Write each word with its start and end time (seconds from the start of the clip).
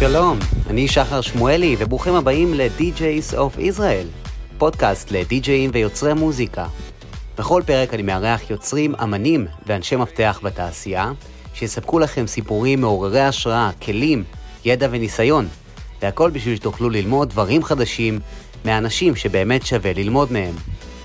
שלום, 0.00 0.38
אני 0.70 0.88
שחר 0.88 1.20
שמואלי, 1.20 1.76
וברוכים 1.78 2.14
הבאים 2.14 2.54
ל-DJs 2.54 3.34
of 3.34 3.58
Israel, 3.58 4.28
פודקאסט 4.58 5.10
לדי-ג'אים 5.10 5.70
ויוצרי 5.72 6.14
מוזיקה. 6.14 6.66
בכל 7.38 7.62
פרק 7.66 7.94
אני 7.94 8.02
מארח 8.02 8.50
יוצרים, 8.50 8.94
אמנים 9.02 9.46
ואנשי 9.66 9.96
מפתח 9.96 10.40
בתעשייה, 10.42 11.12
שיספקו 11.54 11.98
לכם 11.98 12.26
סיפורים 12.26 12.80
מעוררי 12.80 13.20
השראה, 13.20 13.70
כלים, 13.82 14.24
ידע 14.64 14.88
וניסיון, 14.90 15.48
והכל 16.02 16.30
בשביל 16.30 16.56
שתוכלו 16.56 16.90
ללמוד 16.90 17.30
דברים 17.30 17.64
חדשים 17.64 18.18
מאנשים 18.64 19.16
שבאמת 19.16 19.66
שווה 19.66 19.92
ללמוד 19.92 20.32
מהם. 20.32 20.54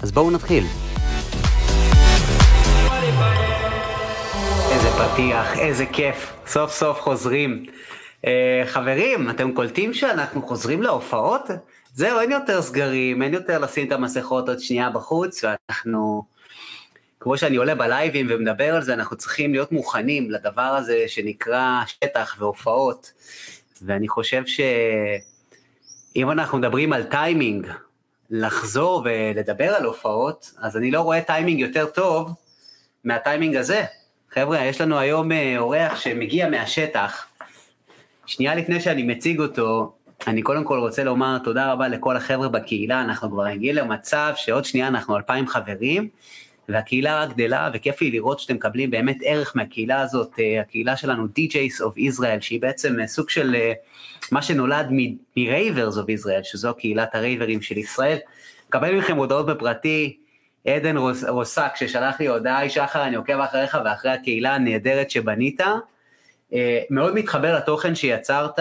אז 0.02 0.12
בואו 0.12 0.32
נתחיל. 0.32 0.64
איזה 4.72 4.90
פתיח, 4.90 5.58
איזה 5.60 5.86
כיף, 5.86 6.34
סוף 6.48 6.72
סוף 6.72 7.02
חוזרים. 7.02 7.66
אה, 8.24 8.26
חברים, 8.66 9.30
אתם 9.30 9.52
קולטים 9.54 9.94
שאנחנו 9.94 10.42
חוזרים 10.42 10.82
להופעות? 10.82 11.42
זהו, 11.94 12.20
אין 12.20 12.32
יותר 12.32 12.62
סגרים, 12.62 13.22
אין 13.22 13.34
יותר 13.34 13.60
לשים 13.60 13.88
את 13.88 13.92
המסכות 13.92 14.50
עוד 14.50 14.60
שנייה 14.60 14.90
בחוץ, 14.90 15.44
ואנחנו, 15.44 16.24
כמו 17.20 17.38
שאני 17.38 17.56
עולה 17.56 17.76
בלייבים 17.76 18.28
ומדבר 18.30 18.76
על 18.76 18.82
זה, 18.82 18.94
אנחנו 18.94 19.18
צריכים 19.18 19.54
להיות 19.54 19.72
מוכנים 19.72 20.32
לדבר 20.32 20.62
הזה 20.62 21.04
שנקרא 21.08 21.82
שטח 21.88 22.36
והופעות. 22.40 23.12
ואני 23.82 24.08
חושב 24.08 24.44
שאם 24.46 26.32
אנחנו 26.32 26.58
מדברים 26.58 26.94
על 26.94 27.04
טיימינג, 27.04 27.68
לחזור 28.30 29.02
ולדבר 29.06 29.70
על 29.76 29.86
הופעות, 29.86 30.52
אז 30.58 30.78
אני 30.78 30.92
לא 30.92 31.02
רואה 31.02 31.22
טיימינג 31.22 31.60
יותר 31.60 31.86
טוב 31.86 32.32
מהטיימינג 33.04 33.56
הזה. 33.56 33.84
חבר'ה, 34.30 34.66
יש 34.66 34.82
לנו 34.82 35.00
היום 35.00 35.32
אה, 35.32 35.56
אורח 35.58 36.00
שמגיע 36.00 36.50
מהשטח. 36.50 37.26
שנייה 38.26 38.56
לפני 38.56 38.80
שאני 38.80 39.04
מציג 39.04 39.40
אותו, 39.40 39.94
אני 40.28 40.42
קודם 40.42 40.64
כל 40.64 40.80
רוצה 40.80 41.04
לומר 41.04 41.38
תודה 41.44 41.72
רבה 41.72 41.88
לכל 41.88 42.18
החבר'ה 42.18 42.48
בקהילה, 42.48 43.02
אנחנו 43.02 43.32
כבר 43.32 43.46
הגיעים 43.46 43.76
למצב 43.76 44.34
שעוד 44.36 44.66
שנייה 44.66 44.88
אנחנו 44.88 45.18
אלפיים 45.18 45.48
חברים, 45.48 46.10
והקהילה 46.70 47.24
רק 47.24 47.30
גדלה, 47.30 47.70
וכיף 47.74 48.02
לי 48.02 48.12
לראות 48.12 48.40
שאתם 48.40 48.56
מקבלים 48.56 48.92
באמת 48.92 49.18
ערך 49.24 49.56
מהקהילה 49.56 50.02
הזאת, 50.02 50.40
אה, 50.40 50.62
הקהילה 50.62 50.98
שלנו 50.98 51.26
DJs 51.26 51.82
of 51.82 51.98
Israel, 51.98 52.42
שהיא 52.42 52.62
בעצם 52.62 53.00
אה, 53.00 53.08
סוג 53.08 53.30
של 53.30 53.56
אה, 53.56 53.74
מה 54.32 54.42
שנולד 54.42 54.88
מ-Ravers 54.92 55.94
of 55.94 56.22
Israel, 56.22 56.44
שזו 56.44 56.74
קהילת 56.74 57.16
הרייברים 57.16 57.62
של 57.62 57.78
ישראל. 57.78 58.18
מקבל 58.68 58.98
מכם 58.98 59.18
הודעות 59.18 59.46
בפרטי, 59.46 60.18
עדן 60.68 60.98
רוס, 60.98 61.24
רוסק 61.24 61.72
ששלח 61.76 62.20
לי 62.20 62.28
הודעה, 62.28 62.70
שחר, 62.70 63.04
אני 63.04 63.16
עוקב 63.16 63.40
אחריך 63.40 63.78
ואחרי 63.86 64.12
הקהילה 64.12 64.56
הנהדרת 64.56 65.12
שבנית. 65.12 65.62
מאוד 66.90 67.16
מתחבר 67.16 67.56
לתוכן 67.56 67.96
שיצרת, 67.96 68.60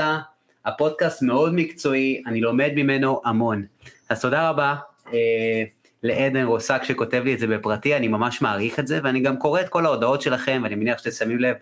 הפודקאסט 0.65 1.23
מאוד 1.23 1.55
מקצועי, 1.55 2.23
אני 2.27 2.41
לומד 2.41 2.71
ממנו 2.77 3.21
המון. 3.25 3.65
אז 4.09 4.21
תודה 4.21 4.49
רבה 4.49 4.75
אה, 5.13 5.63
לעדן 6.03 6.45
רוסק 6.45 6.85
שכותב 6.85 7.23
לי 7.25 7.35
את 7.35 7.39
זה 7.39 7.47
בפרטי, 7.47 7.97
אני 7.97 8.09
ממש 8.09 8.43
מעריך 8.43 8.79
את 8.79 8.87
זה, 8.87 9.01
ואני 9.03 9.21
גם 9.21 9.37
קורא 9.37 9.61
את 9.61 9.69
כל 9.69 9.87
ההודעות 9.87 10.23
שלכם, 10.23 10.61
ואני 10.63 10.75
מניח 10.75 10.99
שאתם 10.99 11.11
שמים 11.11 11.39
לב, 11.39 11.57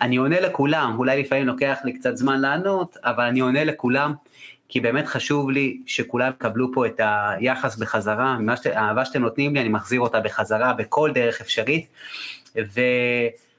אני 0.00 0.16
עונה 0.16 0.40
לכולם, 0.40 0.94
אולי 0.98 1.22
לפעמים 1.22 1.46
לוקח 1.46 1.78
לי 1.84 1.92
קצת 1.92 2.16
זמן 2.16 2.40
לענות, 2.40 2.96
אבל 3.04 3.24
אני 3.24 3.40
עונה 3.40 3.64
לכולם, 3.64 4.12
כי 4.68 4.80
באמת 4.80 5.06
חשוב 5.06 5.50
לי 5.50 5.80
שכולם 5.86 6.30
יקבלו 6.30 6.72
פה 6.74 6.86
את 6.86 7.00
היחס 7.04 7.76
בחזרה, 7.76 8.38
האהבה 8.74 9.04
שאתם 9.04 9.22
נותנים 9.22 9.54
לי, 9.54 9.60
אני 9.60 9.68
מחזיר 9.68 10.00
אותה 10.00 10.20
בחזרה 10.20 10.72
בכל 10.72 11.10
דרך 11.14 11.40
אפשרית, 11.40 11.86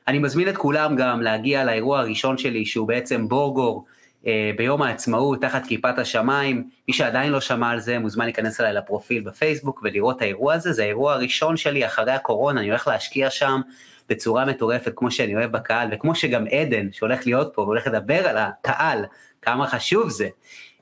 ואני 0.07 0.19
מזמין 0.19 0.49
את 0.49 0.57
כולם 0.57 0.95
גם 0.95 1.21
להגיע 1.21 1.63
לאירוע 1.63 1.99
הראשון 1.99 2.37
שלי, 2.37 2.65
שהוא 2.65 2.87
בעצם 2.87 3.27
בורגור, 3.27 3.85
אה, 4.27 4.51
ביום 4.57 4.81
העצמאות 4.81 5.41
תחת 5.41 5.65
כיפת 5.65 5.99
השמיים, 5.99 6.69
מי 6.87 6.93
שעדיין 6.93 7.31
לא 7.31 7.41
שמע 7.41 7.69
על 7.69 7.79
זה 7.79 7.99
מוזמן 7.99 8.25
להיכנס 8.25 8.61
אליי 8.61 8.73
לפרופיל 8.73 9.23
בפייסבוק 9.23 9.81
ולראות 9.83 10.17
את 10.17 10.21
האירוע 10.21 10.53
הזה, 10.53 10.73
זה 10.73 10.83
האירוע 10.83 11.13
הראשון 11.13 11.57
שלי 11.57 11.85
אחרי 11.85 12.11
הקורונה, 12.11 12.59
אני 12.59 12.69
הולך 12.69 12.87
להשקיע 12.87 13.29
שם 13.29 13.61
בצורה 14.09 14.45
מטורפת 14.45 14.91
כמו 14.95 15.11
שאני 15.11 15.35
אוהב 15.35 15.51
בקהל 15.51 15.89
וכמו 15.91 16.15
שגם 16.15 16.45
עדן 16.47 16.91
שהולך 16.91 17.25
להיות 17.25 17.51
פה 17.53 17.61
והולך 17.61 17.87
לדבר 17.87 18.27
על 18.27 18.37
הקהל, 18.37 19.05
כמה 19.41 19.67
חשוב 19.67 20.09
זה. 20.09 20.27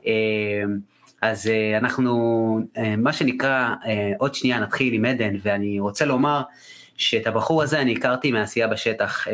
אה, 0.08 0.14
אז 1.22 1.48
אה, 1.48 1.78
אנחנו, 1.78 2.60
מה 2.98 3.14
שנקרא, 3.14 3.70
עוד 4.18 4.36
שנייה 4.36 4.60
נתחיל 4.60 4.94
עם 4.94 5.06
עדן 5.06 5.36
ואני 5.44 5.80
רוצה 5.80 6.06
לומר 6.06 6.42
שאת 6.98 7.28
הבחור 7.28 7.64
הזה 7.64 7.82
אני 7.82 7.96
הכרתי 7.96 8.32
מעשייה 8.32 8.68
בשטח. 8.68 9.28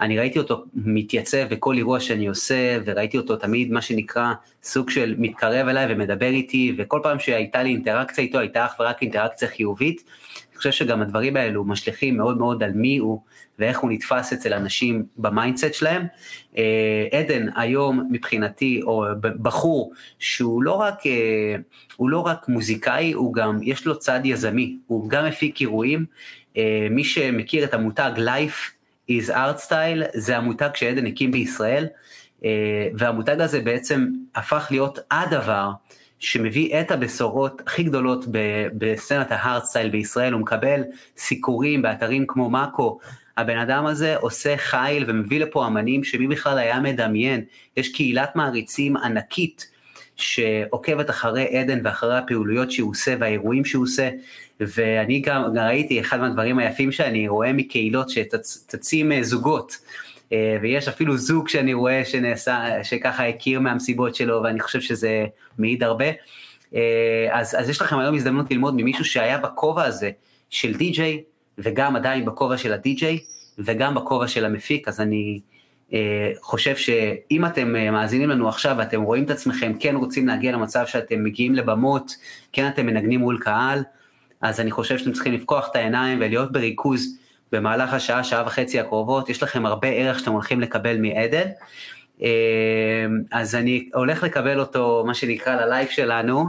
אני 0.00 0.18
ראיתי 0.18 0.38
אותו 0.38 0.64
מתייצב 0.74 1.46
בכל 1.50 1.76
אירוע 1.76 2.00
שאני 2.00 2.26
עושה, 2.26 2.78
וראיתי 2.84 3.18
אותו 3.18 3.36
תמיד, 3.36 3.72
מה 3.72 3.82
שנקרא, 3.82 4.32
סוג 4.62 4.90
של 4.90 5.14
מתקרב 5.18 5.68
אליי 5.68 5.86
ומדבר 5.88 6.26
איתי, 6.26 6.74
וכל 6.78 7.00
פעם 7.02 7.18
שהייתה 7.18 7.62
לי 7.62 7.70
אינטראקציה 7.70 8.24
איתו, 8.24 8.38
הייתה 8.38 8.66
אך 8.66 8.76
ורק 8.80 9.02
אינטראקציה 9.02 9.48
חיובית. 9.48 10.04
אני 10.50 10.56
חושב 10.56 10.70
שגם 10.70 11.02
הדברים 11.02 11.36
האלו 11.36 11.64
משליכים 11.64 12.16
מאוד 12.16 12.38
מאוד 12.38 12.62
על 12.62 12.72
מי 12.72 12.98
הוא, 12.98 13.20
ואיך 13.58 13.78
הוא 13.78 13.90
נתפס 13.90 14.32
אצל 14.32 14.54
אנשים 14.54 15.04
ב 15.16 15.23
mindset 15.23 15.74
שלהם. 15.74 16.06
אה, 16.58 17.06
עדן 17.12 17.46
היום 17.56 18.08
מבחינתי, 18.10 18.80
או 18.82 19.04
בחור 19.20 19.92
שהוא 20.18 20.62
לא 20.62 20.72
רק, 20.72 21.06
אה, 21.06 21.56
הוא 21.96 22.10
לא 22.10 22.20
רק 22.26 22.48
מוזיקאי, 22.48 23.12
הוא 23.12 23.34
גם, 23.34 23.58
יש 23.62 23.86
לו 23.86 23.98
צד 23.98 24.20
יזמי, 24.24 24.76
הוא 24.86 25.10
גם 25.10 25.26
מפיק 25.26 25.60
אירועים. 25.60 26.04
אה, 26.56 26.86
מי 26.90 27.04
שמכיר 27.04 27.64
את 27.64 27.74
המותג 27.74 28.10
Life 28.16 28.70
is 29.10 29.30
Hardstyle, 29.30 30.02
זה 30.14 30.36
המותג 30.36 30.68
שעדן 30.74 31.06
הקים 31.06 31.32
בישראל, 31.32 31.86
אה, 32.44 32.88
והמותג 32.94 33.40
הזה 33.40 33.60
בעצם 33.60 34.08
הפך 34.34 34.66
להיות 34.70 34.98
הדבר 35.10 35.70
שמביא 36.18 36.80
את 36.80 36.90
הבשורות 36.90 37.62
הכי 37.66 37.82
גדולות 37.82 38.24
בסצנת 38.78 39.32
ההארד 39.32 39.64
סטייל 39.64 39.88
בישראל, 39.88 40.32
הוא 40.32 40.40
מקבל 40.40 40.82
סיקורים 41.16 41.82
באתרים 41.82 42.24
כמו 42.28 42.50
מאקו, 42.50 42.98
הבן 43.36 43.58
אדם 43.58 43.86
הזה 43.86 44.16
עושה 44.16 44.56
חיל 44.56 45.04
ומביא 45.08 45.40
לפה 45.40 45.66
אמנים 45.66 46.04
שמי 46.04 46.26
בכלל 46.26 46.58
היה 46.58 46.80
מדמיין, 46.80 47.44
יש 47.76 47.92
קהילת 47.92 48.36
מעריצים 48.36 48.96
ענקית 48.96 49.70
שעוקבת 50.16 51.10
אחרי 51.10 51.58
עדן 51.58 51.80
ואחרי 51.84 52.18
הפעילויות 52.18 52.70
שהוא 52.70 52.90
עושה 52.90 53.14
והאירועים 53.20 53.64
שהוא 53.64 53.84
עושה, 53.84 54.10
ואני 54.60 55.20
גם 55.20 55.42
ראיתי 55.56 56.00
אחד 56.00 56.20
מהדברים 56.20 56.58
היפים 56.58 56.92
שאני 56.92 57.28
רואה 57.28 57.52
מקהילות 57.52 58.10
שצצים 58.10 59.12
אה, 59.12 59.22
זוגות. 59.22 59.76
אה, 60.32 60.56
ויש 60.62 60.88
אפילו 60.88 61.16
זוג 61.16 61.48
שאני 61.48 61.74
רואה 61.74 62.04
שנעשה, 62.04 62.84
שככה 62.84 63.28
הכיר 63.28 63.60
מהמסיבות 63.60 64.14
שלו, 64.14 64.42
ואני 64.42 64.60
חושב 64.60 64.80
שזה 64.80 65.24
מעיד 65.58 65.82
הרבה. 65.82 66.04
אה, 66.74 67.28
אז, 67.32 67.56
אז 67.58 67.68
יש 67.68 67.82
לכם 67.82 67.98
היום 67.98 68.14
הזדמנות 68.14 68.50
ללמוד 68.50 68.74
ממישהו 68.76 69.04
שהיה 69.04 69.38
בכובע 69.38 69.84
הזה 69.84 70.10
של 70.50 70.74
די-ג'יי, 70.74 71.22
וגם 71.58 71.96
עדיין 71.96 72.24
בכובע 72.24 72.56
של 72.56 72.72
הדי-ג'יי, 72.72 73.18
וגם 73.58 73.94
בכובע 73.94 74.28
של 74.28 74.44
המפיק, 74.44 74.88
אז 74.88 75.00
אני 75.00 75.40
חושב 76.42 76.76
שאם 76.76 77.46
אתם 77.46 77.72
מאזינים 77.72 78.28
לנו 78.30 78.48
עכשיו 78.48 78.76
ואתם 78.78 79.02
רואים 79.02 79.24
את 79.24 79.30
עצמכם, 79.30 79.72
כן 79.80 79.96
רוצים 79.96 80.26
להגיע 80.26 80.52
למצב 80.52 80.86
שאתם 80.86 81.24
מגיעים 81.24 81.54
לבמות, 81.54 82.16
כן 82.52 82.68
אתם 82.68 82.86
מנגנים 82.86 83.20
מול 83.20 83.38
קהל, 83.40 83.82
אז 84.42 84.60
אני 84.60 84.70
חושב 84.70 84.98
שאתם 84.98 85.12
צריכים 85.12 85.32
לפקוח 85.32 85.68
את 85.70 85.76
העיניים 85.76 86.18
ולהיות 86.18 86.52
בריכוז 86.52 87.18
במהלך 87.52 87.94
השעה, 87.94 88.24
שעה 88.24 88.42
וחצי 88.46 88.80
הקרובות, 88.80 89.28
יש 89.28 89.42
לכם 89.42 89.66
הרבה 89.66 89.88
ערך 89.88 90.18
שאתם 90.18 90.32
הולכים 90.32 90.60
לקבל 90.60 90.96
מעדן. 90.96 91.48
אמ, 92.20 92.26
אז 93.32 93.54
אני 93.54 93.88
הולך 93.94 94.22
לקבל 94.22 94.60
אותו, 94.60 95.04
מה 95.06 95.14
שנקרא, 95.14 95.54
ללייב 95.54 95.88
שלנו. 95.88 96.44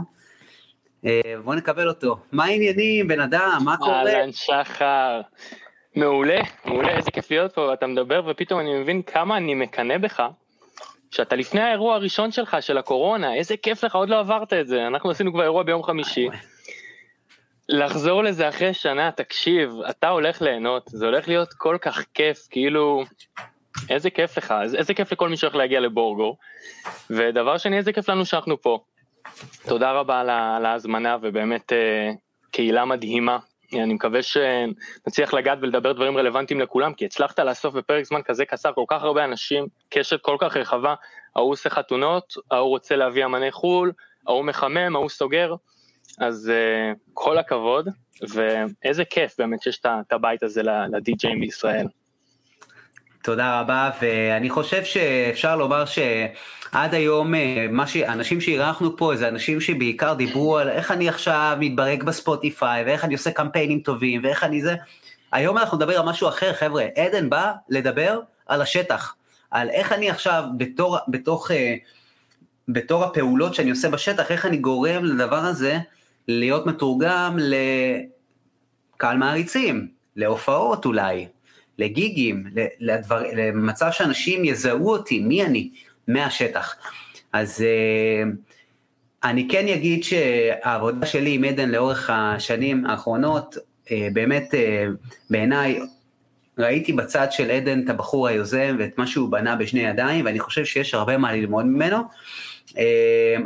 אמ, 1.04 1.10
בואו 1.44 1.56
נקבל 1.56 1.88
אותו. 1.88 2.16
מה 2.32 2.44
העניינים, 2.44 3.08
בן 3.08 3.20
אדם, 3.20 3.58
מה 3.64 3.76
קורה? 3.76 3.98
אהלן, 3.98 4.32
שחר. 4.32 5.20
מעולה, 5.96 6.40
מעולה, 6.64 6.96
איזה 6.96 7.10
כיף 7.10 7.30
להיות 7.30 7.54
פה, 7.54 7.60
ואתה 7.60 7.86
מדבר, 7.86 8.22
ופתאום 8.26 8.60
אני 8.60 8.78
מבין 8.78 9.02
כמה 9.02 9.36
אני 9.36 9.54
מקנא 9.54 9.98
בך, 9.98 10.22
שאתה 11.10 11.36
לפני 11.36 11.60
האירוע 11.60 11.94
הראשון 11.94 12.32
שלך, 12.32 12.56
של 12.60 12.78
הקורונה, 12.78 13.34
איזה 13.34 13.56
כיף 13.56 13.84
לך, 13.84 13.94
עוד 13.94 14.08
לא 14.08 14.18
עברת 14.18 14.52
את 14.52 14.66
זה. 14.66 14.86
אנחנו 14.86 15.10
עשינו 15.10 15.32
כבר 15.32 15.42
אירוע 15.42 15.62
ביום 15.62 15.82
חמישי. 15.82 16.28
לחזור 17.68 18.22
לזה 18.22 18.48
אחרי 18.48 18.74
שנה, 18.74 19.10
תקשיב, 19.10 19.70
אתה 19.90 20.08
הולך 20.08 20.42
ליהנות, 20.42 20.82
זה 20.86 21.06
הולך 21.06 21.28
להיות 21.28 21.52
כל 21.52 21.76
כך 21.80 22.04
כיף, 22.14 22.46
כאילו, 22.50 23.04
איזה 23.90 24.10
כיף 24.10 24.38
לך, 24.38 24.54
איזה 24.78 24.94
כיף 24.94 25.12
לכל 25.12 25.28
מי 25.28 25.36
שהולך 25.36 25.54
להגיע 25.54 25.80
לבורגו. 25.80 26.36
ודבר 27.10 27.58
שני, 27.58 27.76
איזה 27.76 27.92
כיף 27.92 28.08
לנו 28.08 28.24
שאנחנו 28.24 28.62
פה. 28.62 28.78
תודה 29.68 29.92
רבה 29.92 30.20
על 30.56 30.66
ההזמנה, 30.66 31.16
ובאמת 31.22 31.72
אה, 31.72 32.10
קהילה 32.50 32.84
מדהימה. 32.84 33.38
אני 33.74 33.94
מקווה 33.94 34.20
שנצליח 34.22 35.34
לגעת 35.34 35.58
ולדבר 35.62 35.92
דברים 35.92 36.16
רלוונטיים 36.16 36.60
לכולם, 36.60 36.94
כי 36.94 37.04
הצלחת 37.04 37.38
לאסוף 37.38 37.74
בפרק 37.74 38.04
זמן 38.04 38.22
כזה 38.22 38.44
קצר 38.44 38.72
כל 38.72 38.84
כך 38.88 39.02
הרבה 39.02 39.24
אנשים, 39.24 39.66
קשת 39.88 40.20
כל 40.20 40.36
כך 40.40 40.56
רחבה, 40.56 40.94
ההוא 41.36 41.52
עושה 41.52 41.70
חתונות, 41.70 42.34
ההוא 42.50 42.68
רוצה 42.68 42.96
להביא 42.96 43.24
אמני 43.24 43.52
חו"ל, 43.52 43.92
ההוא 44.26 44.44
מחמם, 44.44 44.96
ההוא 44.96 45.08
סוגר. 45.08 45.54
אז 46.18 46.52
uh, 46.52 46.98
כל 47.14 47.38
הכבוד, 47.38 47.88
ואיזה 48.22 49.04
כיף 49.04 49.34
באמת 49.38 49.62
שיש 49.62 49.80
את 49.84 50.12
הבית 50.12 50.42
הזה 50.42 50.62
לדי-ג'אים 50.62 51.40
בישראל. 51.40 51.86
תודה 53.22 53.60
רבה, 53.60 53.90
ואני 54.02 54.50
חושב 54.50 54.84
שאפשר 54.84 55.56
לומר 55.56 55.84
שעד 55.84 56.94
היום 56.94 57.34
אה, 57.34 57.66
מה 57.70 57.86
שאנשים 57.86 58.40
שאירחנו 58.40 58.96
פה 58.96 59.16
זה 59.16 59.28
אנשים 59.28 59.60
שבעיקר 59.60 60.14
דיברו 60.14 60.58
על 60.58 60.68
איך 60.68 60.90
אני 60.90 61.08
עכשיו 61.08 61.56
מתברג 61.60 62.02
בספוטיפיי, 62.02 62.84
ואיך 62.84 63.04
אני 63.04 63.14
עושה 63.14 63.30
קמפיינים 63.30 63.80
טובים, 63.80 64.20
ואיך 64.24 64.44
אני 64.44 64.62
זה. 64.62 64.74
היום 65.32 65.58
אנחנו 65.58 65.76
נדבר 65.76 66.00
על 66.00 66.06
משהו 66.06 66.28
אחר, 66.28 66.52
חבר'ה. 66.52 66.86
עדן 66.96 67.30
בא 67.30 67.52
לדבר 67.68 68.20
על 68.46 68.62
השטח, 68.62 69.14
על 69.50 69.70
איך 69.70 69.92
אני 69.92 70.10
עכשיו 70.10 70.44
בתור, 70.56 70.98
בתוך, 71.08 71.50
אה, 71.50 71.74
בתור 72.68 73.04
הפעולות 73.04 73.54
שאני 73.54 73.70
עושה 73.70 73.90
בשטח, 73.90 74.30
איך 74.30 74.46
אני 74.46 74.56
גורם 74.56 75.04
לדבר 75.04 75.36
הזה 75.36 75.78
להיות 76.28 76.66
מתורגם 76.66 77.38
לקהל 78.96 79.16
מעריצים, 79.16 79.88
להופעות 80.16 80.84
אולי, 80.84 81.26
לגיגים, 81.78 82.44
לדבר, 82.80 83.22
למצב 83.36 83.88
שאנשים 83.92 84.44
יזהו 84.44 84.90
אותי, 84.90 85.20
מי 85.20 85.44
אני, 85.44 85.70
מהשטח. 86.08 86.76
אז 87.32 87.62
אה, 87.62 88.30
אני 89.24 89.48
כן 89.48 89.68
אגיד 89.68 90.04
שהעבודה 90.04 91.06
שלי 91.06 91.34
עם 91.34 91.44
עדן 91.44 91.68
לאורך 91.68 92.10
השנים 92.12 92.86
האחרונות, 92.86 93.56
אה, 93.90 94.08
באמת 94.12 94.54
אה, 94.54 94.86
בעיניי 95.30 95.80
ראיתי 96.58 96.92
בצד 96.92 97.26
של 97.30 97.50
עדן 97.50 97.84
את 97.84 97.90
הבחור 97.90 98.28
היוזם 98.28 98.76
ואת 98.78 98.98
מה 98.98 99.06
שהוא 99.06 99.30
בנה 99.30 99.56
בשני 99.56 99.80
ידיים, 99.80 100.24
ואני 100.24 100.40
חושב 100.40 100.64
שיש 100.64 100.94
הרבה 100.94 101.18
מה 101.18 101.32
ללמוד 101.32 101.64
ממנו. 101.64 101.98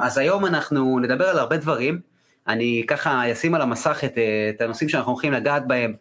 אז 0.00 0.18
היום 0.18 0.46
אנחנו 0.46 0.98
נדבר 0.98 1.28
על 1.28 1.38
הרבה 1.38 1.56
דברים. 1.56 2.00
אני 2.48 2.84
ככה 2.86 3.32
אשים 3.32 3.54
על 3.54 3.62
המסך 3.62 4.00
את, 4.04 4.18
את 4.54 4.60
הנושאים 4.60 4.88
שאנחנו 4.88 5.12
הולכים 5.12 5.32
לגעת 5.32 5.66
בהם 5.66 5.94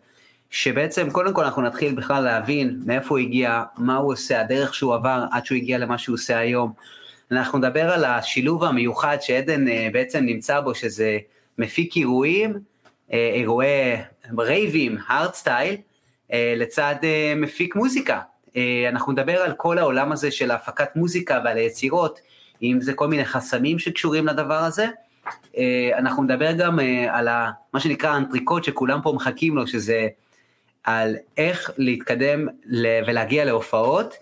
שבעצם 0.49 1.09
קודם 1.09 1.33
כל 1.33 1.43
אנחנו 1.43 1.61
נתחיל 1.61 1.95
בכלל 1.95 2.23
להבין 2.23 2.81
מאיפה 2.85 3.07
הוא 3.09 3.17
הגיע, 3.17 3.63
מה 3.77 3.95
הוא 3.95 4.13
עושה, 4.13 4.41
הדרך 4.41 4.73
שהוא 4.73 4.95
עבר 4.95 5.25
עד 5.31 5.45
שהוא 5.45 5.55
הגיע 5.55 5.77
למה 5.77 5.97
שהוא 5.97 6.13
עושה 6.13 6.37
היום. 6.37 6.73
אנחנו 7.31 7.57
נדבר 7.57 7.91
על 7.91 8.05
השילוב 8.05 8.63
המיוחד 8.63 9.17
שעדן 9.21 9.67
אה, 9.67 9.87
בעצם 9.93 10.25
נמצא 10.25 10.59
בו, 10.59 10.75
שזה 10.75 11.17
מפיק 11.57 11.95
אירועים, 11.97 12.59
אה, 13.13 13.31
אירועי 13.33 13.95
רייבים, 14.37 14.97
הארד 15.07 15.33
סטייל, 15.33 15.75
אה, 16.33 16.53
לצד 16.57 16.95
מפיק 17.35 17.75
מוזיקה. 17.75 18.19
אנחנו 18.89 19.11
נדבר 19.11 19.41
על 19.41 19.53
כל 19.53 19.77
העולם 19.77 20.11
הזה 20.11 20.31
של 20.31 20.51
הפקת 20.51 20.95
מוזיקה 20.95 21.41
ועל 21.45 21.57
היצירות, 21.57 22.19
אם 22.63 22.77
זה 22.81 22.93
כל 22.93 23.07
מיני 23.07 23.25
חסמים 23.25 23.79
שקשורים 23.79 24.27
לדבר 24.27 24.57
הזה. 24.57 24.87
אנחנו 25.97 26.23
נדבר 26.23 26.51
גם 26.51 26.79
על 27.09 27.27
מה 27.73 27.79
שנקרא 27.79 28.09
האנטריקוט 28.09 28.63
שכולם 28.63 28.99
פה 29.03 29.13
מחכים 29.15 29.55
לו, 29.55 29.67
שזה 29.67 30.07
על 30.83 31.15
איך 31.37 31.71
להתקדם 31.77 32.47
ולהגיע 33.07 33.45
להופעות. 33.45 34.15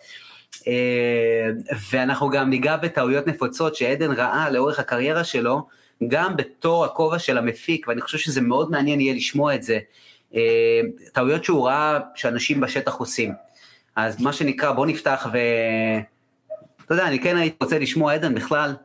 אה, 0.67 1.49
ואנחנו 1.91 2.29
גם 2.29 2.49
ניגע 2.49 2.77
בטעויות 2.77 3.27
נפוצות 3.27 3.75
שעדן 3.75 4.11
ראה 4.11 4.49
לאורך 4.49 4.79
הקריירה 4.79 5.23
שלו, 5.23 5.67
גם 6.07 6.37
בתור 6.37 6.85
הכובע 6.85 7.19
של 7.19 7.37
המפיק, 7.37 7.87
ואני 7.87 8.01
חושב 8.01 8.17
שזה 8.17 8.41
מאוד 8.41 8.71
מעניין 8.71 8.99
יהיה 8.99 9.13
לשמוע 9.13 9.55
את 9.55 9.63
זה. 9.63 9.79
אה, 10.35 10.81
טעויות 11.13 11.43
שהוא 11.43 11.67
ראה 11.67 11.99
שאנשים 12.15 12.61
בשטח 12.61 12.93
עושים. 12.93 13.33
אז 13.95 14.21
מה 14.21 14.33
שנקרא, 14.33 14.71
בוא 14.71 14.85
נפתח 14.85 15.27
ו... 15.33 15.37
אתה 16.85 16.93
יודע, 16.93 17.07
אני 17.07 17.19
כן 17.19 17.37
הייתי 17.37 17.57
רוצה 17.61 17.79
לשמוע, 17.79 18.13
עדן, 18.13 18.35
בכלל, 18.35 18.75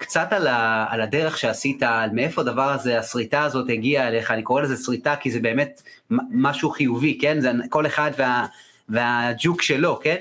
קצת 0.00 0.32
על, 0.32 0.46
ה, 0.46 0.86
על 0.90 1.00
הדרך 1.00 1.38
שעשית, 1.38 1.82
על 1.82 2.10
מאיפה 2.12 2.40
הדבר 2.40 2.70
הזה, 2.72 2.98
השריטה 2.98 3.42
הזאת 3.42 3.66
הגיעה 3.68 4.08
אליך, 4.08 4.30
אני 4.30 4.42
קורא 4.42 4.62
לזה 4.62 4.76
שריטה 4.76 5.16
כי 5.16 5.30
זה 5.30 5.40
באמת 5.40 5.82
משהו 6.30 6.70
חיובי, 6.70 7.18
כן? 7.20 7.40
זה 7.40 7.50
כל 7.68 7.86
אחד 7.86 8.10
וה, 8.18 8.46
והג'וק 8.88 9.62
שלו, 9.62 10.00
כן? 10.02 10.16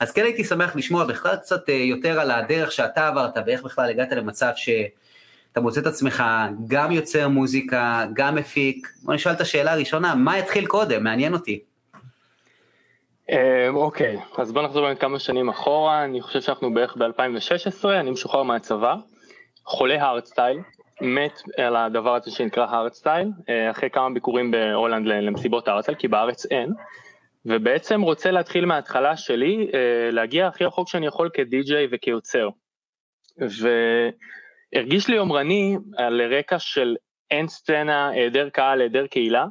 אז 0.00 0.12
כן 0.12 0.24
הייתי 0.24 0.44
שמח 0.44 0.76
לשמוע 0.76 1.04
בכלל 1.04 1.36
קצת 1.36 1.68
אה, 1.68 1.74
יותר 1.74 2.20
על 2.20 2.30
הדרך 2.30 2.72
שאתה 2.72 3.08
עברת 3.08 3.36
ואיך 3.46 3.62
בכלל 3.62 3.90
הגעת 3.90 4.12
למצב 4.12 4.50
שאתה 4.56 5.60
מוצא 5.60 5.80
את 5.80 5.86
עצמך 5.86 6.24
גם 6.66 6.92
יוצר 6.92 7.28
מוזיקה, 7.28 8.04
גם 8.12 8.34
מפיק. 8.34 8.88
בוא 9.02 9.14
נשאל 9.14 9.32
את 9.32 9.40
השאלה 9.40 9.72
הראשונה, 9.72 10.14
מה 10.14 10.34
התחיל 10.34 10.66
קודם? 10.66 11.04
מעניין 11.04 11.32
אותי. 11.32 11.60
אה, 13.30 13.68
אוקיי, 13.68 14.18
אז 14.38 14.52
בוא 14.52 14.62
נחזור 14.62 14.86
באמת 14.86 15.00
כמה 15.00 15.18
שנים 15.18 15.48
אחורה, 15.48 16.04
אני 16.04 16.22
חושב 16.22 16.40
שאנחנו 16.40 16.74
בערך 16.74 16.96
ב-2016, 16.96 17.88
אני 17.88 18.10
משוחרר 18.10 18.42
מהצבא. 18.42 18.94
חולה 19.68 20.02
hardstyle, 20.02 20.58
מת 21.00 21.42
על 21.56 21.76
הדבר 21.76 22.14
הזה 22.14 22.30
שנקרא 22.30 22.66
hardstyle, 22.66 23.28
אה, 23.48 23.70
אחרי 23.70 23.90
כמה 23.90 24.10
ביקורים 24.14 24.50
בהולנד 24.50 25.06
למסיבות 25.06 25.68
hardstyle, 25.68 25.98
כי 25.98 26.08
בארץ 26.08 26.46
אין, 26.46 26.72
ובעצם 27.46 28.00
רוצה 28.00 28.30
להתחיל 28.30 28.64
מההתחלה 28.64 29.16
שלי, 29.16 29.70
אה, 29.74 30.10
להגיע 30.10 30.46
הכי 30.46 30.64
רחוק 30.64 30.88
שאני 30.88 31.06
יכול 31.06 31.30
כדי-ג'יי 31.34 31.88
וכיוצר. 31.92 32.48
והרגיש 34.74 35.08
לי 35.08 35.16
יומרני 35.16 35.76
על 35.96 36.34
רקע 36.34 36.58
של 36.58 36.96
אין 37.30 37.48
סצנה, 37.48 38.08
היעדר 38.08 38.48
קהל, 38.48 38.80
היעדר 38.80 39.06
קהילה, 39.06 39.46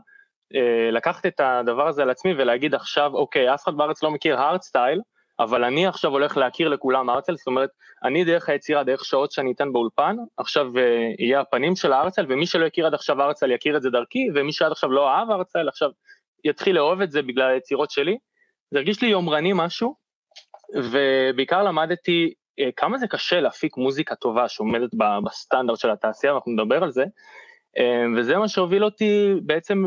אה, 0.55 0.91
לקחת 0.91 1.25
את 1.25 1.39
הדבר 1.39 1.87
הזה 1.87 2.01
על 2.01 2.09
עצמי 2.09 2.33
ולהגיד 2.37 2.75
עכשיו, 2.75 3.11
אוקיי, 3.13 3.53
אף 3.53 3.63
אחד 3.63 3.77
בארץ 3.77 4.03
לא 4.03 4.11
מכיר 4.11 4.39
הארדסטייל, 4.39 4.99
אבל 5.39 5.63
אני 5.63 5.87
עכשיו 5.87 6.11
הולך 6.11 6.37
להכיר 6.37 6.69
לכולם 6.69 7.09
ארצל, 7.09 7.35
זאת 7.35 7.47
אומרת, 7.47 7.69
אני 8.03 8.25
דרך 8.25 8.49
היצירה, 8.49 8.83
דרך 8.83 9.05
שעות 9.05 9.31
שאני 9.31 9.51
אתן 9.51 9.73
באולפן, 9.73 10.15
עכשיו 10.37 10.77
אה, 10.77 11.11
יהיה 11.19 11.39
הפנים 11.39 11.75
של 11.75 11.93
הארצל, 11.93 12.25
ומי 12.29 12.45
שלא 12.45 12.65
הכיר 12.65 12.85
עד 12.85 12.93
עכשיו 12.93 13.21
ארצל 13.21 13.51
יכיר 13.51 13.77
את 13.77 13.81
זה 13.81 13.89
דרכי, 13.89 14.27
ומי 14.35 14.53
שעד 14.53 14.71
עכשיו 14.71 14.91
לא 14.91 15.09
אהב 15.09 15.31
ארצל, 15.31 15.67
עכשיו 15.67 15.89
יתחיל 16.43 16.75
לאהוב 16.75 17.01
את 17.01 17.11
זה 17.11 17.21
בגלל 17.21 17.51
היצירות 17.51 17.91
שלי. 17.91 18.17
זה 18.71 18.77
הרגיש 18.77 19.01
לי 19.01 19.07
יומרני 19.07 19.51
משהו, 19.55 19.95
ובעיקר 20.75 21.63
למדתי 21.63 22.33
אה, 22.59 22.69
כמה 22.75 22.97
זה 22.97 23.07
קשה 23.07 23.39
להפיק 23.39 23.77
מוזיקה 23.77 24.15
טובה 24.15 24.47
שעומדת 24.47 24.89
בסטנדרט 25.25 25.79
של 25.79 25.91
התעשייה, 25.91 26.33
אנחנו 26.33 26.51
נדבר 26.51 26.83
על 26.83 26.91
זה, 26.91 27.03
אה, 27.77 28.03
וזה 28.17 28.37
מה 28.37 28.47
שהוביל 28.47 28.83
אותי 28.83 29.33
בעצם 29.41 29.83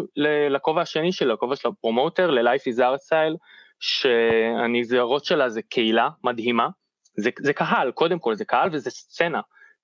לכובע 0.50 0.80
השני 0.80 1.12
שלי, 1.12 1.28
לכובע 1.28 1.56
של 1.56 1.68
הפרומוטר, 1.68 2.30
ל-Life 2.30 2.74
is 2.74 2.78
Art 2.78 3.06
Style, 3.08 3.36
שהנגזרות 3.80 5.24
שלה 5.24 5.48
זה 5.48 5.62
קהילה 5.62 6.08
מדהימה, 6.24 6.68
זה, 7.16 7.30
זה 7.38 7.52
קהל, 7.52 7.90
קודם 7.90 8.18
כל 8.18 8.34
זה 8.34 8.44
קהל 8.44 8.68
וזה 8.72 8.90
סצנה, 8.90 9.40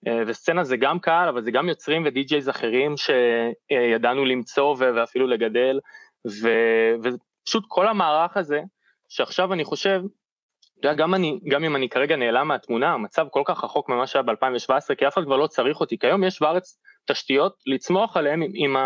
אה, 0.09 0.23
וסצנה 0.27 0.65
זה 0.65 0.77
גם 0.77 0.99
קהל, 0.99 1.29
אבל 1.29 1.43
זה 1.43 1.51
גם 1.51 1.69
יוצרים 1.69 2.03
ודי-ג'ייז 2.07 2.49
אחרים 2.49 2.95
שידענו 2.97 4.25
למצוא 4.25 4.77
ואפילו 4.79 5.27
לגדל, 5.27 5.81
ו, 6.43 6.49
ופשוט 7.03 7.65
כל 7.69 7.89
המערך 7.89 8.37
הזה, 8.37 8.61
שעכשיו 9.09 9.53
אני 9.53 9.65
חושב, 9.65 10.01
אתה 10.81 10.89
יודע, 10.89 11.03
גם, 11.03 11.15
אני, 11.15 11.41
גם 11.49 11.65
אם 11.65 11.77
אני 11.77 11.89
כרגע 11.89 12.17
נעלם 12.17 12.49
מהתמונה, 12.49 12.93
המצב 12.93 13.27
כל 13.31 13.43
כך 13.45 13.65
רחוק 13.65 13.89
ממה 13.89 14.07
שהיה 14.07 14.23
ב-2017, 14.23 14.95
כי 14.99 15.09
אף 15.09 15.15
אחד 15.15 15.25
כבר 15.25 15.37
לא 15.37 15.47
צריך 15.47 15.81
אותי, 15.81 15.99
כי 15.99 16.07
היום 16.07 16.25
יש 16.25 16.41
בארץ 16.41 16.79
תשתיות 17.07 17.55
לצמוח 17.67 18.17
עליהן 18.17 18.43
עם, 18.43 18.51
עם 18.55 18.77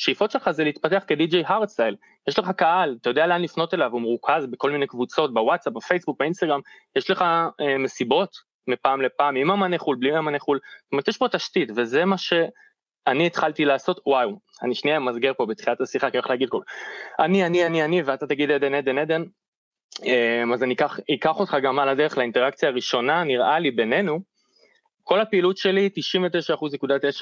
השאיפות 0.00 0.30
שלך 0.30 0.50
זה 0.50 0.64
להתפתח 0.64 1.04
כדי-ג'יי 1.06 1.42
הארדסטייל, 1.46 1.96
יש 2.28 2.38
לך 2.38 2.50
קהל, 2.50 2.96
אתה 3.00 3.10
יודע 3.10 3.26
לאן 3.26 3.42
לפנות 3.42 3.74
אליו, 3.74 3.92
הוא 3.92 4.00
מרוכז 4.00 4.46
בכל 4.46 4.70
מיני 4.70 4.86
קבוצות, 4.86 5.34
בוואטסאפ, 5.34 5.72
בפייסבוק, 5.72 6.18
באינסטגרם, 6.18 6.60
יש 6.96 7.10
לך 7.10 7.24
אה, 7.60 7.78
מסיבות 7.78 8.36
מפעם 8.68 9.02
לפעם, 9.02 9.36
עם 9.36 9.50
אמני 9.50 9.78
חו"ל, 9.78 9.96
בלי 10.00 10.18
אמני 10.18 10.38
חו"ל, 10.38 10.58
זאת 10.58 10.92
אומרת 10.92 11.08
יש 11.08 11.16
פה 11.16 11.28
תשתית, 11.28 11.70
וזה 11.76 12.04
מה 12.04 12.18
שאני 12.18 13.26
התחלתי 13.26 13.64
לעשות, 13.64 14.00
וואו, 14.06 14.38
אני 14.62 14.74
שנייה 14.74 14.98
מסגר 14.98 15.32
פה 15.36 15.46
בתחילת 15.46 15.80
השיחה, 15.80 16.10
כי 16.10 16.18
אני 16.18 16.24
להגיד 16.28 16.48
כל, 16.48 16.60
אני, 17.18 17.46
אני, 17.46 17.66
אני, 17.66 17.84
אני, 17.84 18.02
ואתה 18.02 18.26
תגיד 18.26 18.50
עדן, 18.50 18.74
עדן, 18.74 18.98
עדן, 18.98 19.22
אה, 20.06 20.42
אז 20.54 20.62
אני 20.62 20.74
אקח, 20.74 21.00
אקח 21.14 21.40
אותך 21.40 21.56
גם 21.62 21.78
על 21.78 21.88
הדרך 21.88 22.18
לאינטראקציה 22.18 22.68
הראשונה, 22.68 23.24
נראה 23.24 23.58
לי 23.58 23.70
בינינו, 23.70 24.20
כל 25.08 25.20
הפעילות 25.20 25.56
שלי, 25.56 25.90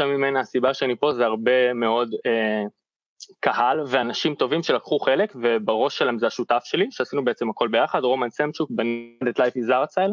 99.9 0.01 0.05
ממנה, 0.05 0.41
הסיבה 0.41 0.75
שאני 0.75 0.97
פה 0.97 1.13
זה 1.13 1.25
הרבה 1.25 1.73
מאוד 1.73 2.15
אה, 2.27 2.63
קהל 3.41 3.81
ואנשים 3.89 4.35
טובים 4.35 4.63
שלקחו 4.63 4.99
חלק, 4.99 5.33
ובראש 5.35 5.99
שלהם 5.99 6.19
זה 6.19 6.27
השותף 6.27 6.63
שלי, 6.65 6.87
שעשינו 6.91 7.25
בעצם 7.25 7.51
הכל 7.51 7.69
ביחד, 7.69 8.05
רומן 8.05 8.31
סמצ'וק, 8.31 8.71
בנד 8.71 9.29
את 9.29 9.41
Life 9.41 9.57
is 9.57 9.69
Artsile, 9.69 10.13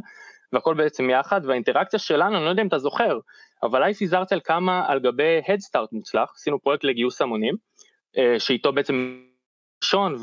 והכל 0.54 0.74
בעצם 0.74 1.10
יחד, 1.10 1.42
והאינטראקציה 1.46 2.00
שלנו, 2.00 2.38
אני 2.38 2.46
לא 2.46 2.50
יודע 2.50 2.62
אם 2.62 2.68
אתה 2.68 2.78
זוכר, 2.78 3.20
אבל 3.64 3.84
is 3.84 4.14
Artsile 4.14 4.40
קמה 4.44 4.86
על 4.88 5.00
גבי 5.00 5.40
Start 5.40 5.88
מוצלח, 5.92 6.32
עשינו 6.36 6.60
פרויקט 6.60 6.84
לגיוס 6.84 7.22
המונים, 7.22 7.56
אה, 8.18 8.40
שאיתו 8.40 8.74
בעצם 8.74 9.22
ראשון, 9.84 10.16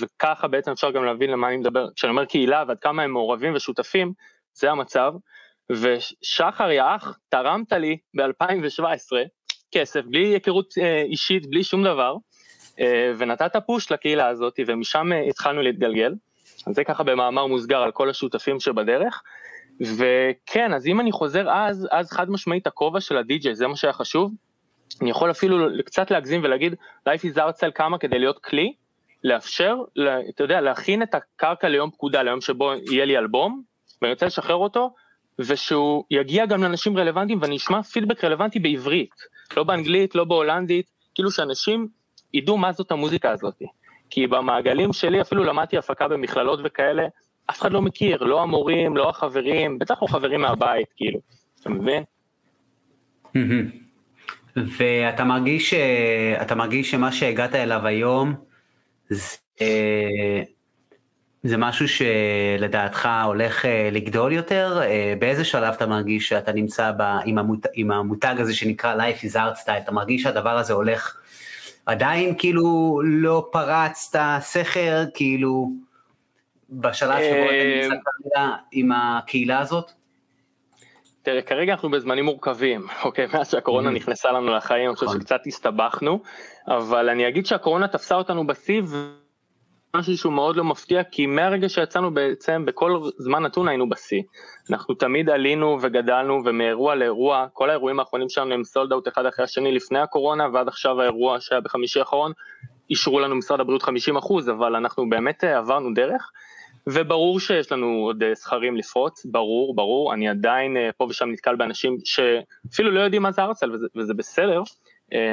וככה 0.00 0.48
בעצם 0.48 0.70
אפשר 0.70 0.90
גם 0.90 1.04
להבין 1.04 1.30
למה 1.30 1.48
אני 1.48 1.56
מדבר, 1.56 1.88
כשאני 1.96 2.10
אומר 2.10 2.24
קהילה 2.24 2.64
ועד 2.68 2.78
כמה 2.78 3.02
הם 3.02 3.10
מעורבים 3.10 3.54
ושותפים, 3.54 4.12
זה 4.54 4.70
המצב. 4.70 5.12
ושחר 5.72 6.70
יאח, 6.70 7.18
תרמת 7.28 7.72
לי 7.72 7.98
ב-2017 8.14 9.12
כסף, 9.72 10.00
בלי 10.04 10.26
היכרות 10.26 10.74
אה, 10.78 11.02
אישית, 11.02 11.50
בלי 11.50 11.64
שום 11.64 11.84
דבר, 11.84 12.16
אה, 12.80 13.12
ונתת 13.18 13.56
פוש 13.66 13.92
לקהילה 13.92 14.28
הזאת, 14.28 14.60
ומשם 14.66 15.12
אה, 15.12 15.20
התחלנו 15.20 15.62
להתגלגל. 15.62 16.14
אז 16.66 16.74
זה 16.74 16.84
ככה 16.84 17.02
במאמר 17.02 17.46
מוסגר 17.46 17.82
על 17.82 17.92
כל 17.92 18.10
השותפים 18.10 18.60
שבדרך. 18.60 19.22
וכן, 19.80 20.74
אז 20.74 20.86
אם 20.86 21.00
אני 21.00 21.12
חוזר 21.12 21.50
אז, 21.50 21.88
אז 21.90 22.10
חד 22.10 22.30
משמעית 22.30 22.66
הכובע 22.66 23.00
של 23.00 23.16
הדי-ג'יי, 23.16 23.54
זה 23.54 23.66
מה 23.66 23.76
שהיה 23.76 23.92
חשוב. 23.92 24.32
אני 25.00 25.10
יכול 25.10 25.30
אפילו 25.30 25.66
קצת 25.86 26.10
להגזים 26.10 26.40
ולהגיד, 26.44 26.74
Life 27.08 27.22
is 27.22 27.36
Artsel 27.36 27.70
קמה 27.74 27.98
כדי 27.98 28.18
להיות 28.18 28.38
כלי 28.38 28.72
לאפשר, 29.24 29.76
אתה 30.28 30.44
יודע, 30.44 30.60
להכין 30.60 31.02
את 31.02 31.14
הקרקע 31.14 31.68
ליום 31.68 31.90
פקודה, 31.90 32.22
ליום 32.22 32.40
שבו 32.40 32.72
יהיה 32.90 33.04
לי 33.04 33.18
אלבום, 33.18 33.62
ואני 34.02 34.12
רוצה 34.12 34.26
לשחרר 34.26 34.56
אותו, 34.56 34.94
ושהוא 35.38 36.04
יגיע 36.10 36.46
גם 36.46 36.62
לאנשים 36.62 36.98
רלוונטיים 36.98 37.38
ואני 37.42 37.56
אשמע 37.56 37.82
פידבק 37.82 38.24
רלוונטי 38.24 38.58
בעברית, 38.58 39.14
לא 39.56 39.64
באנגלית, 39.64 40.14
לא 40.14 40.24
בהולנדית, 40.24 40.86
כאילו 41.14 41.30
שאנשים 41.30 41.88
ידעו 42.34 42.56
מה 42.56 42.72
זאת 42.72 42.90
המוזיקה 42.90 43.30
הזאת. 43.30 43.62
כי 44.10 44.26
במעגלים 44.26 44.92
שלי 44.92 45.20
אפילו 45.20 45.44
למדתי 45.44 45.78
הפקה 45.78 46.08
במכללות 46.08 46.60
וכאלה, 46.64 47.02
אף 47.50 47.60
אחד 47.60 47.72
לא 47.72 47.82
מכיר, 47.82 48.22
לא 48.22 48.42
המורים, 48.42 48.96
לא 48.96 49.08
החברים, 49.10 49.78
בטח 49.78 50.02
לא 50.02 50.06
חברים 50.06 50.40
מהבית, 50.40 50.88
כאילו, 50.96 51.20
אתה 51.60 51.70
מבין? 51.70 52.02
ואתה 54.56 55.24
מרגיש, 55.24 55.74
אתה 56.42 56.54
מרגיש 56.54 56.90
שמה 56.90 57.12
שהגעת 57.12 57.54
אליו 57.54 57.86
היום, 57.86 58.34
זה, 59.08 59.36
זה 61.44 61.56
משהו 61.56 61.86
שלדעתך 61.88 63.08
הולך 63.24 63.64
אה, 63.64 63.88
לגדול 63.92 64.32
יותר? 64.32 64.80
אה, 64.82 65.14
באיזה 65.18 65.44
שלב 65.44 65.74
אתה 65.74 65.86
מרגיש 65.86 66.28
שאתה 66.28 66.52
נמצא 66.52 66.92
ב, 66.98 67.02
עם, 67.24 67.38
המות, 67.38 67.66
עם 67.74 67.90
המותג 67.90 68.34
הזה 68.38 68.54
שנקרא 68.54 68.96
Life 68.96 69.24
is 69.24 69.34
Art 69.34 69.64
Style? 69.64 69.82
אתה 69.82 69.92
מרגיש 69.92 70.22
שהדבר 70.22 70.58
הזה 70.58 70.72
הולך 70.72 71.16
עדיין 71.86 72.34
כאילו 72.38 73.00
לא 73.04 73.48
פרץ 73.52 74.08
את 74.10 74.16
הסכר, 74.20 75.04
כאילו 75.14 75.70
בשלב 76.70 77.18
שבו 77.18 77.44
אתה 77.44 77.54
אה, 77.54 77.80
נמצא 77.82 77.94
כרגע 78.04 78.48
עם 78.72 78.92
הקהילה 78.92 79.58
הזאת? 79.58 79.90
תראה, 81.22 81.42
כרגע 81.42 81.72
אנחנו 81.72 81.90
בזמנים 81.90 82.24
מורכבים, 82.24 82.86
אוקיי? 83.04 83.26
מאז 83.34 83.50
שהקורונה 83.50 83.90
mm-hmm. 83.90 83.92
נכנסה 83.92 84.32
לנו 84.32 84.54
לחיים, 84.54 84.88
אני 84.88 84.94
חושב 84.94 85.06
נכון. 85.06 85.20
שקצת 85.20 85.40
הסתבכנו, 85.46 86.22
אבל 86.68 87.08
אני 87.08 87.28
אגיד 87.28 87.46
שהקורונה 87.46 87.88
תפסה 87.88 88.14
אותנו 88.14 88.46
בשיא, 88.46 88.82
משהו 89.96 90.16
שהוא 90.16 90.32
מאוד 90.32 90.56
לא 90.56 90.64
מפתיע, 90.64 91.04
כי 91.04 91.26
מהרגע 91.26 91.68
שיצאנו 91.68 92.14
בעצם, 92.14 92.64
בכל 92.66 93.00
זמן 93.18 93.42
נתון 93.42 93.68
היינו 93.68 93.88
בשיא. 93.88 94.22
אנחנו 94.70 94.94
תמיד 94.94 95.30
עלינו 95.30 95.78
וגדלנו, 95.82 96.40
ומאירוע 96.44 96.94
לאירוע, 96.94 97.46
כל 97.52 97.70
האירועים 97.70 98.00
האחרונים 98.00 98.28
שלנו 98.28 98.54
הם 98.54 98.64
סולד 98.64 98.92
אאוט 98.92 99.08
אחד 99.08 99.26
אחרי 99.26 99.44
השני 99.44 99.72
לפני 99.72 99.98
הקורונה, 99.98 100.46
ועד 100.52 100.68
עכשיו 100.68 101.00
האירוע 101.00 101.40
שהיה 101.40 101.60
בחמישי 101.60 101.98
האחרון, 102.00 102.32
אישרו 102.90 103.20
לנו 103.20 103.34
משרד 103.34 103.60
הבריאות 103.60 103.82
50 103.82 104.16
אחוז, 104.16 104.48
אבל 104.48 104.76
אנחנו 104.76 105.10
באמת 105.10 105.44
אה, 105.44 105.58
עברנו 105.58 105.94
דרך. 105.94 106.30
וברור 106.86 107.40
שיש 107.40 107.72
לנו 107.72 107.86
עוד 107.86 108.22
סכרים 108.34 108.74
אה, 108.74 108.78
לפרוץ, 108.78 109.26
ברור, 109.26 109.74
ברור, 109.76 110.14
אני 110.14 110.28
עדיין 110.28 110.76
אה, 110.76 110.90
פה 110.96 111.06
ושם 111.10 111.28
נתקל 111.28 111.56
באנשים 111.56 111.96
שאפילו 112.04 112.90
לא 112.90 113.00
יודעים 113.00 113.22
מה 113.22 113.32
זה 113.32 113.42
ארצל 113.42 113.72
וזה, 113.72 113.86
וזה 113.96 114.14
בסדר, 114.14 114.62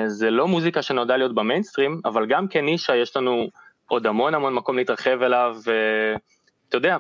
זה 0.05 0.31
לא 0.31 0.47
מוזיקה 0.47 0.81
שנועדה 0.81 1.17
להיות 1.17 1.35
במיינסטרים, 1.35 2.01
אבל 2.05 2.25
גם 2.25 2.47
כנישה 2.47 2.95
יש 2.95 3.17
לנו 3.17 3.47
עוד 3.91 4.07
המון 4.07 4.35
המון 4.35 4.53
מקום 4.53 4.77
להתרחב 4.77 5.21
אליו, 5.21 5.57
ואתה 5.65 6.77
יודע, 6.77 6.97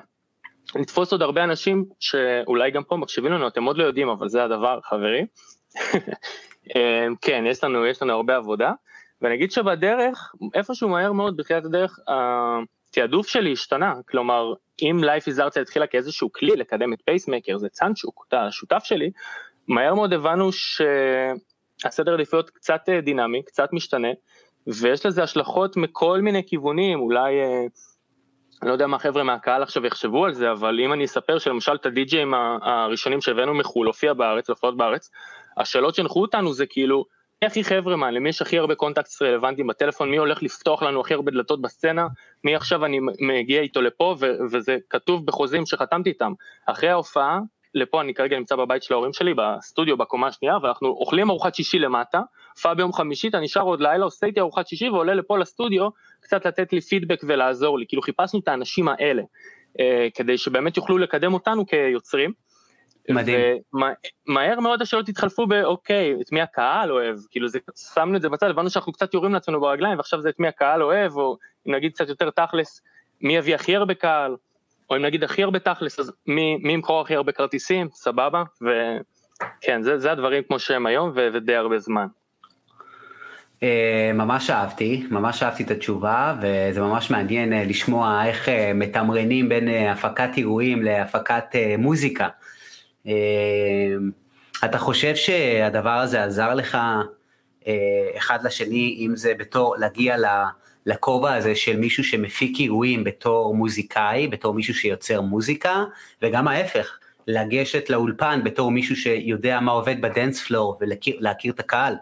לתפוס 0.75 1.11
עוד 1.11 1.21
הרבה 1.21 1.43
אנשים 1.43 1.85
שאולי 1.99 2.71
גם 2.71 2.83
פה 2.83 2.97
מקשיבים 2.97 3.31
לנו, 3.31 3.47
אתם 3.47 3.63
עוד 3.63 3.77
לא 3.77 3.83
יודעים, 3.83 4.09
אבל 4.09 4.29
זה 4.29 4.43
הדבר, 4.43 4.79
חברים. 4.83 5.25
כן, 7.25 7.43
יש 7.47 7.63
לנו, 7.63 7.85
יש 7.85 8.01
לנו 8.01 8.13
הרבה 8.13 8.35
עבודה, 8.35 8.71
ואני 9.21 9.35
אגיד 9.35 9.51
שבדרך, 9.51 10.33
איפשהו 10.53 10.89
מהר 10.89 11.11
מאוד 11.11 11.37
בתחילת 11.37 11.65
הדרך, 11.65 11.99
התעדוף 12.89 13.27
שלי 13.27 13.53
השתנה, 13.53 13.93
כלומר, 14.09 14.53
אם 14.81 15.01
Life 15.03 15.33
is 15.33 15.37
Arts 15.37 15.61
התחילה 15.61 15.87
כאיזשהו 15.87 16.31
כלי 16.31 16.55
לקדם 16.55 16.93
את 16.93 17.01
פייסמקר, 17.05 17.57
זה 17.57 17.69
צאנצ'וק, 17.69 18.25
אתה 18.27 18.45
השותף 18.45 18.81
שלי, 18.83 19.11
מהר 19.67 19.95
מאוד 19.95 20.13
הבנו 20.13 20.49
שהסדר 20.51 22.13
עדיפויות 22.13 22.49
קצת 22.49 22.81
אה, 22.89 23.01
דינמי, 23.01 23.43
קצת 23.43 23.69
משתנה, 23.73 24.09
ויש 24.67 25.05
לזה 25.05 25.23
השלכות 25.23 25.77
מכל 25.77 26.21
מיני 26.21 26.43
כיוונים, 26.47 26.99
אולי, 26.99 27.39
אה, 27.39 27.65
אני 28.61 28.67
לא 28.67 28.73
יודע 28.73 28.87
מה 28.87 28.95
החבר'ה 28.95 29.23
מהקהל 29.23 29.63
עכשיו 29.63 29.85
יחשבו 29.85 30.25
על 30.25 30.33
זה, 30.33 30.51
אבל 30.51 30.79
אם 30.79 30.93
אני 30.93 31.05
אספר 31.05 31.39
שלמשל 31.39 31.75
את 31.75 31.85
הדי-ג'ים 31.85 32.33
הראשונים 32.61 33.21
שהבאנו 33.21 33.53
מחו"ל 33.53 33.87
הופיע 33.87 34.13
בארץ, 34.13 34.49
להופעות 34.49 34.77
בארץ, 34.77 35.11
השאלות 35.57 35.95
שהנחו 35.95 36.21
אותנו 36.21 36.53
זה 36.53 36.65
כאילו, 36.65 37.05
הכי 37.45 37.63
חבר'ה 37.63 37.95
מה, 37.95 38.11
למי 38.11 38.29
יש 38.29 38.41
הכי 38.41 38.57
הרבה 38.57 38.75
קונטקט 38.75 39.21
רלוונטיים 39.21 39.67
בטלפון, 39.67 40.11
מי 40.11 40.17
הולך 40.17 40.43
לפתוח 40.43 40.83
לנו 40.83 41.01
הכי 41.01 41.13
הרבה 41.13 41.31
דלתות 41.31 41.61
בסצנה, 41.61 42.07
מי 42.43 42.55
עכשיו 42.55 42.85
אני 42.85 42.99
מגיע 43.19 43.61
איתו 43.61 43.81
לפה, 43.81 44.15
וזה 44.51 44.77
כתוב 44.89 45.25
בחוזים 45.25 45.65
שחתמתי 45.65 46.09
איתם. 46.09 46.33
אחרי 46.65 46.89
ההופעה, 46.89 47.39
לפה 47.75 48.01
אני 48.01 48.13
כרגע 48.13 48.37
נמצא 48.37 48.55
בבית 48.55 48.83
של 48.83 48.93
ההורים 48.93 49.13
שלי, 49.13 49.33
בסטודיו 49.33 49.97
בקומה 49.97 50.27
השנייה, 50.27 50.57
ואנחנו 50.63 50.87
אוכלים 50.87 51.29
ארוחת 51.29 51.55
שישי 51.55 51.79
למטה, 51.79 52.21
הופעה 52.55 52.73
ביום 52.73 52.93
חמישי, 52.93 53.27
אתה 53.27 53.39
נשאר 53.39 53.61
עוד 53.61 53.81
לילה, 53.81 54.05
עושה 54.05 54.27
איתי 54.27 54.39
ארוחת 54.39 54.67
שישי 54.67 54.89
ועולה 54.89 55.13
לפה 55.13 55.37
לסטודיו, 55.37 55.89
קצת 56.21 56.45
לתת 56.45 56.73
לי 56.73 56.81
פידבק 56.81 57.21
ולעזור 57.23 57.79
לי, 57.79 57.85
כאילו 57.87 58.01
חיפשנו 58.01 58.39
את 58.39 58.47
האנשים 58.47 58.87
האלה, 58.87 59.23
אה, 59.79 60.07
כדי 60.13 60.37
שבאמת 60.37 60.77
יוכלו 60.77 60.97
לקדם 60.97 61.33
אותנו 61.33 61.65
כיוצרים. 61.65 62.33
מדהים. 63.09 63.39
ומהר 64.27 64.59
מאוד 64.59 64.81
השאלות 64.81 65.09
התחלפו 65.09 65.47
באוקיי, 65.47 66.15
את 66.21 66.31
מי 66.31 66.41
הקהל 66.41 66.91
אוהב, 66.91 67.17
כאילו 67.29 67.47
זה, 67.47 67.59
שמנו 67.93 68.15
את 68.15 68.21
זה 68.21 68.29
בצד, 68.29 68.49
הבנו 68.49 68.69
שאנחנו 68.69 68.93
קצת 68.93 69.13
יורים 69.13 69.33
לעצמנו 69.33 69.61
ברגליים, 69.61 69.97
ועכשיו 69.97 70.21
זה 70.21 70.29
את 70.29 70.39
מי 70.39 70.47
הקהל 70.47 70.83
אוהב, 70.83 71.17
או 71.17 71.37
אם 71.67 71.75
נגיד 71.75 71.93
קצת 71.93 72.09
יותר 72.09 72.29
תכלס, 72.29 72.81
מי 73.21 73.37
יביא 73.37 73.55
הכי 73.55 73.75
הרבה 73.75 73.93
קהל, 73.93 74.35
או 74.89 74.95
אם 74.95 75.01
נגיד 75.01 75.23
הכי 75.23 75.43
הרבה 75.43 75.59
תכלס, 75.59 75.99
אז 75.99 76.11
מי, 76.27 76.57
מי 76.57 76.73
ימכור 76.73 77.01
הכי 77.01 77.15
הרבה 77.15 77.31
כרטיסים, 77.31 77.89
סבבה, 77.91 78.43
וכן, 78.61 79.81
זה, 79.81 79.97
זה 79.97 80.11
הדברים 80.11 80.43
כמו 80.43 80.59
שהם 80.59 80.85
היום, 80.85 81.11
ו, 81.15 81.29
ודי 81.33 81.55
הרבה 81.55 81.79
זמן. 81.79 82.07
אה, 83.63 84.11
ממש 84.13 84.49
אהבתי, 84.49 85.07
ממש 85.09 85.43
אהבתי 85.43 85.63
את 85.63 85.71
התשובה, 85.71 86.35
וזה 86.41 86.81
ממש 86.81 87.11
מעניין 87.11 87.53
אה, 87.53 87.63
לשמוע 87.63 88.25
איך 88.25 88.49
אה, 88.49 88.73
מתמרנים 88.73 89.49
בין 89.49 89.67
הפקת 89.67 90.29
אירועים 90.37 90.83
להפקת 90.83 91.45
מוזיקה. 91.77 92.27
אתה 94.65 94.77
חושב 94.77 95.15
שהדבר 95.15 95.89
הזה 95.89 96.23
עזר 96.23 96.53
לך 96.53 96.77
אחד 98.17 98.43
לשני, 98.43 98.97
אם 98.99 99.15
זה 99.15 99.33
בתור 99.39 99.75
להגיע 99.77 100.15
לכובע 100.85 101.33
הזה 101.33 101.55
של 101.55 101.77
מישהו 101.77 102.03
שמפיק 102.03 102.59
אירועים 102.59 103.03
בתור 103.03 103.55
מוזיקאי, 103.55 104.27
בתור 104.27 104.53
מישהו 104.53 104.73
שיוצר 104.73 105.21
מוזיקה, 105.21 105.83
וגם 106.21 106.47
ההפך, 106.47 106.97
לגשת 107.27 107.89
לאולפן 107.89 108.41
בתור 108.43 108.71
מישהו 108.71 108.95
שיודע 108.95 109.59
מה 109.59 109.71
עובד 109.71 110.01
ב 110.01 110.08
dance 110.08 110.43
floor 110.43 110.79
ולהכיר 110.81 111.53
את 111.53 111.59
הקהל. 111.59 111.95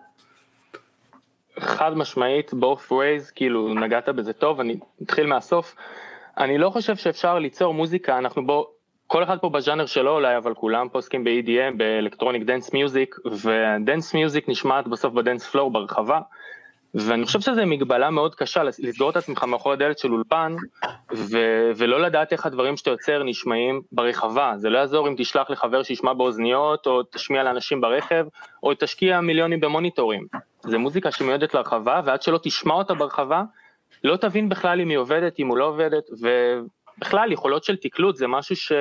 חד 1.59 1.97
משמעית, 1.97 2.51
both 2.51 2.91
ways, 2.91 3.31
כאילו 3.35 3.73
נגעת 3.73 4.09
בזה 4.09 4.33
טוב, 4.33 4.59
אני 4.59 4.77
אתחיל 5.03 5.27
מהסוף. 5.27 5.75
אני 6.37 6.57
לא 6.57 6.69
חושב 6.69 6.95
שאפשר 6.95 7.39
ליצור 7.39 7.73
מוזיקה, 7.73 8.17
אנחנו 8.17 8.47
בו, 8.47 8.67
כל 9.07 9.23
אחד 9.23 9.37
פה 9.39 9.49
בז'אנר 9.49 9.85
שלו 9.85 10.11
אולי, 10.11 10.37
אבל 10.37 10.53
כולם 10.53 10.89
פה 10.89 10.97
עוסקים 10.97 11.23
ב-EDM, 11.23 11.77
ב 11.77 11.83
electronic 11.83 12.43
dance 12.43 12.73
music, 12.73 13.15
ו 13.25 13.40
dance 13.40 14.13
music 14.13 14.49
נשמעת 14.49 14.87
בסוף 14.87 15.13
ב 15.13 15.19
dance 15.19 15.47
floor 15.47 15.71
ברחבה, 15.71 16.19
ואני 16.93 17.25
חושב 17.25 17.41
שזו 17.41 17.61
מגבלה 17.65 18.09
מאוד 18.09 18.35
קשה 18.35 18.63
לסגור 18.63 19.09
את 19.09 19.15
עצמך 19.15 19.43
מאחורי 19.43 19.73
הדלת 19.73 19.99
של 19.99 20.11
אולפן 20.11 20.55
ו- 21.13 21.71
ולא 21.75 22.01
לדעת 22.01 22.31
איך 22.33 22.45
הדברים 22.45 22.77
שאתה 22.77 22.89
יוצר 22.89 23.23
נשמעים 23.23 23.81
ברחבה, 23.91 24.53
זה 24.57 24.69
לא 24.69 24.77
יעזור 24.77 25.07
אם 25.07 25.15
תשלח 25.17 25.49
לחבר 25.49 25.83
שישמע 25.83 26.13
באוזניות 26.13 26.87
או 26.87 27.03
תשמיע 27.03 27.43
לאנשים 27.43 27.81
ברכב 27.81 28.25
או 28.63 28.73
תשקיע 28.73 29.21
מיליונים 29.21 29.59
במוניטורים, 29.59 30.27
זה 30.61 30.77
מוזיקה 30.77 31.11
שמיועדת 31.11 31.53
לרחבה 31.53 32.01
ועד 32.05 32.21
שלא 32.21 32.39
תשמע 32.43 32.73
אותה 32.73 32.93
ברחבה 32.93 33.43
לא 34.03 34.15
תבין 34.15 34.49
בכלל 34.49 34.81
אם 34.81 34.89
היא 34.89 34.97
עובדת, 34.97 35.39
אם 35.39 35.47
הוא 35.47 35.57
לא 35.57 35.65
עובדת 35.65 36.03
ובכלל 36.11 37.31
יכולות 37.31 37.63
של 37.63 37.75
תקלוט 37.75 38.15
זה 38.15 38.27
משהו 38.27 38.55
ש... 38.55 38.71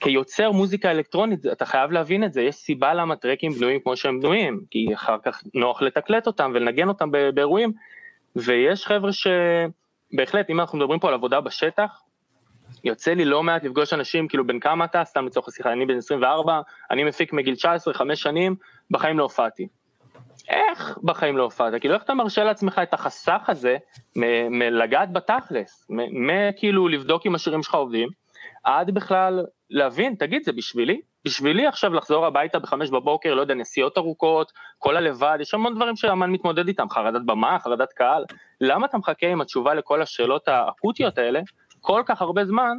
כיוצר 0.00 0.50
מוזיקה 0.50 0.90
אלקטרונית 0.90 1.46
אתה 1.46 1.66
חייב 1.66 1.90
להבין 1.90 2.24
את 2.24 2.32
זה, 2.32 2.42
יש 2.42 2.54
סיבה 2.54 2.94
למה 2.94 3.16
טרקים 3.16 3.52
בנויים 3.52 3.80
כמו 3.80 3.96
שהם 3.96 4.20
בנויים, 4.20 4.60
כי 4.70 4.94
אחר 4.94 5.16
כך 5.24 5.42
נוח 5.54 5.82
לתקלט 5.82 6.26
אותם 6.26 6.52
ולנגן 6.54 6.88
אותם 6.88 7.10
באירועים, 7.34 7.72
ויש 8.36 8.86
חבר'ה 8.86 9.10
שבהחלט 9.12 10.50
אם 10.50 10.60
אנחנו 10.60 10.78
מדברים 10.78 11.00
פה 11.00 11.08
על 11.08 11.14
עבודה 11.14 11.40
בשטח, 11.40 12.02
יוצא 12.84 13.12
לי 13.12 13.24
לא 13.24 13.42
מעט 13.42 13.64
לפגוש 13.64 13.92
אנשים, 13.92 14.28
כאילו 14.28 14.46
בן 14.46 14.60
כמה 14.60 14.84
אתה, 14.84 15.04
סתם 15.04 15.26
לצורך 15.26 15.48
השיחה, 15.48 15.72
אני 15.72 15.86
בן 15.86 15.96
24, 15.96 16.60
אני 16.90 17.04
מפיק 17.04 17.32
מגיל 17.32 17.54
19, 17.54 17.94
חמש 17.94 18.22
שנים, 18.22 18.56
בחיים 18.90 19.18
לא 19.18 19.22
הופעתי. 19.22 19.68
איך 20.48 20.98
בחיים 21.02 21.36
לא 21.36 21.42
הופעת? 21.42 21.80
כאילו 21.80 21.94
איך 21.94 22.02
אתה 22.02 22.14
מרשה 22.14 22.44
לעצמך 22.44 22.80
את 22.82 22.94
החסך 22.94 23.42
הזה 23.48 23.76
מלגעת 24.50 25.12
בתכלס, 25.12 25.86
מכאילו 26.10 26.88
לבדוק 26.88 27.26
אם 27.26 27.34
השירים 27.34 27.62
שלך 27.62 27.74
עובדים, 27.74 28.08
עד 28.64 28.90
בכלל 28.90 29.44
להבין, 29.70 30.14
תגיד, 30.14 30.44
זה 30.44 30.52
בשבילי? 30.52 31.00
בשבילי 31.24 31.66
עכשיו 31.66 31.94
לחזור 31.94 32.26
הביתה 32.26 32.58
בחמש 32.58 32.90
בבוקר, 32.90 33.34
לא 33.34 33.40
יודע, 33.40 33.54
נסיעות 33.54 33.98
ארוכות, 33.98 34.52
כל 34.78 34.96
הלבד, 34.96 35.38
יש 35.40 35.54
המון 35.54 35.74
דברים 35.74 35.96
שאמן 35.96 36.30
מתמודד 36.30 36.68
איתם, 36.68 36.90
חרדת 36.90 37.22
במה, 37.26 37.58
חרדת 37.58 37.92
קהל, 37.92 38.24
למה 38.60 38.86
אתה 38.86 38.98
מחכה 38.98 39.26
עם 39.26 39.40
התשובה 39.40 39.74
לכל 39.74 40.02
השאלות 40.02 40.48
האקוטיות 40.48 41.18
האלה 41.18 41.40
כל 41.80 42.02
כך 42.06 42.22
הרבה 42.22 42.44
זמן, 42.44 42.76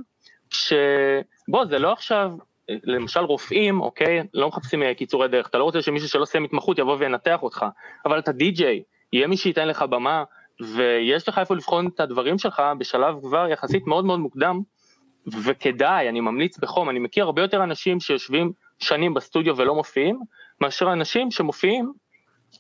שבוא, 0.50 1.66
זה 1.66 1.80
לא 1.80 1.92
עכשיו, 1.92 2.32
למשל 2.70 3.20
רופאים, 3.20 3.82
אוקיי, 3.82 4.24
לא 4.34 4.48
מחפשים 4.48 4.94
קיצורי 4.94 5.28
דרך, 5.28 5.48
אתה 5.48 5.58
לא 5.58 5.64
רוצה 5.64 5.82
שמישהו 5.82 6.10
שלא 6.10 6.26
סיים 6.26 6.44
התמחות 6.44 6.80
יבוא 6.80 6.96
וינתח 7.00 7.44
אותך, 7.44 7.66
אבל 8.06 8.20
אתה 8.20 8.32
די-ג'יי, 8.32 8.84
יהיה 9.14 9.28
מי 9.28 9.38
שייתן 9.38 9.68
לך 9.68 9.82
במה, 9.82 10.24
ויש 10.62 11.30
לך 11.30 11.40
איפה 11.40 11.56
לבחון 11.56 11.88
את 11.88 12.00
הדברים 12.00 12.38
שלך 12.38 12.62
בשלב 12.78 13.16
כבר 13.22 13.48
יחסית 13.48 13.88
מאוד 13.88 14.06
מאוד 14.06 14.20
מוקדם, 14.20 14.62
וכדאי, 15.28 16.10
אני 16.10 16.20
ממליץ 16.20 16.58
בחום, 16.58 16.90
אני 16.90 17.00
מכיר 17.00 17.24
הרבה 17.24 17.42
יותר 17.42 17.64
אנשים 17.64 18.00
שיושבים 18.00 18.52
שנים 18.80 19.14
בסטודיו 19.14 19.58
ולא 19.58 19.76
מופיעים, 19.76 20.20
מאשר 20.62 20.94
אנשים 20.94 21.32
שמופיעים 21.32 21.94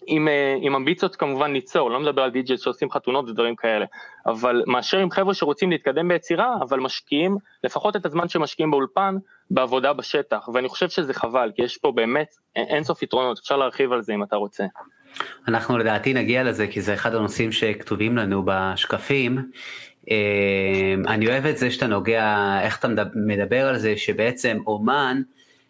עם, 0.07 0.27
אה, 0.27 0.57
עם 0.61 0.75
אמביציות 0.75 1.15
כמובן 1.15 1.53
ליצור, 1.53 1.91
לא 1.91 1.99
מדבר 1.99 2.21
על 2.21 2.29
די.ג'יי 2.29 2.57
שעושים 2.57 2.91
חתונות 2.91 3.29
ודברים 3.29 3.55
כאלה, 3.55 3.85
אבל 4.25 4.63
מאשר 4.67 4.97
עם 4.97 5.11
חבר'ה 5.11 5.33
שרוצים 5.33 5.71
להתקדם 5.71 6.07
ביצירה, 6.07 6.55
אבל 6.61 6.79
משקיעים 6.79 7.37
לפחות 7.63 7.95
את 7.95 8.05
הזמן 8.05 8.29
שמשקיעים 8.29 8.71
באולפן 8.71 9.15
בעבודה 9.51 9.93
בשטח, 9.93 10.49
ואני 10.53 10.69
חושב 10.69 10.89
שזה 10.89 11.13
חבל, 11.13 11.51
כי 11.55 11.61
יש 11.61 11.77
פה 11.77 11.91
באמת 11.91 12.27
אינסוף 12.55 13.03
יתרונות, 13.03 13.39
אפשר 13.39 13.57
להרחיב 13.57 13.91
על 13.91 14.01
זה 14.01 14.13
אם 14.13 14.23
אתה 14.23 14.35
רוצה. 14.35 14.65
אנחנו 15.47 15.77
לדעתי 15.77 16.13
נגיע 16.13 16.43
לזה, 16.43 16.67
כי 16.67 16.81
זה 16.81 16.93
אחד 16.93 17.15
הנושאים 17.15 17.51
שכתובים 17.51 18.17
לנו 18.17 18.43
בשקפים. 18.45 19.37
אה, 20.10 20.96
אני 21.08 21.27
אוהב 21.27 21.46
את 21.46 21.58
זה 21.58 21.72
שאתה 21.72 21.88
נוגע, 21.88 22.60
איך 22.62 22.79
אתה 22.79 22.88
מדבר 23.15 23.67
על 23.67 23.77
זה, 23.77 23.98
שבעצם 23.98 24.58
אומן, 24.67 25.22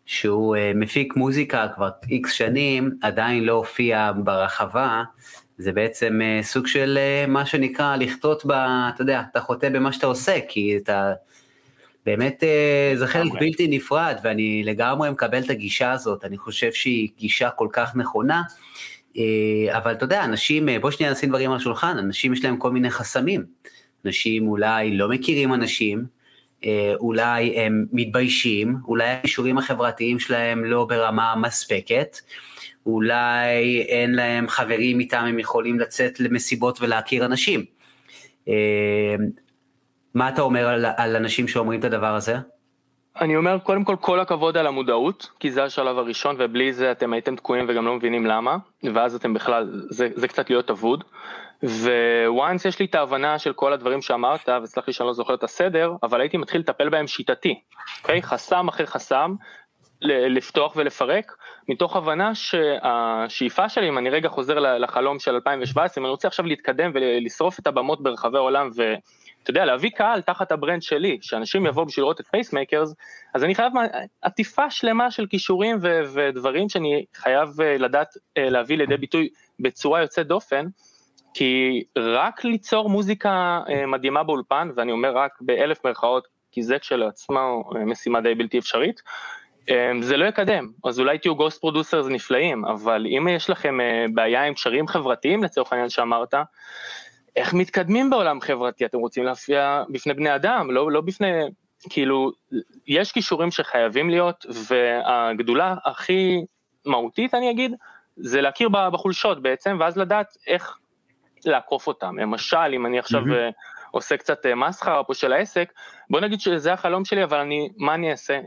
שהוא 0.06 0.56
uh, 0.56 0.60
מפיק 0.76 1.16
מוזיקה 1.16 1.68
כבר 1.76 1.90
איקס 2.10 2.32
שנים, 2.32 2.92
עדיין 3.02 3.44
לא 3.44 3.54
הופיע 3.54 4.12
ברחבה, 4.24 5.04
זה 5.58 5.72
בעצם 5.72 6.20
uh, 6.22 6.46
סוג 6.46 6.68
של 6.68 7.00
uh, 7.26 7.30
מה 7.30 7.46
שנקרא 7.46 7.96
לחטות 7.96 8.46
ב... 8.46 8.52
אתה 8.52 9.02
יודע, 9.02 9.22
אתה 9.32 9.40
חוטא 9.40 9.70
במה 9.70 9.92
שאתה 9.94 10.08
עושה, 10.08 10.40
כי 10.48 10.78
אתה... 10.78 11.14
באמת 12.06 12.44
זה 12.96 13.08
חלק 13.08 13.32
בלתי 13.40 13.68
נפרד, 13.68 14.16
ואני 14.24 14.64
לגמרי 14.64 15.10
מקבל 15.10 15.40
את 15.40 15.50
הגישה 15.50 15.92
הזאת, 15.92 16.26
אני 16.26 16.38
חושב 16.38 16.72
שהיא 16.72 17.10
גישה 17.18 17.50
כל 17.50 17.68
כך 17.72 17.96
נכונה, 17.96 18.42
אבל 19.70 19.92
אתה 19.92 20.04
יודע, 20.04 20.24
אנשים, 20.24 20.70
בוא 20.82 20.92
שנייה 20.92 21.12
נשים 21.12 21.30
דברים 21.30 21.52
על 21.52 21.58
השולחן, 21.58 21.98
אנשים 21.98 22.34
יש 22.34 22.46
להם 22.46 22.58
כל 22.58 22.72
מיני 22.72 22.90
חסמים. 22.90 23.46
אנשים 24.06 24.48
אולי 24.48 24.98
לא 24.98 25.10
מכירים 25.10 25.54
אנשים, 25.54 26.06
אה, 26.66 26.94
אולי 27.00 27.60
הם 27.60 27.86
מתביישים, 27.92 28.76
אולי 28.88 29.10
הכישורים 29.10 29.58
החברתיים 29.58 30.20
שלהם 30.20 30.66
לא 30.66 30.86
ברמה 30.86 31.36
מספקת, 31.36 32.18
אולי 32.86 33.82
אין 33.82 34.16
להם 34.16 34.48
חברים 34.48 35.00
איתם 35.00 35.24
הם 35.28 35.40
יכולים 35.40 35.80
לצאת 35.80 36.20
למסיבות 36.20 36.82
ולהכיר 36.82 37.26
אנשים. 37.26 37.66
אה, 38.48 39.16
מה 40.14 40.30
אתה 40.30 40.42
אומר 40.42 40.68
על, 40.68 40.86
על 40.98 41.16
אנשים 41.16 41.48
שאומרים 41.48 41.80
את 41.80 41.86
הדבר 41.86 42.16
הזה? 42.16 42.36
אני 43.22 43.36
אומר 43.36 43.60
קודם 43.60 43.84
כל 43.84 43.96
כל 44.02 44.20
הכבוד 44.20 44.58
על 44.58 44.68
המודעות, 44.68 45.30
כי 45.40 45.52
זה 45.52 45.64
השלב 45.64 45.98
הראשון 45.98 46.36
ובלי 46.40 46.74
זה 46.74 46.92
אתם 46.92 47.14
הייתם 47.14 47.36
תקועים 47.36 47.66
וגם 47.68 47.86
לא 47.86 47.96
מבינים 47.96 48.26
למה, 48.26 48.58
ואז 48.94 49.16
אתם 49.16 49.34
בכלל, 49.34 49.86
זה, 49.90 50.10
זה 50.16 50.28
קצת 50.28 50.50
להיות 50.50 50.70
אבוד. 50.70 51.04
once 52.28 52.66
יש 52.66 52.80
לי 52.80 52.86
את 52.86 52.96
ההבנה 52.96 53.40
של 53.40 53.54
כל 53.54 53.74
הדברים 53.74 54.02
שאמרת, 54.02 54.50
וסלח 54.64 54.88
לי 54.88 54.94
שאני 54.94 55.08
לא 55.08 55.14
זוכר 55.14 55.34
את 55.34 55.44
הסדר, 55.44 55.94
אבל 56.04 56.22
הייתי 56.22 56.38
מתחיל 56.38 56.62
לטפל 56.62 56.90
בהם 56.90 57.08
שיטתי, 57.08 57.62
אוקיי? 58.02 58.22
חסם 58.22 58.68
אחרי 58.68 58.88
חסם, 58.88 59.36
לפתוח 60.02 60.74
ולפרק, 60.76 61.36
מתוך 61.70 61.96
הבנה 61.96 62.36
שהשאיפה 62.36 63.70
שלי, 63.70 63.90
אם 63.90 63.98
אני 63.98 64.10
רגע 64.10 64.30
חוזר 64.30 64.60
לחלום 64.60 65.20
של 65.20 65.34
2017, 65.36 66.02
אם 66.02 66.06
אני 66.06 66.12
רוצה 66.12 66.28
עכשיו 66.28 66.46
להתקדם 66.46 66.92
ולשרוף 66.94 67.60
את 67.60 67.68
הבמות 67.68 68.04
ברחבי 68.04 68.38
העולם 68.38 68.70
ואתה 68.76 69.50
יודע, 69.50 69.66
להביא 69.66 69.90
קהל 69.90 70.22
תחת 70.22 70.52
ה 70.52 70.57
brand 70.57 70.82
שלי, 70.82 71.18
שאנשים 71.22 71.66
יבואו 71.66 71.86
בשביל 71.86 72.04
לראות 72.04 72.20
את 72.20 72.28
Pacemakers, 72.28 72.96
אז 73.34 73.44
אני 73.44 73.56
חייב 73.56 73.74
עטיפה 74.22 74.70
שלמה 74.70 75.12
של 75.12 75.26
כישורים 75.26 75.78
ו- 75.82 76.02
ודברים 76.14 76.70
שאני 76.70 77.06
חייב 77.16 77.62
אה, 77.62 77.78
לדעת 77.78 78.14
אה, 78.38 78.50
להביא 78.50 78.78
לידי 78.78 78.98
ביטוי 78.98 79.30
בצורה 79.60 80.02
יוצאת 80.02 80.28
דופן, 80.28 80.66
כי 81.34 81.84
רק 81.98 82.44
ליצור 82.44 82.90
מוזיקה 82.90 83.62
אה, 83.70 83.86
מדהימה 83.86 84.24
באולפן, 84.24 84.70
ואני 84.76 84.92
אומר 84.92 85.18
רק 85.18 85.32
באלף 85.42 85.86
מירכאות, 85.86 86.28
כי 86.52 86.64
זה 86.64 86.80
כשלעצמו 86.80 87.64
אה, 87.76 87.86
משימה 87.86 88.22
די 88.22 88.36
בלתי 88.36 88.60
אפשרית, 88.60 89.02
אה, 89.70 89.92
זה 90.02 90.18
לא 90.18 90.26
יקדם, 90.26 90.68
אז 90.86 91.00
אולי 91.00 91.18
תהיו 91.18 91.36
ghost 91.36 91.62
producers 91.62 92.08
נפלאים, 92.08 92.66
אבל 92.66 93.06
אם 93.18 93.28
יש 93.28 93.50
לכם 93.50 93.78
בעיה 94.14 94.44
עם 94.44 94.54
קשרים 94.54 94.88
חברתיים 94.88 95.44
לצורך 95.44 95.72
העניין 95.74 95.90
שאמרת, 95.90 96.34
איך 97.36 97.54
מתקדמים 97.54 98.10
בעולם 98.10 98.42
חברתי? 98.42 98.86
אתם 98.86 98.98
רוצים 98.98 99.24
להופיע 99.24 99.84
בפני 99.90 100.14
בני 100.14 100.36
אדם, 100.36 100.72
לא, 100.72 100.92
לא 100.92 101.02
בפני, 101.02 101.42
כאילו, 101.90 102.32
יש 102.88 103.12
כישורים 103.12 103.52
שחייבים 103.52 104.10
להיות, 104.10 104.46
והגדולה 104.70 105.76
הכי 105.86 106.46
מהותית 106.86 107.34
אני 107.34 107.52
אגיד, 107.52 107.72
זה 108.16 108.42
להכיר 108.42 108.70
בחולשות 108.70 109.42
בעצם, 109.42 109.78
ואז 109.80 109.98
לדעת 109.98 110.38
איך 110.48 110.78
לעקוף 111.46 111.88
אותם. 111.88 112.20
למשל, 112.20 112.74
אם 112.74 112.86
אני 112.86 113.00
עכשיו 113.00 113.22
mm-hmm. 113.22 113.54
עושה 113.92 114.18
קצת 114.18 114.46
אה, 114.46 114.56
מסחרה 114.56 115.04
פה 115.04 115.14
של 115.14 115.34
העסק, 115.34 115.74
בוא 116.10 116.20
נגיד 116.20 116.40
שזה 116.40 116.74
החלום 116.74 117.06
שלי, 117.06 117.24
אבל 117.24 117.38
אני, 117.38 117.70
מה 117.78 117.94
אני 117.94 118.12
אעשה? 118.12 118.40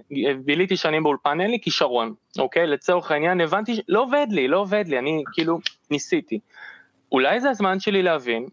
ביליתי 0.45 0.77
שנים 0.77 1.03
באולפן, 1.03 1.41
אין 1.41 1.51
לי 1.51 1.59
כישרון, 1.63 2.15
אוקיי? 2.39 2.67
לצורך 2.67 3.11
העניין 3.11 3.41
הבנתי, 3.41 3.81
לא 3.89 4.03
עובד 4.03 4.27
לי, 4.31 4.49
לא 4.49 4.59
עובד 4.59 4.85
לי, 4.89 4.99
אני 4.99 5.23
כאילו 5.33 5.59
ניסיתי. 5.91 6.39
אולי 7.13 7.41
זה 7.41 7.51
הזמן 7.51 7.81
שלי 7.81 8.03
להבין 8.03 8.47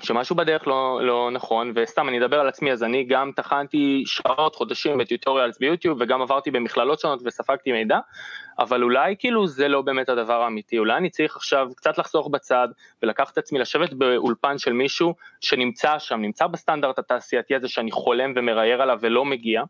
שמשהו 0.00 0.36
בדרך 0.36 0.66
לא, 0.66 1.00
לא 1.02 1.30
נכון, 1.32 1.72
וסתם 1.74 2.08
אני 2.08 2.18
אדבר 2.18 2.40
על 2.40 2.48
עצמי, 2.48 2.72
אז 2.72 2.82
אני 2.82 3.04
גם 3.04 3.30
טחנתי 3.36 4.02
שעות, 4.06 4.54
חודשים 4.54 4.98
בטיוטוריאלס 4.98 5.58
ביוטיוב, 5.58 5.98
וגם 6.00 6.22
עברתי 6.22 6.50
במכללות 6.50 7.00
שונות 7.00 7.20
וספגתי 7.24 7.72
מידע, 7.72 7.98
אבל 8.58 8.82
אולי 8.82 9.14
כאילו 9.18 9.46
זה 9.46 9.68
לא 9.68 9.82
באמת 9.82 10.08
הדבר 10.08 10.42
האמיתי, 10.42 10.78
אולי 10.78 10.96
אני 10.96 11.10
צריך 11.10 11.36
עכשיו 11.36 11.68
קצת 11.76 11.98
לחסוך 11.98 12.28
בצד, 12.28 12.68
ולקחת 13.02 13.32
את 13.32 13.38
עצמי 13.38 13.58
לשבת 13.58 13.92
באולפן 13.92 14.58
של 14.58 14.72
מישהו 14.72 15.14
שנמצא 15.40 15.98
שם, 15.98 16.20
נמצא 16.20 16.46
בסטנדרט 16.46 16.98
התעשייתי 16.98 17.54
הזה 17.54 17.68
שאני 17.68 17.90
חולם 17.90 18.32
ומראייר 18.36 18.82
עליו 18.82 18.98
ולא 19.00 19.24
מגיע, 19.24 19.62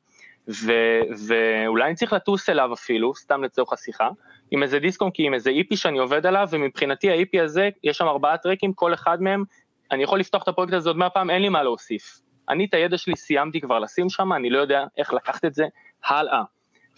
ו- 0.49 1.01
ואולי 1.27 1.85
אני 1.85 1.95
צריך 1.95 2.13
לטוס 2.13 2.51
אליו 2.51 2.73
אפילו, 2.73 3.15
סתם 3.15 3.45
לצורך 3.45 3.73
השיחה, 3.73 4.09
עם 4.51 4.63
איזה 4.63 4.79
דיסקום, 4.79 5.11
כי 5.11 5.27
עם 5.27 5.35
איזה 5.35 5.51
איפי 5.51 5.77
שאני 5.77 5.99
עובד 5.99 6.27
עליו, 6.27 6.49
ומבחינתי 6.51 7.11
האיפי 7.11 7.41
הזה, 7.41 7.69
יש 7.85 7.97
שם 7.97 8.07
ארבעה 8.07 8.37
טרקים, 8.37 8.73
כל 8.73 8.95
אחד 8.95 9.23
מהם 9.23 9.45
אני 9.93 10.03
יכול 10.03 10.21
לפתוח 10.21 10.43
את 10.43 10.49
הפרויקט 10.49 10.73
הזה 10.73 10.91
עוד 10.91 10.97
מאה 10.97 11.11
פעם, 11.11 11.31
אין 11.31 11.43
לי 11.43 11.49
מה 11.49 11.63
להוסיף. 11.63 12.21
אני 12.49 12.65
את 12.65 12.75
הידע 12.75 12.99
שלי 12.99 13.17
סיימתי 13.17 13.61
כבר 13.61 13.79
לשים 13.79 14.11
שם, 14.11 14.33
אני 14.33 14.51
לא 14.51 14.59
יודע 14.59 14.85
איך 14.99 15.13
לקחת 15.15 15.45
את 15.45 15.55
זה 15.55 15.67
הלאה. 16.05 16.43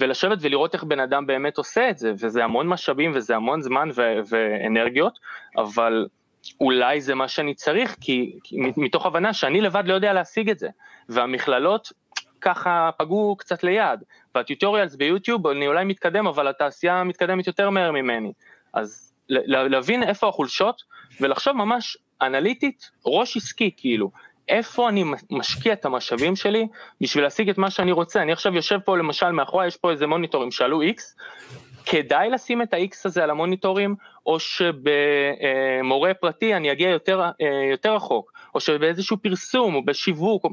ולשבת 0.00 0.38
ולראות 0.40 0.74
איך 0.74 0.84
בן 0.84 1.00
אדם 1.00 1.26
באמת 1.26 1.58
עושה 1.58 1.90
את 1.90 1.98
זה, 1.98 2.12
וזה 2.18 2.44
המון 2.44 2.68
משאבים 2.68 3.12
וזה 3.14 3.36
המון 3.36 3.62
זמן 3.62 3.88
ו- 3.94 4.18
ואנרגיות, 4.28 5.18
אבל 5.56 6.06
אולי 6.60 7.00
זה 7.00 7.14
מה 7.14 7.28
שאני 7.28 7.54
צריך, 7.54 7.96
כי, 8.00 8.38
כי 8.44 8.56
מתוך 8.76 9.06
הבנה 9.06 9.32
שאני 9.32 9.60
לבד 9.60 9.82
לא 9.86 9.94
יודע 9.94 10.12
להשיג 10.12 10.50
את 10.50 10.58
זה, 10.58 10.68
והמכללות 11.08 11.92
ככה 12.40 12.90
פגעו 12.98 13.36
קצת 13.38 13.64
ליד, 13.64 14.02
והטיוטוריאלס 14.34 14.94
ביוטיוב 14.94 15.46
אני 15.46 15.66
אולי 15.66 15.84
מתקדם, 15.84 16.26
אבל 16.26 16.48
התעשייה 16.48 17.04
מתקדמת 17.04 17.46
יותר 17.46 17.70
מהר 17.70 17.92
ממני, 17.92 18.32
אז 18.72 19.12
להבין 19.28 20.02
איפה 20.02 20.28
החולשות 20.28 20.82
ולחשוב 21.20 21.56
ממש 21.56 21.96
אנליטית, 22.22 22.90
ראש 23.06 23.36
עסקי 23.36 23.70
כאילו, 23.76 24.10
איפה 24.48 24.88
אני 24.88 25.04
משקיע 25.30 25.72
את 25.72 25.84
המשאבים 25.84 26.36
שלי 26.36 26.66
בשביל 27.00 27.24
להשיג 27.24 27.48
את 27.48 27.58
מה 27.58 27.70
שאני 27.70 27.92
רוצה. 27.92 28.22
אני 28.22 28.32
עכשיו 28.32 28.54
יושב 28.54 28.78
פה 28.84 28.96
למשל 28.98 29.30
מאחורי, 29.30 29.66
יש 29.66 29.76
פה 29.76 29.90
איזה 29.90 30.06
מוניטורים 30.06 30.50
שעלו 30.50 30.82
X, 30.82 31.02
כדאי 31.86 32.30
לשים 32.30 32.62
את 32.62 32.74
ה-X 32.74 32.96
הזה 33.04 33.24
על 33.24 33.30
המוניטורים, 33.30 33.94
או 34.26 34.38
שבמורה 34.40 36.14
פרטי 36.14 36.54
אני 36.54 36.72
אגיע 36.72 36.90
יותר, 36.90 37.22
אה, 37.22 37.30
יותר 37.70 37.94
רחוק, 37.94 38.32
או 38.54 38.60
שבאיזשהו 38.60 39.16
פרסום 39.16 39.74
או 39.74 39.84
בשיווק, 39.84 40.46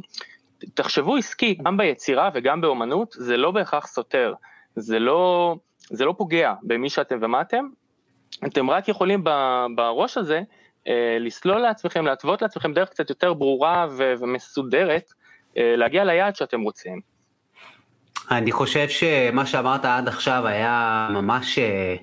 תחשבו 0.73 1.15
עסקי, 1.15 1.53
גם 1.63 1.77
ביצירה 1.77 2.29
וגם 2.33 2.61
באומנות, 2.61 3.15
זה 3.17 3.37
לא 3.37 3.51
בהכרח 3.51 3.87
סותר, 3.87 4.33
זה 4.75 4.99
לא, 4.99 5.55
זה 5.89 6.05
לא 6.05 6.13
פוגע 6.17 6.53
במי 6.63 6.89
שאתם 6.89 7.19
ומה 7.21 7.41
אתם, 7.41 7.65
אתם 8.45 8.69
רק 8.69 8.87
יכולים 8.87 9.23
בראש 9.75 10.17
הזה 10.17 10.41
לסלול 11.19 11.57
לעצמכם, 11.57 12.05
להתוות 12.05 12.41
לעצמכם 12.41 12.73
דרך 12.73 12.89
קצת 12.89 13.09
יותר 13.09 13.33
ברורה 13.33 13.87
ומסודרת, 14.19 15.13
אה, 15.57 15.75
להגיע 15.75 16.03
ליעד 16.03 16.35
שאתם 16.35 16.61
רוצים. 16.61 17.01
אני 18.31 18.51
חושב 18.51 18.89
שמה 18.89 19.45
שאמרת 19.45 19.85
עד 19.85 20.07
עכשיו 20.07 20.47
היה 20.47 21.07
ממש 21.11 21.59
אה, 21.59 21.95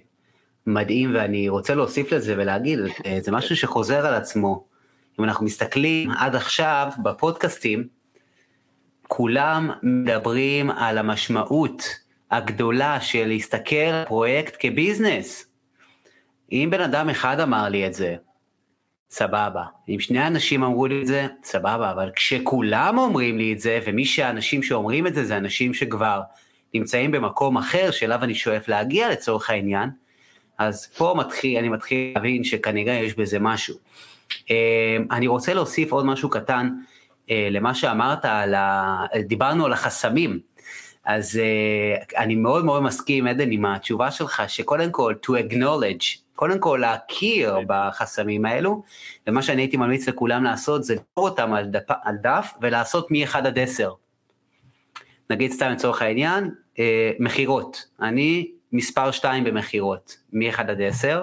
מדהים 0.66 1.14
ואני 1.14 1.48
רוצה 1.48 1.74
להוסיף 1.74 2.12
לזה 2.12 2.34
ולהגיד, 2.38 2.78
זה 3.20 3.32
משהו 3.32 3.56
שחוזר 3.56 4.06
על 4.06 4.14
עצמו. 4.14 4.64
אם 5.18 5.24
אנחנו 5.24 5.46
מסתכלים 5.46 6.10
עד 6.10 6.34
עכשיו 6.34 6.90
בפודקאסטים, 7.02 7.88
כולם 9.08 9.70
מדברים 9.82 10.70
על 10.70 10.98
המשמעות 10.98 11.82
הגדולה 12.30 13.00
של 13.00 13.26
להסתכל 13.26 13.76
על 13.76 14.04
פרויקט 14.04 14.56
כביזנס. 14.58 15.46
אם 16.52 16.68
בן 16.70 16.80
אדם 16.80 17.10
אחד 17.10 17.40
אמר 17.40 17.68
לי 17.68 17.86
את 17.86 17.94
זה, 17.94 18.16
סבבה. 19.10 19.64
אם 19.88 20.00
שני 20.00 20.26
אנשים 20.26 20.64
אמרו 20.64 20.86
לי 20.86 21.00
את 21.02 21.06
זה, 21.06 21.26
סבבה, 21.42 21.90
אבל 21.90 22.10
כשכולם 22.16 22.98
אומרים 22.98 23.38
לי 23.38 23.52
את 23.52 23.60
זה, 23.60 23.80
ומי 23.86 24.04
שהאנשים 24.04 24.62
שאומרים 24.62 25.06
את 25.06 25.14
זה, 25.14 25.24
זה 25.24 25.36
אנשים 25.36 25.74
שכבר 25.74 26.20
נמצאים 26.74 27.10
במקום 27.10 27.56
אחר, 27.56 27.90
שאליו 27.90 28.24
אני 28.24 28.34
שואף 28.34 28.68
להגיע 28.68 29.10
לצורך 29.10 29.50
העניין, 29.50 29.90
אז 30.58 30.86
פה 30.86 31.14
מתחיל, 31.16 31.58
אני 31.58 31.68
מתחיל 31.68 32.12
להבין 32.14 32.44
שכנראה 32.44 32.94
יש 32.94 33.14
בזה 33.14 33.38
משהו. 33.38 33.76
אה, 34.50 34.96
אני 35.10 35.26
רוצה 35.26 35.54
להוסיף 35.54 35.92
עוד 35.92 36.06
משהו 36.06 36.30
קטן 36.30 36.68
אה, 37.30 37.48
למה 37.50 37.74
שאמרת, 37.74 38.24
על 38.24 38.54
ה... 38.54 39.04
דיברנו 39.26 39.66
על 39.66 39.72
החסמים. 39.72 40.38
אז 41.04 41.40
אני 42.16 42.34
מאוד 42.34 42.64
מאוד 42.64 42.82
מסכים, 42.82 43.26
עדן, 43.26 43.52
עם 43.52 43.64
התשובה 43.64 44.10
שלך, 44.10 44.42
שקודם 44.48 44.90
כל, 44.90 45.14
to 45.26 45.30
acknowledge, 45.30 46.27
קודם 46.38 46.58
כל 46.58 46.78
להכיר. 46.80 47.58
בחסמים 47.66 48.44
האלו, 48.44 48.82
ומה 49.26 49.42
שאני 49.42 49.62
הייתי 49.62 49.76
ממליץ 49.76 50.08
לכולם 50.08 50.44
לעשות 50.44 50.84
זה 50.84 50.94
לקרוא 50.94 51.28
אותם 51.28 51.52
על 51.52 51.64
דף, 51.64 51.90
על 52.02 52.16
דף 52.22 52.52
ולעשות 52.60 53.10
מ-1 53.10 53.38
עד 53.38 53.58
10. 53.58 53.92
נגיד 55.30 55.50
סתם 55.50 55.70
לצורך 55.70 56.02
העניין, 56.02 56.50
אה, 56.78 57.10
מכירות. 57.18 57.86
אני 58.02 58.50
מספר 58.72 59.10
2 59.10 59.44
במכירות, 59.44 60.16
מ-1 60.32 60.60
עד 60.60 60.80
10, 60.80 61.22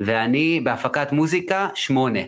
ואני 0.00 0.60
בהפקת 0.64 1.12
מוזיקה 1.12 1.68
8. 1.74 2.20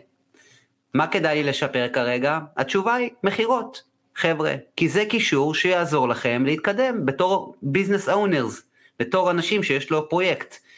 מה 0.95 1.07
כדאי 1.07 1.43
לי 1.43 1.49
לשפר 1.49 1.89
כרגע? 1.93 2.39
התשובה 2.57 2.95
היא 2.95 3.11
מכירות, 3.25 3.83
חבר'ה, 4.17 4.55
כי 4.77 4.89
זה 4.89 5.05
קישור 5.05 5.55
שיעזור 5.55 6.09
לכם 6.09 6.43
להתקדם 6.47 7.07
בתור 7.07 7.55
ביזנס 7.63 8.09
אונרס, 8.09 8.63
בתור 8.99 9.31
אנשים 9.31 9.63
שיש 9.63 9.91
לו 9.91 10.09
פרויקט. 10.09 10.70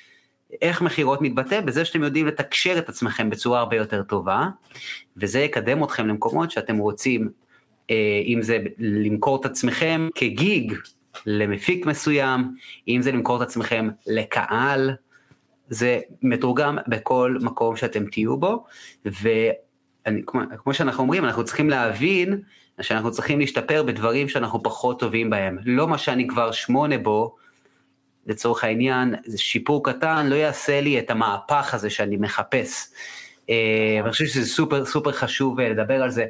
איך 0.62 0.82
מכירות 0.82 1.22
מתבטא? 1.22 1.60
בזה 1.60 1.84
שאתם 1.84 2.02
יודעים 2.02 2.26
לתקשר 2.26 2.78
את 2.78 2.88
עצמכם 2.88 3.30
בצורה 3.30 3.60
הרבה 3.60 3.76
יותר 3.76 4.02
טובה, 4.02 4.46
וזה 5.16 5.40
יקדם 5.40 5.84
אתכם 5.84 6.08
למקומות 6.08 6.50
שאתם 6.50 6.78
רוצים, 6.78 7.28
אה, 7.90 8.22
אם 8.24 8.42
זה 8.42 8.58
למכור 8.78 9.40
את 9.40 9.44
עצמכם 9.44 10.08
כגיג 10.14 10.74
למפיק 11.26 11.86
מסוים, 11.86 12.54
אם 12.88 13.02
זה 13.02 13.12
למכור 13.12 13.36
את 13.36 13.42
עצמכם 13.42 13.88
לקהל, 14.06 14.90
זה 15.68 16.00
מתורגם 16.22 16.78
בכל 16.88 17.36
מקום 17.40 17.76
שאתם 17.76 18.06
תהיו 18.06 18.36
בו, 18.36 18.64
וכמו 19.06 20.74
שאנחנו 20.74 21.02
אומרים, 21.02 21.24
אנחנו 21.24 21.44
צריכים 21.44 21.70
להבין 21.70 22.40
שאנחנו 22.80 23.10
צריכים 23.10 23.40
להשתפר 23.40 23.82
בדברים 23.82 24.28
שאנחנו 24.28 24.62
פחות 24.62 25.00
טובים 25.00 25.30
בהם. 25.30 25.58
לא 25.64 25.88
מה 25.88 25.98
שאני 25.98 26.26
כבר 26.26 26.52
שמונה 26.52 26.98
בו, 26.98 27.36
לצורך 28.26 28.64
העניין, 28.64 29.14
שיפור 29.36 29.84
קטן 29.84 30.26
לא 30.26 30.34
יעשה 30.34 30.80
לי 30.80 30.98
את 30.98 31.10
המהפך 31.10 31.74
הזה 31.74 31.90
שאני 31.90 32.16
מחפש. 32.16 32.88
אה, 33.50 33.98
אני 34.02 34.10
חושב 34.10 34.26
שזה 34.26 34.46
סופר 34.46 34.84
סופר 34.84 35.12
חשוב 35.12 35.60
אה, 35.60 35.68
לדבר 35.68 36.02
על 36.02 36.10
זה. 36.10 36.26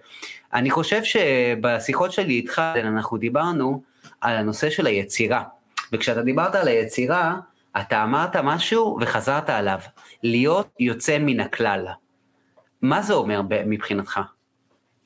אני 0.54 0.70
חושב 0.70 1.00
שבשיחות 1.04 2.12
שלי 2.12 2.34
איתך, 2.34 2.62
אנחנו 2.76 3.16
דיברנו 3.16 3.82
על 4.20 4.36
הנושא 4.36 4.70
של 4.70 4.86
היצירה. 4.86 5.42
וכשאתה 5.92 6.22
דיברת 6.22 6.54
על 6.54 6.68
היצירה, 6.68 7.34
אתה 7.80 8.02
אמרת 8.02 8.36
משהו 8.36 8.98
וחזרת 9.00 9.50
עליו, 9.50 9.78
להיות 10.22 10.68
יוצא 10.80 11.18
מן 11.20 11.40
הכלל. 11.40 11.86
מה 12.82 13.02
זה 13.02 13.14
אומר 13.14 13.42
מבחינתך? 13.66 14.20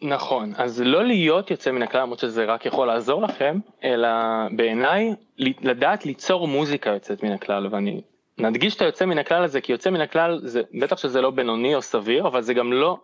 נכון, 0.03 0.53
אז 0.57 0.83
לא 0.83 1.05
להיות 1.05 1.51
יוצא 1.51 1.71
מן 1.71 1.83
הכלל, 1.83 2.01
למרות 2.01 2.19
שזה 2.19 2.45
רק 2.45 2.67
יכול 2.67 2.87
לעזור 2.87 3.23
לכם, 3.23 3.59
אלא 3.85 4.09
בעיניי 4.57 5.15
לדעת 5.39 6.07
ליצור 6.07 6.49
מוזיקה 6.49 6.91
יוצאת 6.91 7.23
מן 7.23 7.33
הכלל, 7.33 7.69
ואני 7.71 8.01
נדגיש 8.39 8.77
את 8.77 8.83
היוצא 8.83 9.05
מן 9.05 9.19
הכלל 9.19 9.45
הזה, 9.45 9.61
כי 9.61 9.73
יוצא 9.73 9.91
מן 9.91 10.01
הכלל, 10.01 10.41
זה, 10.43 10.63
בטח 10.81 10.97
שזה 10.97 11.21
לא 11.21 11.31
בינוני 11.31 11.75
או 11.75 11.83
סביר, 11.83 12.27
אבל 12.27 12.43
זה 12.43 12.55
גם 12.55 12.73
לא 12.73 12.99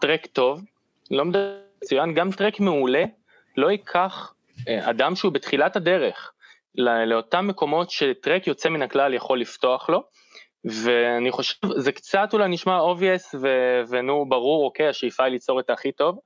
טרק 0.00 0.26
טוב, 0.26 0.60
לא 1.10 1.24
מצוין, 1.24 2.14
גם 2.14 2.30
טרק 2.30 2.60
מעולה, 2.60 3.04
לא 3.56 3.70
ייקח 3.70 4.34
אה, 4.68 4.90
אדם 4.90 5.16
שהוא 5.16 5.32
בתחילת 5.32 5.76
הדרך 5.76 6.32
לאותם 7.06 7.46
מקומות 7.46 7.90
שטרק 7.90 8.46
יוצא 8.46 8.68
מן 8.68 8.82
הכלל 8.82 9.14
יכול 9.14 9.40
לפתוח 9.40 9.90
לו, 9.90 10.02
ואני 10.64 11.30
חושב, 11.30 11.54
זה 11.76 11.92
קצת 11.92 12.28
אולי 12.32 12.48
נשמע 12.48 12.78
obvious 12.78 13.36
ונו 13.88 14.28
ברור, 14.28 14.64
אוקיי, 14.64 14.88
השאיפה 14.88 15.24
היא 15.24 15.32
ליצור 15.32 15.60
את 15.60 15.70
הכי 15.70 15.92
טוב, 15.92 16.18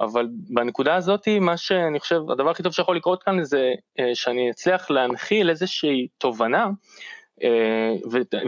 אבל 0.00 0.26
בנקודה 0.30 0.94
הזאת, 0.94 1.28
מה 1.40 1.56
שאני 1.56 2.00
חושב, 2.00 2.20
הדבר 2.30 2.50
הכי 2.50 2.62
טוב 2.62 2.72
שיכול 2.72 2.96
לקרות 2.96 3.22
כאן 3.22 3.44
זה 3.44 3.72
אה, 3.98 4.14
שאני 4.14 4.50
אצליח 4.50 4.90
להנחיל 4.90 5.50
איזושהי 5.50 6.08
תובנה 6.18 6.66
אה, 7.42 7.92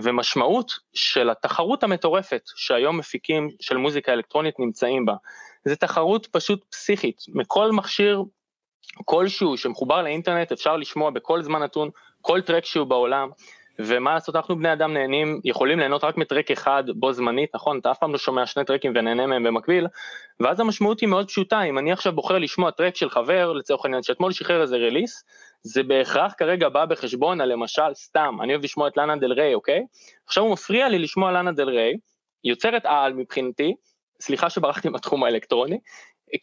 ומשמעות 0.02 0.72
של 0.94 1.30
התחרות 1.30 1.82
המטורפת 1.82 2.42
שהיום 2.56 2.98
מפיקים 2.98 3.50
של 3.60 3.76
מוזיקה 3.76 4.12
אלקטרונית 4.12 4.54
נמצאים 4.58 5.06
בה. 5.06 5.14
זו 5.64 5.76
תחרות 5.76 6.26
פשוט 6.26 6.64
פסיכית, 6.70 7.22
מכל 7.34 7.72
מכשיר 7.72 8.22
כלשהו 9.04 9.56
שמחובר 9.56 10.02
לאינטרנט 10.02 10.52
אפשר 10.52 10.76
לשמוע 10.76 11.10
בכל 11.10 11.42
זמן 11.42 11.62
נתון 11.62 11.90
כל 12.20 12.40
טרק 12.40 12.64
שהוא 12.64 12.86
בעולם. 12.86 13.28
ומה 13.80 14.14
לעשות, 14.14 14.36
אנחנו 14.36 14.56
בני 14.56 14.72
אדם 14.72 14.94
נהנים, 14.94 15.40
יכולים 15.44 15.78
ליהנות 15.78 16.04
רק 16.04 16.16
מטרק 16.16 16.50
אחד 16.50 16.84
בו 16.94 17.12
זמנית, 17.12 17.54
נכון? 17.54 17.78
אתה 17.78 17.90
אף 17.90 17.98
פעם 17.98 18.12
לא 18.12 18.18
שומע 18.18 18.46
שני 18.46 18.64
טרקים 18.64 18.92
ונהנה 18.94 19.26
מהם 19.26 19.42
במקביל, 19.42 19.86
ואז 20.40 20.60
המשמעות 20.60 21.00
היא 21.00 21.08
מאוד 21.08 21.28
פשוטה, 21.28 21.62
אם 21.62 21.78
אני 21.78 21.92
עכשיו 21.92 22.12
בוחר 22.12 22.38
לשמוע 22.38 22.70
טרק 22.70 22.96
של 22.96 23.10
חבר, 23.10 23.52
לצורך 23.52 23.84
העניין, 23.84 24.02
שאתמול 24.02 24.32
שחרר 24.32 24.62
איזה 24.62 24.76
רליס, 24.76 25.24
זה 25.62 25.82
בהכרח 25.82 26.34
כרגע 26.38 26.68
בא 26.68 26.84
בחשבון 26.84 27.40
על 27.40 27.52
למשל, 27.52 27.94
סתם, 27.94 28.36
אני 28.42 28.52
אוהב 28.52 28.64
לשמוע 28.64 28.88
את 28.88 28.96
לאנה 28.96 29.16
דל 29.16 29.32
ריי, 29.32 29.54
אוקיי? 29.54 29.80
עכשיו 30.26 30.44
הוא 30.44 30.52
מפריע 30.52 30.88
לי 30.88 30.98
לשמוע 30.98 31.32
לאנה 31.32 31.52
דל 31.52 31.68
ריי, 31.68 31.94
יוצרת 32.44 32.82
על 32.84 33.12
מבחינתי, 33.12 33.74
סליחה 34.20 34.50
שברחתי 34.50 34.88
מהתחום 34.88 35.24
האלקטרוני, 35.24 35.78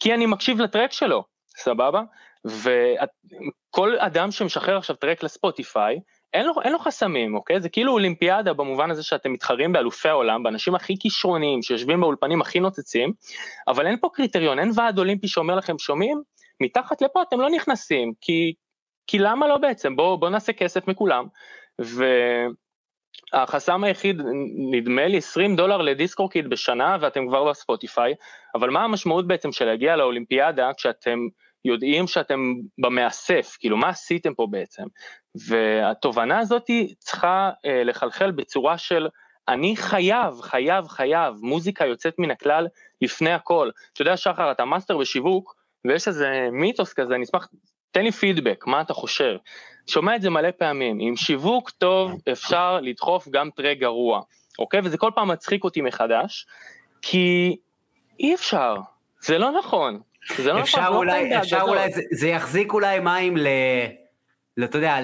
כי 0.00 0.14
אני 0.14 0.26
מקשיב 0.26 0.60
לטרק 0.60 0.92
שלו, 0.92 1.24
סבבה? 1.56 2.02
וכל 2.44 3.98
אדם 3.98 4.30
שמשחרר 4.30 4.76
עכשיו 4.76 4.96
טרק 4.96 5.22
לספוטיפיי, 5.22 6.00
אין 6.36 6.46
לו, 6.46 6.52
אין 6.64 6.72
לו 6.72 6.78
חסמים, 6.78 7.34
אוקיי? 7.34 7.60
זה 7.60 7.68
כאילו 7.68 7.92
אולימפיאדה 7.92 8.52
במובן 8.52 8.90
הזה 8.90 9.02
שאתם 9.02 9.32
מתחרים 9.32 9.72
באלופי 9.72 10.08
העולם, 10.08 10.42
באנשים 10.42 10.74
הכי 10.74 10.98
כישרוניים, 11.00 11.62
שיושבים 11.62 12.00
באולפנים 12.00 12.40
הכי 12.40 12.60
נוצצים, 12.60 13.12
אבל 13.68 13.86
אין 13.86 13.96
פה 14.00 14.08
קריטריון, 14.14 14.58
אין 14.58 14.70
ועד 14.74 14.98
אולימפי 14.98 15.28
שאומר 15.28 15.54
לכם, 15.54 15.78
שומעים? 15.78 16.22
מתחת 16.60 17.02
לפה 17.02 17.22
אתם 17.22 17.40
לא 17.40 17.50
נכנסים, 17.50 18.12
כי, 18.20 18.54
כי 19.06 19.18
למה 19.18 19.48
לא 19.48 19.58
בעצם? 19.58 19.96
בואו 19.96 20.18
בוא 20.18 20.28
נעשה 20.28 20.52
כסף 20.52 20.88
מכולם. 20.88 21.26
והחסם 23.32 23.84
היחיד, 23.84 24.22
נדמה 24.70 25.06
לי 25.06 25.18
20 25.18 25.56
דולר 25.56 25.76
ל 25.76 25.83
DistroKid 25.83 26.50
בשנה 26.50 26.96
ואתם 27.00 27.28
כבר 27.28 27.50
בספוטיפיי, 27.50 28.14
אבל 28.54 28.70
מה 28.70 28.84
המשמעות 28.84 29.26
בעצם 29.26 29.52
של 29.52 29.64
להגיע 29.64 29.96
לאולימפיאדה 29.96 30.70
כשאתם 30.76 31.18
יודעים 31.66 32.06
שאתם 32.06 32.54
במאסף, 32.78 33.56
כאילו 33.60 33.76
מה 33.76 33.88
עשיתם 33.88 34.34
פה 34.34 34.46
בעצם? 34.50 34.84
והתובנה 35.48 36.38
הזאת 36.38 36.70
צריכה 36.98 37.50
אה, 37.66 37.84
לחלחל 37.84 38.30
בצורה 38.30 38.78
של 38.78 39.08
אני 39.48 39.76
חייב, 39.76 40.40
חייב, 40.40 40.88
חייב, 40.88 41.34
מוזיקה 41.40 41.86
יוצאת 41.86 42.14
מן 42.18 42.30
הכלל 42.30 42.66
לפני 43.02 43.32
הכל. 43.32 43.70
אתה 43.92 44.02
יודע 44.02 44.16
שחר, 44.16 44.50
אתה 44.50 44.64
מאסטר 44.64 44.98
בשיווק, 44.98 45.54
ויש 45.84 46.08
איזה 46.08 46.48
מיתוס 46.52 46.92
כזה, 46.92 47.14
אני 47.14 47.24
אשמח, 47.24 47.48
תן 47.90 48.02
לי 48.02 48.12
פידבק, 48.12 48.66
מה 48.66 48.80
אתה 48.80 48.94
חושב? 48.94 49.36
שומע 49.86 50.16
את 50.16 50.22
זה 50.22 50.30
מלא 50.30 50.50
פעמים, 50.50 50.98
עם 51.00 51.16
שיווק 51.16 51.70
טוב 51.70 52.20
אפשר 52.32 52.80
לדחוף 52.80 53.28
גם 53.28 53.50
טרק 53.50 53.78
גרוע, 53.78 54.20
אוקיי? 54.58 54.80
וזה 54.84 54.98
כל 54.98 55.10
פעם 55.14 55.28
מצחיק 55.28 55.64
אותי 55.64 55.80
מחדש, 55.80 56.46
כי 57.02 57.56
אי 58.20 58.34
אפשר, 58.34 58.76
זה 59.20 59.38
לא 59.38 59.58
נכון. 59.58 60.00
זה 60.36 60.52
לא 60.52 60.60
אפשר 60.60 60.80
נכון, 60.80 60.92
לא 60.92 60.98
אולי, 61.12 61.30
לא 61.30 61.38
אפשר 61.38 61.60
אולי, 61.62 61.90
זה, 62.12 62.28
יחזיק 62.28 62.72
אולי 62.72 63.00
מים 63.00 63.36
ל... 63.36 63.46
אתה 64.64 64.78
יודע, 64.78 64.98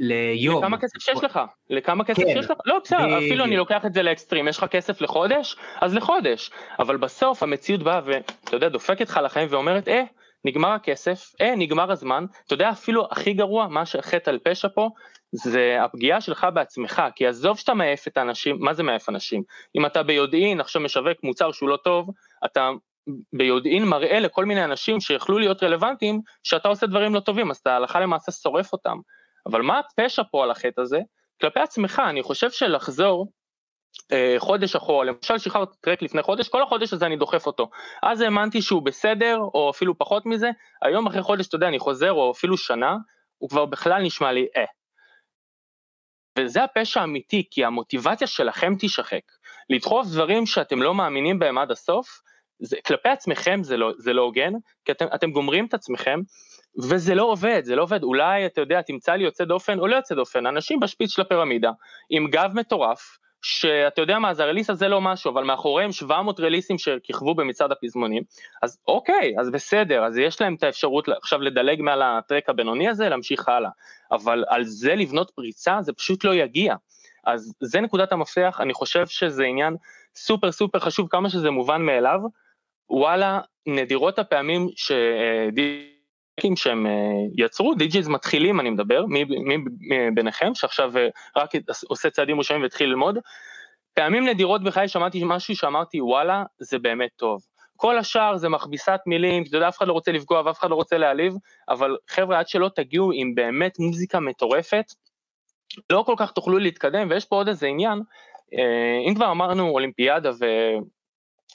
ליום. 0.00 0.64
לכמה 0.64 0.78
כסף 0.78 0.98
שיש 0.98 1.24
לך? 1.24 1.40
לכמה 1.70 2.04
כסף 2.04 2.22
כן. 2.22 2.28
שיש 2.28 2.50
לך? 2.50 2.58
לא, 2.66 2.78
בסדר, 2.84 3.18
אפילו 3.18 3.44
אני 3.44 3.56
לוקח 3.56 3.86
את 3.86 3.94
זה 3.94 4.02
לאקסטרים, 4.02 4.48
יש 4.48 4.58
לך 4.58 4.64
כסף 4.64 5.00
לחודש? 5.00 5.56
אז 5.80 5.94
לחודש. 5.94 6.50
אבל 6.78 6.96
בסוף 6.96 7.42
המציאות 7.42 7.82
באה 7.82 8.00
ואתה 8.04 8.56
יודע, 8.56 8.68
דופקת 8.68 9.08
לך 9.08 9.20
לחיים 9.24 9.48
ואומרת, 9.50 9.88
אה, 9.88 10.02
נגמר 10.44 10.68
הכסף, 10.68 11.32
אה, 11.40 11.54
נגמר 11.56 11.92
הזמן. 11.92 12.24
אתה 12.46 12.54
יודע, 12.54 12.70
אפילו 12.70 13.08
הכי 13.10 13.32
גרוע, 13.32 13.66
מה 13.68 13.86
שחטא 13.86 14.30
על 14.30 14.38
פשע 14.38 14.68
פה, 14.74 14.88
זה 15.32 15.78
הפגיעה 15.80 16.20
שלך 16.20 16.46
בעצמך, 16.54 17.02
כי 17.14 17.26
עזוב 17.26 17.58
שאתה 17.58 17.74
מעף 17.74 18.08
את 18.08 18.16
האנשים, 18.16 18.56
מה 18.60 18.74
זה 18.74 18.82
מעף 18.82 19.08
אנשים? 19.08 19.42
אם 19.76 19.86
אתה 19.86 20.02
ביודעין 20.02 20.60
עכשיו 20.60 20.82
משווק 20.82 21.18
מוצר 21.22 21.52
שהוא 21.52 21.68
לא 21.68 21.76
טוב, 21.76 22.10
אתה 22.44 22.70
ביודעין 23.32 23.84
מראה 23.84 24.20
לכל 24.20 24.44
מיני 24.44 24.64
אנשים 24.64 25.00
שיכלו 25.00 25.38
להיות 25.38 25.62
רלוונטיים, 25.62 26.20
שאתה 26.42 26.68
עושה 26.68 26.86
דברים 26.86 27.14
לא 27.14 27.20
טובים, 27.20 27.50
אז 27.50 27.56
אתה 27.56 27.76
הלכה 27.76 28.00
למעשה 28.00 28.32
שורף 28.32 28.72
אותם. 28.72 28.98
אבל 29.46 29.62
מה 29.62 29.78
הפשע 29.78 30.22
פה 30.30 30.44
על 30.44 30.50
החטא 30.50 30.80
הזה? 30.80 31.00
כלפי 31.40 31.60
עצמך, 31.60 32.02
אני 32.08 32.22
חושב 32.22 32.50
שלחזור 32.50 33.32
אה, 34.12 34.34
חודש 34.38 34.76
אחורה, 34.76 35.04
למשל 35.04 35.38
שחררת 35.38 35.68
טרק 35.80 36.02
לפני 36.02 36.22
חודש, 36.22 36.48
כל 36.48 36.62
החודש 36.62 36.92
הזה 36.92 37.06
אני 37.06 37.16
דוחף 37.16 37.46
אותו. 37.46 37.70
אז 38.02 38.20
האמנתי 38.20 38.62
שהוא 38.62 38.82
בסדר, 38.82 39.38
או 39.54 39.70
אפילו 39.70 39.98
פחות 39.98 40.26
מזה, 40.26 40.50
היום 40.82 41.06
אחרי 41.06 41.22
חודש, 41.22 41.48
אתה 41.48 41.56
יודע, 41.56 41.68
אני 41.68 41.78
חוזר, 41.78 42.12
או 42.12 42.30
אפילו 42.30 42.56
שנה, 42.56 42.96
הוא 43.38 43.50
כבר 43.50 43.66
בכלל 43.66 44.02
נשמע 44.02 44.32
לי 44.32 44.46
אה. 44.56 44.64
וזה 46.38 46.64
הפשע 46.64 47.00
האמיתי, 47.00 47.48
כי 47.50 47.64
המוטיבציה 47.64 48.26
שלכם 48.26 48.74
תישחק. 48.78 49.22
לדחוף 49.70 50.06
דברים 50.06 50.46
שאתם 50.46 50.82
לא 50.82 50.94
מאמינים 50.94 51.38
בהם 51.38 51.58
עד 51.58 51.70
הסוף, 51.70 52.08
זה, 52.62 52.76
כלפי 52.86 53.08
עצמכם 53.08 53.60
זה 53.62 53.76
לא, 53.76 53.92
זה 53.98 54.12
לא 54.12 54.22
הוגן, 54.22 54.52
כי 54.84 54.92
אתם, 54.92 55.06
אתם 55.14 55.30
גומרים 55.30 55.66
את 55.66 55.74
עצמכם, 55.74 56.20
וזה 56.78 57.14
לא 57.14 57.22
עובד, 57.22 57.62
זה 57.64 57.76
לא 57.76 57.82
עובד, 57.82 58.02
אולי 58.02 58.46
אתה 58.46 58.60
יודע, 58.60 58.82
תמצא 58.82 59.12
לי 59.12 59.24
יוצא 59.24 59.44
דופן 59.44 59.78
או 59.78 59.86
לא 59.86 59.96
יוצא 59.96 60.14
דופן, 60.14 60.46
אנשים 60.46 60.80
בשפיץ 60.80 61.10
של 61.10 61.22
הפירמידה, 61.22 61.70
עם 62.10 62.26
גב 62.30 62.50
מטורף, 62.54 63.18
שאתה 63.42 64.00
יודע 64.00 64.18
מה, 64.18 64.30
אז 64.30 64.40
הרליס 64.40 64.70
הזה 64.70 64.88
לא 64.88 65.00
משהו, 65.00 65.30
אבל 65.30 65.44
מאחוריהם 65.44 65.92
700 65.92 66.40
רליסים 66.40 66.78
שכיכבו 66.78 67.34
במצעד 67.34 67.72
הפזמונים, 67.72 68.22
אז 68.62 68.78
אוקיי, 68.88 69.34
אז 69.40 69.50
בסדר, 69.50 70.04
אז 70.04 70.18
יש 70.18 70.40
להם 70.40 70.54
את 70.54 70.62
האפשרות 70.62 71.08
עכשיו 71.08 71.40
לדלג 71.40 71.82
מעל 71.82 72.02
ה 72.02 72.10
track 72.10 72.48
הבינוני 72.48 72.88
הזה, 72.88 73.08
להמשיך 73.08 73.48
הלאה, 73.48 73.70
אבל 74.12 74.44
על 74.48 74.64
זה 74.64 74.94
לבנות 74.94 75.30
פריצה, 75.30 75.78
זה 75.80 75.92
פשוט 75.92 76.24
לא 76.24 76.34
יגיע. 76.34 76.74
אז 77.24 77.54
זה 77.60 77.80
נקודת 77.80 78.12
המפתח, 78.12 78.58
אני 78.60 78.74
חושב 78.74 79.06
שזה 79.06 79.44
עניין 79.44 79.76
סופר 80.16 80.52
סופר 80.52 80.78
חשוב, 80.78 81.08
כמה 81.10 81.30
שזה 81.30 81.50
מובן 81.50 81.82
מאליו, 81.82 82.20
וואלה, 82.92 83.40
נדירות 83.66 84.18
הפעמים 84.18 84.68
שדיקים 84.76 86.56
שהם 86.56 86.86
אה, 86.86 86.92
יצרו, 87.36 87.74
DJs 87.74 88.08
מתחילים 88.08 88.60
אני 88.60 88.70
מדבר, 88.70 89.06
מי, 89.06 89.24
מי, 89.24 89.56
ביניכם 90.14 90.54
שעכשיו 90.54 90.98
אה, 90.98 91.08
רק 91.36 91.50
עושה 91.88 92.10
צעדים 92.10 92.38
ראשונים 92.38 92.62
והתחיל 92.62 92.88
ללמוד, 92.88 93.18
פעמים 93.94 94.28
נדירות 94.28 94.64
בחיי 94.64 94.88
שמעתי 94.88 95.22
משהו 95.24 95.56
שאמרתי 95.56 96.00
וואלה 96.00 96.44
זה 96.58 96.78
באמת 96.78 97.10
טוב. 97.16 97.40
כל 97.76 97.98
השאר 97.98 98.36
זה 98.36 98.48
מכביסת 98.48 99.00
מילים, 99.06 99.42
אתה 99.48 99.56
יודע, 99.56 99.68
אף 99.68 99.78
אחד 99.78 99.88
לא 99.88 99.92
רוצה 99.92 100.12
לפגוע 100.12 100.42
ואף 100.44 100.58
אחד 100.58 100.70
לא 100.70 100.74
רוצה 100.74 100.98
להעליב, 100.98 101.34
אבל 101.68 101.96
חבר'ה, 102.08 102.38
עד 102.38 102.48
שלא 102.48 102.70
תגיעו 102.74 103.10
עם 103.14 103.34
באמת 103.34 103.78
מוזיקה 103.78 104.20
מטורפת, 104.20 104.84
לא 105.90 106.02
כל 106.06 106.14
כך 106.18 106.32
תוכלו 106.32 106.58
להתקדם, 106.58 107.10
ויש 107.10 107.24
פה 107.24 107.36
עוד 107.36 107.48
איזה 107.48 107.66
עניין, 107.66 108.02
אה, 108.58 109.08
אם 109.08 109.14
כבר 109.14 109.30
אמרנו 109.30 109.68
אולימפיאדה 109.68 110.30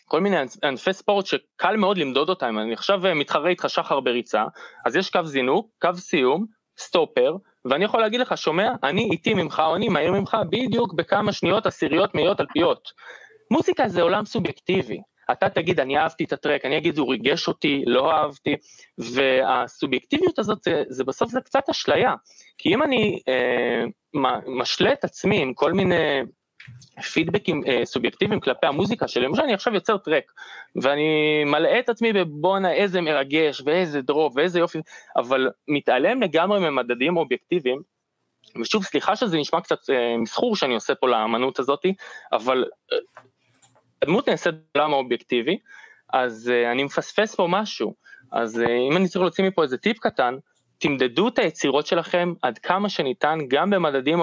וכל 0.08 0.22
מיני 0.22 0.38
ענפי 0.64 0.94
ספורט 0.94 1.26
שקל 1.26 1.76
מאוד 1.78 1.98
למדוד 1.98 2.30
אותם, 2.30 2.60
אני 2.60 2.74
עכשיו 2.74 3.00
מתחרה 3.16 3.50
איתך 3.50 3.66
שחר 3.70 4.00
בריצה, 4.00 4.44
אז 4.86 4.96
יש 4.96 5.10
קו 5.10 5.26
זינוק, 5.26 5.70
קו 5.82 5.90
סיום, 5.96 6.46
סטופר, 6.78 7.36
ואני 7.66 7.86
יכול 7.86 8.02
להגיד 8.02 8.20
לך, 8.20 8.38
שומע, 8.38 8.72
אני 8.84 9.10
איטי 9.12 9.34
ממך 9.34 9.62
או 9.66 9.76
אני 9.76 9.90
מהיר 9.90 10.12
ממך 10.12 10.38
בדיוק 10.50 10.94
בכמה 10.94 11.32
שניות 11.32 11.66
עשיריות 11.66 12.16
מאיות 12.16 12.42
אלפיות. 12.42 12.92
מוזיקה 13.52 13.88
זה 13.88 14.02
עולם 14.02 14.26
סובייקטיבי. 14.26 15.02
אתה 15.32 15.50
תגיד, 15.50 15.80
אני 15.80 15.98
אהבתי 15.98 16.24
את 16.24 16.34
הטרק, 16.34 16.66
אני 16.66 16.78
אגיד, 16.78 16.98
הוא 16.98 17.12
ריגש 17.12 17.48
אותי, 17.48 17.84
לא 17.88 18.12
אהבתי, 18.12 18.56
והסובייקטיביות 18.98 20.40
הזאת, 20.40 20.64
זה, 20.64 20.84
זה 20.90 21.04
בסוף 21.04 21.32
זה 21.32 21.42
קצת 21.42 21.70
אשליה. 21.70 22.14
כי 22.58 22.74
אם 22.74 22.84
אני 22.84 23.20
אה, 23.28 23.84
משלה 24.48 24.94
את 24.94 25.04
עצמי 25.04 25.42
עם 25.42 25.54
כל 25.54 25.74
מיני 25.74 26.22
פידבקים 27.14 27.64
אה, 27.68 27.86
סובייקטיביים 27.86 28.40
כלפי 28.40 28.68
המוזיקה 28.68 29.08
שלי, 29.08 29.26
למשל 29.26 29.42
אני 29.42 29.54
עכשיו 29.54 29.74
יוצר 29.74 29.98
טרק, 29.98 30.32
ואני 30.82 31.44
מלאה 31.46 31.80
את 31.80 31.90
עצמי 31.90 32.14
בבואנה 32.14 32.74
איזה 32.74 33.02
מרגש, 33.02 33.62
ואיזה 33.66 34.02
דרופ, 34.02 34.34
ואיזה 34.36 34.60
יופי, 34.60 34.80
אבל 35.16 35.50
מתעלם 35.68 36.22
לגמרי 36.22 36.60
ממדדים 36.60 37.18
אובייקטיביים, 37.18 37.82
ושוב, 38.62 38.84
סליחה 38.84 39.16
שזה 39.16 39.38
נשמע 39.38 39.62
קצת 39.62 39.90
אה, 39.90 40.18
מסחור 40.18 40.56
שאני 40.56 40.74
עושה 40.74 40.96
פה 40.96 41.08
לאמנות 41.08 41.60
הזאתי, 41.60 41.94
אבל 42.32 42.66
אה, 42.94 42.98
הדמות 44.02 44.30
נעשית 44.30 44.54
בעולם 44.76 44.94
האובייקטיבי, 44.94 45.58
אז 46.14 46.52
אה, 46.54 46.72
אני 46.72 46.84
מפספס 46.84 47.36
פה 47.36 47.48
משהו, 47.50 47.94
אז 48.32 48.60
אה, 48.60 48.78
אם 48.92 48.98
אני 48.98 49.08
צריך 49.08 49.22
להוציא 49.22 49.44
מפה 49.44 49.64
איזה 49.64 49.78
טיפ 49.78 50.00
קטן, 50.00 50.36
תמדדו 50.78 51.28
את 51.28 51.40
היצירות 51.40 51.88
שלכם 51.88 52.34
עד 52.42 52.58
כמה 52.58 52.90
שניתן 52.90 53.40
גם 53.48 53.70
במדדים 53.70 54.20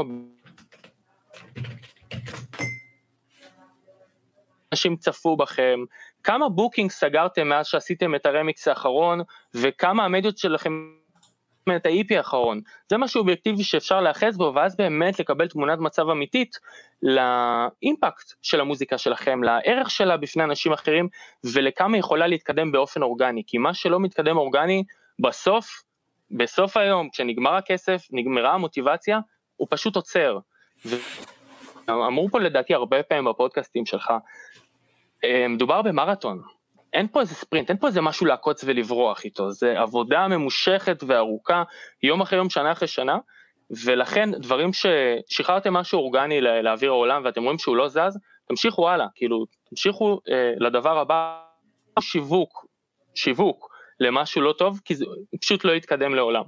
אנשים 4.73 4.97
צפו 4.97 5.37
בכם, 5.37 5.81
כמה 6.23 6.49
booking 6.49 6.91
סגרתם 6.91 7.49
מאז 7.49 7.67
שעשיתם 7.67 8.15
את 8.15 8.27
הרמיקס 8.27 8.69
האחרון, 8.69 9.21
וכמה 9.55 10.05
המדיות 10.05 10.39
שלכם 10.39 10.73
את 11.77 11.87
ה-EP 11.87 12.17
האחרון. 12.17 12.61
זה 12.91 12.97
משהו 12.97 13.21
אובייקטיבי 13.21 13.65
שאפשר 13.65 14.01
להאחז 14.01 14.37
בו, 14.37 14.53
ואז 14.55 14.77
באמת 14.77 15.21
לקבל 15.21 15.49
תמונת 15.49 15.79
מצב 15.79 16.09
אמיתית 16.09 16.59
לאימפקט 17.03 18.33
של 18.43 18.61
המוזיקה 18.61 18.99
שלכם, 18.99 19.43
לערך 19.43 19.91
שלה 19.91 20.17
בפני 20.17 20.45
אנשים 20.45 20.73
אחרים, 20.73 21.09
ולכמה 21.45 21.99
יכולה 21.99 22.27
להתקדם 22.27 22.73
באופן 22.73 23.03
אורגני. 23.03 23.43
כי 23.47 23.59
מה 23.59 23.75
שלא 23.75 24.01
מתקדם 24.01 24.37
אורגני, 24.37 24.85
בסוף, 25.19 25.83
בסוף 26.31 26.77
היום, 26.77 27.09
כשנגמר 27.11 27.55
הכסף, 27.55 28.07
נגמרה 28.11 28.55
המוטיבציה, 28.55 29.19
הוא 29.57 29.69
פשוט 29.71 29.97
עוצר. 29.97 30.39
אמרו 31.91 32.29
פה 32.31 32.41
לדעתי 32.41 32.75
הרבה 32.75 33.03
פעמים 33.03 33.25
בפודקאסטים 33.25 33.87
שלך, 33.87 34.13
אה, 35.25 35.49
מדובר 35.49 35.83
במרתון, 35.83 36.43
אין 36.93 37.09
פה 37.09 37.21
איזה 37.21 37.35
ספרינט, 37.35 37.71
אין 37.71 37.79
פה 37.79 37.87
איזה 37.87 38.01
משהו 38.01 38.27
לעקוץ 38.27 38.65
ולברוח 38.65 39.25
איתו, 39.25 39.51
זה 39.51 39.81
עבודה 39.81 40.29
ממושכת 40.29 41.03
וארוכה, 41.07 41.63
יום 42.03 42.21
אחרי 42.21 42.39
יום, 42.39 42.51
שנה 42.51 42.73
אחרי 42.73 42.89
שנה, 42.89 43.19
ולכן 43.85 44.31
דברים 44.33 44.71
ששחררתם 44.73 45.73
משהו 45.73 45.99
אורגני 46.01 46.41
לאוויר 46.41 46.91
העולם 46.91 47.23
ואתם 47.25 47.43
רואים 47.43 47.59
שהוא 47.59 47.77
לא 47.77 47.89
זז, 47.89 48.19
תמשיכו 48.49 48.89
הלאה, 48.89 49.07
כאילו, 49.15 49.45
תמשיכו 49.71 50.21
אה, 50.29 50.53
לדבר 50.57 50.99
הבא, 50.99 51.41
שיווק, 52.01 52.67
שיווק 53.15 53.75
למשהו 54.01 54.43
לא 54.43 54.53
טוב, 54.53 54.81
כי 54.85 54.95
זה 54.95 55.05
פשוט 55.41 55.65
לא 55.65 55.73
יתקדם 55.73 56.15
לעולם. 56.15 56.45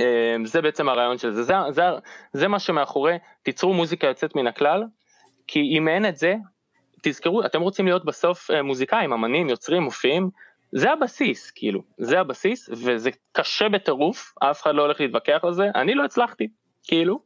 אה, 0.00 0.36
זה 0.44 0.62
בעצם 0.62 0.88
הרעיון 0.88 1.18
של 1.18 1.30
זה, 1.30 1.42
זה, 1.42 1.54
זה, 1.70 1.82
זה 2.32 2.48
מה 2.48 2.58
שמאחורי, 2.58 3.18
תיצרו 3.42 3.74
מוזיקה 3.74 4.06
יוצאת 4.06 4.36
מן 4.36 4.46
הכלל, 4.46 4.84
כי 5.46 5.60
אם 5.60 5.88
אין 5.88 6.08
את 6.08 6.16
זה, 6.16 6.34
תזכרו, 7.02 7.44
אתם 7.44 7.60
רוצים 7.60 7.86
להיות 7.86 8.04
בסוף 8.04 8.50
אה, 8.50 8.62
מוזיקאים, 8.62 9.12
אמנים, 9.12 9.48
יוצרים, 9.48 9.82
מופיעים, 9.82 10.30
זה 10.72 10.92
הבסיס, 10.92 11.50
כאילו, 11.50 11.82
זה 11.98 12.20
הבסיס, 12.20 12.68
וזה 12.68 13.10
קשה 13.32 13.68
בטירוף, 13.68 14.34
אף 14.38 14.62
אחד 14.62 14.74
לא 14.74 14.82
הולך 14.82 15.00
להתווכח 15.00 15.40
על 15.42 15.52
זה, 15.52 15.68
אני 15.74 15.94
לא 15.94 16.04
הצלחתי, 16.04 16.48
כאילו, 16.82 17.20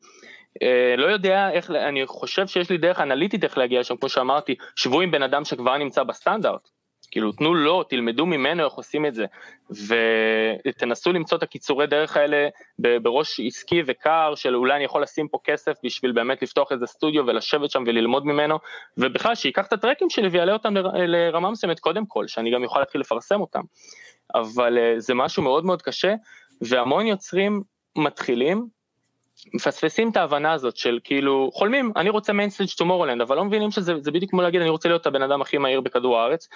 אה, 0.62 0.94
לא 0.96 1.06
יודע 1.06 1.50
איך, 1.50 1.70
אני 1.70 2.06
חושב 2.06 2.46
שיש 2.46 2.70
לי 2.70 2.78
דרך 2.78 3.00
אנליטית 3.00 3.44
איך 3.44 3.58
להגיע 3.58 3.84
שם, 3.84 3.96
כמו 3.96 4.08
שאמרתי, 4.08 4.54
שבו 4.76 5.00
עם 5.00 5.10
בן 5.10 5.22
אדם 5.22 5.44
שכבר 5.44 5.78
נמצא 5.78 6.02
בסטנדרט, 6.02 6.68
כאילו 7.10 7.32
תנו 7.32 7.54
לו, 7.54 7.82
תלמדו 7.82 8.26
ממנו 8.26 8.64
איך 8.64 8.72
עושים 8.72 9.06
את 9.06 9.14
זה, 9.14 9.24
ותנסו 9.70 11.12
למצוא 11.12 11.38
את 11.38 11.42
הקיצורי 11.42 11.86
דרך 11.86 12.16
האלה 12.16 12.48
בראש 12.78 13.40
עסקי 13.46 13.82
וקר 13.86 14.34
של 14.34 14.56
אולי 14.56 14.76
אני 14.76 14.84
יכול 14.84 15.02
לשים 15.02 15.28
פה 15.28 15.38
כסף 15.44 15.72
בשביל 15.84 16.12
באמת 16.12 16.42
לפתוח 16.42 16.72
איזה 16.72 16.86
סטודיו 16.86 17.26
ולשבת 17.26 17.70
שם 17.70 17.84
וללמוד 17.86 18.26
ממנו, 18.26 18.58
ובכלל 18.96 19.34
שייקח 19.34 19.66
את 19.66 19.72
הטרקים 19.72 20.10
שלי 20.10 20.28
ויעלה 20.28 20.52
אותם 20.52 20.74
לרמה 20.94 21.50
מסוימת 21.50 21.80
קודם 21.80 22.06
כל, 22.06 22.28
שאני 22.28 22.50
גם 22.50 22.62
יוכל 22.62 22.80
להתחיל 22.80 23.00
לפרסם 23.00 23.40
אותם, 23.40 23.62
אבל 24.34 24.78
אה, 24.78 24.94
זה 24.98 25.14
משהו 25.14 25.42
מאוד 25.42 25.64
מאוד 25.64 25.82
קשה, 25.82 26.14
והמון 26.60 27.06
יוצרים 27.06 27.62
מתחילים, 27.98 28.79
מפספסים 29.54 30.10
את 30.10 30.16
ההבנה 30.16 30.52
הזאת 30.52 30.76
של 30.76 30.98
כאילו 31.04 31.50
חולמים 31.52 31.92
אני 31.96 32.10
רוצה 32.10 32.32
mainstage 32.32 32.70
Tomorrowland 32.70 33.20
אבל 33.20 33.36
לא 33.36 33.44
מבינים 33.44 33.70
שזה 33.70 33.94
בדיוק 33.94 34.30
כמו 34.30 34.42
להגיד 34.42 34.60
אני 34.60 34.70
רוצה 34.70 34.88
להיות 34.88 35.06
הבן 35.06 35.22
אדם 35.22 35.42
הכי 35.42 35.58
מהיר 35.58 35.80
בכדור 35.80 36.18
הארץ. 36.18 36.48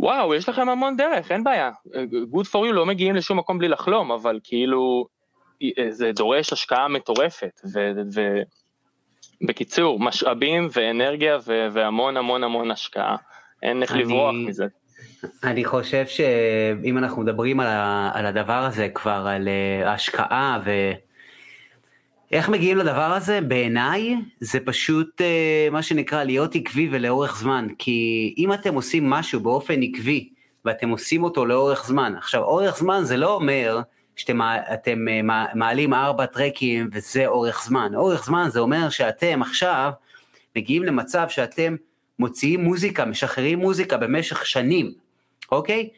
וואו 0.00 0.34
יש 0.34 0.48
לכם 0.48 0.68
המון 0.68 0.96
דרך 0.96 1.32
אין 1.32 1.44
בעיה 1.44 1.70
good 2.34 2.46
for 2.46 2.68
you 2.68 2.72
לא 2.72 2.86
מגיעים 2.86 3.14
לשום 3.14 3.38
מקום 3.38 3.58
בלי 3.58 3.68
לחלום 3.68 4.12
אבל 4.12 4.40
כאילו 4.44 5.06
זה 5.88 6.12
דורש 6.12 6.52
השקעה 6.52 6.88
מטורפת 6.88 7.60
ובקיצור 9.42 10.00
משאבים 10.00 10.68
ואנרגיה 10.72 11.38
והמון 11.46 12.16
המון 12.16 12.44
המון 12.44 12.70
השקעה 12.70 13.16
אין 13.62 13.82
איך 13.82 13.96
לברוח 13.96 14.34
מזה. 14.46 14.66
אני 15.44 15.64
חושב 15.64 16.06
שאם 16.06 16.98
אנחנו 16.98 17.22
מדברים 17.22 17.60
על 17.60 18.26
הדבר 18.26 18.52
הזה 18.52 18.88
כבר 18.88 19.26
על 19.28 19.48
אה, 19.48 19.92
השקעה 19.92 20.60
ו... 20.64 20.70
איך 22.32 22.48
מגיעים 22.48 22.78
לדבר 22.78 23.12
הזה? 23.12 23.40
בעיניי 23.40 24.14
זה 24.40 24.60
פשוט 24.60 25.20
uh, 25.20 25.72
מה 25.72 25.82
שנקרא 25.82 26.24
להיות 26.24 26.54
עקבי 26.54 26.88
ולאורך 26.92 27.38
זמן, 27.38 27.66
כי 27.78 28.34
אם 28.38 28.52
אתם 28.52 28.74
עושים 28.74 29.10
משהו 29.10 29.40
באופן 29.40 29.82
עקבי 29.82 30.28
ואתם 30.64 30.88
עושים 30.88 31.24
אותו 31.24 31.46
לאורך 31.46 31.86
זמן, 31.86 32.14
עכשיו 32.16 32.42
אורך 32.42 32.78
זמן 32.78 33.00
זה 33.04 33.16
לא 33.16 33.34
אומר 33.34 33.80
שאתם 34.16 34.40
אתם, 34.74 35.06
uh, 35.08 35.54
מעלים 35.54 35.94
ארבע 35.94 36.26
טרקים 36.26 36.88
וזה 36.92 37.26
אורך 37.26 37.64
זמן, 37.64 37.92
אורך 37.94 38.24
זמן 38.24 38.48
זה 38.52 38.60
אומר 38.60 38.90
שאתם 38.90 39.42
עכשיו 39.42 39.90
מגיעים 40.56 40.82
למצב 40.82 41.26
שאתם 41.28 41.76
מוציאים 42.18 42.64
מוזיקה, 42.64 43.04
משחררים 43.04 43.58
מוזיקה 43.58 43.96
במשך 43.96 44.46
שנים, 44.46 44.92
אוקיי? 45.52 45.88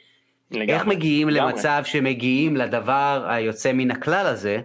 לגמרי, 0.51 0.73
איך 0.75 0.87
מגיעים 0.87 1.29
לגמרי. 1.29 1.53
למצב 1.53 1.83
שמגיעים 1.85 2.57
לדבר 2.57 3.27
היוצא 3.29 3.73
מן 3.73 3.91
הכלל 3.91 4.27
הזה? 4.27 4.61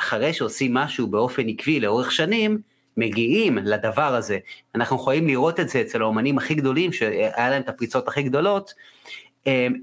אחרי 0.00 0.32
שעושים 0.32 0.74
משהו 0.74 1.06
באופן 1.06 1.48
עקבי 1.48 1.80
לאורך 1.80 2.12
שנים, 2.12 2.58
מגיעים 2.96 3.58
לדבר 3.58 4.14
הזה. 4.14 4.38
אנחנו 4.74 4.96
יכולים 4.96 5.26
לראות 5.26 5.60
את 5.60 5.68
זה 5.68 5.80
אצל 5.80 6.02
האומנים 6.02 6.38
הכי 6.38 6.54
גדולים, 6.54 6.92
שהיה 6.92 7.50
להם 7.50 7.62
את 7.62 7.68
הפריצות 7.68 8.08
הכי 8.08 8.22
גדולות, 8.22 8.74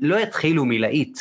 לא 0.01 0.19
יתחילו 0.19 0.65
מלהיט. 0.65 1.19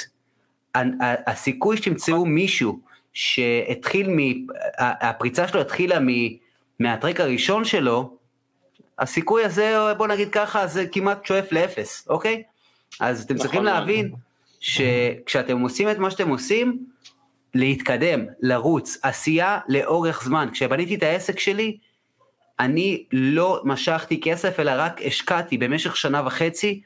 הסיכוי 1.27 1.77
שתמצאו 1.77 2.27
מישהו 2.27 2.81
שהתחיל, 3.13 4.09
מ... 4.11 4.47
הפריצה 4.79 5.49
שלו 5.49 5.61
התחילה 5.61 6.01
מ... 6.01 6.09
מהטרק 6.81 7.21
הראשון 7.21 7.65
שלו, 7.65 8.17
הסיכוי 8.99 9.45
הזה, 9.45 9.77
בוא 9.97 10.07
נגיד 10.07 10.29
ככה, 10.31 10.67
זה 10.67 10.87
כמעט 10.87 11.27
שואף 11.27 11.53
לאפס, 11.53 12.07
אוקיי? 12.11 12.43
אז 13.01 13.25
אתם 13.25 13.37
צריכים 13.37 13.63
נכון 13.63 13.75
להבין 13.75 14.13
שכשאתם 14.61 15.61
עושים 15.61 15.91
את 15.91 15.99
מה 15.99 16.11
שאתם 16.11 16.29
עושים, 16.29 16.87
להתקדם, 17.55 18.27
לרוץ, 18.41 18.99
עשייה 19.03 19.59
לאורך 19.69 20.25
זמן. 20.25 20.49
כשבניתי 20.53 20.95
את 20.95 21.03
העסק 21.03 21.39
שלי, 21.39 21.79
אני 22.61 23.05
לא 23.13 23.61
משכתי 23.65 24.21
כסף, 24.21 24.61
אלא 24.61 24.73
רק 24.77 25.01
השקעתי 25.07 25.59
במשך 25.59 25.97
שנה 25.97 26.23
וחצי 26.27 26.83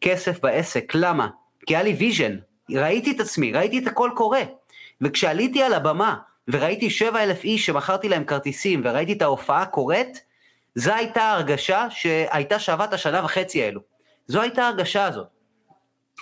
כסף 0.00 0.40
בעסק. 0.40 0.92
למה? 0.94 1.28
כי 1.66 1.76
היה 1.76 1.82
לי 1.82 1.92
vision, 1.92 2.36
ראיתי 2.70 3.10
את 3.10 3.20
עצמי, 3.20 3.52
ראיתי 3.52 3.78
את 3.78 3.86
הכל 3.86 4.10
קורה. 4.14 4.42
וכשעליתי 5.00 5.62
על 5.62 5.74
הבמה 5.74 6.16
וראיתי 6.48 6.90
שבע 6.90 7.22
אלף 7.22 7.44
איש 7.44 7.66
שמכרתי 7.66 8.08
להם 8.08 8.24
כרטיסים 8.24 8.80
וראיתי 8.84 9.12
את 9.12 9.22
ההופעה 9.22 9.66
קורית, 9.66 10.20
זו 10.74 10.94
הייתה 10.94 11.30
הרגשה 11.30 11.86
שהייתה 11.90 12.58
שווה 12.58 12.84
את 12.84 12.92
השנה 12.92 13.24
וחצי 13.24 13.62
האלו. 13.62 13.80
זו 14.26 14.40
הייתה 14.40 14.62
ההרגשה 14.62 15.04
הזאת. 15.04 15.33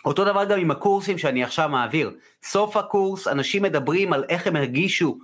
אותו 0.04 0.24
דבר 0.24 0.44
גם 0.44 0.58
עם 0.58 0.70
הקורסים 0.70 1.18
שאני 1.18 1.44
עכשיו 1.44 1.68
מעביר. 1.68 2.10
סוף 2.42 2.76
הקורס, 2.76 3.28
אנשים 3.28 3.62
מדברים 3.62 4.12
על 4.12 4.24
איך 4.28 4.46
הם 4.46 4.56
הרגישו 4.56 5.18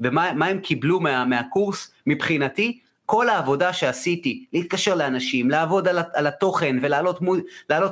ומה 0.00 0.46
הם 0.46 0.58
קיבלו 0.58 1.00
מה, 1.00 1.24
מהקורס. 1.24 1.92
מבחינתי, 2.06 2.80
כל 3.06 3.28
העבודה 3.28 3.72
שעשיתי, 3.72 4.44
להתקשר 4.52 4.94
לאנשים, 4.94 5.50
לעבוד 5.50 5.88
על, 5.88 5.98
על 6.14 6.26
התוכן 6.26 6.76
ולהעלות 6.82 7.20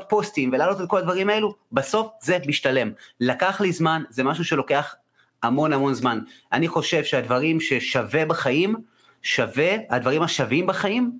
פוסטים 0.08 0.50
ולהעלות 0.52 0.80
את 0.80 0.88
כל 0.88 0.98
הדברים 0.98 1.30
האלו, 1.30 1.54
בסוף 1.72 2.08
זה 2.20 2.38
משתלם. 2.46 2.90
לקח 3.20 3.60
לי 3.60 3.72
זמן, 3.72 4.02
זה 4.10 4.24
משהו 4.24 4.44
שלוקח 4.44 4.94
המון 5.42 5.72
המון 5.72 5.94
זמן. 5.94 6.18
אני 6.52 6.68
חושב 6.68 7.04
שהדברים 7.04 7.60
ששווה 7.60 8.24
בחיים, 8.24 8.74
שווה, 9.22 9.76
הדברים 9.90 10.22
השווים 10.22 10.66
בחיים, 10.66 11.18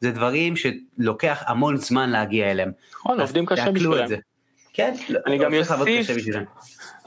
זה 0.00 0.10
דברים 0.10 0.54
שלוקח 0.56 1.42
המון 1.46 1.76
זמן 1.76 2.10
להגיע 2.10 2.50
אליהם. 2.50 2.72
נכון, 2.92 3.20
עובדים 3.20 3.46
קשה 3.46 3.72
בשבילם. 3.72 4.08
כן, 4.78 4.94
אני 5.26 5.38
גם 5.38 5.54
יוסיף, 5.54 6.06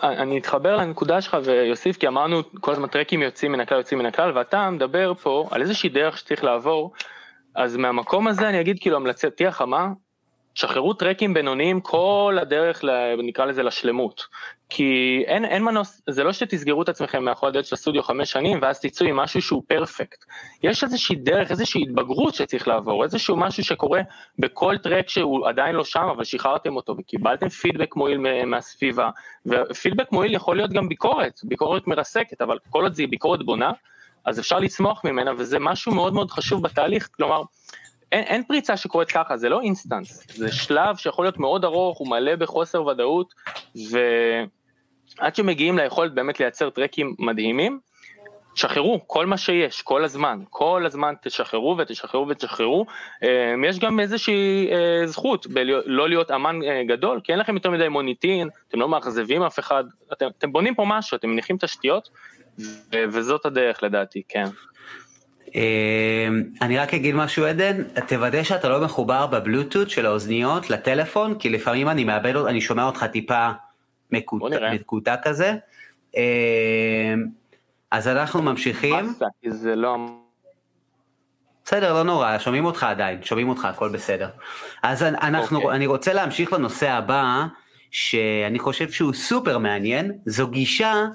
אני 0.03 0.37
אתחבר 0.37 0.75
לנקודה 0.75 1.21
שלך 1.21 1.37
ויוסיף 1.43 1.97
כי 1.97 2.07
אמרנו 2.07 2.41
כל 2.59 2.71
הזמן 2.71 2.87
טרקים 2.87 3.21
יוצאים 3.21 3.51
מן 3.51 3.59
הכלל 3.59 3.77
יוצאים 3.77 3.99
מן 3.99 4.05
הכלל 4.05 4.37
ואתה 4.37 4.69
מדבר 4.69 5.13
פה 5.13 5.47
על 5.51 5.61
איזושהי 5.61 5.89
דרך 5.89 6.17
שצריך 6.17 6.43
לעבור. 6.43 6.93
אז 7.55 7.77
מהמקום 7.77 8.27
הזה 8.27 8.49
אני 8.49 8.61
אגיד 8.61 8.77
כאילו 8.79 8.95
המלצתי 8.95 9.47
החמה 9.47 9.87
שחררו 10.55 10.93
טרקים 10.93 11.33
בינוניים 11.33 11.81
כל 11.81 12.37
הדרך, 12.41 12.83
נקרא 13.23 13.45
לזה 13.45 13.63
לשלמות. 13.63 14.23
כי 14.69 15.23
אין, 15.27 15.45
אין 15.45 15.63
מנוס, 15.63 16.01
זה 16.09 16.23
לא 16.23 16.33
שתסגרו 16.33 16.81
את 16.81 16.89
עצמכם 16.89 17.23
מאחורי 17.23 17.49
הדלת 17.49 17.65
של 17.65 17.75
הסטודיו 17.75 18.03
חמש 18.03 18.31
שנים 18.31 18.59
ואז 18.61 18.79
תצאו 18.79 19.07
עם 19.07 19.15
משהו 19.15 19.41
שהוא 19.41 19.63
פרפקט. 19.67 20.25
יש 20.63 20.83
איזושהי 20.83 21.15
דרך, 21.15 21.51
איזושהי 21.51 21.81
התבגרות 21.81 22.35
שצריך 22.35 22.67
לעבור, 22.67 23.03
איזשהו 23.03 23.37
משהו 23.37 23.63
שקורה 23.63 24.01
בכל 24.39 24.77
טרק 24.77 25.09
שהוא 25.09 25.47
עדיין 25.47 25.75
לא 25.75 25.83
שם, 25.83 26.07
אבל 26.15 26.23
שחררתם 26.23 26.75
אותו 26.75 26.95
וקיבלתם 26.97 27.49
פידבק 27.49 27.95
מועיל 27.95 28.17
מהסביבה. 28.45 29.09
ופידבק 29.45 30.11
מועיל 30.11 30.33
יכול 30.33 30.57
להיות 30.57 30.71
גם 30.71 30.89
ביקורת, 30.89 31.39
ביקורת 31.43 31.87
מרסקת, 31.87 32.41
אבל 32.41 32.57
כל 32.69 32.83
עוד 32.83 32.93
זה 32.93 33.03
ביקורת 33.09 33.45
בונה, 33.45 33.71
אז 34.25 34.39
אפשר 34.39 34.59
לצמוח 34.59 35.05
ממנה 35.05 35.31
וזה 35.37 35.59
משהו 35.59 35.91
מאוד 35.91 36.13
מאוד 36.13 36.31
חשוב 36.31 36.63
בתהליך, 36.63 37.09
כלומר, 37.15 37.41
אין, 38.11 38.23
אין 38.23 38.43
פריצה 38.43 38.77
שקורית 38.77 39.11
ככה, 39.11 39.37
זה 39.37 39.49
לא 39.49 39.61
אינסטנס, 39.61 40.23
זה 40.37 40.51
שלב 40.51 40.95
שיכול 40.97 41.25
להיות 41.25 41.37
מאוד 41.37 41.65
ארוך, 41.65 41.97
הוא 41.97 42.07
מלא 42.07 42.35
בחוסר 42.35 42.85
ודאות, 42.85 43.33
ועד 43.75 45.35
שמגיעים 45.35 45.77
ליכולת 45.77 46.13
באמת 46.13 46.39
לייצר 46.39 46.69
טרקים 46.69 47.15
מדהימים, 47.19 47.79
שחררו 48.55 48.99
כל 49.07 49.25
מה 49.25 49.37
שיש, 49.37 49.81
כל 49.81 50.03
הזמן, 50.03 50.39
כל 50.49 50.85
הזמן 50.85 51.13
תשחררו 51.21 51.75
ותשחררו 51.77 52.27
ותשחררו. 52.27 52.85
אמ, 53.23 53.63
יש 53.63 53.79
גם 53.79 53.99
איזושהי 53.99 54.69
אה, 54.71 55.07
זכות 55.07 55.47
בלא 55.47 56.09
להיות 56.09 56.31
אמן 56.31 56.63
אה, 56.63 56.83
גדול, 56.87 57.19
כי 57.23 57.31
אין 57.31 57.39
לכם 57.39 57.55
יותר 57.55 57.69
מדי 57.69 57.87
מוניטין, 57.87 58.49
אתם 58.67 58.79
לא 58.79 58.89
מאכזבים 58.89 59.43
אף 59.43 59.59
אחד, 59.59 59.83
אתם, 60.13 60.25
אתם 60.37 60.51
בונים 60.51 60.75
פה 60.75 60.83
משהו, 60.87 61.17
אתם 61.17 61.29
מניחים 61.29 61.57
תשתיות, 61.57 62.09
וזאת 62.91 63.45
הדרך 63.45 63.83
לדעתי, 63.83 64.21
כן. 64.29 64.45
אמ, 65.55 66.43
אני 66.61 66.77
רק 66.77 66.93
אגיד 66.93 67.15
משהו 67.15 67.45
עדן, 67.45 67.83
תוודא 68.07 68.43
שאתה 68.43 68.69
לא 68.69 68.81
מחובר 68.81 69.27
בבלוטות 69.27 69.89
של 69.89 70.05
האוזניות 70.05 70.69
לטלפון, 70.69 71.35
כי 71.39 71.49
לפעמים 71.49 71.89
אני 71.89 72.03
מאבד, 72.03 72.35
אני 72.35 72.61
שומע 72.61 72.83
אותך 72.83 73.03
טיפה 73.03 73.49
מקוטע 74.11 75.15
כזה. 75.23 75.55
אמ, 76.17 76.21
אז 77.91 78.07
אנחנו 78.07 78.41
ממשיכים. 78.41 79.13
לא... 79.75 79.97
בסדר, 81.65 81.93
לא 81.93 82.03
נורא, 82.03 82.37
שומעים 82.37 82.65
אותך 82.65 82.83
עדיין, 82.83 83.23
שומעים 83.23 83.49
אותך, 83.49 83.65
הכל 83.65 83.89
בסדר. 83.89 84.29
אז 84.83 85.03
אנחנו, 85.03 85.57
okay. 85.57 85.63
אוקיי. 85.63 85.75
אני 85.75 85.87
רוצה 85.87 86.13
להמשיך 86.13 86.53
לנושא 86.53 86.89
הבא, 86.89 87.45
שאני 87.91 88.59
חושב 88.59 88.91
שהוא 88.91 89.13
סופר 89.13 89.57
מעניין, 89.57 90.11
זו 90.25 90.47
גישה 90.47 91.05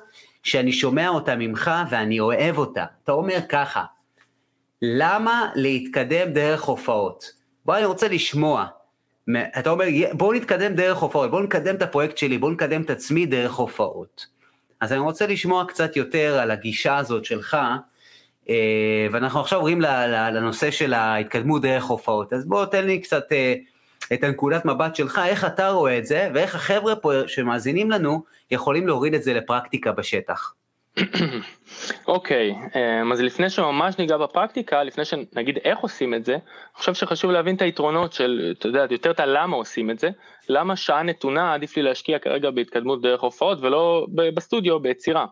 שאני 0.42 0.72
שומע 0.72 1.08
אותה 1.08 1.36
ממך 1.36 1.70
ואני 1.90 2.20
אוהב 2.20 2.58
אותה. 2.58 2.84
אתה 3.04 3.12
אומר 3.12 3.38
ככה, 3.48 3.84
למה 4.82 5.50
להתקדם 5.54 6.32
דרך 6.32 6.62
הופעות? 6.62 7.32
בוא, 7.64 7.76
אני 7.76 7.84
רוצה 7.84 8.08
לשמוע. 8.08 8.66
אתה 9.58 9.70
אומר, 9.70 9.84
בואו 10.12 10.32
נתקדם 10.32 10.74
דרך 10.74 10.98
הופעות, 10.98 11.30
בואו 11.30 11.42
נקדם 11.42 11.74
את 11.74 11.82
הפרויקט 11.82 12.18
שלי, 12.18 12.38
בואו 12.38 12.52
נקדם 12.52 12.82
את 12.82 12.90
עצמי 12.90 13.26
דרך 13.26 13.54
הופעות. 13.54 14.26
אז 14.80 14.92
אני 14.92 15.00
רוצה 15.00 15.26
לשמוע 15.26 15.64
קצת 15.68 15.96
יותר 15.96 16.38
על 16.38 16.50
הגישה 16.50 16.96
הזאת 16.96 17.24
שלך, 17.24 17.56
אה, 18.48 19.06
ואנחנו 19.12 19.40
עכשיו 19.40 19.58
עוברים 19.58 19.80
לנושא 19.80 20.70
של 20.70 20.94
ההתקדמות 20.94 21.62
דרך 21.62 21.84
הופעות. 21.84 22.32
אז 22.32 22.46
בוא 22.46 22.66
תן 22.66 22.86
לי 22.86 23.00
קצת 23.00 23.32
אה, 23.32 23.54
את 24.12 24.24
הנקודת 24.24 24.64
מבט 24.64 24.96
שלך, 24.96 25.20
איך 25.26 25.44
אתה 25.44 25.68
רואה 25.68 25.98
את 25.98 26.06
זה, 26.06 26.30
ואיך 26.34 26.54
החבר'ה 26.54 26.96
פה 26.96 27.12
שמאזינים 27.26 27.90
לנו 27.90 28.24
יכולים 28.50 28.86
להוריד 28.86 29.14
את 29.14 29.22
זה 29.22 29.34
לפרקטיקה 29.34 29.92
בשטח. 29.92 30.54
אוקיי, 32.08 32.54
okay, 32.54 32.78
אמ, 32.78 33.12
אז 33.12 33.20
לפני 33.20 33.50
שממש 33.50 33.98
ניגע 33.98 34.16
בפרקטיקה, 34.16 34.82
לפני 34.82 35.04
שנגיד 35.04 35.58
איך 35.64 35.78
עושים 35.78 36.14
את 36.14 36.24
זה, 36.24 36.32
אני 36.32 36.42
חושב 36.74 36.94
שחשוב 36.94 37.30
להבין 37.30 37.56
את 37.56 37.62
היתרונות 37.62 38.12
של, 38.12 38.54
אתה 38.58 38.68
יודע, 38.68 38.86
יותר 38.90 39.10
את 39.10 39.20
הלמה 39.20 39.56
עושים 39.56 39.90
את 39.90 39.98
זה, 39.98 40.10
למה 40.48 40.76
שעה 40.76 41.02
נתונה 41.02 41.54
עדיף 41.54 41.76
לי 41.76 41.82
להשקיע 41.82 42.18
כרגע 42.18 42.50
בהתקדמות 42.50 43.02
דרך 43.02 43.20
הופעות 43.20 43.58
ולא 43.60 44.06
בסטודיו, 44.34 44.80
ביצירה. 44.80 45.26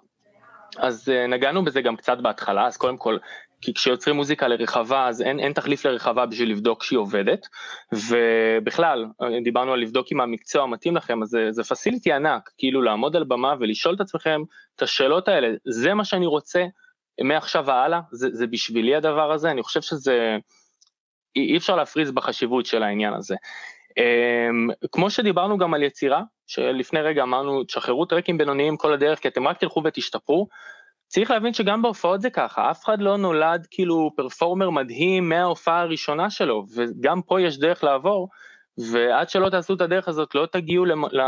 אז 0.79 1.09
אה, 1.09 1.27
נגענו 1.27 1.65
בזה 1.65 1.81
גם 1.83 1.97
קצת 1.97 2.19
בהתחלה, 2.19 2.67
אז 2.67 2.77
קודם 2.77 2.97
כל 2.97 3.17
כי 3.65 3.75
כשיוצרים 3.75 4.17
מוזיקה 4.17 4.49
לרחבה 4.49 5.09
אז 5.09 5.23
אין, 5.23 5.41
אין 5.41 5.53
תחליף 5.53 5.85
לרחבה 5.85 6.27
בשביל 6.27 6.51
לבדוק 6.51 6.83
שהיא 6.83 6.99
עובדת, 6.99 7.47
ובכלל, 7.93 9.07
דיברנו 9.45 9.73
על 9.73 9.81
לבדוק 9.81 10.07
אם 10.13 10.21
המקצוע 10.21 10.67
מתאים 10.67 10.97
לכם, 10.97 11.23
אז 11.23 11.29
זה, 11.29 11.49
זה 11.51 11.65
פסיליטי 11.65 12.13
ענק, 12.13 12.51
כאילו 12.59 12.83
לעמוד 12.83 13.17
על 13.17 13.25
במה 13.25 13.55
ולשאול 13.61 13.95
את 13.95 14.01
עצמכם 14.01 14.43
את 14.77 14.83
השאלות 14.83 15.29
האלה, 15.29 15.49
זה 15.65 15.95
מה 15.95 16.05
שאני 16.05 16.27
רוצה 16.27 16.65
מעכשיו 17.21 17.65
והלאה, 17.67 18.01
זה, 18.13 18.29
זה 18.33 18.47
בשבילי 18.47 18.95
הדבר 18.95 19.33
הזה, 19.33 19.51
אני 19.51 19.63
חושב 19.63 19.83
שזה, 19.83 20.37
אי 21.37 21.57
אפשר 21.57 21.77
להפריז 21.77 22.11
בחשיבות 22.11 22.67
של 22.67 22.83
העניין 22.83 23.15
הזה. 23.15 23.37
אמ, 23.99 24.69
כמו 24.93 25.11
שדיברנו 25.11 25.59
גם 25.59 25.75
על 25.75 25.83
יצירה, 25.83 26.23
שלפני 26.47 27.01
רגע 27.01 27.23
אמרנו, 27.23 27.65
תשחררו 27.65 28.05
טרקים 28.05 28.39
בינוניים 28.39 28.77
כל 28.77 28.93
הדרך, 28.93 29.19
כי 29.19 29.29
אתם 29.29 29.49
רק 29.49 29.59
תלכו 29.59 29.83
ותשתפרו, 29.85 30.49
צריך 31.15 31.31
להבין 31.31 31.55
שגם 31.55 31.83
בהופעות 31.83 32.21
זה 32.21 32.31
ככה, 32.31 32.71
אף 32.71 32.85
אחד 32.85 33.01
לא 33.01 33.17
נולד 33.17 33.67
כאילו 33.71 34.11
פרפורמר 34.17 34.71
מדהים 34.71 35.29
מההופעה 35.29 35.81
הראשונה 35.81 36.31
שלו, 36.31 36.65
וגם 36.75 37.23
פה 37.23 37.41
יש 37.41 37.59
דרך 37.59 37.85
לעבור, 37.85 38.29
ועד 38.79 39.29
שלא 39.29 39.49
תעשו 39.49 39.75
את 39.75 39.81
הדרך 39.81 40.09
הזאת 40.09 40.35
לא 40.35 40.47
תגיעו, 40.47 40.85
למ... 40.85 41.05
ל... 41.05 41.21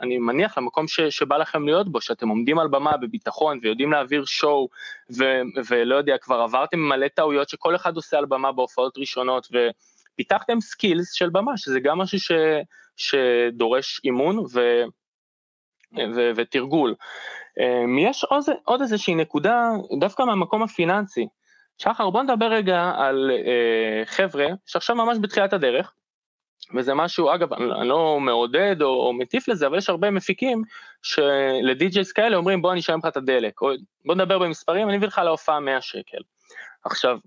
אני 0.00 0.18
מניח, 0.18 0.58
למקום 0.58 0.88
ש... 0.88 1.00
שבא 1.00 1.36
לכם 1.36 1.66
להיות 1.66 1.92
בו, 1.92 2.00
שאתם 2.00 2.28
עומדים 2.28 2.58
על 2.58 2.68
במה 2.68 2.96
בביטחון 2.96 3.58
ויודעים 3.62 3.92
להעביר 3.92 4.24
show, 4.24 4.68
ו... 5.18 5.24
ולא 5.68 5.96
יודע, 5.96 6.18
כבר 6.18 6.40
עברתם 6.40 6.78
מלא 6.78 7.08
טעויות 7.08 7.48
שכל 7.48 7.76
אחד 7.76 7.96
עושה 7.96 8.18
על 8.18 8.26
במה 8.26 8.52
בהופעות 8.52 8.98
ראשונות, 8.98 9.48
ופיתחתם 10.14 10.60
skills 10.60 11.12
של 11.12 11.28
במה, 11.28 11.56
שזה 11.56 11.80
גם 11.80 11.98
משהו 11.98 12.20
ש... 12.20 12.32
שדורש 12.96 14.00
אימון 14.04 14.38
ו... 14.38 14.60
ו... 16.14 16.30
ותרגול. 16.36 16.94
אמ, 17.58 17.98
יש 17.98 18.24
עוד, 18.24 18.44
עוד 18.64 18.80
איזושהי 18.80 19.14
נקודה, 19.14 19.70
דווקא 20.00 20.22
מהמקום 20.22 20.62
הפיננסי. 20.62 21.26
שחר, 21.78 22.10
בוא 22.10 22.22
נדבר 22.22 22.46
רגע 22.46 22.92
על 22.96 23.30
אה, 23.30 24.06
חבר'ה 24.06 24.46
שעכשיו 24.66 24.96
ממש 24.96 25.18
בתחילת 25.20 25.52
הדרך, 25.52 25.94
וזה 26.74 26.94
משהו, 26.94 27.34
אגב, 27.34 27.52
אני 27.52 27.88
לא 27.88 28.20
מעודד 28.20 28.82
או, 28.82 29.06
או 29.06 29.12
מטיף 29.12 29.48
לזה, 29.48 29.66
אבל 29.66 29.78
יש 29.78 29.90
הרבה 29.90 30.10
מפיקים 30.10 30.62
שלדי-ג'ייס 31.02 32.12
כאלה 32.12 32.36
אומרים 32.36 32.62
בוא 32.62 32.72
אני 32.72 32.80
אשלם 32.80 32.98
לך 32.98 33.06
את 33.06 33.16
הדלק, 33.16 33.62
או 33.62 33.70
בוא 34.04 34.14
נדבר 34.14 34.38
במספרים, 34.38 34.88
אני 34.88 34.96
אביא 34.96 35.08
לך 35.08 35.18
להופעה 35.24 35.60
100 35.60 35.80
שקל. 35.80 36.18
עכשיו, 36.84 37.18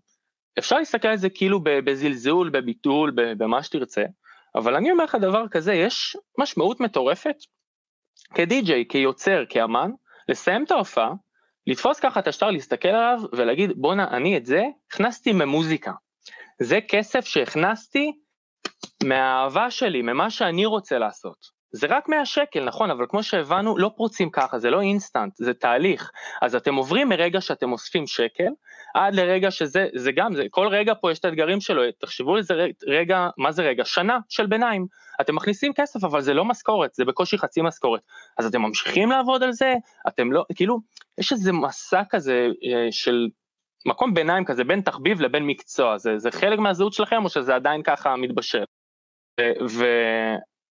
אפשר 0.60 0.78
להסתכל 0.78 1.08
על 1.08 1.18
זה 1.18 1.30
כאילו 1.30 1.60
בזלזול, 1.64 2.50
בביטול, 2.50 3.12
במה 3.16 3.64
שתרצה, 3.64 4.04
אבל 4.56 4.76
אני 4.76 4.92
אומר 4.92 5.04
לך 5.04 5.16
דבר 5.16 5.48
כזה, 5.48 5.74
יש 5.74 6.18
משמעות 6.38 6.80
מטורפת 6.80 7.36
כדי-ג'יי, 8.34 8.86
כיוצר, 8.90 9.44
כאמן, 9.50 9.92
לסיים 10.30 10.64
את 10.64 10.72
ההופעה, 10.72 11.14
לתפוס 11.68 12.00
ככה 12.00 12.20
את 12.20 12.28
השטר, 12.28 12.52
להסתכל 12.52 12.88
עליו 12.88 13.20
ולהגיד 13.34 13.72
בואנה 13.76 14.08
אני 14.08 14.38
את 14.38 14.46
זה 14.46 14.64
הכנסתי 14.88 15.34
ממוזיקה. 15.34 15.92
זה 16.62 16.80
כסף 16.88 17.26
שהכנסתי 17.26 18.12
מהאהבה 19.04 19.72
שלי, 19.72 20.02
ממה 20.02 20.30
שאני 20.30 20.66
רוצה 20.66 20.98
לעשות. 20.98 21.61
זה 21.72 21.88
רק 21.88 22.10
100 22.10 22.26
שקל, 22.26 22.64
נכון, 22.64 22.92
אבל 22.92 23.06
כמו 23.10 23.24
שהבנו, 23.24 23.78
לא 23.78 23.92
פורצים 23.98 24.30
ככה, 24.30 24.60
זה 24.60 24.70
לא 24.70 24.82
אינסטנט, 24.82 25.36
זה 25.36 25.54
תהליך. 25.54 26.12
אז 26.42 26.56
אתם 26.56 26.76
עוברים 26.76 27.10
מרגע 27.10 27.42
שאתם 27.42 27.72
אוספים 27.72 28.08
שקל, 28.08 28.50
עד 28.96 29.16
לרגע 29.16 29.52
שזה, 29.52 29.88
זה 29.96 30.12
גם, 30.12 30.36
זה, 30.36 30.44
כל 30.50 30.68
רגע 30.68 30.94
פה 31.02 31.12
יש 31.12 31.20
את 31.20 31.26
האתגרים 31.26 31.62
שלו, 31.62 31.82
תחשבו 32.00 32.36
על 32.36 32.42
זה 32.42 32.68
רגע, 32.88 33.30
מה 33.38 33.52
זה 33.52 33.64
רגע? 33.64 33.86
שנה 33.86 34.20
של 34.30 34.46
ביניים. 34.46 34.86
אתם 35.22 35.36
מכניסים 35.36 35.74
כסף, 35.74 36.04
אבל 36.04 36.22
זה 36.22 36.34
לא 36.34 36.46
משכורת, 36.46 36.94
זה 36.94 37.06
בקושי 37.06 37.38
חצי 37.38 37.62
משכורת. 37.62 38.02
אז 38.38 38.46
אתם 38.46 38.62
ממשיכים 38.62 39.10
לעבוד 39.10 39.44
על 39.44 39.52
זה, 39.52 39.74
אתם 40.08 40.32
לא, 40.32 40.46
כאילו, 40.56 40.80
יש 41.18 41.32
איזה 41.32 41.52
מסע 41.52 42.02
כזה 42.10 42.48
אה, 42.64 42.92
של 42.92 43.28
מקום 43.86 44.14
ביניים 44.14 44.46
כזה, 44.46 44.64
בין 44.64 44.82
תחביב 44.82 45.22
לבין 45.22 45.48
מקצוע, 45.48 45.98
זה, 45.98 46.18
זה 46.18 46.32
חלק 46.32 46.60
מהזהות 46.60 46.94
שלכם 46.94 47.24
או 47.24 47.30
שזה 47.30 47.56
עדיין 47.56 47.84
ככה 47.84 48.16
מתבשל? 48.16 48.64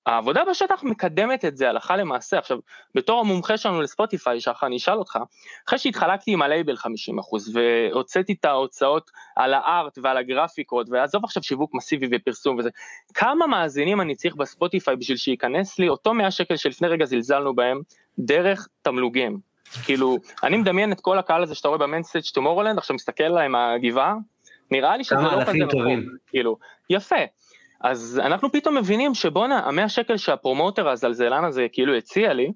והעבודה 0.07 0.43
בשטח 0.51 0.83
מקדמת 0.83 1.45
את 1.45 1.57
זה 1.57 1.69
הלכה 1.69 1.97
למעשה. 1.97 2.39
עכשיו, 2.39 2.59
בתור 2.95 3.21
המומחה 3.21 3.57
שלנו 3.57 3.81
לספוטיפיי, 3.81 4.41
שחר, 4.41 4.67
אני 4.67 4.77
אשאל 4.77 4.99
אותך, 4.99 5.19
אחרי 5.69 5.79
שהתחלקתי 5.79 6.33
עם 6.33 6.43
הלייבל 6.43 6.75
50% 6.75 6.79
והוצאתי 7.53 8.33
את 8.33 8.45
ההוצאות 8.45 9.11
על 9.37 9.55
הארט 9.55 9.99
ועל 10.03 10.17
הגרפיקות, 10.17 10.87
ועזוב 10.91 11.25
עכשיו 11.25 11.43
שיווק 11.43 11.75
מסיבי 11.75 12.09
ופרסום 12.13 12.59
וזה, 12.59 12.71
כמה 13.15 13.47
מאזינים 13.47 14.01
אני 14.01 14.15
צריך 14.15 14.35
בספוטיפיי 14.35 14.97
בשביל 14.97 15.17
שייכנס 15.17 15.79
לי 15.79 15.89
אותו 15.89 16.15
100 16.15 16.31
שקל 16.31 16.57
שלפני 16.57 16.89
רגע 16.89 17.05
זלזלנו 17.05 17.55
בהם, 17.55 17.81
דרך 18.19 18.69
תמלוגים. 18.83 19.39
כאילו, 19.85 20.19
אני 20.43 20.57
מדמיין 20.57 20.93
את 20.93 21.01
כל 21.01 21.19
הקהל 21.19 21.43
הזה 21.43 21.55
שאתה 21.55 21.69
רואה 21.69 21.79
ב 21.79 21.83
mainstage 21.83 22.25
Tomorrowland, 22.35 22.79
עכשיו 22.79 22.95
מסתכל 22.95 23.29
להם 23.29 23.55
הגבעה, 23.55 24.15
נראה 24.71 24.97
לי 24.97 25.05
שזה 25.05 25.15
לא 25.15 25.45
כזה 25.45 25.59
נכון, 25.59 26.07
כאילו, 26.27 26.57
יפה. 26.91 27.17
אז 27.81 28.21
אנחנו 28.25 28.53
פתאום 28.53 28.77
מבינים 28.77 29.15
שבואנה, 29.15 29.59
המאה 29.59 29.89
שקל 29.89 30.17
שהפרומוטר 30.17 30.89
הזלזלן 30.89 31.45
הזה 31.45 31.67
כאילו 31.73 31.95
הציע 31.95 32.33
לי, 32.33 32.53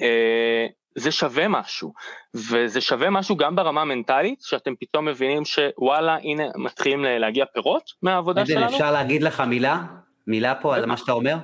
אה, 0.00 0.66
זה 0.94 1.12
שווה 1.12 1.48
משהו, 1.48 1.92
וזה 2.34 2.80
שווה 2.80 3.10
משהו 3.10 3.36
גם 3.36 3.56
ברמה 3.56 3.82
המנטלית, 3.82 4.42
שאתם 4.42 4.74
פתאום 4.80 5.04
מבינים 5.04 5.42
שוואלה, 5.44 6.16
הנה 6.22 6.44
מתחילים 6.56 7.04
להגיע 7.04 7.44
פירות 7.54 7.90
מהעבודה 8.02 8.40
עדן, 8.40 8.54
שלנו. 8.54 8.72
אפשר 8.72 8.92
להגיד 8.92 9.22
לך 9.22 9.40
מילה? 9.40 9.82
מילה 10.26 10.54
פה 10.54 10.76
על 10.76 10.86
מה 10.86 10.96
שאתה 10.96 11.12
אומר? 11.12 11.36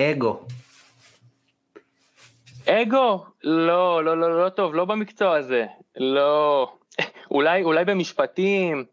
אגו. 0.00 0.40
אגו? 2.66 3.24
לא, 3.44 4.04
לא, 4.04 4.20
לא, 4.20 4.44
לא 4.44 4.48
טוב, 4.48 4.74
לא 4.74 4.84
במקצוע 4.84 5.36
הזה, 5.36 5.66
לא. 5.96 6.72
אולי, 7.30 7.62
אולי 7.62 7.84
במשפטים, 7.84 8.84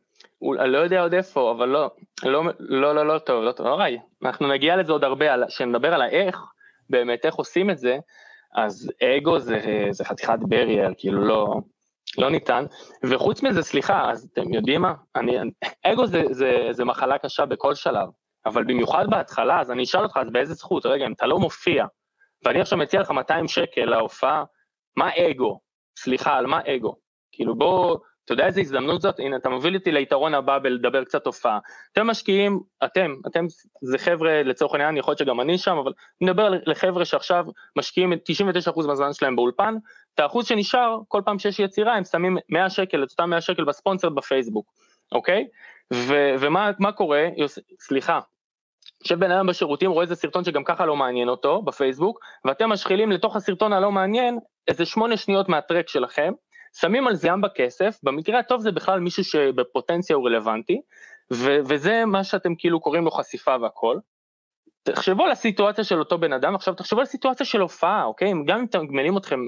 אני 0.59 0.71
לא 0.71 0.77
יודע 0.77 1.01
עוד 1.01 1.13
איפה, 1.13 1.51
אבל 1.51 1.69
לא, 1.69 1.91
לא, 2.23 2.43
לא, 2.59 2.95
לא, 2.95 3.07
לא 3.07 3.19
טוב, 3.19 3.43
לא 3.43 3.51
טוב, 3.51 3.67
אורי, 3.67 3.99
אנחנו 4.23 4.47
נגיע 4.47 4.75
לזה 4.75 4.91
עוד 4.91 5.03
הרבה, 5.03 5.47
כשנדבר 5.47 5.93
על 5.93 6.01
האיך, 6.01 6.37
באמת 6.89 7.25
איך 7.25 7.35
עושים 7.35 7.69
את 7.69 7.77
זה, 7.77 7.97
אז 8.55 8.91
אגו 9.03 9.39
זה, 9.39 9.87
זה 9.89 10.05
חתיכת 10.05 10.39
ברייר, 10.41 10.89
כאילו 10.97 11.25
לא, 11.25 11.55
לא 12.17 12.29
ניתן, 12.29 12.65
וחוץ 13.03 13.43
מזה, 13.43 13.63
סליחה, 13.63 14.11
אז 14.11 14.29
אתם 14.33 14.53
יודעים 14.53 14.81
מה, 14.81 14.93
אני, 15.15 15.37
אגו 15.83 16.07
זה, 16.07 16.23
זה, 16.31 16.67
זה 16.71 16.85
מחלה 16.85 17.17
קשה 17.17 17.45
בכל 17.45 17.75
שלב, 17.75 18.07
אבל 18.45 18.63
במיוחד 18.63 19.05
בהתחלה, 19.09 19.61
אז 19.61 19.71
אני 19.71 19.83
אשאל 19.83 20.03
אותך, 20.03 20.17
אז 20.17 20.31
באיזה 20.31 20.53
זכות, 20.53 20.85
רגע, 20.85 21.05
אם 21.05 21.13
אתה 21.13 21.25
לא 21.25 21.39
מופיע, 21.39 21.85
ואני 22.45 22.61
עכשיו 22.61 22.79
מציע 22.79 23.01
לך 23.01 23.11
200 23.11 23.47
שקל 23.47 23.85
להופעה, 23.85 24.43
מה 24.97 25.09
אגו? 25.17 25.59
סליחה, 25.99 26.37
על 26.37 26.47
מה 26.47 26.59
אגו? 26.67 26.95
כאילו 27.31 27.55
בוא, 27.55 27.97
אתה 28.27 28.33
יודע 28.33 28.45
איזה 28.45 28.61
הזדמנות 28.61 29.01
זאת? 29.01 29.19
הנה, 29.19 29.35
אתה 29.35 29.49
מוביל 29.49 29.75
אותי 29.75 29.91
ליתרון 29.91 30.33
הבא 30.33 30.59
בלדבר 30.59 31.03
קצת 31.03 31.25
הופעה. 31.25 31.59
אתם 31.93 32.07
משקיעים, 32.07 32.59
אתם, 32.83 33.15
אתם 33.27 33.45
זה 33.81 33.97
חבר'ה, 33.97 34.43
לצורך 34.43 34.73
העניין, 34.73 34.97
יכול 34.97 35.11
להיות 35.11 35.19
שגם 35.19 35.41
אני 35.41 35.57
שם, 35.57 35.77
אבל 35.77 35.91
אני 36.21 36.29
מדבר 36.29 36.49
לחבר'ה 36.65 37.05
שעכשיו 37.05 37.45
משקיעים 37.75 38.13
99% 38.13 38.87
מהזמן 38.87 39.13
שלהם 39.13 39.35
באולפן, 39.35 39.75
את 40.15 40.19
האחוז 40.19 40.47
שנשאר, 40.47 40.97
כל 41.07 41.21
פעם 41.25 41.39
שיש 41.39 41.59
יצירה, 41.59 41.95
הם 41.95 42.03
שמים 42.03 42.37
100 42.49 42.69
שקל, 42.69 43.03
את 43.03 43.11
אותם 43.11 43.29
100 43.29 43.41
שקל 43.41 43.63
בספונסר 43.63 44.09
בפייסבוק, 44.09 44.65
אוקיי? 45.11 45.47
ו- 45.93 46.35
ומה 46.39 46.91
קורה? 46.91 47.27
יוס, 47.37 47.59
סליחה, 47.79 48.19
יושב 49.03 49.19
בן 49.19 49.31
אדם 49.31 49.47
בשירותים, 49.47 49.91
רואה 49.91 50.03
איזה 50.03 50.15
סרטון 50.15 50.43
שגם 50.43 50.63
ככה 50.63 50.85
לא 50.85 50.95
מעניין 50.95 51.29
אותו 51.29 51.61
בפייסבוק, 51.61 52.19
ואתם 52.45 52.69
משחילים 52.69 53.11
לתוך 53.11 53.35
הסרטון 53.35 53.73
הלא 53.73 53.91
מעניין 53.91 54.39
איזה 54.67 54.85
שמונה 54.85 55.17
שניות 55.17 55.49
מהטרק 55.49 55.89
שלכם, 55.89 56.33
שמים 56.73 57.07
על 57.07 57.15
זה 57.15 57.27
גם 57.27 57.41
בכסף, 57.41 57.99
במקרה 58.03 58.39
הטוב 58.39 58.61
זה 58.61 58.71
בכלל 58.71 58.99
מישהו 58.99 59.23
שבפוטנציה 59.23 60.15
הוא 60.15 60.27
רלוונטי, 60.27 60.81
ו- 61.33 61.57
וזה 61.67 62.05
מה 62.05 62.23
שאתם 62.23 62.55
כאילו 62.57 62.79
קוראים 62.79 63.05
לו 63.05 63.11
חשיפה 63.11 63.55
והכל. 63.61 63.97
תחשבו 64.83 65.23
על 65.23 65.31
הסיטואציה 65.31 65.83
של 65.83 65.99
אותו 65.99 66.17
בן 66.17 66.33
אדם, 66.33 66.55
עכשיו 66.55 66.73
תחשבו 66.73 66.99
על 66.99 67.03
הסיטואציה 67.03 67.45
של 67.45 67.61
הופעה, 67.61 68.03
אוקיי? 68.03 68.33
גם 68.45 68.57
אם 68.57 68.63
מתגמלים 68.63 69.17
אתכם 69.17 69.39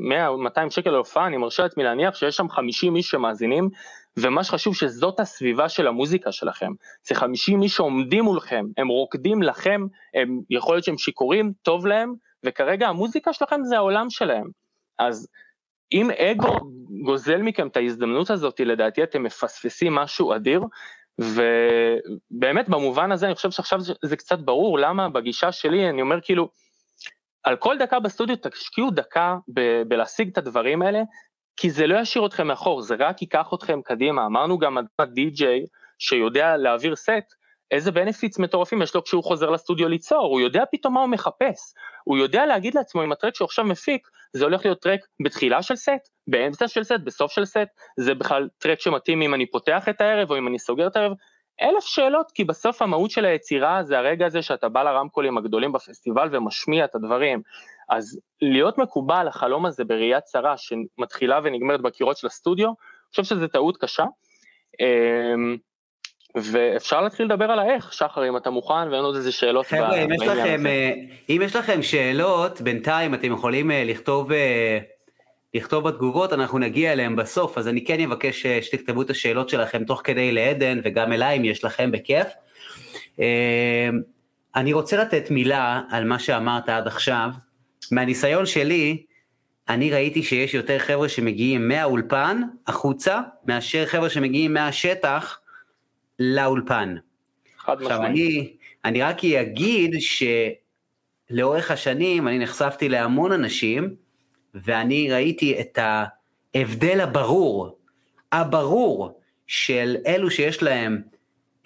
100-200 0.67 0.69
שקל 0.69 0.89
להופעה, 0.89 1.27
אני 1.27 1.37
מרשה 1.37 1.63
לעצמי 1.63 1.83
להניח 1.83 2.15
שיש 2.15 2.35
שם 2.35 2.49
50 2.49 2.95
איש 2.95 3.09
שמאזינים, 3.09 3.69
ומה 4.17 4.43
שחשוב 4.43 4.75
שזאת 4.75 5.19
הסביבה 5.19 5.69
של 5.69 5.87
המוזיקה 5.87 6.31
שלכם. 6.31 6.71
זה 7.07 7.15
50 7.15 7.61
איש 7.61 7.75
שעומדים 7.75 8.23
מולכם, 8.23 8.65
הם 8.77 8.87
רוקדים 8.87 9.43
לכם, 9.43 9.81
הם, 10.13 10.39
יכול 10.49 10.75
להיות 10.75 10.85
שהם 10.85 10.97
שיכורים, 10.97 11.51
טוב 11.61 11.87
להם, 11.87 12.13
וכרגע 12.45 12.87
המוזיקה 12.87 13.33
שלכם 13.33 13.63
זה 13.63 13.77
העולם 13.77 14.09
שלהם. 14.09 14.49
אז 14.99 15.27
אם 15.91 16.09
אגו 16.11 16.57
גוזל 17.05 17.41
מכם 17.41 17.67
את 17.67 17.77
ההזדמנות 17.77 18.29
הזאת, 18.29 18.59
לדעתי 18.59 19.03
אתם 19.03 19.23
מפספסים 19.23 19.95
משהו 19.95 20.35
אדיר, 20.35 20.61
ובאמת 21.19 22.69
במובן 22.69 23.11
הזה 23.11 23.25
אני 23.25 23.35
חושב 23.35 23.51
שעכשיו 23.51 23.79
זה 24.01 24.17
קצת 24.17 24.39
ברור 24.39 24.79
למה 24.79 25.09
בגישה 25.09 25.51
שלי 25.51 25.89
אני 25.89 26.01
אומר 26.01 26.21
כאילו, 26.21 26.49
על 27.43 27.55
כל 27.55 27.77
דקה 27.77 27.99
בסטודיו 27.99 28.35
תשקיעו 28.41 28.91
דקה 28.91 29.37
ב- 29.53 29.81
בלהשיג 29.87 30.29
את 30.31 30.37
הדברים 30.37 30.81
האלה, 30.81 31.01
כי 31.57 31.69
זה 31.69 31.87
לא 31.87 31.99
ישאיר 31.99 32.25
אתכם 32.25 32.47
מאחור, 32.47 32.81
זה 32.81 32.95
רק 32.99 33.21
ייקח 33.21 33.47
אתכם 33.53 33.81
קדימה. 33.81 34.25
אמרנו 34.25 34.57
גם 34.57 34.77
על 34.77 34.85
די-ג'יי 35.05 35.65
שיודע 35.99 36.57
להעביר 36.57 36.95
סט, 36.95 37.35
איזה 37.71 37.91
בנפיץ 37.91 38.39
מטורפים 38.39 38.81
יש 38.81 38.95
לו 38.95 39.03
כשהוא 39.03 39.23
חוזר 39.23 39.49
לסטודיו 39.49 39.87
ליצור, 39.87 40.25
הוא 40.25 40.39
יודע 40.39 40.63
פתאום 40.71 40.93
מה 40.93 40.99
הוא 40.99 41.09
מחפש, 41.09 41.73
הוא 42.03 42.17
יודע 42.17 42.45
להגיד 42.45 42.75
לעצמו 42.75 43.03
אם 43.03 43.11
הטרק 43.11 43.35
שהוא 43.35 43.45
עכשיו 43.45 43.65
מפיק, 43.65 44.07
זה 44.33 44.43
הולך 44.43 44.65
להיות 44.65 44.81
טרק 44.81 44.99
בתחילה 45.23 45.61
של 45.61 45.75
סט, 45.75 46.09
באמצע 46.27 46.67
של 46.67 46.83
סט, 46.83 46.99
בסוף 47.03 47.31
של 47.31 47.45
סט, 47.45 47.67
זה 47.97 48.13
בכלל 48.13 48.47
טרק 48.57 48.79
שמתאים 48.79 49.21
אם 49.21 49.33
אני 49.33 49.45
פותח 49.45 49.89
את 49.89 50.01
הערב 50.01 50.31
או 50.31 50.37
אם 50.37 50.47
אני 50.47 50.59
סוגר 50.59 50.87
את 50.87 50.95
הערב, 50.95 51.11
אלף 51.61 51.83
שאלות, 51.83 52.31
כי 52.31 52.43
בסוף 52.43 52.81
המהות 52.81 53.11
של 53.11 53.25
היצירה 53.25 53.83
זה 53.83 53.97
הרגע 53.97 54.25
הזה 54.25 54.41
שאתה 54.41 54.69
בא 54.69 54.83
לרמקולים 54.83 55.37
הגדולים 55.37 55.71
בפסטיבל 55.71 56.29
ומשמיע 56.31 56.85
את 56.85 56.95
הדברים. 56.95 57.41
אז 57.89 58.19
להיות 58.41 58.77
מקובל 58.77 59.27
החלום 59.27 59.65
הזה 59.65 59.83
בראייה 59.83 60.21
צרה 60.21 60.55
שמתחילה 60.57 61.39
ונגמרת 61.43 61.81
בקירות 61.81 62.17
של 62.17 62.27
הסטודיו, 62.27 62.67
אני 62.67 62.75
חושב 63.09 63.23
שזו 63.23 63.47
טעות 63.47 63.77
קשה. 63.77 64.05
ואפשר 66.35 67.01
להתחיל 67.01 67.25
לדבר 67.25 67.45
על 67.45 67.59
האיך, 67.59 67.93
שחר, 67.93 68.27
אם 68.27 68.37
אתה 68.37 68.49
מוכן, 68.49 68.87
ואין 68.91 69.03
עוד 69.03 69.15
איזה 69.15 69.31
שאלות 69.31 69.67
חבר'ה, 69.67 69.95
אם 69.95 70.11
יש 70.11 70.21
לכם, 70.21 70.67
אה, 70.67 70.91
אם 71.29 71.41
יש 71.45 71.55
לכם 71.55 71.81
שאלות, 71.81 72.61
בינתיים 72.61 73.13
אתם 73.13 73.31
יכולים 73.31 73.71
אה, 73.71 73.83
לכתוב, 73.83 74.31
אה, 74.31 74.79
לכתוב 75.53 75.87
בתגובות, 75.89 76.33
אנחנו 76.33 76.59
נגיע 76.59 76.93
אליהם 76.93 77.15
בסוף, 77.15 77.57
אז 77.57 77.67
אני 77.67 77.85
כן 77.85 77.99
אבקש 77.99 78.45
שתכתבו 78.45 79.01
את 79.01 79.09
השאלות 79.09 79.49
שלכם 79.49 79.83
תוך 79.83 80.01
כדי 80.03 80.31
לעדן, 80.31 80.79
וגם 80.83 81.13
אליי, 81.13 81.37
אם 81.37 81.45
יש 81.45 81.63
לכם, 81.63 81.91
בכיף. 81.91 82.27
אני 84.55 84.73
רוצה 84.73 84.97
לתת 84.97 85.31
מילה 85.31 85.81
על 85.89 86.05
מה 86.05 86.19
שאמרת 86.19 86.69
עד 86.69 86.87
עכשיו. 86.87 87.29
מהניסיון 87.91 88.45
שלי, 88.45 89.03
אני 89.69 89.91
ראיתי 89.91 90.23
שיש 90.23 90.53
יותר 90.53 90.79
חבר'ה 90.79 91.09
שמגיעים 91.09 91.67
מהאולפן 91.67 92.41
החוצה, 92.67 93.19
מאשר 93.45 93.85
חבר'ה 93.85 94.09
שמגיעים 94.09 94.53
מהשטח, 94.53 95.39
לאולפן. 96.19 96.95
חד 97.57 97.75
משמעית. 97.75 97.91
עכשיו 97.91 98.05
אני, 98.05 98.53
אני 98.85 99.01
רק 99.01 99.25
אגיד 99.25 99.95
שלאורך 101.29 101.71
השנים 101.71 102.27
אני 102.27 102.39
נחשפתי 102.39 102.89
להמון 102.89 103.31
אנשים, 103.31 103.95
ואני 104.55 105.11
ראיתי 105.11 105.61
את 105.61 105.79
ההבדל 105.81 107.01
הברור, 107.01 107.77
הברור, 108.31 109.19
של 109.49 109.97
אלו 110.07 110.31
שיש 110.31 110.63
להם 110.63 111.01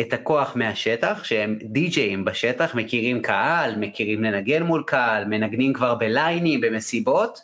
את 0.01 0.14
הכוח 0.14 0.56
מהשטח, 0.56 1.24
שהם 1.24 1.60
די-ג'אים 1.64 2.26
בשטח, 2.26 2.76
מכירים 2.76 3.22
קהל, 3.22 3.76
מכירים 3.76 4.24
לנגן 4.24 4.64
מול 4.64 4.84
קהל, 4.88 5.26
מנגנים 5.26 5.74
כבר 5.74 5.95
בליינים, 5.95 6.62
במסיבות, 6.62 7.39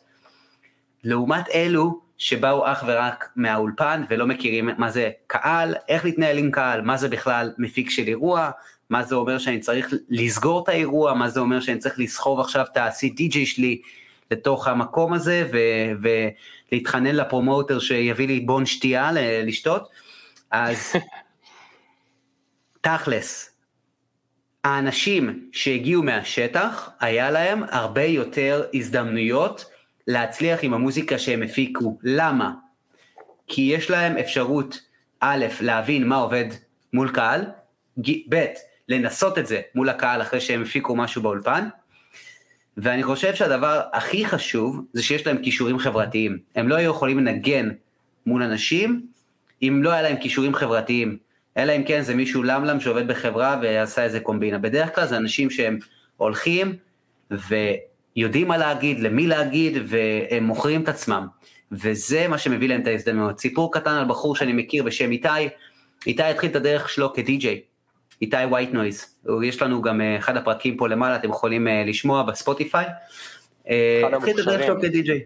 לעומת 1.03 1.49
אלו 1.53 1.99
שבאו 2.19 2.71
אך 2.71 2.83
ורק 2.87 3.29
מהאולפן 3.35 4.03
ולא 4.09 4.27
מכירים 4.27 4.69
מה 4.77 4.89
זה 4.89 5.09
קהל, 5.27 5.75
איך 5.87 6.05
להתנהל 6.05 6.37
עם 6.37 6.51
קהל, 6.51 6.81
מה 6.81 6.97
זה 6.97 7.09
בכלל 7.09 7.53
מפיק 7.57 7.89
של 7.89 8.07
אירוע, 8.07 8.51
מה 8.89 9.03
זה 9.03 9.15
אומר 9.15 9.37
שאני 9.37 9.59
צריך 9.59 9.93
לסגור 10.09 10.63
את 10.63 10.69
האירוע, 10.69 11.13
מה 11.13 11.29
זה 11.29 11.39
אומר 11.39 11.59
שאני 11.59 11.77
צריך 11.77 11.99
לסחוב 11.99 12.39
עכשיו 12.39 12.65
את 12.71 12.77
ה-CDJ 12.77 13.45
שלי 13.45 13.81
לתוך 14.31 14.67
המקום 14.67 15.13
הזה 15.13 15.49
ו- 15.51 16.09
ולהתחנן 16.71 17.15
לפרומוטר 17.15 17.79
שיביא 17.79 18.27
לי 18.27 18.39
בון 18.39 18.65
שתייה 18.65 19.11
לשתות, 19.43 19.89
אז 20.51 20.93
תכלס, 22.81 23.55
האנשים 24.63 25.49
שהגיעו 25.51 26.03
מהשטח, 26.03 26.89
היה 26.99 27.31
להם 27.31 27.63
הרבה 27.69 28.03
יותר 28.03 28.63
הזדמנויות 28.73 29.65
להצליח 30.09 30.59
עם 30.61 30.73
המוזיקה 30.73 31.17
שהם 31.17 31.43
הפיקו. 31.43 31.99
למה? 32.03 32.51
כי 33.47 33.61
יש 33.61 33.89
להם 33.89 34.17
אפשרות, 34.17 34.79
א', 35.19 35.45
להבין 35.61 36.07
מה 36.07 36.15
עובד 36.15 36.45
מול 36.93 37.09
קהל, 37.09 37.45
ב', 38.29 38.45
לנסות 38.89 39.37
את 39.37 39.47
זה 39.47 39.61
מול 39.75 39.89
הקהל 39.89 40.21
אחרי 40.21 40.41
שהם 40.41 40.61
הפיקו 40.61 40.95
משהו 40.95 41.21
באולפן, 41.21 41.67
ואני 42.77 43.03
חושב 43.03 43.35
שהדבר 43.35 43.81
הכי 43.93 44.25
חשוב 44.25 44.85
זה 44.93 45.03
שיש 45.03 45.27
להם 45.27 45.43
כישורים 45.43 45.79
חברתיים. 45.79 46.39
הם 46.55 46.67
לא 46.67 46.75
היו 46.75 46.91
יכולים 46.91 47.19
לנגן 47.19 47.69
מול 48.25 48.43
אנשים 48.43 49.05
אם 49.61 49.83
לא 49.83 49.89
היה 49.89 50.01
להם 50.01 50.17
כישורים 50.17 50.55
חברתיים. 50.55 51.17
אלא 51.57 51.75
אם 51.75 51.83
כן 51.83 52.01
זה 52.01 52.15
מישהו 52.15 52.43
למלם 52.43 52.79
שעובד 52.79 53.07
בחברה 53.07 53.59
ועשה 53.61 54.03
איזה 54.03 54.19
קומבינה. 54.19 54.57
בדרך 54.57 54.95
כלל 54.95 55.07
זה 55.07 55.17
אנשים 55.17 55.49
שהם 55.49 55.79
הולכים 56.17 56.75
ויודעים 58.19 58.47
מה 58.47 58.57
להגיד, 58.57 58.99
למי 58.99 59.27
להגיד, 59.27 59.77
והם 59.85 60.43
מוכרים 60.43 60.83
את 60.83 60.89
עצמם. 60.89 61.27
וזה 61.71 62.27
מה 62.27 62.37
שמביא 62.37 62.69
להם 62.69 62.81
את 62.81 62.87
ההזדמנות. 62.87 63.39
סיפור 63.39 63.73
קטן 63.73 63.91
על 63.91 64.05
בחור 64.05 64.35
שאני 64.35 64.53
מכיר 64.53 64.83
בשם 64.83 65.11
איתי, 65.11 65.27
איתי 66.07 66.23
התחיל 66.23 66.49
את 66.49 66.55
הדרך 66.55 66.89
שלו 66.89 67.13
כדי-ג'יי. 67.13 67.61
איתי 68.21 68.37
ווייט 68.37 68.73
נויז, 68.73 69.05
יש 69.43 69.61
לנו 69.61 69.81
גם 69.81 70.01
אה, 70.01 70.17
אחד 70.17 70.37
הפרקים 70.37 70.77
פה 70.77 70.87
למעלה, 70.87 71.15
אתם 71.15 71.29
יכולים 71.29 71.67
אה, 71.67 71.83
לשמוע 71.85 72.23
בספוטיפיי. 72.23 72.85
אה, 73.69 74.01
התחיל 74.13 74.39
את 74.39 74.47
הדרך 74.47 74.65
שלו 74.65 74.81
כדי-ג'יי. 74.81 75.21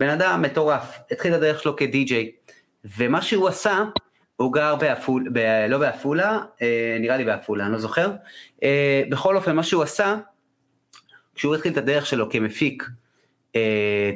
בן 0.00 0.08
אדם 0.08 0.42
מטורף, 0.42 0.98
התחיל 1.10 1.32
את 1.32 1.36
הדרך 1.36 1.62
שלו 1.62 1.76
כדי-ג'יי, 1.76 2.30
ומה 2.96 3.22
שהוא 3.22 3.48
עשה, 3.48 3.84
הוא 4.36 4.52
גר 4.52 4.76
בעפולה, 4.76 5.30
ב, 5.32 5.38
לא 5.68 5.78
בעפולה, 5.78 6.38
נראה 7.00 7.16
לי 7.16 7.24
בעפולה, 7.24 7.64
אני 7.64 7.72
לא 7.72 7.78
זוכר. 7.78 8.10
בכל 9.10 9.36
אופן, 9.36 9.56
מה 9.56 9.62
שהוא 9.62 9.82
עשה, 9.82 10.16
כשהוא 11.34 11.54
התחיל 11.54 11.72
את 11.72 11.76
הדרך 11.76 12.06
שלו 12.06 12.30
כמפיק 12.30 12.88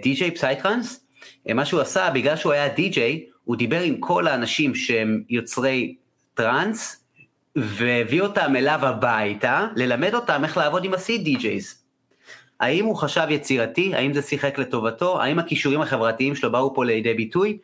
די-ג'יי 0.02 0.30
פסייטרנס, 0.30 1.06
מה 1.54 1.64
שהוא 1.64 1.80
עשה, 1.80 2.10
בגלל 2.10 2.36
שהוא 2.36 2.52
היה 2.52 2.68
די-ג'יי, 2.68 3.26
הוא 3.44 3.56
דיבר 3.56 3.80
עם 3.80 3.96
כל 4.00 4.28
האנשים 4.28 4.74
שהם 4.74 5.22
יוצרי 5.28 5.94
טראנס, 6.34 7.04
והביא 7.56 8.22
אותם 8.22 8.56
אליו 8.56 8.80
הביתה, 8.82 9.66
ללמד 9.76 10.14
אותם 10.14 10.44
איך 10.44 10.56
לעבוד 10.56 10.84
עם 10.84 10.94
ה-CDJs. 10.94 11.74
האם 12.60 12.84
הוא 12.84 12.96
חשב 12.96 13.26
יצירתי? 13.30 13.94
האם 13.94 14.12
זה 14.12 14.22
שיחק 14.22 14.58
לטובתו? 14.58 15.22
האם 15.22 15.38
הכישורים 15.38 15.80
החברתיים 15.80 16.34
שלו 16.34 16.52
באו 16.52 16.74
פה 16.74 16.84
לידי 16.84 17.14
ביטוי? 17.14 17.58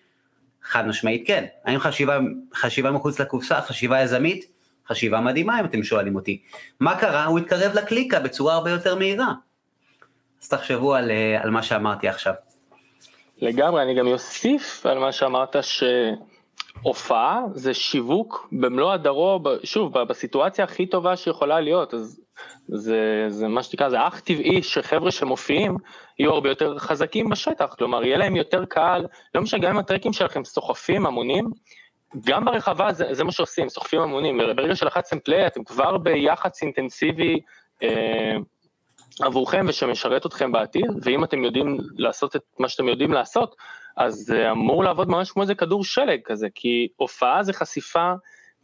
חד 0.63 0.87
משמעית 0.87 1.27
כן. 1.27 1.45
האם 1.65 1.79
חשיבה, 1.79 2.19
חשיבה 2.55 2.91
מחוץ 2.91 3.21
לקופסה, 3.21 3.61
חשיבה 3.61 4.03
יזמית? 4.03 4.54
חשיבה 4.89 5.21
מדהימה 5.21 5.61
אם 5.61 5.65
אתם 5.65 5.83
שואלים 5.83 6.17
אותי. 6.17 6.43
מה 6.81 7.01
קרה? 7.01 7.25
הוא 7.25 7.39
התקרב 7.39 7.73
לקליקה 7.75 8.21
בצורה 8.21 8.55
הרבה 8.55 8.71
יותר 8.71 8.95
מהירה. 8.95 9.33
אז 10.43 10.49
תחשבו 10.49 10.95
על, 10.95 11.11
אה, 11.11 11.43
על 11.43 11.51
מה 11.51 11.63
שאמרתי 11.63 12.09
עכשיו. 12.09 12.35
לגמרי, 13.39 13.83
אני 13.83 13.95
גם 13.95 14.07
אוסיף 14.07 14.87
על 14.87 14.99
מה 14.99 15.13
שאמרת, 15.13 15.57
ש... 15.63 15.85
הופעה 16.83 17.41
זה 17.55 17.75
שיווק 17.75 18.49
במלוא 18.53 18.93
הדרו, 18.93 19.41
שוב, 19.65 19.99
בסיטואציה 19.99 20.65
הכי 20.65 20.87
טובה 20.87 21.17
שיכולה 21.17 21.61
להיות, 21.61 21.95
אז 21.95 22.21
זה, 22.69 23.27
זה 23.29 23.49
מה 23.49 23.63
שנקרא, 23.63 23.89
זה 23.89 24.07
אך 24.07 24.21
טבעי 24.21 24.63
שחבר'ה 24.63 25.11
שמופיעים 25.11 25.77
יהיו 26.19 26.33
הרבה 26.33 26.49
יותר 26.49 26.79
חזקים 26.79 27.29
בשטח, 27.29 27.75
כלומר 27.79 28.05
יהיה 28.05 28.19
להם 28.19 28.37
יותר 28.37 28.65
קהל, 28.65 29.07
לא 29.35 29.41
משנה, 29.41 29.61
גם 29.61 29.71
אם 29.71 29.79
הטרקים 29.79 30.13
שלכם 30.13 30.45
סוחפים 30.45 31.07
המונים, 31.07 31.51
גם 32.27 32.45
ברחבה 32.45 32.93
זה, 32.93 33.05
זה 33.13 33.25
מה 33.25 33.33
שעושים, 33.33 33.69
סוחפים 33.69 34.01
המונים, 34.01 34.41
ברגע 34.57 34.77
שלחצתם 34.77 35.19
פליי 35.21 35.47
אתם 35.47 35.65
כבר 35.65 35.97
ביח"צ 35.97 36.63
אינטנסיבי 36.63 37.41
אה, 37.83 38.37
עבורכם 39.21 39.67
ושמשרת 39.69 40.27
אתכם 40.27 40.53
בעתיד, 40.53 40.91
ואם 41.03 41.25
אתם 41.25 41.45
יודעים 41.45 41.79
לעשות 41.97 42.37
את 42.37 42.43
מה 42.59 42.69
שאתם 42.69 42.89
יודעים 42.89 43.13
לעשות, 43.13 43.57
אז 43.97 44.15
זה 44.15 44.51
אמור 44.51 44.85
לעבוד 44.85 45.09
ממש 45.09 45.31
כמו 45.31 45.43
איזה 45.43 45.55
כדור 45.55 45.85
שלג 45.85 46.21
כזה, 46.25 46.49
כי 46.55 46.89
הופעה 46.97 47.43
זה 47.43 47.53
חשיפה 47.53 48.13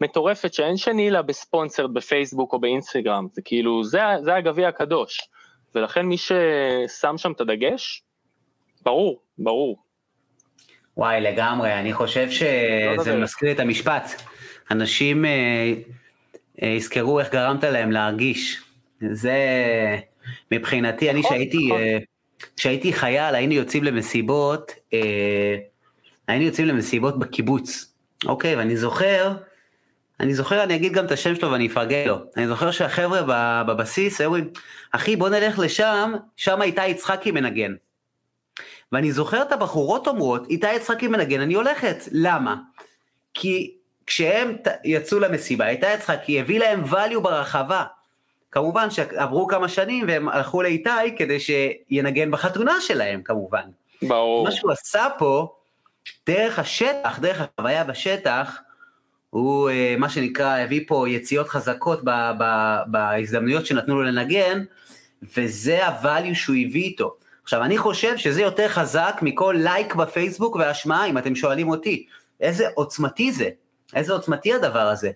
מטורפת 0.00 0.54
שאין 0.54 0.76
שני 0.76 1.10
לה 1.10 1.22
בספונסר 1.22 1.86
בפייסבוק 1.86 2.52
או 2.52 2.60
באינסטגרם, 2.60 3.26
זה 3.32 3.42
כאילו, 3.42 3.84
זה, 3.84 4.00
זה 4.24 4.34
הגביע 4.34 4.68
הקדוש, 4.68 5.20
ולכן 5.74 6.06
מי 6.06 6.16
ששם 6.16 7.18
שם 7.18 7.32
את 7.32 7.40
הדגש, 7.40 8.02
ברור, 8.82 9.20
ברור. 9.38 9.89
וואי, 10.96 11.20
לגמרי, 11.20 11.74
אני 11.74 11.92
חושב 11.92 12.26
לא 12.26 13.04
שזה 13.04 13.16
מזכיר 13.16 13.52
את 13.52 13.60
המשפט. 13.60 14.22
אנשים 14.70 15.24
אה, 15.24 15.72
אה, 16.62 16.68
יזכרו 16.68 17.20
איך 17.20 17.32
גרמת 17.32 17.64
להם 17.64 17.92
להרגיש. 17.92 18.62
זה 19.12 19.36
מבחינתי, 20.52 21.10
אני 21.10 21.20
נכון, 21.20 21.36
שהייתי... 21.36 21.66
נכון. 21.66 21.80
אה, 21.80 21.98
כשהייתי 22.56 22.92
חייל 22.92 23.34
היינו 23.34 23.52
יוצאים 23.52 23.84
למסיבות, 23.84 24.72
אה, 24.92 25.56
היינו 26.28 26.44
יוצאים 26.44 26.66
למסיבות 26.66 27.18
בקיבוץ, 27.18 27.92
אוקיי? 28.26 28.56
ואני 28.56 28.76
זוכר, 28.76 29.32
אני 30.20 30.34
זוכר, 30.34 30.62
אני 30.62 30.76
אגיד 30.76 30.92
גם 30.92 31.04
את 31.04 31.10
השם 31.10 31.34
שלו 31.34 31.52
ואני 31.52 31.66
אפרגן 31.66 32.06
לו. 32.06 32.16
אני 32.36 32.46
זוכר 32.48 32.70
שהחבר'ה 32.70 33.22
בבסיס 33.64 34.20
היו 34.20 34.26
אומרים, 34.28 34.50
אחי 34.92 35.16
בוא 35.16 35.28
נלך 35.28 35.58
לשם, 35.58 36.12
שם 36.36 36.62
איתי 36.62 36.86
יצחקי 36.86 37.30
מנגן. 37.30 37.74
ואני 38.92 39.12
זוכר 39.12 39.42
את 39.42 39.52
הבחורות 39.52 40.06
אומרות, 40.08 40.50
איתי 40.50 40.72
יצחקי 40.74 41.08
מנגן, 41.08 41.40
אני 41.40 41.54
הולכת. 41.54 41.96
למה? 42.12 42.56
כי 43.34 43.76
כשהם 44.06 44.56
יצאו 44.84 45.18
למסיבה, 45.18 45.68
איתי 45.68 45.94
יצחקי 45.94 46.40
הביא 46.40 46.58
להם 46.58 46.84
value 46.84 47.20
ברחבה. 47.20 47.84
כמובן 48.50 48.90
שעברו 48.90 49.46
כמה 49.46 49.68
שנים 49.68 50.04
והם 50.08 50.28
הלכו 50.28 50.62
לאיתי 50.62 51.16
כדי 51.16 51.40
שינגן 51.40 52.30
בחתונה 52.30 52.80
שלהם 52.80 53.22
כמובן. 53.22 53.62
ברור. 54.02 54.44
מה 54.44 54.50
שהוא 54.50 54.72
עשה 54.72 55.08
פה, 55.18 55.54
דרך 56.26 56.58
השטח, 56.58 57.18
דרך 57.18 57.40
החוויה 57.40 57.84
בשטח, 57.84 58.58
הוא 59.30 59.70
אה, 59.70 59.94
מה 59.98 60.08
שנקרא 60.08 60.58
הביא 60.58 60.84
פה 60.86 61.08
יציאות 61.08 61.48
חזקות 61.48 62.00
ב, 62.04 62.10
ב, 62.38 62.44
בהזדמנויות 62.86 63.66
שנתנו 63.66 63.94
לו 63.94 64.02
לנגן, 64.02 64.64
וזה 65.36 65.88
הvalue 65.88 66.34
שהוא 66.34 66.56
הביא 66.56 66.82
איתו. 66.82 67.16
עכשיו 67.50 67.64
אני 67.64 67.78
חושב 67.78 68.16
שזה 68.16 68.42
יותר 68.42 68.68
חזק 68.68 69.18
מכל 69.22 69.54
לייק 69.58 69.94
בפייסבוק 69.94 70.56
והשמעה 70.56 71.06
אם 71.06 71.18
אתם 71.18 71.34
שואלים 71.34 71.68
אותי. 71.68 72.06
איזה 72.40 72.68
עוצמתי 72.74 73.32
זה, 73.32 73.48
איזה 73.94 74.12
עוצמתי 74.12 74.54
הדבר 74.54 74.78
הזה. 74.78 75.10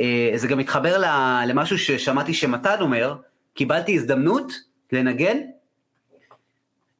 אה, 0.00 0.32
זה 0.36 0.48
גם 0.48 0.58
מתחבר 0.58 1.02
למשהו 1.46 1.78
ששמעתי 1.78 2.34
שמתן 2.34 2.80
אומר, 2.80 3.16
קיבלתי 3.54 3.94
הזדמנות 3.94 4.52
לנגן, 4.92 5.38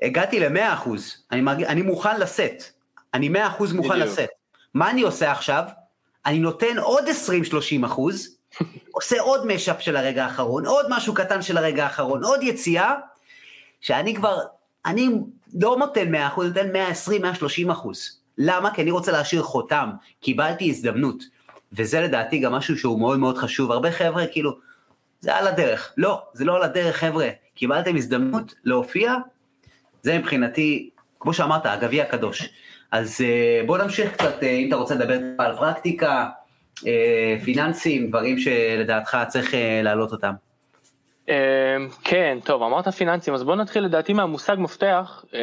הגעתי 0.02 0.40
ל-100 0.40 0.74
אחוז, 0.74 1.24
אני, 1.32 1.40
מרג... 1.40 1.62
אני 1.62 1.82
מוכן 1.82 2.20
לשאת, 2.20 2.62
אני 3.14 3.28
100 3.28 3.46
אחוז 3.46 3.72
מוכן 3.72 3.88
בדיוק. 3.88 4.06
לשאת. 4.06 4.30
מה 4.74 4.90
אני 4.90 5.02
עושה 5.02 5.32
עכשיו? 5.32 5.64
אני 6.26 6.38
נותן 6.38 6.78
עוד 6.78 7.04
20-30 7.82 7.86
אחוז, 7.86 8.36
עושה 8.96 9.20
עוד 9.20 9.46
משאפ 9.46 9.80
של 9.80 9.96
הרגע 9.96 10.24
האחרון, 10.24 10.66
עוד 10.66 10.86
משהו 10.88 11.14
קטן 11.14 11.42
של 11.42 11.56
הרגע 11.56 11.84
האחרון, 11.84 12.24
עוד 12.24 12.42
יציאה, 12.42 12.94
שאני 13.80 14.14
כבר, 14.14 14.38
אני 14.86 15.08
לא 15.54 15.76
נותן 15.78 16.10
100 16.10 16.26
אחוז, 16.26 16.46
נותן 16.46 16.70
120-130 17.68 17.72
אחוז. 17.72 18.20
למה? 18.38 18.74
כי 18.74 18.82
אני 18.82 18.90
רוצה 18.90 19.12
להשאיר 19.12 19.42
חותם, 19.42 19.90
קיבלתי 20.20 20.70
הזדמנות. 20.70 21.24
וזה 21.72 22.00
לדעתי 22.00 22.38
גם 22.38 22.52
משהו 22.52 22.78
שהוא 22.78 23.00
מאוד 23.00 23.18
מאוד 23.18 23.38
חשוב. 23.38 23.72
הרבה 23.72 23.92
חבר'ה 23.92 24.26
כאילו, 24.26 24.58
זה 25.20 25.36
על 25.36 25.46
הדרך. 25.46 25.92
לא, 25.96 26.22
זה 26.32 26.44
לא 26.44 26.56
על 26.56 26.62
הדרך 26.62 26.96
חבר'ה. 26.96 27.28
קיבלתם 27.54 27.96
הזדמנות 27.96 28.54
להופיע, 28.64 29.14
זה 30.02 30.18
מבחינתי, 30.18 30.90
כמו 31.20 31.34
שאמרת, 31.34 31.66
הגביע 31.66 32.02
הקדוש. 32.02 32.48
אז 32.90 33.20
uh, 33.20 33.66
בוא 33.66 33.78
נמשיך 33.78 34.12
קצת, 34.12 34.40
uh, 34.40 34.44
אם 34.44 34.68
אתה 34.68 34.76
רוצה 34.76 34.94
לדבר 34.94 35.18
על 35.38 35.56
פרקטיקה, 35.56 36.28
uh, 36.78 36.84
פיננסים, 37.44 38.08
דברים 38.08 38.38
שלדעתך 38.38 39.18
צריך 39.28 39.54
להעלות 39.82 40.12
אותם. 40.12 40.32
Uh, 41.26 41.30
כן, 42.04 42.38
טוב, 42.44 42.62
אמרת 42.62 42.88
פיננסים, 42.88 43.34
אז 43.34 43.44
בוא 43.44 43.56
נתחיל 43.56 43.84
לדעתי 43.84 44.12
מהמושג 44.12 44.56
מפתח, 44.58 45.24
uh, 45.28 45.34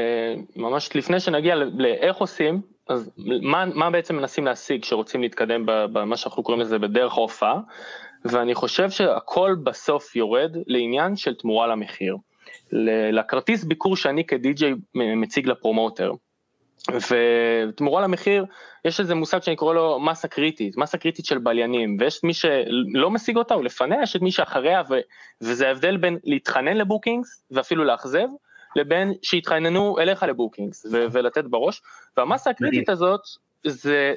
ממש 0.56 0.96
לפני 0.96 1.20
שנגיע 1.20 1.56
לאיך 1.56 2.18
עושים, 2.18 2.62
אז 2.90 3.12
מה, 3.42 3.66
מה 3.66 3.90
בעצם 3.90 4.16
מנסים 4.16 4.46
להשיג 4.46 4.82
כשרוצים 4.82 5.22
להתקדם 5.22 5.64
במה 5.66 6.18
שאנחנו 6.18 6.44
קוראים 6.44 6.62
לזה 6.62 6.80
בדרך 6.80 7.14
ההופעה, 7.14 7.60
ואני 8.26 8.56
חושב 8.56 8.90
שהכל 8.90 9.56
בסוף 9.64 10.16
יורד 10.16 10.58
לעניין 10.68 11.16
של 11.16 11.36
תמורה 11.36 11.68
למחיר. 11.68 12.18
לכרטיס 13.12 13.64
ביקור 13.64 13.96
שאני 13.96 14.26
כדי-ג'יי 14.26 14.74
מציג 14.96 15.48
לפרומוטר. 15.48 16.12
ותמורה 17.10 18.02
למחיר, 18.02 18.46
יש 18.86 19.00
איזה 19.00 19.16
מושג 19.16 19.42
שאני 19.42 19.56
קורא 19.56 19.74
לו 19.74 20.00
מסה 20.00 20.28
קריטית, 20.28 20.78
מסה 20.78 20.98
קריטית 20.98 21.26
של 21.26 21.38
בליינים, 21.38 21.98
ויש 22.00 22.24
מי 22.24 22.34
שלא 22.34 23.12
משיג 23.12 23.38
אותה, 23.38 23.58
ולפניה 23.58 24.02
יש 24.04 24.16
את 24.16 24.22
מי 24.22 24.32
שאחריה, 24.32 24.82
ו, 24.90 24.94
וזה 25.42 25.68
ההבדל 25.68 25.98
בין 25.98 26.18
להתחנן 26.24 26.78
לבוקינגס, 26.78 27.46
ואפילו 27.52 27.84
לאכזב, 27.84 28.28
לבין 28.76 29.14
שיתחננו 29.22 30.00
אליך 30.00 30.24
לבוקינגס 30.24 30.86
ו- 30.86 31.06
ולתת 31.12 31.44
בראש, 31.46 31.82
והמסה 32.18 32.50
הקריטית 32.50 32.90
הזאת 32.90 33.22
זה 33.64 34.14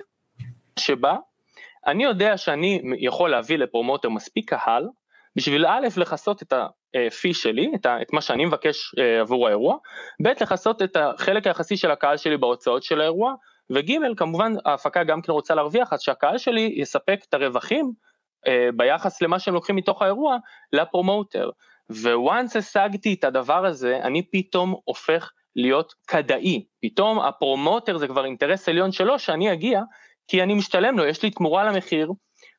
שבה 0.78 1.16
אני 1.86 2.04
יודע 2.04 2.36
שאני 2.36 2.82
יכול 2.98 3.30
להביא 3.30 3.58
לפרומוטר 3.58 4.08
מספיק 4.08 4.50
קהל, 4.50 4.88
בשביל 5.36 5.66
א', 5.66 5.88
לכסות 5.96 6.42
את 6.42 6.52
הפי 6.94 7.34
שלי, 7.34 7.72
את, 7.74 7.86
ה, 7.86 8.02
את 8.02 8.12
מה 8.12 8.20
שאני 8.20 8.44
מבקש 8.44 8.94
אה, 8.98 9.20
עבור 9.20 9.46
האירוע, 9.46 9.76
ב', 10.22 10.26
לכסות 10.26 10.82
את 10.82 10.96
החלק 10.96 11.46
היחסי 11.46 11.76
של 11.76 11.90
הקהל 11.90 12.16
שלי 12.16 12.36
בהוצאות 12.36 12.82
של 12.82 13.00
האירוע, 13.00 13.34
וג', 13.70 13.92
כמובן 14.16 14.52
ההפקה 14.64 15.04
גם 15.04 15.22
כן 15.22 15.32
רוצה 15.32 15.54
להרוויח, 15.54 15.92
אז 15.92 16.00
שהקהל 16.00 16.38
שלי 16.38 16.74
יספק 16.76 17.20
את 17.28 17.34
הרווחים 17.34 17.92
אה, 18.46 18.68
ביחס 18.76 19.22
למה 19.22 19.38
שהם 19.38 19.54
לוקחים 19.54 19.76
מתוך 19.76 20.02
האירוע 20.02 20.36
לפרומוטר. 20.72 21.50
וואנס 21.90 22.56
השגתי 22.56 23.14
את 23.14 23.24
הדבר 23.24 23.66
הזה, 23.66 23.96
אני 24.02 24.22
פתאום 24.30 24.74
הופך 24.84 25.30
להיות 25.56 25.94
כדאי. 26.06 26.64
פתאום 26.82 27.20
הפרומוטר 27.20 27.98
זה 27.98 28.08
כבר 28.08 28.24
אינטרס 28.24 28.68
עליון 28.68 28.92
שלו 28.92 29.18
שאני 29.18 29.52
אגיע, 29.52 29.80
כי 30.28 30.42
אני 30.42 30.54
משתלם 30.54 30.98
לו, 30.98 31.04
יש 31.04 31.22
לי 31.22 31.30
תמורה 31.30 31.64
למחיר 31.64 32.12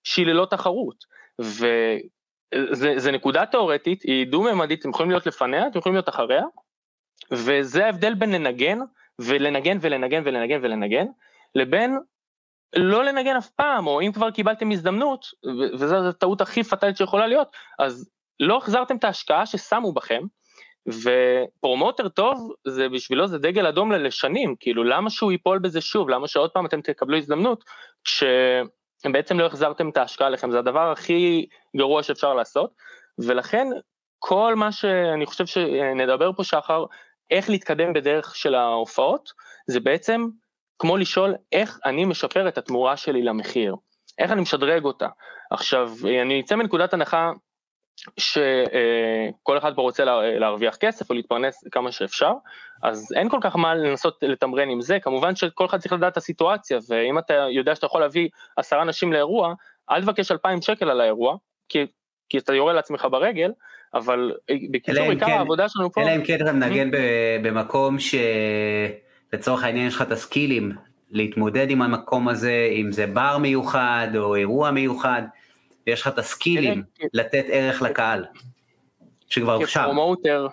שהיא 0.04 0.26
ללא 0.26 0.48
תחרות. 0.50 0.96
וזה 1.40 3.12
נקודה 3.12 3.46
תאורטית, 3.46 4.02
היא 4.02 4.28
דו-ממדית, 4.28 4.80
אתם 4.80 4.90
יכולים 4.90 5.12
להיות 5.12 5.26
לפניה, 5.26 5.68
אתם 5.68 5.80
יכולים 5.80 5.96
להיות 5.96 6.10
אחריה, 6.10 6.44
וזה 7.32 7.86
ההבדל 7.86 8.14
בין 8.14 8.32
לנגן, 8.32 8.80
ולנגן 9.22 9.78
ולנגן 9.82 10.22
ולנגן 10.26 10.60
ולנגן, 10.62 11.06
לבין 11.56 11.98
לא 12.76 13.04
לנגן 13.04 13.36
אף 13.36 13.50
פעם, 13.50 13.88
או 13.88 14.02
אם 14.02 14.12
כבר 14.12 14.32
קיבלתם 14.32 14.72
הזדמנות, 14.72 15.26
וזו 15.80 15.96
הטעות 16.10 16.42
הכי 16.42 16.64
פטאלית 16.64 16.98
שיכולה 16.98 17.28
להיות, 17.28 17.48
אז 17.80 18.10
לא 18.40 18.58
החזרתם 18.58 18.96
את 18.96 19.04
ההשקעה 19.04 19.46
ששמו 19.46 19.94
בכם, 19.94 20.24
ופרומוטר 20.88 22.10
טוב, 22.10 22.54
זה 22.68 22.90
בשבילו 22.90 23.28
זה 23.28 23.38
דגל 23.38 23.68
אדום 23.68 23.92
לשנים, 23.92 24.56
כאילו 24.60 24.84
למה 24.84 25.10
שהוא 25.10 25.32
ייפול 25.32 25.60
בזה 25.60 25.82
שוב, 25.82 26.10
למה 26.10 26.28
שעוד 26.28 26.52
פעם 26.52 26.66
אתם 26.66 26.82
תקבלו 26.82 27.18
הזדמנות, 27.18 27.64
כשבעצם 28.04 29.40
לא 29.40 29.46
החזרתם 29.46 29.90
את 29.90 29.98
ההשקעה 29.98 30.30
לכם, 30.30 30.52
זה 30.52 30.60
הדבר 30.60 30.92
הכי 30.92 31.46
גרוע 31.78 32.04
שאפשר 32.04 32.34
לעשות, 32.34 32.72
ולכן 33.20 33.68
כל 34.20 34.56
מה 34.56 34.72
שאני 34.72 35.26
חושב 35.26 35.46
שנדבר 35.46 36.32
פה 36.34 36.44
שחר, 36.44 36.86
איך 37.34 37.50
להתקדם 37.50 37.94
בדרך 37.94 38.36
של 38.36 38.56
ההופעות, 38.56 39.32
זה 39.68 39.80
בעצם 39.80 40.28
כמו 40.80 40.98
לשאול 40.98 41.36
איך 41.52 41.80
אני 41.86 42.06
משפר 42.06 42.48
את 42.48 42.58
התמורה 42.58 42.98
שלי 42.98 43.24
למחיר, 43.24 43.76
איך 44.20 44.32
אני 44.32 44.42
אותה. 44.86 45.08
עכשיו, 45.52 45.92
אני 46.22 46.42
אצא 46.42 46.56
מנקודת 46.56 46.94
הנחה 46.94 47.32
שכל 48.18 49.58
אחד 49.58 49.76
פה 49.76 49.82
רוצה 49.82 50.06
להרוויח 50.40 50.76
כסף 50.76 51.10
או 51.10 51.16
להתפרנס 51.16 51.64
כמה 51.72 51.92
שאפשר, 51.92 52.32
אז 52.84 53.14
אין 53.16 53.30
כל 53.30 53.38
כך 53.42 53.56
מה 53.56 53.76
לנסות 53.76 54.18
לתמרן 54.22 54.70
עם 54.70 54.82
זה, 54.82 55.00
כמובן 55.00 55.36
שכל 55.36 55.66
אחד 55.66 55.80
צריך 55.80 55.94
לדעת 55.94 56.12
את 56.12 56.18
הסיטואציה, 56.18 56.80
ואם 56.90 57.20
אתה 57.20 57.34
יודע 57.34 57.76
שאתה 57.76 57.86
יכול 57.86 58.02
להביא 58.02 58.30
עשרה 58.58 58.82
אנשים 58.82 59.14
לאירוע, 59.14 59.54
אל 59.90 60.02
תבקש 60.02 60.32
אלפיים 60.32 60.62
שקל 60.62 60.90
על 60.90 61.02
האירוע, 61.02 61.36
כי, 61.70 61.86
כי 62.30 62.38
אתה 62.38 62.54
יורה 62.54 62.74
לעצמך 62.74 63.08
ברגל, 63.12 63.52
אבל 63.94 64.32
בקיצור 64.72 65.10
עיקר 65.10 65.26
כן, 65.26 65.32
העבודה 65.32 65.70
שלנו 65.70 65.92
פה... 65.92 66.02
אלא 66.02 66.16
אם 66.16 66.24
כן 66.24 66.42
אתה 66.42 66.54
מנגן 66.54 66.90
במקום 67.44 67.98
שלצורך 69.34 69.64
העניין 69.64 69.88
יש 69.88 69.96
לך 69.96 70.02
את 70.02 70.12
הסקילים 70.12 70.72
להתמודד 71.12 71.70
עם 71.70 71.82
המקום 71.82 72.28
הזה, 72.28 72.68
אם 72.72 72.92
זה 72.92 73.08
בר 73.08 73.38
מיוחד 73.38 74.08
או 74.18 74.36
אירוע 74.36 74.72
מיוחד. 74.72 75.22
ויש 75.88 76.02
לך 76.02 76.08
את 76.08 76.18
הסקילים 76.18 76.84
לתת 77.14 77.46
ערך 77.50 77.82
לקהל, 77.82 78.26
שכבר 79.30 79.56
עכשיו. 79.56 79.84
כפרומוטר, 79.84 80.48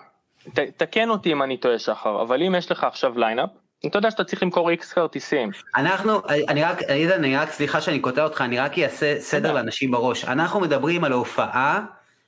תקן 0.77 1.09
אותי 1.09 1.31
אם 1.31 1.43
אני 1.43 1.57
טועה 1.57 1.79
שחר, 1.79 2.21
אבל 2.21 2.43
אם 2.43 2.55
יש 2.57 2.71
לך 2.71 2.83
עכשיו 2.83 3.19
ליינאפ, 3.19 3.49
אתה 3.85 3.97
יודע 3.97 4.11
שאתה 4.11 4.23
צריך 4.23 4.43
למכור 4.43 4.69
איקס 4.69 4.93
כרטיסים. 4.93 5.49
אנחנו, 5.75 6.21
אני 6.49 6.63
רק, 6.63 6.83
אני 6.83 7.37
רק, 7.37 7.51
סליחה 7.51 7.81
שאני 7.81 7.99
קוטע 7.99 8.23
אותך, 8.23 8.41
אני 8.41 8.59
רק 8.59 8.79
אעשה 8.79 9.19
סדר 9.19 9.53
לאנשים 9.53 9.91
בראש. 9.91 10.25
אנחנו 10.25 10.59
מדברים 10.59 11.03
על 11.03 11.11
הופעה, 11.11 11.85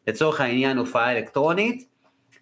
לצורך 0.07 0.41
העניין 0.41 0.77
הופעה 0.77 1.11
אלקטרונית, 1.11 1.93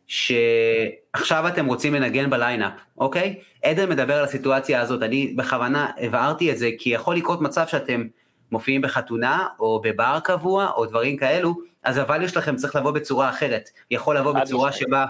שעכשיו 0.07 1.47
אתם 1.47 1.65
רוצים 1.65 1.93
לנגן 1.93 2.29
בליינאפ, 2.29 2.73
אוקיי? 2.97 3.39
עדן 3.63 3.89
מדבר 3.89 4.17
על 4.17 4.23
הסיטואציה 4.23 4.81
הזאת, 4.81 5.03
אני 5.03 5.33
בכוונה 5.35 5.91
הבהרתי 5.97 6.51
את 6.51 6.57
זה, 6.57 6.69
כי 6.77 6.89
יכול 6.89 7.15
לקרות 7.15 7.41
מצב 7.41 7.67
שאתם 7.67 8.03
מופיעים 8.51 8.81
בחתונה 8.81 9.47
או 9.59 9.81
בבר 9.83 10.19
קבוע 10.23 10.71
או 10.75 10.85
דברים 10.85 11.17
כאלו, 11.17 11.55
אז 11.83 11.97
הvalue 11.97 12.27
שלכם 12.27 12.55
צריך 12.55 12.75
לבוא 12.75 12.91
בצורה 12.91 13.29
אחרת. 13.29 13.69
יכול 13.91 14.17
לבוא 14.17 14.33
בצורה 14.33 14.71
שבה, 14.71 15.05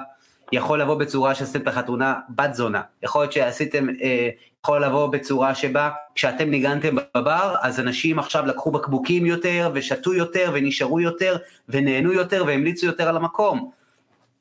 יכול 0.52 0.82
לבוא 0.82 0.96
בצורה 0.96 1.36
שעשיתם 1.36 1.62
את 1.62 1.68
החתונה 1.68 2.16
בת 2.30 2.54
זונה. 2.54 2.82
יכול 3.04 3.22
להיות 3.22 3.32
שעשיתם, 3.32 3.88
אה, 4.02 4.30
יכול 4.66 4.86
לבוא 4.86 5.08
בצורה 5.08 5.56
שבה 5.56 5.90
כשאתם 6.16 6.50
ניגנתם 6.50 6.96
בבר, 7.18 7.56
אז 7.62 7.80
אנשים 7.80 8.20
עכשיו 8.20 8.46
לקחו 8.46 8.72
בקבוקים 8.72 9.26
יותר 9.26 9.72
ושתו 9.74 10.14
יותר 10.14 10.52
ונשארו 10.54 11.00
יותר 11.00 11.38
ונהנו 11.70 12.14
יותר 12.14 12.44
והמליצו 12.48 12.86
יותר 12.86 13.08
על 13.08 13.18
המקום. 13.18 13.72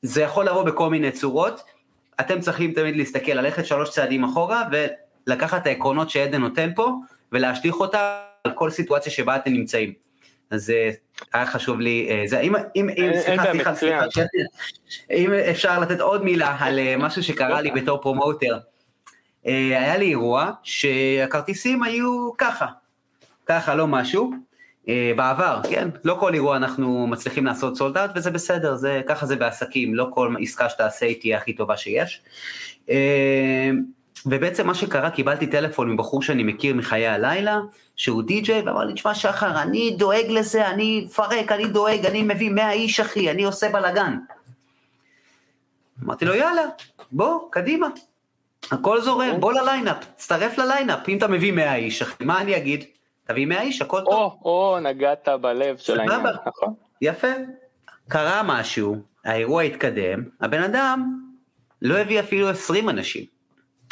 זה 0.01 0.21
יכול 0.21 0.45
לבוא 0.45 0.63
בכל 0.63 0.89
מיני 0.89 1.11
צורות. 1.11 1.63
אתם 2.19 2.39
צריכים 2.39 2.73
תמיד 2.73 2.95
להסתכל, 2.95 3.31
ללכת 3.31 3.65
שלוש 3.65 3.89
צעדים 3.89 4.23
אחורה 4.23 4.63
ולקחת 4.71 5.61
את 5.61 5.67
העקרונות 5.67 6.09
שעדן 6.09 6.41
נותן 6.41 6.69
פה 6.75 6.93
ולהשליך 7.31 7.75
אותה 7.75 8.19
על 8.43 8.51
כל 8.51 8.69
סיטואציה 8.69 9.11
שבה 9.11 9.35
אתם 9.35 9.51
נמצאים. 9.53 9.93
אז 10.51 10.69
אה, 10.69 10.89
היה 11.33 11.45
חשוב 11.45 11.79
לי, 11.79 12.07
אה, 12.09 12.23
זה, 12.27 12.39
אם, 12.39 12.55
אם, 12.55 12.89
אם, 12.89 13.11
סליחה, 13.25 13.51
סליחה, 13.51 13.75
סליחה, 13.75 14.05
אם 15.11 15.33
אפשר 15.33 15.79
לתת 15.79 15.99
עוד 15.99 16.23
מילה 16.23 16.55
על 16.59 16.79
אה, 16.79 16.95
משהו 16.97 17.23
שקרה 17.23 17.61
לי 17.61 17.71
בתור 17.71 18.01
פרומוטר. 18.01 18.57
היה 19.45 19.97
לי 19.97 20.05
אירוע 20.05 20.51
שהכרטיסים 20.63 21.83
היו 21.83 22.29
ככה, 22.37 22.65
ככה, 23.45 23.75
לא 23.75 23.87
משהו, 23.87 24.31
בעבר, 25.15 25.59
כן? 25.69 25.89
לא 26.03 26.17
כל 26.19 26.33
אירוע 26.33 26.57
אנחנו 26.57 27.07
מצליחים 27.07 27.45
לעשות 27.45 27.77
סולד 27.77 27.97
אאוט 27.97 28.11
וזה 28.15 28.31
בסדר, 28.31 28.75
זה, 28.75 29.01
ככה 29.07 29.25
זה 29.25 29.35
בעסקים, 29.35 29.95
לא 29.95 30.07
כל 30.09 30.35
עסקה 30.41 30.69
שתעשה 30.69 31.05
היא 31.05 31.19
תהיה 31.19 31.37
הכי 31.37 31.53
טובה 31.53 31.77
שיש. 31.77 32.21
ובעצם 34.25 34.67
מה 34.67 34.73
שקרה, 34.73 35.09
קיבלתי 35.09 35.47
טלפון 35.47 35.91
מבחור 35.91 36.21
שאני 36.21 36.43
מכיר 36.43 36.75
מחיי 36.75 37.07
הלילה, 37.07 37.59
שהוא 37.95 38.23
די-ג'יי, 38.23 38.61
ואמר 38.61 38.85
לי, 38.85 38.93
תשמע 38.93 39.13
שחר, 39.13 39.61
אני 39.61 39.95
דואג 39.97 40.25
לזה, 40.29 40.67
אני 40.67 41.01
מפרק, 41.05 41.51
אני 41.51 41.65
דואג, 41.67 42.05
אני 42.05 42.23
מביא 42.23 42.49
100 42.49 42.71
איש 42.71 42.99
אחי, 42.99 43.31
אני 43.31 43.43
עושה 43.43 43.69
בלאגן. 43.69 44.17
אמרתי 46.03 46.25
לו, 46.25 46.35
יאללה, 46.35 46.61
בוא, 47.11 47.39
קדימה. 47.51 47.87
הכל 48.71 49.01
זורם, 49.01 49.39
בוא 49.39 49.53
לליינאפ, 49.53 50.05
תצטרף 50.05 50.57
לליינאפ, 50.57 51.09
אם 51.09 51.17
אתה 51.17 51.27
מביא 51.27 51.51
100 51.51 51.75
איש, 51.75 52.01
אחי, 52.01 52.23
מה 52.23 52.41
אני 52.41 52.57
אגיד? 52.57 52.83
תביא 53.27 53.45
100 53.45 53.61
איש, 53.61 53.81
הכל 53.81 54.01
טוב. 54.05 54.13
או, 54.13 54.39
או, 54.45 54.79
נגעת 54.79 55.27
בלב 55.41 55.77
של 55.77 55.99
העניין, 55.99 56.21
נכון. 56.45 56.73
יפה. 57.01 57.27
קרה 58.07 58.41
משהו, 58.43 58.95
האירוע 59.25 59.61
התקדם, 59.61 60.23
הבן 60.41 60.63
אדם 60.63 61.19
לא 61.81 61.97
הביא 61.97 62.19
אפילו 62.19 62.49
20 62.49 62.89
אנשים. 62.89 63.25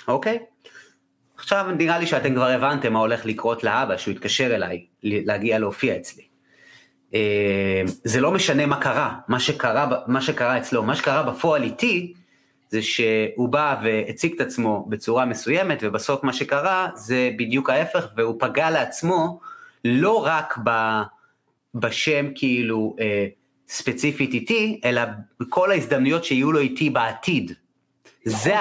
אוקיי? 0.08 0.40
עכשיו 1.36 1.66
נראה 1.78 2.00
לי 2.00 2.08
שאתם 2.08 2.36
כבר 2.36 2.48
הבנתם 2.48 2.94
מה 2.94 3.00
הולך 3.00 3.26
לקרות 3.26 3.64
לאבא 3.64 3.98
שהוא 3.98 4.12
התקשר 4.12 4.56
אליי 4.56 4.86
להגיע 5.04 5.60
להופיע 5.60 5.96
אצלי. 5.96 6.24
אה, 7.14 7.82
זה 8.04 8.22
לא 8.22 8.32
משנה 8.32 8.66
מה 8.66 8.82
קרה, 8.82 9.16
מה 9.28 9.40
שקרה, 9.40 9.88
מה 10.08 10.22
שקרה 10.22 10.58
אצלו, 10.58 10.84
מה 10.84 10.96
שקרה 10.96 11.24
בפועל 11.24 11.64
איתי 11.64 12.14
זה 12.70 12.82
שהוא 12.82 13.50
בא 13.50 13.82
והציג 13.84 14.34
את 14.34 14.42
עצמו 14.42 14.86
בצורה 14.90 15.26
מסוימת 15.26 15.80
ובסוף 15.82 16.24
מה 16.24 16.34
שקרה 16.34 16.90
זה 16.96 17.30
בדיוק 17.38 17.70
ההפך 17.70 18.08
והוא 18.18 18.36
פגע 18.40 18.70
לעצמו 18.70 19.40
לא 19.86 20.26
רק 20.26 20.58
ב, 20.64 20.70
בשם 21.76 22.26
כאילו 22.36 22.96
אה, 23.00 23.28
ספציפית 23.68 24.34
איתי 24.34 24.82
אלא 24.86 25.02
בכל 25.40 25.72
ההזדמנויות 25.72 26.26
שיהיו 26.26 26.52
לו 26.52 26.60
איתי 26.60 26.90
בעתיד. 26.90 27.52
זה, 28.26 28.56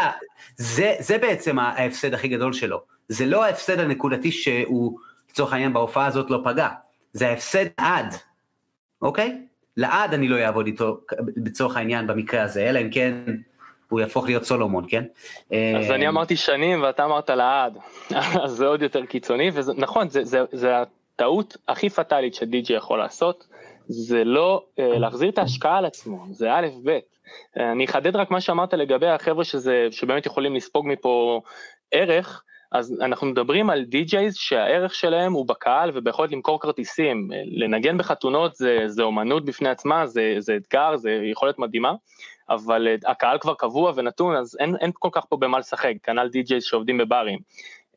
זה, 0.56 0.94
זה 0.98 1.18
בעצם 1.18 1.58
ההפסד 1.58 2.14
הכי 2.14 2.28
גדול 2.28 2.52
שלו. 2.52 2.82
זה 3.08 3.26
לא 3.26 3.44
ההפסד 3.44 3.78
הנקודתי 3.78 4.32
שהוא, 4.32 4.98
לצורך 5.30 5.52
העניין, 5.52 5.72
בהופעה 5.72 6.06
הזאת 6.06 6.30
לא 6.30 6.40
פגע. 6.44 6.68
זה 7.12 7.28
ההפסד 7.28 7.66
עד, 7.76 8.14
אוקיי? 9.02 9.42
לעד 9.76 10.14
אני 10.14 10.28
לא 10.28 10.36
אעבוד 10.38 10.66
איתו, 10.66 11.00
לצורך 11.36 11.76
העניין, 11.76 12.06
במקרה 12.06 12.42
הזה, 12.42 12.70
אלא 12.70 12.80
אם 12.80 12.90
כן 12.90 13.14
הוא 13.90 14.00
יהפוך 14.00 14.26
להיות 14.26 14.44
סולומון, 14.44 14.84
כן? 14.88 15.04
אז 15.50 15.90
אני 15.90 16.08
אמרתי 16.08 16.36
שנים 16.36 16.82
ואתה 16.82 17.04
אמרת 17.04 17.30
לעד, 17.30 17.78
אז 18.44 18.50
זה 18.50 18.66
עוד 18.66 18.82
יותר 18.82 19.06
קיצוני, 19.06 19.50
ונכון, 19.54 20.08
זה, 20.08 20.24
זה, 20.24 20.40
זה 20.52 20.72
הטעות 20.78 21.56
הכי 21.68 21.90
פטאלית 21.90 22.34
שדי.ג'י 22.34 22.72
יכול 22.72 22.98
לעשות, 22.98 23.46
זה 23.88 24.24
לא 24.24 24.64
אה, 24.78 24.98
להחזיר 24.98 25.28
את 25.28 25.38
ההשקעה 25.38 25.78
על 25.78 25.84
עצמו, 25.84 26.24
זה 26.30 26.52
א' 26.52 26.66
ב'. 26.84 26.98
אני 27.56 27.84
אחדד 27.84 28.16
רק 28.16 28.30
מה 28.30 28.40
שאמרת 28.40 28.74
לגבי 28.74 29.06
החבר'ה 29.06 29.44
שזה, 29.44 29.88
שבאמת 29.90 30.26
יכולים 30.26 30.54
לספוג 30.54 30.86
מפה 30.88 31.40
ערך, 31.92 32.42
אז 32.72 32.96
אנחנו 33.00 33.26
מדברים 33.26 33.70
על 33.70 33.84
די-ג'ייז 33.84 34.34
שהערך 34.34 34.94
שלהם 34.94 35.32
הוא 35.32 35.48
בקהל 35.48 35.90
וביכולת 35.94 36.32
למכור 36.32 36.60
כרטיסים. 36.60 37.30
לנגן 37.46 37.98
בחתונות 37.98 38.54
זה, 38.54 38.82
זה 38.86 39.02
אומנות 39.02 39.44
בפני 39.44 39.68
עצמה, 39.68 40.06
זה, 40.06 40.34
זה 40.38 40.56
אתגר, 40.56 40.96
זה 40.96 41.10
יכולת 41.10 41.58
מדהימה, 41.58 41.92
אבל 42.50 42.86
הקהל 43.06 43.38
כבר 43.38 43.54
קבוע 43.54 43.92
ונתון, 43.96 44.36
אז 44.36 44.56
אין, 44.60 44.76
אין 44.80 44.90
כל 44.94 45.08
כך 45.12 45.24
פה 45.28 45.36
במה 45.36 45.58
לשחק, 45.58 45.92
כנ"ל 46.02 46.28
DJs 46.28 46.64
שעובדים 46.64 46.98
בברים. 46.98 47.38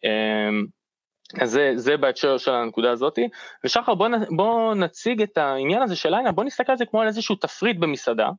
אמ, 0.04 0.66
זה, 1.44 1.72
זה 1.76 1.98
בהקשר 1.98 2.38
של 2.38 2.52
הנקודה 2.52 2.92
הזאתי, 2.92 3.28
ושחר 3.64 3.96
בוא, 3.96 4.08
בוא 4.36 4.76
נציג 4.76 5.22
את 5.22 5.38
העניין 5.38 5.82
הזה 5.82 5.96
של 5.96 6.10
ליינאפ, 6.10 6.36
בוא 6.36 6.44
נסתכל 6.44 6.72
על 6.72 6.78
זה 6.78 6.86
כמו 6.86 7.02
על 7.02 7.08
איזשהו 7.08 7.36
תפריט 7.36 7.78
במסעדה, 7.78 8.30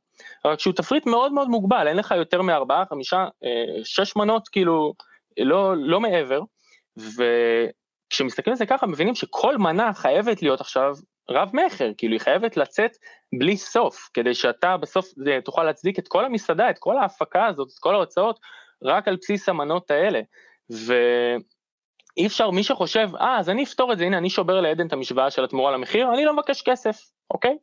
רק 0.45 0.61
שהוא 0.61 0.75
תפריט 0.75 1.07
מאוד 1.07 1.33
מאוד 1.33 1.49
מוגבל, 1.49 1.89
אין 1.89 1.97
לך 1.97 2.15
יותר 2.17 2.43
מארבעה, 2.43 2.85
חמישה, 2.87 3.27
אה, 3.45 3.85
שש 3.85 4.17
מנות, 4.17 4.49
כאילו, 4.49 4.93
לא, 5.39 5.77
לא 5.77 6.01
מעבר, 6.01 6.41
וכשמסתכלים 6.97 8.53
על 8.53 8.59
זה 8.59 8.67
ככה 8.67 8.87
מבינים 8.87 9.15
שכל 9.15 9.59
מנה 9.59 9.95
חייבת 9.95 10.43
להיות 10.43 10.61
עכשיו 10.61 10.95
רב 11.31 11.51
מכר, 11.53 11.91
כאילו 11.97 12.13
היא 12.13 12.21
חייבת 12.21 12.57
לצאת 12.57 12.91
בלי 13.39 13.57
סוף, 13.57 14.09
כדי 14.15 14.35
שאתה 14.35 14.77
בסוף 14.77 15.07
אה, 15.27 15.41
תוכל 15.41 15.65
להצדיק 15.65 15.99
את 15.99 16.09
כל 16.09 16.25
המסעדה, 16.25 16.71
את 16.71 16.79
כל 16.79 16.99
ההפקה 16.99 17.47
הזאת, 17.47 17.69
את 17.69 17.79
כל 17.81 17.95
ההוצאות, 17.95 18.41
רק 18.83 19.09
על 19.09 19.17
בסיס 19.17 19.49
המנות 19.49 19.91
האלה. 19.91 20.21
ו... 20.73 20.95
אי 22.17 22.27
אפשר, 22.27 22.51
מי 22.51 22.63
שחושב, 22.63 23.09
אה, 23.21 23.39
אז 23.39 23.51
אני 23.51 23.65
אפתור 23.65 23.93
את 23.93 23.99
זה, 23.99 24.05
הנה, 24.05 24.19
אני 24.19 24.31
שובר 24.31 24.61
לעדן 24.61 24.87
את 24.87 24.93
המשוואה 24.93 25.31
של 25.31 25.45
התמורה 25.45 25.71
למחיר, 25.73 26.13
אני 26.15 26.25
לא 26.25 26.33
מבקש 26.35 26.63
כסף, 26.63 27.01
אוקיי? 27.31 27.57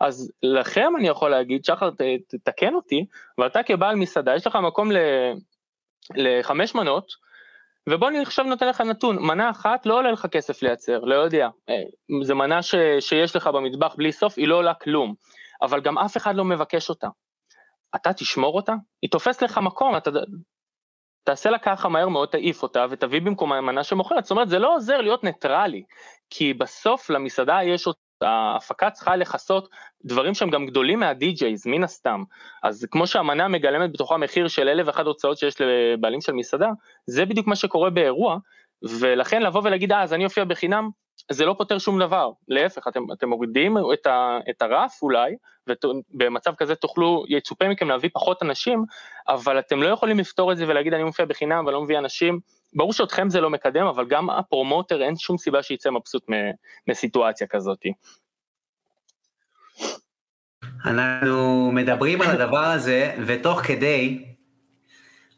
אז 0.00 0.32
לכם 0.42 0.92
אני 0.98 1.08
יכול 1.08 1.30
להגיד, 1.30 1.64
שחר, 1.64 1.90
תתקן 2.28 2.74
אותי, 2.74 3.06
ואתה 3.38 3.62
כבעל 3.62 3.96
מסעדה, 3.96 4.34
יש 4.34 4.46
לך 4.46 4.56
מקום 4.56 4.92
ל... 4.92 4.96
לחמש 6.14 6.74
מנות, 6.74 7.12
ובוא 7.88 8.08
אני 8.08 8.22
עכשיו 8.22 8.44
נותן 8.44 8.68
לך 8.68 8.80
נתון, 8.80 9.18
מנה 9.18 9.50
אחת 9.50 9.86
לא 9.86 9.98
עולה 9.98 10.10
לך 10.10 10.26
כסף 10.26 10.62
לייצר, 10.62 11.00
לא 11.00 11.14
יודע, 11.14 11.48
אה, 11.68 11.82
זו 12.22 12.36
מנה 12.36 12.62
ש... 12.62 12.74
שיש 13.00 13.36
לך 13.36 13.46
במטבח 13.46 13.94
בלי 13.94 14.12
סוף, 14.12 14.34
היא 14.36 14.48
לא 14.48 14.56
עולה 14.56 14.74
כלום, 14.74 15.14
אבל 15.62 15.80
גם 15.80 15.98
אף 15.98 16.16
אחד 16.16 16.34
לא 16.34 16.44
מבקש 16.44 16.90
אותה. 16.90 17.08
אתה 17.96 18.12
תשמור 18.12 18.56
אותה? 18.56 18.74
היא 19.02 19.10
תופסת 19.10 19.42
לך 19.42 19.58
מקום, 19.58 19.96
אתה 19.96 20.10
תעשה 21.24 21.50
לה 21.50 21.58
ככה 21.58 21.88
מהר 21.88 22.08
מאוד, 22.08 22.28
תעיף 22.28 22.62
אותה 22.62 22.86
ותביא 22.90 23.20
במקומה 23.20 23.60
מנה 23.60 23.84
שמוכרת, 23.84 24.24
זאת 24.24 24.30
אומרת 24.30 24.48
זה 24.48 24.58
לא 24.58 24.74
עוזר 24.74 25.00
להיות 25.00 25.24
ניטרלי, 25.24 25.82
כי 26.30 26.54
בסוף 26.54 27.10
למסעדה 27.10 27.58
יש 27.62 27.86
עוד, 27.86 27.96
ההפקה 28.22 28.90
צריכה 28.90 29.16
לכסות 29.16 29.68
דברים 30.04 30.34
שהם 30.34 30.50
גם 30.50 30.66
גדולים 30.66 31.00
מהדי-ג'ייז, 31.00 31.66
מן 31.66 31.84
הסתם, 31.84 32.22
אז 32.62 32.86
כמו 32.90 33.06
שהמנה 33.06 33.48
מגלמת 33.48 33.92
בתוכה 33.92 34.16
מחיר 34.16 34.48
של 34.48 34.68
אלף 34.68 34.86
ואחת 34.86 35.06
הוצאות 35.06 35.38
שיש 35.38 35.54
לבעלים 35.60 36.20
של 36.20 36.32
מסעדה, 36.32 36.70
זה 37.06 37.24
בדיוק 37.24 37.46
מה 37.46 37.56
שקורה 37.56 37.90
באירוע, 37.90 38.38
ולכן 38.82 39.42
לבוא 39.42 39.60
ולהגיד, 39.64 39.92
אה, 39.92 40.02
אז 40.02 40.12
אני 40.12 40.24
אופיע 40.24 40.44
בחינם, 40.44 40.90
זה 41.30 41.44
לא 41.44 41.54
פותר 41.58 41.78
שום 41.78 41.98
דבר, 42.00 42.30
להפך, 42.48 42.88
אתם, 42.88 43.00
אתם 43.12 43.28
מורידים 43.28 43.76
את, 43.92 44.06
ה, 44.06 44.38
את 44.50 44.62
הרף 44.62 45.02
אולי, 45.02 45.34
ובמצב 45.66 46.54
כזה 46.54 46.74
תוכלו, 46.74 47.24
יצופה 47.28 47.68
מכם 47.68 47.88
להביא 47.88 48.10
פחות 48.12 48.42
אנשים, 48.42 48.84
אבל 49.28 49.58
אתם 49.58 49.82
לא 49.82 49.88
יכולים 49.88 50.18
לפתור 50.18 50.52
את 50.52 50.56
זה 50.56 50.64
ולהגיד 50.68 50.94
אני 50.94 51.04
מופיע 51.04 51.24
בחינם 51.24 51.66
ולא 51.66 51.82
מביא 51.82 51.98
אנשים, 51.98 52.40
ברור 52.74 52.92
שאתכם 52.92 53.30
זה 53.30 53.40
לא 53.40 53.50
מקדם, 53.50 53.86
אבל 53.86 54.06
גם 54.08 54.30
הפרומוטר 54.30 55.02
אין 55.02 55.16
שום 55.16 55.38
סיבה 55.38 55.62
שיצא 55.62 55.90
מבסוט 55.90 56.26
מסיטואציה 56.88 57.46
כזאת. 57.46 57.78
אנחנו 60.84 61.70
מדברים 61.72 62.22
על 62.22 62.30
הדבר 62.30 62.64
הזה, 62.64 63.14
ותוך 63.26 63.60
כדי, 63.60 64.24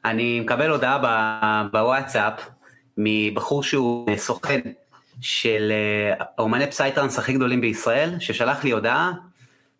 אני 0.04 0.40
מקבל 0.40 0.70
הודעה 0.70 0.98
בוואטסאפ 1.72 2.48
מבחור 2.96 3.62
שהוא 3.62 4.16
סוכן 4.16 4.60
של 5.20 5.72
אה, 5.72 6.24
אומני 6.38 6.66
פסייטרנס 6.66 7.18
הכי 7.18 7.32
גדולים 7.32 7.60
בישראל, 7.60 8.20
ששלח 8.20 8.64
לי 8.64 8.70
הודעה 8.70 9.12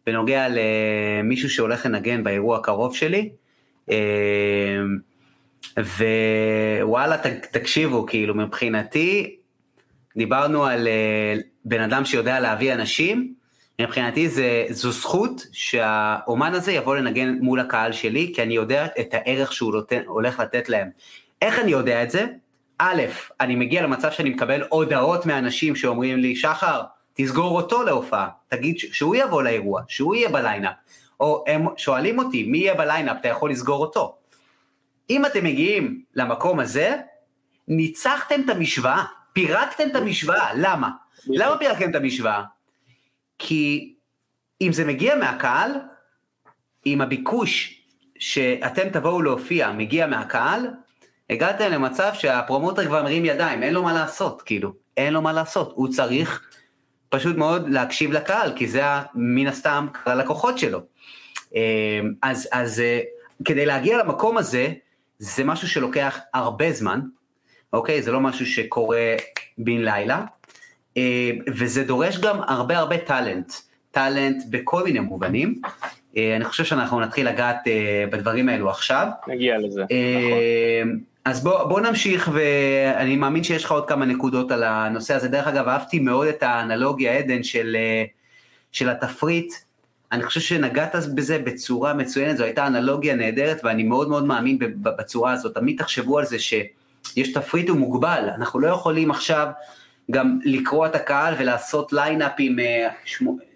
בנוגע 0.07 0.47
למישהו 0.51 1.51
שהולך 1.51 1.87
לנגן 1.87 2.25
באירוע 2.25 2.57
הקרוב 2.59 2.97
שלי. 2.97 3.31
ווואלה, 5.79 7.17
תקשיבו, 7.51 8.07
כאילו 8.07 8.35
מבחינתי, 8.35 9.37
דיברנו 10.17 10.65
על 10.65 10.89
אה, 10.89 11.35
בן 11.65 11.81
אדם 11.81 12.05
שיודע 12.05 12.41
להביא 12.41 12.75
אנשים, 12.75 13.35
מבחינתי 13.81 14.29
זה, 14.29 14.65
זו 14.71 14.91
זכות 14.93 15.47
שהאומן 15.53 16.55
הזה 16.55 16.73
יבוא 16.73 16.97
לנגן 16.97 17.39
מול 17.41 17.61
הקהל 17.61 17.93
שלי, 17.93 18.33
כי 18.35 18.43
אני 18.43 18.55
יודע 18.55 18.87
את 19.01 19.15
הערך 19.15 19.53
שהוא 19.53 19.73
נותן, 19.73 20.01
הולך 20.07 20.41
לתת 20.41 20.69
להם. 20.69 20.89
איך 21.43 21.59
אני 21.59 21.71
יודע 21.71 22.03
את 22.03 22.11
זה? 22.11 22.27
א', 22.79 23.03
אני 23.41 23.55
מגיע 23.55 23.83
למצב 23.83 24.11
שאני 24.11 24.31
מקבל 24.31 24.63
הודעות 24.69 25.27
מאנשים 25.27 25.77
שאומרים 25.77 26.19
לי, 26.19 26.37
שחר, 26.37 26.83
תסגור 27.15 27.57
אותו 27.57 27.83
להופעה, 27.83 28.29
תגיד 28.49 28.79
שהוא 28.79 29.17
יבוא 29.17 29.43
לאירוע, 29.43 29.83
שהוא 29.89 30.15
יהיה 30.15 30.29
בליינאפ, 30.29 30.75
או 31.21 31.45
הם 31.47 31.67
שואלים 31.77 32.19
אותי, 32.19 32.45
מי 32.45 32.59
יהיה 32.59 32.75
בליינאפ, 32.75 33.17
אתה 33.21 33.29
יכול 33.29 33.51
לסגור 33.51 33.81
אותו. 33.81 34.17
אם 35.11 35.27
אתם 35.27 35.45
מגיעים 35.45 36.03
למקום 36.15 36.61
הזה, 36.61 36.97
ניצחתם 37.69 38.41
את 38.45 38.51
המשוואה, 38.51 39.05
פירקתם 39.33 39.89
את 39.91 39.97
המשוואה, 39.97 40.55
למה? 40.55 40.91
למה 41.27 41.59
פירקתם 41.59 41.91
את 41.91 41.95
המשוואה? 41.95 42.43
כי 43.39 43.95
אם 44.61 44.73
זה 44.73 44.85
מגיע 44.85 45.17
מהקהל, 45.17 45.71
אם 46.87 47.01
הביקוש 47.01 47.81
שאתם 48.19 48.89
תבואו 48.89 49.23
להופיע 49.23 49.73
מגיע 49.73 50.07
מהקהל, 50.07 50.71
הגעתם 51.31 51.71
למצב 51.71 52.11
שהפרומוטר 52.15 52.87
כבר 52.87 53.03
מרים 53.03 53.25
ידיים, 53.25 53.63
אין 53.63 53.75
לו 53.75 53.83
מה 53.83 53.93
לעשות, 53.93 54.43
כאילו, 54.43 54.73
אין 54.97 55.13
לו 55.13 55.23
מה 55.23 55.33
לעשות, 55.33 55.73
הוא 55.75 55.89
צריך 55.89 56.51
פשוט 57.09 57.37
מאוד 57.37 57.69
להקשיב 57.69 58.13
לקהל, 58.13 58.53
כי 58.57 58.69
זה 58.69 58.83
מן 59.15 59.47
הסתם 59.47 59.87
הלקוחות 60.07 60.59
שלו. 60.59 60.81
אמ, 61.55 61.61
אז, 62.23 62.49
אז 62.53 62.81
אה, 62.81 63.01
כדי 63.45 63.67
להגיע 63.67 63.99
למקום 63.99 64.39
הזה, 64.39 64.73
זה 65.19 65.45
משהו 65.45 65.69
שלוקח 65.69 66.19
הרבה 66.35 66.73
זמן, 66.73 67.01
אוקיי? 67.73 68.03
זה 68.03 68.13
לא 68.13 68.21
משהו 68.21 68.47
שקורה 68.47 69.15
בן 69.59 69.81
לילה, 69.85 70.25
אמ, 70.97 71.03
וזה 71.47 71.85
דורש 71.85 72.19
גם 72.19 72.41
הרבה 72.47 72.79
הרבה 72.79 72.99
טאלנט, 72.99 73.53
טאלנט 73.91 74.43
בכל 74.51 74.85
מיני 74.85 75.01
מובנים. 75.01 75.61
אה, 76.17 76.37
אני 76.37 76.45
חושב 76.45 76.65
שאנחנו 76.65 77.01
נתחיל 77.01 77.29
לגעת 77.29 77.67
אה, 77.67 78.05
בדברים 78.11 78.49
האלו 78.49 78.71
עכשיו. 78.71 79.07
נגיע 79.29 79.59
לזה, 79.59 79.83
נכון. 79.83 81.01
אז 81.25 81.45
בוא, 81.45 81.65
בוא 81.65 81.81
נמשיך, 81.81 82.31
ואני 82.33 83.17
מאמין 83.17 83.45
שיש 83.45 83.65
לך 83.65 83.73
עוד 83.73 83.89
כמה 83.89 84.05
נקודות 84.07 84.51
על 84.51 84.63
הנושא 84.63 85.15
הזה. 85.15 85.29
דרך 85.29 85.47
אגב, 85.47 85.69
אהבתי 85.69 85.99
מאוד 85.99 86.27
את 86.27 86.43
האנלוגיה, 86.43 87.13
עדן, 87.13 87.43
של, 87.43 87.77
של 88.73 88.89
התפריט. 88.89 89.53
אני 90.15 90.23
חושב 90.23 90.41
שנגעת 90.41 90.95
בזה 91.15 91.39
בצורה 91.39 91.95
מצוינת, 91.95 92.37
זו 92.37 92.45
הייתה 92.45 92.67
אנלוגיה 92.67 93.15
נהדרת, 93.15 93.61
ואני 93.65 93.83
מאוד 93.83 94.09
מאוד 94.09 94.25
מאמין 94.25 94.59
בצורה 94.83 95.33
הזאת. 95.33 95.55
תמיד 95.55 95.79
תחשבו 95.79 96.19
על 96.19 96.25
זה 96.25 96.39
שיש 96.39 97.33
תפריט 97.35 97.69
הוא 97.69 97.79
מוגבל, 97.79 98.29
אנחנו 98.37 98.61
לא 98.61 98.67
יכולים 98.67 99.11
עכשיו 99.11 99.47
גם 100.11 100.39
לקרוא 100.45 100.87
את 100.87 100.95
הקהל 100.95 101.35
ולעשות 101.39 101.93
ליינאפ 101.93 102.33
עם 102.39 102.57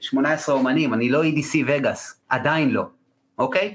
18 0.00 0.54
אומנים, 0.54 0.94
אני 0.94 1.08
לא 1.10 1.24
EDC 1.24 1.56
Vegas, 1.66 2.20
עדיין 2.28 2.70
לא, 2.70 2.84
אוקיי? 3.38 3.74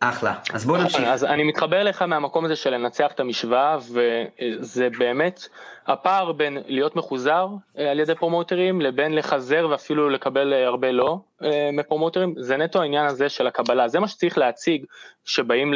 אחלה, 0.00 0.34
אז 0.52 0.66
בוא 0.66 0.78
נמשיך. 0.78 1.00
אז 1.00 1.24
אני 1.24 1.44
מתחבר 1.44 1.82
לך 1.82 2.02
מהמקום 2.02 2.44
הזה 2.44 2.56
של 2.56 2.70
לנצח 2.70 3.12
את 3.14 3.20
המשוואה, 3.20 3.78
וזה 3.78 4.88
באמת 4.98 5.48
הפער 5.86 6.32
בין 6.32 6.58
להיות 6.66 6.96
מחוזר 6.96 7.48
אה, 7.78 7.90
על 7.90 8.00
ידי 8.00 8.14
פרומוטרים 8.14 8.80
לבין 8.80 9.14
לחזר 9.14 9.68
ואפילו 9.70 10.10
לקבל 10.10 10.52
אה, 10.52 10.66
הרבה 10.66 10.92
לא 10.92 11.18
אה, 11.42 11.70
מפרומוטרים, 11.72 12.34
זה 12.38 12.56
נטו 12.56 12.82
העניין 12.82 13.06
הזה 13.06 13.28
של 13.28 13.46
הקבלה, 13.46 13.88
זה 13.88 14.00
מה 14.00 14.08
שצריך 14.08 14.38
להציג 14.38 14.84
כשבאים 15.24 15.72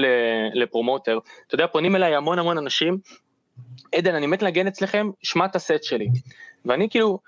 לפרומוטר. 0.55 1.19
אתה 1.47 1.55
יודע, 1.55 1.67
פונים 1.67 1.97
אליי 1.97 2.15
המון 2.15 2.39
המון 2.39 2.59
אנשים, 2.59 2.99
עדן, 3.95 4.15
אני 4.15 4.27
מת 4.27 4.43
לנגן 4.43 4.67
אצלכם, 4.67 5.11
שמע 5.23 5.45
את 5.45 5.57
הסט 5.57 5.83
שלי. 5.83 6.09
ואני 6.65 6.91
כאילו, 6.91 7.19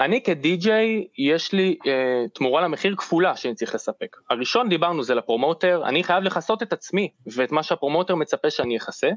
אני 0.00 0.22
כדי-ג'יי, 0.22 1.06
יש 1.18 1.52
לי 1.52 1.76
אה, 1.86 2.24
תמורה 2.34 2.62
למחיר 2.62 2.96
כפולה 2.96 3.36
שאני 3.36 3.54
צריך 3.54 3.74
לספק. 3.74 4.16
הראשון 4.30 4.68
דיברנו 4.68 5.02
זה 5.02 5.14
לפרומוטר, 5.14 5.82
אני 5.84 6.04
חייב 6.04 6.24
לכסות 6.24 6.62
את 6.62 6.72
עצמי 6.72 7.08
ואת 7.26 7.52
מה 7.52 7.62
שהפרומוטר 7.62 8.14
מצפה 8.14 8.50
שאני 8.50 8.76
אכסה. 8.76 9.10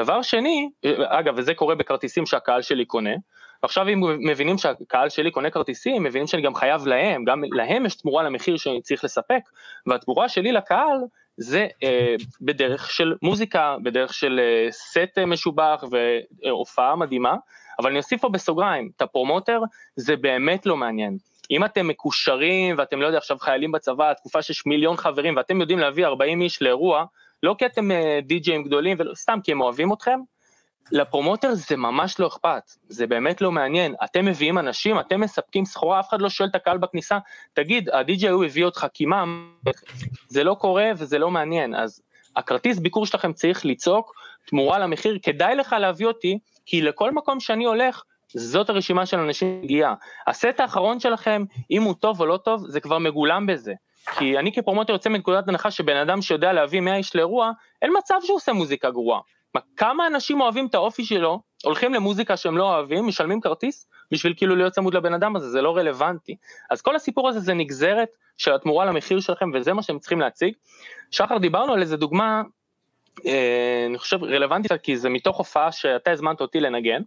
דבר 0.00 0.22
שני, 0.22 0.70
אה, 0.84 1.18
אגב, 1.18 1.34
וזה 1.36 1.54
קורה 1.54 1.74
בכרטיסים 1.74 2.26
שהקהל 2.26 2.62
שלי 2.62 2.84
קונה, 2.84 3.14
עכשיו 3.62 3.88
אם 3.88 4.00
מבינים 4.30 4.58
שהקהל 4.58 5.08
שלי 5.08 5.30
קונה 5.30 5.50
כרטיסים, 5.50 6.02
מבינים 6.02 6.26
שאני 6.26 6.42
גם 6.42 6.54
חייב 6.54 6.86
להם, 6.86 7.24
גם 7.24 7.42
להם 7.52 7.86
יש 7.86 7.94
תמורה 7.94 8.22
למחיר 8.22 8.56
שאני 8.56 8.82
צריך 8.82 9.04
לספק, 9.04 9.40
והתמורה 9.86 10.28
שלי 10.28 10.52
לקהל 10.52 10.98
זה 11.36 11.66
אה, 11.82 12.14
בדרך 12.40 12.90
של 12.90 13.14
מוזיקה, 13.22 13.76
בדרך 13.82 14.14
של 14.14 14.40
אה, 14.40 14.72
סט 14.72 15.18
משובח 15.26 15.84
והופעה 15.90 16.96
מדהימה. 16.96 17.34
אבל 17.78 17.90
אני 17.90 17.98
אוסיף 17.98 18.20
פה 18.20 18.28
בסוגריים, 18.28 18.90
את 18.96 19.02
הפרומוטר 19.02 19.60
זה 19.96 20.16
באמת 20.16 20.66
לא 20.66 20.76
מעניין. 20.76 21.16
אם 21.50 21.64
אתם 21.64 21.88
מקושרים 21.88 22.74
ואתם 22.78 23.00
לא 23.00 23.06
יודע 23.06 23.18
עכשיו 23.18 23.38
חיילים 23.38 23.72
בצבא, 23.72 24.12
תקופה 24.12 24.42
שיש 24.42 24.66
מיליון 24.66 24.96
חברים 24.96 25.36
ואתם 25.36 25.60
יודעים 25.60 25.78
להביא 25.78 26.06
40 26.06 26.42
איש 26.42 26.62
לאירוע, 26.62 27.04
לא 27.42 27.54
כי 27.58 27.66
אתם 27.66 27.90
אה, 27.90 28.18
די-ג'אים 28.22 28.62
גדולים, 28.62 28.98
סתם 29.14 29.38
כי 29.44 29.52
הם 29.52 29.60
אוהבים 29.60 29.92
אתכם, 29.92 30.20
לפרומוטר 30.92 31.54
זה 31.54 31.76
ממש 31.76 32.20
לא 32.20 32.26
אכפת, 32.26 32.62
זה 32.88 33.06
באמת 33.06 33.40
לא 33.40 33.52
מעניין, 33.52 33.94
אתם 34.04 34.24
מביאים 34.24 34.58
אנשים, 34.58 35.00
אתם 35.00 35.20
מספקים 35.20 35.64
סחורה, 35.64 36.00
אף 36.00 36.08
אחד 36.08 36.20
לא 36.20 36.28
שואל 36.28 36.48
את 36.48 36.54
הקהל 36.54 36.78
בכניסה, 36.78 37.18
תגיד, 37.52 37.90
הדי-ג'יי 37.90 38.30
הוא 38.30 38.44
הביא 38.44 38.64
אותך, 38.64 38.86
כי 38.94 39.06
מה, 39.06 39.24
זה 40.28 40.44
לא 40.44 40.54
קורה 40.54 40.90
וזה 40.96 41.18
לא 41.18 41.30
מעניין, 41.30 41.74
אז 41.74 42.02
הכרטיס 42.36 42.78
ביקור 42.78 43.06
שלכם 43.06 43.32
צריך 43.32 43.66
לצעוק 43.66 44.14
תמורה 44.46 44.78
למחיר, 44.78 45.18
כדאי 45.22 45.54
לך 45.54 45.76
להביא 45.80 46.06
אותי, 46.06 46.38
כי 46.66 46.82
לכל 46.82 47.10
מקום 47.10 47.40
שאני 47.40 47.64
הולך, 47.64 48.02
זאת 48.34 48.70
הרשימה 48.70 49.06
של 49.06 49.18
אנשים 49.18 49.62
מגיעה. 49.62 49.94
הסט 50.26 50.60
האחרון 50.60 51.00
שלכם, 51.00 51.44
אם 51.70 51.82
הוא 51.82 51.94
טוב 51.94 52.20
או 52.20 52.26
לא 52.26 52.36
טוב, 52.36 52.64
זה 52.68 52.80
כבר 52.80 52.98
מגולם 52.98 53.46
בזה. 53.46 53.72
כי 54.18 54.38
אני 54.38 54.52
כפרומוטר 54.52 54.92
יוצא 54.92 55.10
מנקודת 55.10 55.48
הנחה 55.48 55.70
שבן 55.70 55.96
אדם 55.96 56.22
שיודע 56.22 56.52
להביא 56.52 56.80
100 56.80 56.96
איש 56.96 57.16
לאירוע, 57.16 57.50
אין 57.82 57.90
מצב 57.98 58.14
שהוא 58.24 58.36
עושה 58.36 58.52
מוזיקה 58.52 58.90
גרועה. 58.90 59.20
כמה 59.76 60.06
אנשים 60.06 60.40
אוהבים 60.40 60.66
את 60.66 60.74
האופי 60.74 61.04
שלו, 61.04 61.40
הולכים 61.64 61.94
למוזיקה 61.94 62.36
שהם 62.36 62.56
לא 62.56 62.74
אוהבים, 62.74 63.06
משלמים 63.06 63.40
כרטיס 63.40 63.88
בשביל 64.10 64.34
כאילו 64.36 64.56
להיות 64.56 64.72
צמוד 64.72 64.94
לבן 64.94 65.14
אדם 65.14 65.36
הזה, 65.36 65.50
זה 65.50 65.62
לא 65.62 65.76
רלוונטי. 65.76 66.36
אז 66.70 66.82
כל 66.82 66.96
הסיפור 66.96 67.28
הזה 67.28 67.40
זה 67.40 67.54
נגזרת 67.54 68.08
של 68.36 68.54
התמורה 68.54 68.84
למחיר 68.84 69.20
שלכם 69.20 69.50
וזה 69.54 69.72
מה 69.72 69.82
שהם 69.82 69.98
צריכים 69.98 70.20
להציג. 70.20 70.54
שחר 71.10 71.38
דיברנו 71.38 71.72
על 71.72 71.80
איזה 71.80 71.96
דוגמה, 71.96 72.42
אני 73.88 73.98
חושב 73.98 74.24
רלוונטית 74.24 74.72
כי 74.72 74.96
זה 74.96 75.08
מתוך 75.08 75.38
הופעה 75.38 75.72
שאתה 75.72 76.10
הזמנת 76.10 76.40
אותי 76.40 76.60
לנגן, 76.60 77.02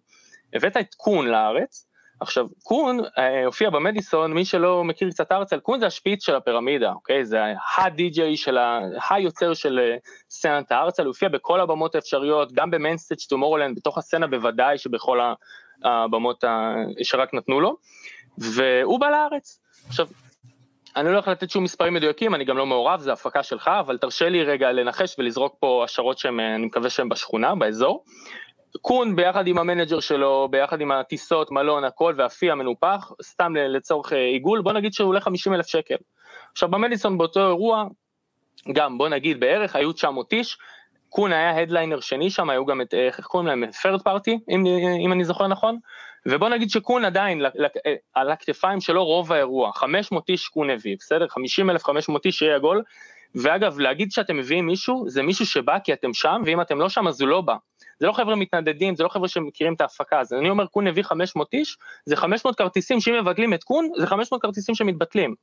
הבאת 0.54 0.78
את 0.78 0.96
Coone 0.96 1.28
לארץ, 1.28 1.88
עכשיו 2.20 2.48
Coone 2.64 3.00
אה, 3.18 3.46
הופיע 3.46 3.70
במדיסון, 3.70 4.34
מי 4.34 4.46
שלא 4.46 4.84
מכיר 4.84 5.10
קצת 5.10 5.32
hardstyle, 5.32 5.60
Coone 5.60 5.80
זה 5.80 5.86
השפיץ 5.86 6.26
של 6.26 6.36
הפירמידה, 6.36 6.92
אוקיי? 6.92 7.26
זה 7.26 7.40
הדי-ג'יי 7.78 8.38
של 8.38 8.58
ה... 8.58 8.80
היוצר 9.10 9.54
של 9.54 9.80
אה, 9.80 9.98
סצנת 10.30 10.72
ה 10.72 10.75
hardstyle, 10.75 11.04
הוא 11.04 11.08
הופיע 11.08 11.30
בכל 11.30 11.62
הבמות 11.62 11.96
האפשריות, 11.96 12.54
גם 12.54 12.72
ב 12.72 12.76
mainstage 12.76 13.16
Tomorrowland, 13.30 13.76
בתוך 13.76 13.98
הסצנה 13.98 14.28
בוודאי 14.28 14.78
שבכל 14.78 15.20
הבמות 15.84 16.44
שרק 17.04 17.34
נתנו 17.34 17.62
לו, 17.62 17.76
והוא 18.38 19.00
בא 19.00 19.10
לארץ. 19.10 19.60
עכשיו, 19.88 20.08
אני 20.96 21.06
לא 21.06 21.14
הולך 21.14 21.28
לתת 21.28 21.50
שום 21.50 21.64
מספרים 21.64 21.94
מדויקים, 21.94 22.36
אני 22.36 22.46
גם 22.46 22.58
לא 22.58 22.66
מעורב, 22.66 23.00
זה 23.00 23.14
הפקה 23.14 23.44
שלך, 23.44 23.68
אבל 23.80 23.98
תרשה 23.98 24.30
לי 24.30 24.44
רגע 24.44 24.72
לנחש 24.72 25.16
ולזרוק 25.20 25.56
פה 25.60 25.82
השערות 25.84 26.18
שהם, 26.18 26.40
אה, 26.40 26.56
אני 26.56 26.66
מקווה 26.66 26.90
שהם 26.90 27.10
בשכונה, 27.10 27.56
באזור. 27.56 28.04
קון 28.82 29.16
ביחד 29.16 29.48
עם 29.48 29.58
המנג'ר 29.58 30.00
שלו, 30.00 30.48
ביחד 30.52 30.82
עם 30.82 30.92
הטיסות, 30.92 31.52
מלון, 31.52 31.84
הכל, 31.84 32.14
והפי 32.18 32.52
המנופח, 32.52 33.12
סתם 33.24 33.56
לצורך 33.56 34.14
אה, 34.14 34.18
עיגול, 34.18 34.62
בוא 34.62 34.74
נגיד 34.74 34.94
שהוא 34.94 35.10
עולה 35.10 35.22
50 35.22 35.54
אלף 35.54 35.68
שקל. 35.68 35.96
עכשיו 36.52 36.70
במדיסון 36.70 37.18
באותו 37.18 37.48
אירוע, 37.48 37.86
גם 38.74 38.98
בוא 38.98 39.10
נגיד 39.10 39.40
בערך 39.40 39.76
היו 39.76 39.94
900 39.94 40.34
איש, 40.34 40.58
קון 41.10 41.34
היה 41.34 41.62
הדליינר 41.62 42.00
שני 42.00 42.30
שם, 42.30 42.50
היו 42.50 42.66
גם 42.66 42.82
את, 42.82 42.94
אה, 42.94 43.06
איך 43.06 43.20
קוראים 43.20 43.48
להם, 43.48 43.72
פרד 43.72 44.02
פארטי, 44.02 44.40
אם, 44.50 44.66
אם 45.06 45.12
אני 45.12 45.24
זוכר 45.24 45.48
נכון, 45.48 45.80
ובוא 46.28 46.50
נגיד 46.50 46.70
שקון 46.70 47.06
עדיין 47.06 47.46
אה, 47.46 47.94
על 48.14 48.32
הכתפיים 48.32 48.82
שלו 48.82 49.06
רוב 49.06 49.32
האירוע, 49.32 49.74
500 49.74 50.30
איש 50.30 50.48
קון 50.48 50.70
הביא, 50.70 50.96
בסדר? 51.00 51.28
50 51.28 51.70
אלף 51.70 51.84
500 51.84 52.26
איש 52.26 52.42
יהיה 52.42 52.56
עגול, 52.56 52.84
ואגב, 53.36 53.80
להגיד 53.80 54.12
שאתם 54.12 54.38
מביאים 54.38 54.66
מישהו, 54.66 55.06
זה 55.08 55.24
מישהו 55.24 55.46
שבא 55.46 55.80
כי 55.80 55.94
אתם 55.94 56.14
שם, 56.14 56.42
ואם 56.46 56.62
אתם 56.62 56.80
לא 56.80 56.90
שם 56.90 57.08
אז 57.08 57.22
הוא 57.22 57.30
לא 57.30 57.42
בא. 57.42 57.56
זה 58.00 58.08
לא 58.08 58.12
חבר'ה 58.12 58.36
מתנדדים, 58.36 58.96
זה 58.96 59.04
לא 59.04 59.10
חבר'ה 59.10 59.28
שמכירים 59.28 59.74
את 59.74 59.82
ההפקה, 59.82 60.20
אז 60.20 60.34
אני 60.34 60.50
אומר 60.50 60.66
קון 60.66 60.88
הביא 60.88 61.04
500 61.04 61.54
איש, 61.54 61.78
זה 62.06 62.16
500 62.16 62.56
כרטיסים 62.58 63.02
שאם 63.02 63.14
מבטלים 63.22 63.54
את 63.54 63.64
קון, 63.64 63.90
זה 63.98 64.08
500 64.08 64.42
כרטיסים 64.42 64.76
שמתבטלים. 64.76 65.36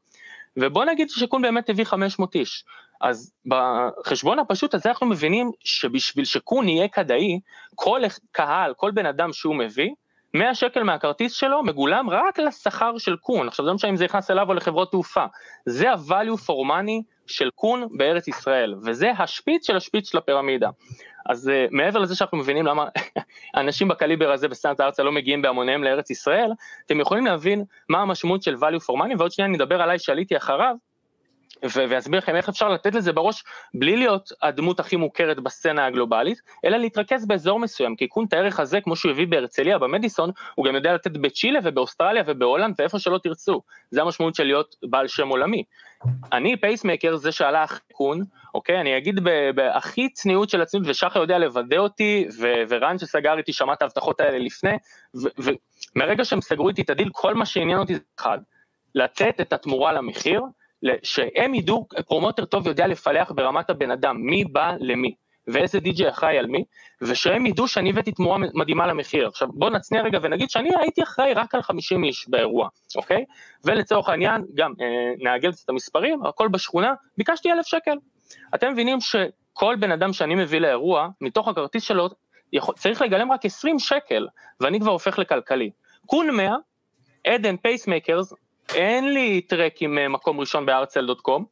ובוא 0.57 0.85
נגיד 0.85 1.11
שקון 1.11 1.43
באמת 1.43 1.71
הביא 1.71 1.85
500 1.85 2.35
איש. 2.35 2.65
אז 3.01 3.33
בחשבון 3.47 4.39
הפשוט 4.39 4.75
הזה 4.75 4.89
אנחנו 4.89 5.07
מבינים 5.07 5.51
שבשביל 5.65 6.25
שקון 6.25 6.69
יהיה 6.69 6.89
כדאי, 6.89 7.41
כל 7.75 8.01
קהל, 8.33 8.75
כל 8.75 8.91
בן 8.91 9.07
אדם 9.07 9.33
שהוא 9.33 9.55
מביא, 9.55 9.91
100 10.35 10.55
שקל 10.55 10.83
מהכרטיס 10.83 11.33
שלו 11.33 11.63
מגולם 11.63 12.11
רק 12.11 12.39
לשכר 12.39 12.99
של 12.99 13.17
קון, 13.17 13.49
עכשיו 13.49 13.65
זה 13.65 13.69
לא 13.69 13.75
משנה 13.75 13.91
אם 13.91 13.97
זה 13.97 14.05
נכנס 14.05 14.31
אליו 14.31 14.49
או 14.49 14.55
לחברות 14.55 14.91
תעופה, 14.91 15.25
זה 15.67 15.91
ה-value 15.91 16.39
for 16.47 16.69
money 16.71 17.03
של 17.27 17.51
קון 17.55 17.89
בארץ 17.97 18.29
ישראל, 18.29 18.75
וזה 18.85 19.11
השפיץ 19.19 19.67
של 19.67 19.77
השפיץ 19.77 20.11
של 20.11 20.19
הפירמידה. 20.19 20.71
אז 21.27 21.49
uh, 21.49 21.69
מעבר 21.71 21.99
לזה 21.99 22.17
שאנחנו 22.17 22.39
מבינים 22.39 22.67
למה 22.67 22.87
אנשים 23.57 23.89
בקליבר 23.89 24.33
הזה 24.33 24.49
בסצנת 24.49 24.81
הארצה 24.81 25.03
לא 25.03 25.13
מגיעים 25.13 25.43
בהמוניהם 25.43 25.85
לארץ 25.85 26.11
ישראל, 26.11 26.51
אתם 26.87 27.01
יכולים 27.01 27.27
להבין 27.27 27.65
מה 27.89 27.99
המשמעות 27.99 28.43
של 28.43 28.55
value 28.55 28.83
for 28.83 29.03
money, 29.03 29.15
ועוד 29.19 29.33
שנייה 29.33 29.49
אני 29.49 29.57
אדבר 29.57 29.83
עליי 29.83 29.99
שעליתי 29.99 30.37
אחריו, 30.37 30.75
ואסביר 31.65 32.19
לכם 32.19 32.37
איך 32.37 32.49
אפשר 32.49 32.69
לתת 32.69 32.95
לזה 32.95 33.13
בראש 33.13 33.45
בלי 33.75 33.97
להיות 33.97 34.33
הדמות 34.43 34.81
הכי 34.81 34.97
מוכרת 34.97 35.41
בסצנה 35.41 35.87
הגלובלית, 35.87 36.41
אלא 36.65 36.77
להתרכז 36.77 37.27
באזור 37.27 37.59
מסוים, 37.59 37.97
כי 37.97 38.09
קונט 38.09 38.33
הערך 38.33 38.61
הזה, 38.61 38.81
כמו 38.81 38.97
שהוא 38.97 39.13
הביא 39.13 39.27
בהרצליה, 39.27 39.79
במדיסון, 39.79 40.31
הוא 40.55 40.67
גם 40.67 40.75
יודע 40.75 40.95
לתת 40.95 41.11
בצ'ילה 41.11 41.61
ובאוסטרליה 41.65 42.23
ובהולנד 42.27 42.75
ואיפה 42.79 42.99
שלא 42.99 43.19
תרצו, 43.19 43.61
זה 43.91 44.03
המשמעות 44.03 44.35
של 44.35 44.45
להיות 44.45 44.77
בעל 44.83 45.09
שם 45.09 45.29
עולמי. 45.29 45.65
אני 46.33 46.57
Pacemaker 46.57 47.17
זה 47.17 47.33
שעלה 47.33 47.65
אחרי 47.65 47.79
קון, 47.93 48.25
אוקיי, 48.55 48.81
אני 48.81 48.97
אגיד 48.97 49.21
בהכי 49.55 50.09
צניעות 50.09 50.51
של 50.51 50.63
הצניעות, 50.63 50.89
ושחר 50.89 51.21
יודע 51.21 51.39
לוודא 51.39 51.77
אותי, 51.77 52.29
ורן 52.69 52.99
שסגר 52.99 53.39
איתי 53.39 53.53
שמע 53.53 53.73
את 53.73 53.83
ההבטחות 53.83 54.21
האלה 54.21 54.39
לפני, 54.39 54.77
ומרגע 55.95 56.25
שהם 56.25 56.41
סגרו 56.41 56.69
איתי 56.69 56.83
את 56.83 56.91
הדיל, 56.91 57.09
כל 57.13 57.35
מה 57.35 57.47
שעניין 57.47 57.79
אותי 57.79 57.95
זה 57.95 58.01
אחד, 58.21 58.39
לתת 58.95 59.41
את 59.41 59.53
התמורה 59.53 59.93
למחיר, 59.93 60.43
שהם 61.03 61.55
ידעו, 61.55 61.87
פרומוטר 62.09 62.45
טוב 62.45 62.67
יודע 62.67 62.87
לפלח 62.87 63.33
ברמת 63.33 63.71
הבן 63.71 63.91
אדם, 63.91 64.17
מי 64.21 64.45
בא 64.45 64.73
למי, 64.81 65.15
ואיזה 65.47 65.81
די.ג'יי 65.81 66.09
אחראי 66.09 66.39
על 66.39 66.47
מי, 66.47 66.65
ושהם 67.01 67.47
ידעו 67.47 67.69
שאני 67.69 67.91
הבאתי 67.91 68.13
תמורה 68.13 68.39
מדהימה 68.55 68.87
למחיר. 68.87 69.29
עכשיו 69.29 69.49
בוא 69.53 69.71
נצניע 69.71 70.03
רגע 70.03 70.19
ונגיד 70.23 70.51
שאני 70.51 70.71
הייתי 70.81 71.03
אחראי 71.03 71.35
רק 71.35 71.55
על 71.55 71.63
50 71.63 72.05
איש 72.05 72.29
באירוע, 72.29 72.69
אוקיי? 72.97 73.25
ולצורך 73.65 74.09
העניין, 74.09 74.45
גם 74.55 74.73
אה, 74.81 74.87
נעגל 75.19 75.51
את 75.51 75.69
המספרים, 75.69 76.27
הכל 76.27 76.49
בשכונה, 76.49 76.95
ביקשתי 77.19 77.53
אלף 77.53 77.67
שקל. 77.67 77.97
אתם 78.55 78.73
מבינים 78.73 78.99
שכל 79.01 79.77
בן 79.81 79.93
אדם 79.93 80.13
שאני 80.13 80.35
מביא 80.35 80.59
לאירוע, 80.59 81.09
מתוך 81.21 81.49
הכרטיס 81.49 81.83
שלו, 81.83 82.09
יכול, 82.53 82.75
צריך 82.75 83.03
לגלם 83.03 83.33
רק 83.33 83.45
20 83.45 83.79
שקל, 83.79 84.27
ואני 84.61 84.81
כבר 84.81 84.91
הופך 84.91 85.19
לכלכלי. 85.19 85.71
קון 86.07 86.31
100, 86.31 86.57
עדן 87.27 87.57
פייסמקרס, 87.57 88.33
אין 88.75 89.15
לי 89.15 89.41
טרק 89.41 89.83
עם 89.83 89.99
אה, 89.99 90.09
מקום 90.09 90.41
ראשון 90.41 90.67
בארצל.קום, 90.67 91.45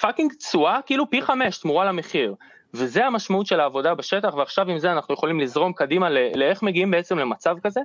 פאקינג 0.00 0.32
תשואה 0.32 0.80
כאילו 0.86 1.10
פי 1.10 1.22
חמש 1.22 1.58
תמורה 1.58 1.84
למחיר, 1.84 2.34
וזה 2.74 3.06
המשמעות 3.06 3.46
של 3.46 3.60
העבודה 3.60 3.94
בשטח, 3.94 4.34
ועכשיו 4.34 4.70
עם 4.70 4.78
זה 4.78 4.92
אנחנו 4.92 5.14
יכולים 5.14 5.40
לזרום 5.40 5.72
קדימה 5.72 6.10
לאיך 6.10 6.62
מגיעים 6.62 6.90
בעצם 6.90 7.18
למצב 7.18 7.56
כזה, 7.62 7.80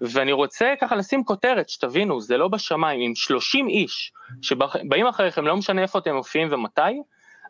ואני 0.00 0.32
רוצה 0.32 0.74
ככה 0.80 0.96
לשים 0.96 1.24
כותרת, 1.24 1.68
שתבינו, 1.68 2.20
זה 2.20 2.36
לא 2.36 2.48
בשמיים, 2.48 3.00
עם 3.00 3.14
30 3.14 3.68
איש 3.68 4.12
שבאים 4.42 5.06
אחריכם, 5.06 5.46
לא 5.46 5.56
משנה 5.56 5.82
איפה 5.82 5.98
אתם 5.98 6.14
מופיעים 6.14 6.48
ומתי, 6.50 7.02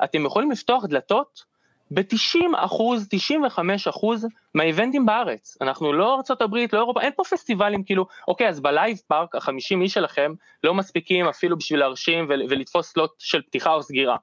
אתם 0.05 0.25
יכולים 0.25 0.51
לפתוח 0.51 0.85
דלתות 0.85 1.45
ב-90 1.91 2.39
אחוז, 2.57 3.07
95 3.11 3.89
אחוז 3.89 4.27
מהאיבנטים 4.55 5.07
בארץ. 5.07 5.57
אנחנו 5.61 5.93
לא 5.93 6.17
ארצות 6.17 6.43
הברית, 6.43 6.73
לא 6.73 6.79
אירופה, 6.79 7.01
אין 7.01 7.13
פה 7.17 7.25
פסטיבלים 7.25 7.85
כאילו, 7.85 8.07
אוקיי, 8.29 8.49
אז 8.49 8.61
בלייב 8.61 8.99
פארק 9.09 9.35
החמישים 9.35 9.83
איש 9.83 9.95
שלכם 9.95 10.33
לא 10.65 10.75
מספיקים 10.75 11.27
אפילו 11.27 11.57
בשביל 11.57 11.81
להרשים 11.81 12.27
ולתפוס 12.29 12.93
slot 12.93 13.11
של 13.19 13.43
פתיחה 13.43 13.75
או 13.75 13.83
סגירה. 13.83 14.17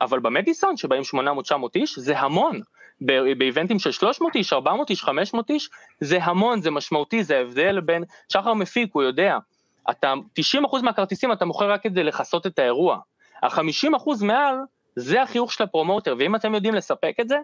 אבל 0.00 0.18
במדיסון 0.18 0.76
שבאים 0.76 1.02
800-900 1.02 1.54
איש 1.74 1.98
זה 1.98 2.18
המון. 2.18 2.60
באיבנטים 3.38 3.78
של 3.78 3.92
300 3.92 4.36
איש, 4.36 4.52
400 4.52 4.90
איש, 4.90 5.04
500 5.04 5.50
איש, 5.50 5.70
זה 6.00 6.24
המון, 6.24 6.60
זה 6.60 6.70
משמעותי, 6.70 7.24
זה 7.24 7.36
ההבדל 7.36 7.80
בין, 7.80 8.04
שחר 8.32 8.54
מפיק, 8.54 8.90
הוא 8.92 9.02
יודע, 9.02 9.38
אתה, 9.90 10.14
90% 10.40 10.82
מהכרטיסים 10.82 11.32
אתה 11.32 11.44
מוכר 11.44 11.70
רק 11.70 11.82
כדי 11.82 12.04
לכסות 12.04 12.46
את 12.46 12.58
האירוע. 12.58 12.98
ה-50% 13.42 14.24
מעל 14.24 14.56
זה 14.98 15.22
החיוך 15.22 15.52
של 15.52 15.64
הפרומוטר, 15.64 16.14
ואם 16.18 16.34
אתם 16.34 16.54
יודעים 16.54 16.74
לספק 16.74 17.14
את 17.20 17.28
זה, 17.28 17.36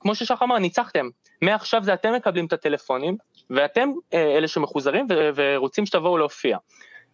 כמו 0.00 0.14
ששחר 0.14 0.44
אמר, 0.44 0.58
ניצחתם. 0.58 1.08
מעכשיו 1.42 1.84
זה 1.84 1.94
אתם 1.94 2.14
מקבלים 2.14 2.46
את 2.46 2.52
הטלפונים, 2.52 3.16
ואתם 3.50 3.88
אה, 4.14 4.36
אלה 4.36 4.48
שמחוזרים 4.48 5.06
ורוצים 5.34 5.86
שתבואו 5.86 6.18
להופיע. 6.18 6.58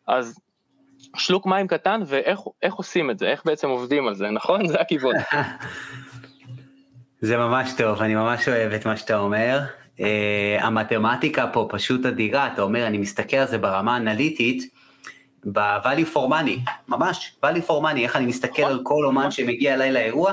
אז 0.07 0.41
שלוק 1.17 1.47
מים 1.47 1.67
קטן, 1.67 2.01
ואיך 2.07 2.75
עושים 2.75 3.11
את 3.11 3.19
זה, 3.19 3.27
איך 3.27 3.43
בעצם 3.45 3.69
עובדים 3.69 4.09
על 4.09 4.15
זה, 4.15 4.31
נכון? 4.39 4.69
זה 4.69 4.81
הכיוון. 4.81 5.15
זה 7.21 7.37
ממש 7.37 7.73
טוב, 7.79 8.03
אני 8.03 8.15
ממש 8.15 8.49
אוהב 8.49 8.73
את 8.73 8.87
מה 8.87 8.97
שאתה 8.97 9.19
אומר. 9.19 9.61
Uh, 9.97 10.01
המתמטיקה 10.61 11.47
פה 11.53 11.69
פשוט 11.71 12.07
אדירה, 12.07 12.53
אתה 12.53 12.63
אומר, 12.63 12.87
אני 12.87 12.99
מסתכל 12.99 13.37
על 13.37 13.47
זה 13.47 13.59
ברמה 13.59 13.97
אנליטית, 13.97 14.78
ב-value 15.45 16.15
for 16.15 16.31
money, 16.31 16.71
ממש, 16.89 17.37
value 17.45 17.69
for 17.69 17.83
money, 17.83 17.99
איך 17.99 18.17
אני 18.17 18.27
מסתכל 18.27 18.63
על 18.63 18.81
כל 18.83 19.05
אומן 19.05 19.31
שמגיע 19.31 19.75
אליי 19.75 19.93
לאירוע, 19.93 20.33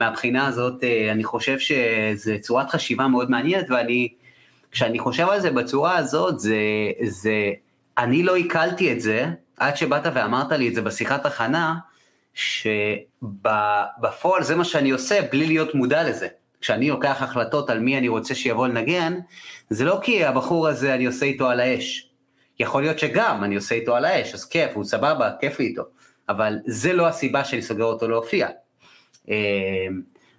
מהבחינה 0.00 0.46
הזאת 0.46 0.84
אה, 0.84 1.12
אני 1.12 1.24
חושב 1.24 1.58
שזו 1.58 2.32
צורת 2.40 2.70
חשיבה 2.70 3.08
מאוד 3.08 3.30
מעניינת, 3.30 3.70
ואני, 3.70 4.08
כשאני 4.70 4.98
חושב 4.98 5.28
על 5.28 5.40
זה 5.40 5.50
בצורה 5.50 5.96
הזאת, 5.96 6.38
זה, 6.38 6.56
זה, 7.06 7.50
אני 7.98 8.22
לא 8.22 8.36
עיכלתי 8.36 8.92
את 8.92 9.00
זה, 9.00 9.26
עד 9.56 9.76
שבאת 9.76 10.02
ואמרת 10.14 10.52
לי 10.52 10.68
את 10.68 10.74
זה 10.74 10.82
בשיחת 10.82 11.26
הכנה, 11.26 11.74
שבפועל 12.34 14.42
זה 14.42 14.56
מה 14.56 14.64
שאני 14.64 14.90
עושה 14.90 15.20
בלי 15.32 15.46
להיות 15.46 15.74
מודע 15.74 16.08
לזה. 16.08 16.28
כשאני 16.60 16.88
לוקח 16.88 17.22
החלטות 17.22 17.70
על 17.70 17.80
מי 17.80 17.98
אני 17.98 18.08
רוצה 18.08 18.34
שיבוא 18.34 18.68
לנגן, 18.68 19.18
זה 19.70 19.84
לא 19.84 19.98
כי 20.02 20.24
הבחור 20.24 20.68
הזה 20.68 20.94
אני 20.94 21.06
עושה 21.06 21.26
איתו 21.26 21.48
על 21.48 21.60
האש, 21.60 22.07
יכול 22.60 22.82
להיות 22.82 22.98
שגם 22.98 23.44
אני 23.44 23.56
עושה 23.56 23.74
איתו 23.74 23.96
על 23.96 24.04
האש, 24.04 24.34
אז 24.34 24.44
כיף, 24.44 24.70
הוא 24.74 24.84
סבבה, 24.84 25.30
כיף 25.40 25.60
לי 25.60 25.66
איתו, 25.66 25.82
אבל 26.28 26.58
זה 26.66 26.92
לא 26.92 27.06
הסיבה 27.06 27.44
שאני 27.44 27.62
סוגר 27.62 27.84
אותו 27.84 28.08
להופיע. 28.08 28.48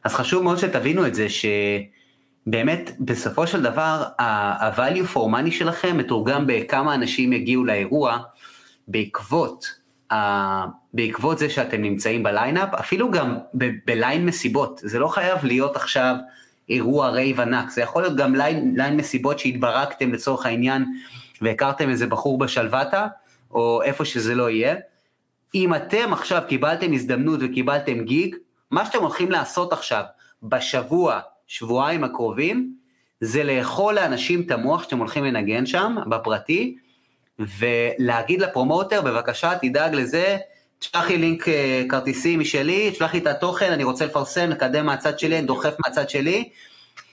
אז 0.03 0.13
חשוב 0.13 0.43
מאוד 0.43 0.57
שתבינו 0.57 1.07
את 1.07 1.15
זה, 1.15 1.28
שבאמת 1.30 2.91
בסופו 2.99 3.47
של 3.47 3.61
דבר 3.61 4.03
ה-value 4.20 5.15
for 5.15 5.20
money 5.20 5.51
שלכם 5.51 5.97
מתורגם 5.97 6.47
בכמה 6.47 6.95
אנשים 6.95 7.34
יגיעו 7.34 7.65
לאירוע 7.65 8.17
בעקבות, 8.88 9.65
בעקבות 10.93 11.38
זה 11.38 11.49
שאתם 11.49 11.82
נמצאים 11.82 12.24
בליינאפ, 12.24 12.74
אפילו 12.74 13.11
גם 13.11 13.38
בליין 13.86 14.26
מסיבות, 14.26 14.82
זה 14.84 14.99
לא 14.99 15.07
חייב 15.07 15.45
להיות 15.45 15.76
עכשיו 15.76 16.15
אירוע 16.70 17.09
רייב 17.09 17.39
ענק, 17.39 17.70
זה 17.70 17.82
יכול 17.82 18.01
להיות 18.01 18.15
גם 18.15 18.36
ליין, 18.36 18.74
ליין 18.78 18.97
מסיבות 18.97 19.39
שהתברגתם 19.39 20.13
לצורך 20.13 20.45
העניין 20.45 20.86
והכרתם 21.41 21.89
איזה 21.89 22.07
בחור 22.07 22.37
בשלוותה, 22.37 23.07
או 23.51 23.81
איפה 23.83 24.05
שזה 24.05 24.35
לא 24.35 24.49
יהיה. 24.49 24.75
אם 25.55 25.75
אתם 25.75 26.13
עכשיו 26.13 26.41
קיבלתם 26.47 26.93
הזדמנות 26.93 27.39
וקיבלתם 27.43 28.03
gig, 28.03 28.36
מה 28.71 28.85
שאתם 28.85 28.99
הולכים 29.01 29.31
לעשות 29.31 29.73
עכשיו, 29.73 30.03
בשבוע, 30.43 31.19
שבועיים 31.47 32.03
הקרובים, 32.03 32.73
זה 33.21 33.43
לאכול 33.43 33.95
לאנשים 33.95 34.41
את 34.41 34.51
המוח 34.51 34.83
שאתם 34.83 34.97
הולכים 34.97 35.23
לנגן 35.23 35.65
שם, 35.65 35.95
בפרטי, 36.09 36.77
ולהגיד 37.39 38.41
ל 38.41 38.47
promoter, 38.47 39.01
בבקשה 39.01 39.51
תדאג 39.61 39.95
לזה, 39.95 40.37
תשלח 40.79 41.07
לי 41.07 41.17
לינק 41.17 41.47
אה, 41.47 41.83
כרטיסים 41.89 42.39
משלי, 42.39 42.91
תשלח 42.91 43.13
לי 43.13 43.19
את 43.19 43.27
התוכן, 43.27 43.71
אני 43.71 43.83
רוצה 43.83 44.05
לפרסם, 44.05 44.49
לקדם 44.49 44.85
מהצד 44.85 45.19
שלי, 45.19 45.37
אני 45.37 45.45
דוחף 45.45 45.73
מהצד 45.85 46.09
שלי, 46.09 46.49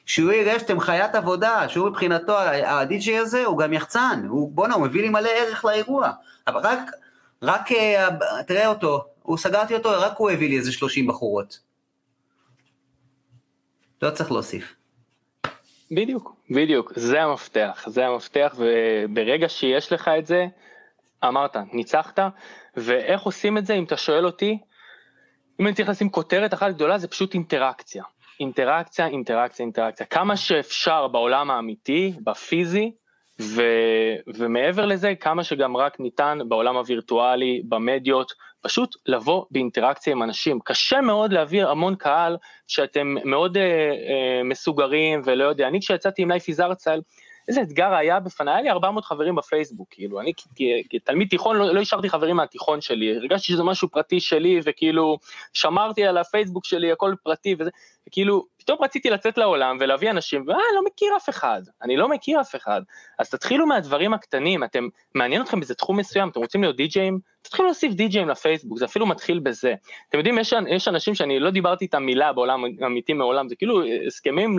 שהוא 0.07 0.33
יראה 0.33 0.59
שאתם 0.59 0.81
חיית 0.81 1.15
עבודה, 1.15 1.69
שהוא 1.69 1.89
מבחינתו, 1.89 2.39
הדי.ג'יי 2.67 3.19
הזה 3.19 3.45
הוא 3.45 3.59
גם 3.59 3.73
יחצן, 3.73 4.27
הוא 4.29 4.53
בואנה, 4.53 4.75
הוא 4.75 4.87
מביא 4.87 5.03
לי 5.03 5.09
מלא 5.09 5.29
ערך 5.29 5.65
לאירוע, 5.65 6.13
אבל 6.47 6.61
רק, 6.65 6.79
רק, 7.43 7.73
אה, 7.73 8.09
תראה 8.47 8.67
אותו, 8.67 9.05
הוא 9.23 9.39
סגרתי 9.39 9.75
אותו, 9.75 9.91
רק 9.91 10.17
הוא 10.17 10.31
הביא 10.31 10.49
לי 10.49 10.59
איזה 10.59 10.73
30 10.73 11.07
בחורות. 11.07 11.59
לא 14.03 14.11
צריך 14.11 14.33
להוסיף. 14.33 14.75
בדיוק, 15.91 16.37
בדיוק, 16.51 16.93
זה 16.97 17.23
המפתח, 17.23 17.85
זה 17.87 18.07
המפתח, 18.07 18.55
וברגע 18.59 19.49
שיש 19.49 19.93
לך 19.93 20.11
את 20.19 20.27
זה, 20.27 20.47
אמרת, 21.25 21.57
ניצחת, 21.73 22.19
ואיך 22.77 23.23
עושים 23.23 23.59
את 23.59 23.67
זה, 23.67 23.75
אם 23.75 23.85
אתה 23.85 23.97
שואל 23.97 24.27
אותי, 24.27 24.59
אם 25.61 25.67
אני 25.67 25.75
צריך 25.75 25.89
לשים 25.89 26.11
כותרת 26.11 26.55
אחת 26.55 26.75
גדולה, 26.75 26.99
זה 26.99 27.09
פשוט 27.09 27.35
אינטראקציה. 27.35 28.05
אינטראקציה, 28.41 29.07
אינטראקציה, 29.07 29.65
אינטראקציה. 29.65 30.07
כמה 30.07 30.37
שאפשר 30.37 31.09
בעולם 31.09 31.51
האמיתי, 31.51 32.13
בפיזי, 32.25 32.93
ו, 33.41 33.63
ומעבר 34.35 34.87
לזה, 34.87 35.15
כמה 35.21 35.45
שגם 35.45 35.77
רק 35.77 36.01
ניתן 36.01 36.39
בעולם 36.49 36.77
הווירטואלי, 36.77 37.63
במדיות, 37.69 38.33
פשוט 38.63 38.97
לבוא 39.07 39.45
באינטראקציה 39.51 40.13
עם 40.13 40.23
אנשים. 40.23 40.59
קשה 40.65 41.01
מאוד 41.01 41.33
להביא 41.33 41.65
המון 41.65 41.97
קהל 41.97 42.37
שאתם 42.67 43.15
מאוד 43.25 43.57
אה, 43.57 43.63
אה, 43.63 44.43
מסוגרים 44.45 45.23
ולא 45.25 45.45
יודע, 45.45 45.69
אני 45.69 45.81
כשיצאתי 45.81 46.23
עם 46.23 46.31
לייפי 46.31 46.53
זרצל, 46.53 47.01
איזה 47.49 47.63
אתגר 47.63 47.95
היה 47.95 48.21
בפניי, 48.21 48.55
היה 48.55 48.63
לי 48.63 48.71
400 48.71 49.05
חברים 49.05 49.35
בפייסבוק, 49.35 49.89
כאילו, 49.91 50.21
אני 50.21 50.33
כתלמיד 50.91 51.29
תיכון 51.29 51.57
לא, 51.57 51.75
לא 51.75 51.81
השארתי 51.81 52.09
חברים 52.09 52.37
מהתיכון 52.37 52.81
שלי, 52.81 53.17
הרגשתי 53.17 53.53
שזה 53.53 53.63
משהו 53.63 53.89
פרטי 53.89 54.21
שלי, 54.21 54.61
וכאילו, 54.65 55.19
שמרתי 55.53 56.05
על 56.05 56.19
הפייסבוק 56.19 56.65
שלי, 56.65 56.93
הכל 56.93 57.15
פרטי 57.23 57.55
וזה, 57.59 57.71
וכאילו, 58.09 58.45
פתאום 58.59 58.79
רציתי 58.83 59.11
לצאת 59.11 59.39
לעולם 59.39 59.77
ולהביא 59.81 60.11
אנשים, 60.11 60.45
ואה, 60.47 60.59
לא 60.75 60.85
מכיר 60.85 61.17
אף 61.17 61.29
אחד, 61.29 61.63
אני 61.83 61.97
לא 61.97 62.09
מכיר 62.09 62.41
אף 62.41 62.55
אחד. 62.55 62.83
אז 63.19 63.31
תתחילו 63.31 63.67
מהדברים 63.67 64.15
הקטנים, 64.15 64.65
אתם, 64.65 64.89
מעניין 65.15 65.43
אתכם 65.43 65.61
באיזה 65.61 65.75
תחום 65.75 65.97
מסוים, 65.97 66.29
אתם 66.29 66.41
רוצים 66.41 66.63
להיות 66.63 66.77
די-ג'אים? 66.77 67.19
תתחילו 67.43 67.69
להוסיף 67.69 67.93
די-ג'אים 67.93 68.29
לפייסבוק, 68.29 68.79
זה 68.79 68.85
אפילו 68.85 69.07
מתחיל 69.07 69.39
בזה. 69.39 69.75
אתם 70.09 70.19
יודעים, 70.19 70.39
יש, 70.39 70.55
יש 70.69 70.89
אנשים 70.89 71.15
שאני 71.15 71.41
לא 71.41 71.51
דיברתי 71.51 71.85
איתם 71.85 72.03
מילה 72.03 72.33
בעולם 72.33 72.65
אמיתי 72.87 73.13
מעולם, 73.13 73.49
זה 73.49 73.57
כאילו 73.57 73.83
הסכמים 74.07 74.59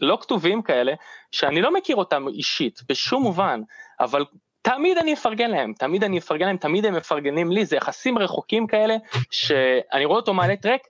לא 0.00 0.18
כתובים 0.20 0.62
כאלה, 0.62 0.92
שאני 1.32 1.62
לא 1.62 1.74
מכיר 1.74 1.96
אותם 1.96 2.28
אישית, 2.28 2.80
בשום 2.88 3.22
מובן, 3.22 3.60
אבל 4.00 4.24
תמיד 4.62 4.98
אני 4.98 5.14
אפרגן 5.14 5.50
להם, 5.50 5.72
תמיד 5.78 6.04
אני 6.04 6.18
אפרגן 6.18 6.46
להם, 6.46 6.56
תמיד 6.56 6.86
הם 6.86 6.94
מפרגנים 6.94 7.52
לי, 7.52 7.66
זה 7.66 7.76
יחסים 7.76 8.18
רחוקים 8.18 8.66
כאלה, 8.66 8.96
שאני 9.30 10.04
רואה 10.04 10.16
אותו 10.16 10.34
מעלה 10.34 10.56
טרק, 10.56 10.80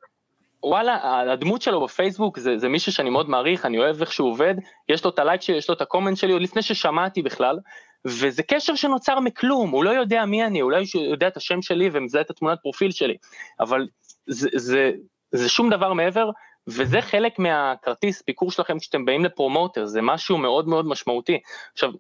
וואלה, 0.65 1.21
הדמות 1.33 1.63
שלו 1.63 1.85
בפייסבוק 1.85 2.39
זה, 2.39 2.59
זה 2.59 2.69
מישהו 2.69 2.93
שאני 2.93 3.11
מאוד 3.11 3.31
מעריך, 3.31 3.67
אני 3.67 3.79
אוהב 3.79 4.01
איך 4.01 4.13
שהוא 4.13 4.31
עובד, 4.31 4.55
יש 4.89 5.05
לו 5.05 5.11
את 5.11 5.19
הלייק 5.19 5.41
שלי, 5.41 5.57
יש 5.57 5.69
לו 5.69 5.75
את 5.75 5.81
הקומנט 5.81 6.17
שלי, 6.17 6.33
עוד 6.33 6.43
לפני 6.43 6.63
ששמעתי 6.63 7.23
בכלל, 7.23 7.59
וזה 8.05 8.43
קשר 8.43 8.75
שנוצר 8.75 9.21
מכלום, 9.21 9.71
הוא 9.71 9.85
לא 9.85 9.91
יודע 9.91 10.25
מי 10.25 10.45
אני, 10.45 10.63
אולי 10.63 10.85
הוא 10.95 11.03
יודע 11.03 11.29
את 11.29 11.37
השם 11.37 11.63
שלי 11.63 11.91
ומזהה 11.93 12.23
את 12.23 12.31
התמונת 12.31 12.59
פרופיל 12.63 12.91
שלי, 12.91 13.17
אבל 13.61 13.87
זה, 14.27 14.49
זה, 14.55 14.91
זה 15.33 15.49
שום 15.49 15.71
דבר 15.71 15.93
מעבר, 15.93 16.31
וזה 16.69 17.01
חלק 17.01 17.39
מהכרטיס 17.39 18.23
ביקור 18.27 18.51
שלכם 18.51 18.79
כשאתם 18.79 19.05
באים 19.05 19.25
ל 19.25 19.31
promoter, 19.31 19.87
זה 19.87 20.03
משהו 20.03 20.39
מאוד 20.39 20.69
מאוד 20.69 20.87
משמעותי. 20.87 21.39
עכשיו, 21.73 21.91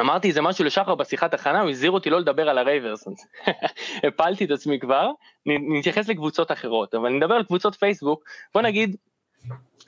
אמרתי 0.00 0.28
איזה 0.28 0.42
משהו 0.42 0.64
לשחר 0.64 0.94
בשיחת 0.94 1.34
הכנה, 1.34 1.60
הוא 1.60 1.70
הזהיר 1.70 1.90
אותי 1.90 2.10
לא 2.10 2.20
לדבר 2.20 2.48
על 2.48 2.58
הרייברס, 2.58 3.08
הפלתי 4.08 4.44
את 4.44 4.50
עצמי 4.50 4.80
כבר, 4.80 5.10
נתייחס 5.46 6.08
לקבוצות 6.08 6.52
אחרות, 6.52 6.94
אבל 6.94 7.08
נדבר 7.08 7.34
על 7.34 7.44
קבוצות 7.44 7.74
פייסבוק, 7.74 8.24
בוא 8.54 8.62
נגיד, 8.62 8.96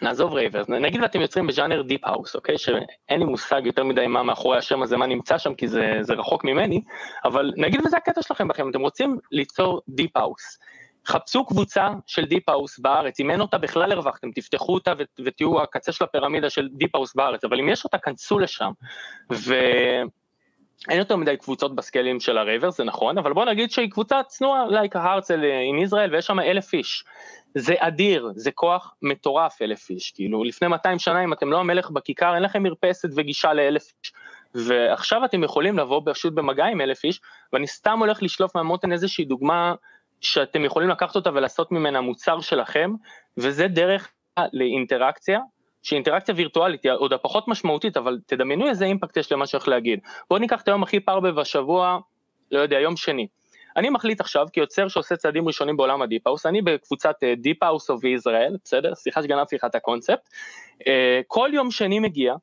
נעזוב 0.02 0.32
רייברס, 0.32 0.68
נגיד 0.68 1.02
ואתם 1.02 1.20
יוצרים 1.20 1.46
בז'אנר 1.46 1.82
deep 1.82 2.04
house, 2.04 2.34
אוקיי, 2.34 2.58
שאין 2.58 3.20
לי 3.20 3.24
מושג 3.24 3.62
יותר 3.64 3.84
מדי 3.84 4.06
מה 4.06 4.22
מאחורי 4.22 4.58
השם 4.58 4.82
הזה, 4.82 4.96
מה 4.96 5.06
נמצא 5.06 5.38
שם, 5.38 5.54
כי 5.54 5.68
זה, 5.68 5.98
זה 6.00 6.14
רחוק 6.14 6.44
ממני, 6.44 6.82
אבל 7.24 7.52
נגיד 7.56 7.80
וזה 7.86 7.96
הקטע 7.96 8.22
שלכם 8.22 8.48
בכם, 8.48 8.70
אתם 8.70 8.80
רוצים 8.80 9.18
ליצור 9.32 9.80
deep 9.88 10.16
house. 10.16 10.58
חפשו 11.06 11.44
קבוצה 11.44 11.88
של 12.06 12.24
deep 12.24 12.48
house 12.48 12.78
בארץ, 12.78 13.20
אם 13.20 13.30
אין 13.30 13.40
אותה 13.40 13.58
בכלל 13.58 13.92
הרווחתם, 13.92 14.30
תפתחו 14.30 14.74
אותה 14.74 14.92
ותהיו 15.24 15.62
הקצה 15.62 15.92
של 15.92 16.04
הפירמידה 16.04 16.50
של 16.50 16.68
deep 16.72 16.94
house 16.94 17.14
בארץ, 17.14 17.44
אבל 17.44 17.60
אם 17.60 17.68
יש 17.68 17.84
אותה, 17.84 17.98
כנסו 17.98 18.38
לשם. 18.38 18.70
ואין 19.30 20.98
יותר 20.98 21.16
מדי 21.16 21.36
קבוצות 21.36 21.74
ב 21.74 21.80
scale 21.80 22.09
ים 22.09 22.20
של 22.20 22.38
הרייבר, 22.38 22.70
זה 22.70 22.84
נכון, 22.84 23.18
אבל 23.18 23.32
בוא 23.32 23.44
נגיד 23.44 23.70
שהיא 23.70 23.90
קבוצה 23.90 24.22
צנועה, 24.22 24.66
לייק 24.66 24.96
ההרצל 24.96 25.40
עם 25.70 25.78
ישראל, 25.78 26.14
ויש 26.14 26.26
שם 26.26 26.40
אלף 26.40 26.74
איש. 26.74 27.04
זה 27.54 27.74
אדיר, 27.78 28.32
זה 28.36 28.50
כוח 28.50 28.94
מטורף 29.02 29.62
אלף 29.62 29.90
איש, 29.90 30.12
כאילו 30.12 30.44
לפני 30.44 30.68
200 30.68 30.98
שנה 30.98 31.24
אם 31.24 31.32
אתם 31.32 31.50
לא 31.50 31.60
המלך 31.60 31.90
בכיכר, 31.90 32.34
אין 32.34 32.42
לכם 32.42 32.62
מרפסת 32.62 33.08
וגישה 33.16 33.52
לאלף 33.52 33.82
איש. 33.82 34.12
ועכשיו 34.54 35.24
אתם 35.24 35.44
יכולים 35.44 35.78
לבוא 35.78 36.00
פשוט 36.04 36.32
במגע 36.32 36.64
עם 36.64 36.80
אלף 36.80 37.04
איש, 37.04 37.20
ואני 37.52 37.66
סתם 37.66 37.98
הולך 37.98 38.22
לשלוף 38.22 38.56
מהמותן 38.56 38.92
איזושהי 38.92 39.24
דוגמה 39.24 39.74
שאתם 40.24 40.64
יכולים 40.64 40.88
לקחת 40.88 41.16
אותה 41.16 41.30
ולעשות 41.30 41.72
ממנה 41.72 42.00
מוצר 42.00 42.40
שלכם, 42.40 42.90
וזה 43.36 43.68
דרך 43.68 44.12
לאינטראקציה, 44.52 45.40
שהיא 45.82 45.96
אינטראקציה 45.96 46.34
וירטואלית, 46.34 46.84
היא 46.84 46.92
עוד 46.92 47.12
הפחות 47.12 47.48
משמעותית, 47.48 47.96
אבל 47.96 48.18
תדמיינו 48.26 48.68
איזה 48.68 48.84
impact 48.84 49.16
יש 49.16 49.32
למה 49.32 49.46
שהולך 49.46 49.68
להגיד. 49.68 50.00
בואו 50.30 50.40
ניקח 50.40 50.62
את 50.62 50.68
היום 50.68 50.82
הכי 50.82 51.00
פרווה 51.00 51.32
בשבוע, 51.32 51.98
לא 52.52 52.58
יודע, 52.58 52.80
יום 52.80 52.96
שני. 52.96 53.26
אני 53.76 53.90
מחליט 53.90 54.20
עכשיו, 54.20 54.46
כיוצר 54.52 54.88
שעושה 54.88 55.16
צעדים 55.16 55.46
ראשונים 55.46 55.76
בעולם 55.76 56.02
ה 56.02 56.06
deep 56.06 56.22
house, 56.22 56.46
אני 56.46 56.62
בקבוצת 56.62 57.14
deep 57.36 57.60
house 57.60 57.90
of 57.90 58.04
ישראל, 58.04 58.56
בסדר? 58.64 58.94
סליחה 58.94 59.22
שגנבתי 59.22 59.56
לך 59.56 59.64
את 59.64 59.74
הקונספט. 59.74 60.28
אה, 60.86 61.20
כל 61.26 61.50
יום 61.52 61.70
שני 61.70 61.98
מגיע 61.98 62.34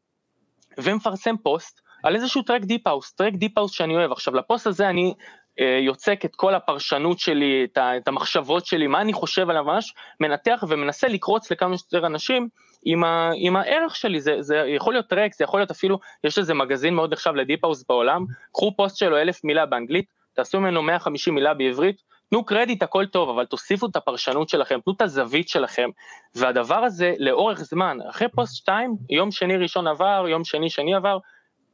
ומפרסם 0.77 1.35
פוסט 1.43 1.81
על 2.03 2.15
איזשהו 2.15 2.41
track 2.41 2.61
deep 2.61 2.82
house, 2.82 3.13
track 3.13 3.33
deep 3.33 3.50
house 3.50 3.71
שאני 3.71 3.95
אוהב. 3.95 4.11
עכשיו, 4.11 4.35
לפוסט 4.35 4.67
הזה 4.67 4.89
אני 4.89 5.13
אה, 5.19 5.25
יוצק 5.57 6.25
את 6.25 6.35
כל 6.35 6.55
הפרשנות 6.55 7.19
שלי, 7.19 7.67
את 7.77 8.07
המחשבות 8.07 8.65
שלי, 8.65 8.87
מה 8.87 9.01
אני 9.01 9.13
חושב 9.13 9.49
עליו 9.49 9.63
ממש, 9.63 9.93
מנתח 10.19 10.63
ומנסה 10.67 11.07
לקרוץ 11.07 11.51
לכמה 11.51 11.77
שיותר 11.77 12.05
אנשים 12.05 12.47
עם, 12.85 13.03
ה, 13.03 13.31
עם 13.35 13.55
הערך 13.55 13.95
שלי, 13.95 14.21
זה, 14.21 14.35
זה 14.39 14.55
יכול 14.57 14.93
להיות 14.93 15.07
track, 15.07 15.33
זה 15.33 15.43
יכול 15.43 15.59
להיות 15.59 15.71
אפילו, 15.71 15.99
יש 16.23 16.37
איזה 16.37 16.53
מגזין 16.53 16.93
מאוד 16.95 17.13
נחשב 17.13 17.35
ל 17.35 17.40
deep 17.40 17.60
house 17.60 17.85
בעולם, 17.89 18.25
קחו 18.51 18.71
פוסט 18.77 18.97
שלו 18.97 19.17
אלף 19.17 19.43
מילה 19.43 19.65
באנגלית, 19.65 20.05
תעשו 20.33 20.59
ממנו 20.59 20.81
150 20.81 21.35
מילה 21.35 21.53
בעברית, 21.53 22.01
תנו 22.29 22.45
קרדיט 22.45 22.83
הכל 22.83 23.05
טוב, 23.05 23.29
אבל 23.29 23.45
תוסיפו 23.45 23.85
את 23.85 23.95
הפרשנות 23.95 24.49
שלכם, 24.49 24.79
תנו 24.85 24.93
את 24.93 25.01
הזווית 25.01 25.49
שלכם, 25.49 25.89
והדבר 26.35 26.83
הזה 26.83 27.13
לאורך 27.17 27.59
זמן, 27.59 27.97
אחרי 28.09 28.27
פוסט 28.27 28.55
2, 28.55 28.95
יום 29.09 29.31
שני 29.31 29.57
ראשון 29.57 29.87
עבר, 29.87 30.25
יום 30.29 30.43
שני 30.43 30.69
שני 30.69 30.95
עבר, 30.95 31.17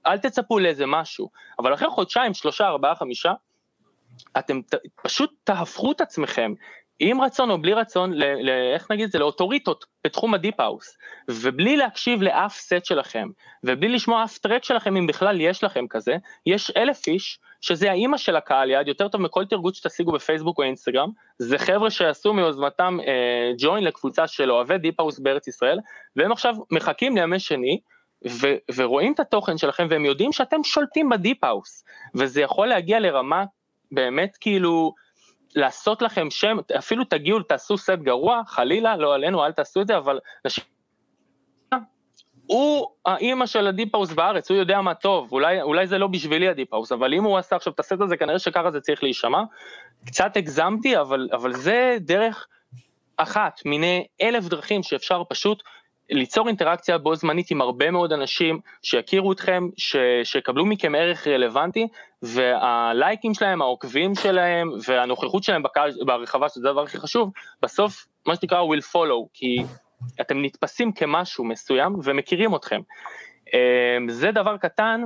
אל 0.07 0.17
תצפו 0.17 0.59
לאיזה 0.59 0.85
משהו, 0.85 1.29
אבל 1.59 1.73
אחרי 1.73 1.89
חודשיים, 1.89 2.33
שלושה, 2.33 2.67
ארבעה, 2.67 2.95
חמישה, 2.95 3.33
אתם 4.37 4.61
ת, 4.61 4.75
פשוט 5.03 5.31
תהפכו 5.43 5.91
את 5.91 6.01
עצמכם, 6.01 6.53
עם 6.99 7.21
רצון 7.21 7.49
או 7.49 7.61
בלי 7.61 7.73
רצון, 7.73 8.13
ל, 8.13 8.23
ל, 8.23 8.49
איך 8.73 8.91
נגיד 8.91 9.05
את 9.05 9.11
זה, 9.11 9.19
לאוטוריטות 9.19 9.85
בתחום 10.03 10.33
ה 10.33 10.39
deep 10.39 10.62
house, 10.62 10.97
ובלי 11.29 11.77
להקשיב 11.77 12.21
לאף 12.21 12.55
סט 12.55 12.85
שלכם, 12.85 13.27
ובלי 13.63 13.89
לשמוע 13.89 14.23
אף 14.23 14.37
track 14.37 14.63
שלכם, 14.63 14.97
אם 14.97 15.07
בכלל 15.07 15.41
יש 15.41 15.63
לכם 15.63 15.85
כזה, 15.89 16.15
יש 16.45 16.71
אלף 16.71 17.07
איש, 17.07 17.39
שזה 17.61 17.91
האימא 17.91 18.17
של 18.17 18.35
הקהל 18.35 18.69
יעד, 18.69 18.87
יותר 18.87 19.07
טוב 19.07 19.21
מכל 19.21 19.45
טירגוט 19.45 19.75
שתשיגו 19.75 20.11
בפייסבוק 20.11 20.57
או 20.57 20.63
אינסטגרם, 20.63 21.09
זה 21.39 21.57
חבר'ה 21.57 21.89
שעשו 21.89 22.33
מיוזמתם 22.33 22.97
אה, 23.07 23.51
ג'וין 23.57 23.83
לקבוצה 23.83 24.27
של 24.27 24.51
אוהבי 24.51 24.77
deep 24.77 24.96
house 24.96 25.19
בארץ 25.19 25.47
ישראל, 25.47 25.79
והם 26.15 26.31
עכשיו 26.31 26.55
מחכים 26.71 27.17
לימי 27.17 27.39
שני, 27.39 27.79
ו- 28.27 28.55
ורואים 28.75 29.13
את 29.13 29.19
התוכן 29.19 29.57
שלכם 29.57 29.87
והם 29.89 30.05
יודעים 30.05 30.31
שאתם 30.31 30.63
שולטים 30.63 31.09
ב 31.09 31.16
deep 31.16 31.43
house, 31.43 31.83
וזה 32.15 32.41
יכול 32.41 32.67
להגיע 32.67 32.99
לרמה 32.99 33.43
באמת 33.91 34.37
כאילו 34.41 34.93
לעשות 35.55 36.01
לכם 36.01 36.29
שם, 36.29 36.57
אפילו 36.77 37.03
תגיעו, 37.03 37.39
תעשו 37.39 37.77
סט 37.77 37.89
גרוע, 37.89 38.41
חלילה, 38.47 38.97
לא 38.97 39.15
עלינו, 39.15 39.45
אל 39.45 39.51
תעשו 39.51 39.81
את 39.81 39.87
זה, 39.87 39.97
אבל. 39.97 40.19
הוא 42.47 42.87
האימא 43.05 43.45
של 43.45 43.67
ה 43.67 43.72
deep 43.72 43.90
house 43.90 44.13
בארץ, 44.13 44.51
הוא 44.51 44.57
יודע 44.57 44.81
מה 44.81 44.93
טוב, 44.93 45.31
אולי, 45.31 45.61
אולי 45.61 45.87
זה 45.87 45.97
לא 45.97 46.07
בשבילי 46.07 46.49
ה 46.49 46.53
deep 46.53 46.68
house, 46.68 46.91
אבל 46.91 47.13
אם 47.13 47.23
הוא 47.23 47.37
עשה 47.37 47.55
עכשיו 47.55 47.73
את 47.73 47.79
הסט 47.79 48.01
הזה, 48.01 48.17
כנראה 48.17 48.39
שככה 48.39 48.71
זה 48.71 48.81
צריך 48.81 49.03
להישמע. 49.03 49.41
קצת 50.05 50.37
הגזמתי, 50.37 50.97
אבל, 50.99 51.29
אבל 51.31 51.53
זה 51.53 51.97
דרך 51.99 52.47
אחת 53.17 53.61
מיני 53.65 54.05
אלף 54.21 54.45
דרכים 54.47 54.83
שאפשר 54.83 55.23
פשוט 55.29 55.63
ליצור 56.09 56.47
אינטראקציה 56.47 56.97
בו 56.97 57.15
זמנית 57.15 57.51
עם 57.51 57.61
הרבה 57.61 57.91
מאוד 57.91 58.13
אנשים 58.13 58.59
שיכירו 58.81 59.31
אתכם, 59.31 59.67
ש, 59.77 59.95
שיקבלו 60.23 60.65
מכם 60.65 60.95
ערך 60.95 61.27
רלוונטי, 61.27 61.87
והלייקים 62.21 63.33
שלהם, 63.33 63.61
העוקבים 63.61 64.15
שלהם 64.15 64.71
והנוכחות 64.87 65.43
שלהם 65.43 65.63
בקהל, 65.63 65.91
ברחבה, 66.05 66.49
שזה 66.49 66.69
הדבר 66.69 66.83
הכי 66.83 66.97
חשוב, 66.97 67.31
בסוף 67.61 68.07
מה 68.25 68.35
שנקרא 68.35 68.61
will 68.61 68.93
follow, 68.93 69.27
כי 69.33 69.57
אתם 70.21 70.41
נתפסים 70.41 70.91
כמשהו 70.91 71.45
מסוים 71.45 71.95
ומכירים 72.03 72.55
אתכם. 72.55 72.81
אמ, 73.53 74.09
זה 74.09 74.31
דבר 74.31 74.57
קטן, 74.57 75.01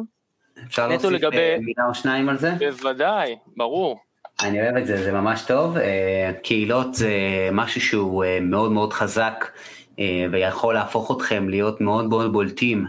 אפשר 0.68 0.88
להוסיף 0.88 1.12
לגבי... 1.12 1.38
אה, 1.38 1.58
מילה 1.60 1.84
או 1.90 1.94
שניים 1.96 2.30
על 2.30 2.38
זה? 2.38 2.52
בוודאי, 2.60 3.36
ברור. 3.58 4.00
אני 4.44 4.62
אוהב 4.62 4.78
את 4.78 4.86
זה, 4.86 5.04
זה 5.04 5.12
ממש 5.12 5.42
טוב. 5.42 5.78
אה, 5.78 6.32
קהילות 6.44 6.94
זה 6.94 7.12
משהו 7.52 7.82
שהוא 7.82 8.24
אה, 8.24 8.40
מאוד 8.42 8.72
מאוד 8.72 8.94
חזק. 8.94 9.46
אה, 10.00 10.26
ויכול 10.32 10.74
להפוך 10.74 11.12
אתכם 11.18 11.50
להיות 11.50 11.82
מאוד 11.82 12.06
מאוד 12.06 12.34
בולטים 12.34 12.86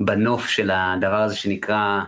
בנוף 0.00 0.48
של 0.48 0.70
הדבר 0.74 1.16
הזה 1.16 1.36
שנקרא 1.36 2.00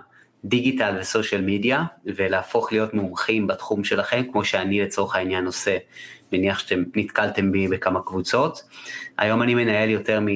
דיגיטל 0.44 0.96
וסושיאל 1.01 1.40
מדיה, 1.40 1.84
ולהפוך 2.05 2.72
להיות 2.72 2.94
מומחים 2.94 3.46
בתחום 3.46 3.84
שלכם, 3.84 4.22
כמו 4.32 4.44
שאני 4.44 4.80
לצורך 4.80 5.16
העניין 5.16 5.46
עושה, 5.46 5.76
מניח 6.32 6.59
שאתם 6.59 6.82
נתקלתם 6.96 7.53
בי 7.53 7.68
בכמה 7.68 8.01
קבוצות. 8.03 8.62
היום 9.18 9.42
אני 9.42 9.55
מנהל 9.55 9.90
יותר 9.90 10.20
מ... 10.20 10.26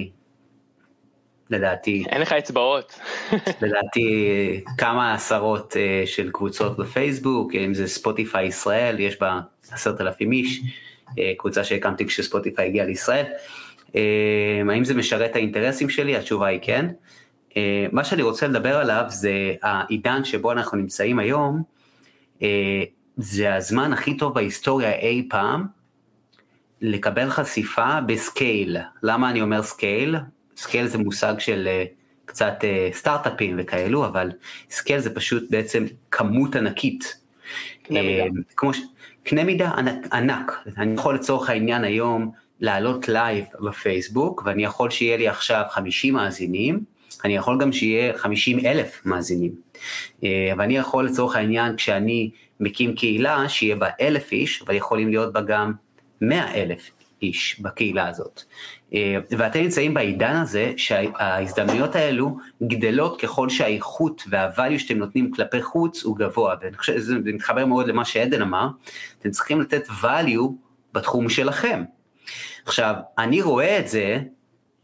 לדעתי... 1.51 2.05
אין 2.09 2.21
לך 2.21 2.33
אצבעות. 2.33 3.01
לדעתי 3.63 4.65
כמה 4.79 5.15
עשרות 5.15 5.77
אה, 5.77 6.03
של 6.07 6.31
קבוצות 6.31 6.77
בפייסבוק, 6.77 7.55
אם 7.55 7.75
זה 7.75 7.87
ספוטיפיי 7.87 8.47
ישראל, 8.47 9.01
יש 9.01 9.21
בה 9.21 9.41
עשרת 9.71 10.01
אלפים 10.01 10.33
איש. 10.33 10.61
אה, 11.19 11.33
קבוצה 11.39 11.65
שהקמתי 11.65 12.07
כשספוטיפיי 12.07 12.67
הגיע 12.67 12.85
לישראל. 12.85 13.25
אה, 13.97 14.63
האם 14.69 14.85
זה 14.85 14.95
משרת 14.95 15.31
את 15.31 15.37
האינטרסים 15.37 15.91
שלי? 15.91 16.17
התשובה 16.17 16.47
היא 16.47 16.59
כן. 16.63 16.87
אה, 17.57 17.87
מה 17.93 18.05
שאני 18.05 18.23
רוצה 18.23 18.47
לדבר 18.47 18.77
עליו 18.77 19.05
זה 19.09 19.55
העידן 19.63 20.25
שבו 20.25 20.53
אנחנו 20.53 20.79
נמצאים 20.79 21.19
היום, 21.19 21.63
זה 23.17 23.55
הזמן 23.55 23.93
הכי 23.93 24.17
טוב 24.17 24.35
בהיסטוריה 24.35 24.93
אי 24.93 25.27
פעם 25.31 25.67
לקבל 26.81 27.31
חשיפה 27.31 28.01
ב 28.01 28.12
scale. 28.12 28.77
למה 29.03 29.31
אני 29.31 29.43
אומר 29.43 29.63
scale? 29.63 30.17
scale 30.57 30.87
זה 30.87 30.99
מושג 30.99 31.35
של 31.39 31.69
קצת 32.25 32.55
סטארט-אפים 32.93 33.57
וכאלו, 33.59 34.07
אבל 34.07 34.31
scale 34.71 35.01
זה 35.01 35.15
פשוט 35.15 35.51
בעצם 35.51 35.85
כמות 36.11 36.57
ענקית. 36.57 37.23
כמו, 38.57 38.71
קנה 39.25 39.45
מידה 39.45 39.71
ענק, 39.71 40.09
ענק, 40.13 40.53
אני 40.79 40.95
יכול 40.95 41.15
לצורך 41.15 41.51
העניין 41.51 41.85
היום 41.85 42.31
לעלות 42.61 43.09
לייב 43.09 43.45
בפייסבוק 43.61 44.43
ואני 44.45 44.65
יכול 44.65 44.91
שיהיה 44.91 45.17
לי 45.17 45.29
עכשיו 45.29 45.65
50 45.71 46.15
מאזינים, 46.15 46.85
אני 47.25 47.37
יכול 47.37 47.61
גם 47.61 47.73
שיהיה 47.73 48.19
50 48.19 48.67
אלף 48.67 49.07
מאזינים. 49.07 49.53
אה, 50.25 50.53
ואני 50.59 50.77
יכול 50.77 51.07
לצורך 51.07 51.37
העניין 51.37 51.77
כשאני 51.77 52.31
מקים 52.61 52.95
קהילה 52.95 53.49
שיהיה 53.49 53.77
בה 53.77 53.89
אלף 54.01 54.33
איש, 54.33 54.63
אבל 54.63 54.75
יכולים 54.75 55.09
להיות 55.09 55.33
בה 55.33 55.41
גם 55.41 55.73
100 56.21 56.55
אלף 56.55 56.91
איש 57.23 57.61
בקהילה 57.61 58.09
הזאת. 58.09 58.43
אה, 58.95 59.17
ואתם 59.31 59.61
נמצאים 59.61 59.95
בעידן 59.95 60.37
הזה 60.37 60.73
שההזדמנויות 60.77 61.97
האלו 61.97 62.37
גדלות 62.63 63.21
ככל 63.21 63.49
שהאיכות 63.49 64.23
והvalue 64.29 64.79
שאתם 64.79 64.99
נותנים 64.99 65.31
כלפי 65.31 65.63
חוץ 65.63 66.03
הוא 66.03 66.17
גבוה, 66.17 66.55
ואני 66.61 66.77
חושב 66.77 66.99
שזה 66.99 67.15
מתחבר 67.25 67.67
מאוד 67.67 67.89
למה 67.89 68.05
שעדן 68.05 68.43
אמר, 68.43 68.69
אתם 69.19 69.31
צריכים 69.31 69.61
לתת 69.61 69.89
value 69.89 70.51
בתחום 70.93 71.29
שלכם. 71.29 71.83
עכשיו, 72.67 72.95
אני 73.19 73.43
רואה 73.43 73.79
את 73.79 73.89
זה, 73.89 74.19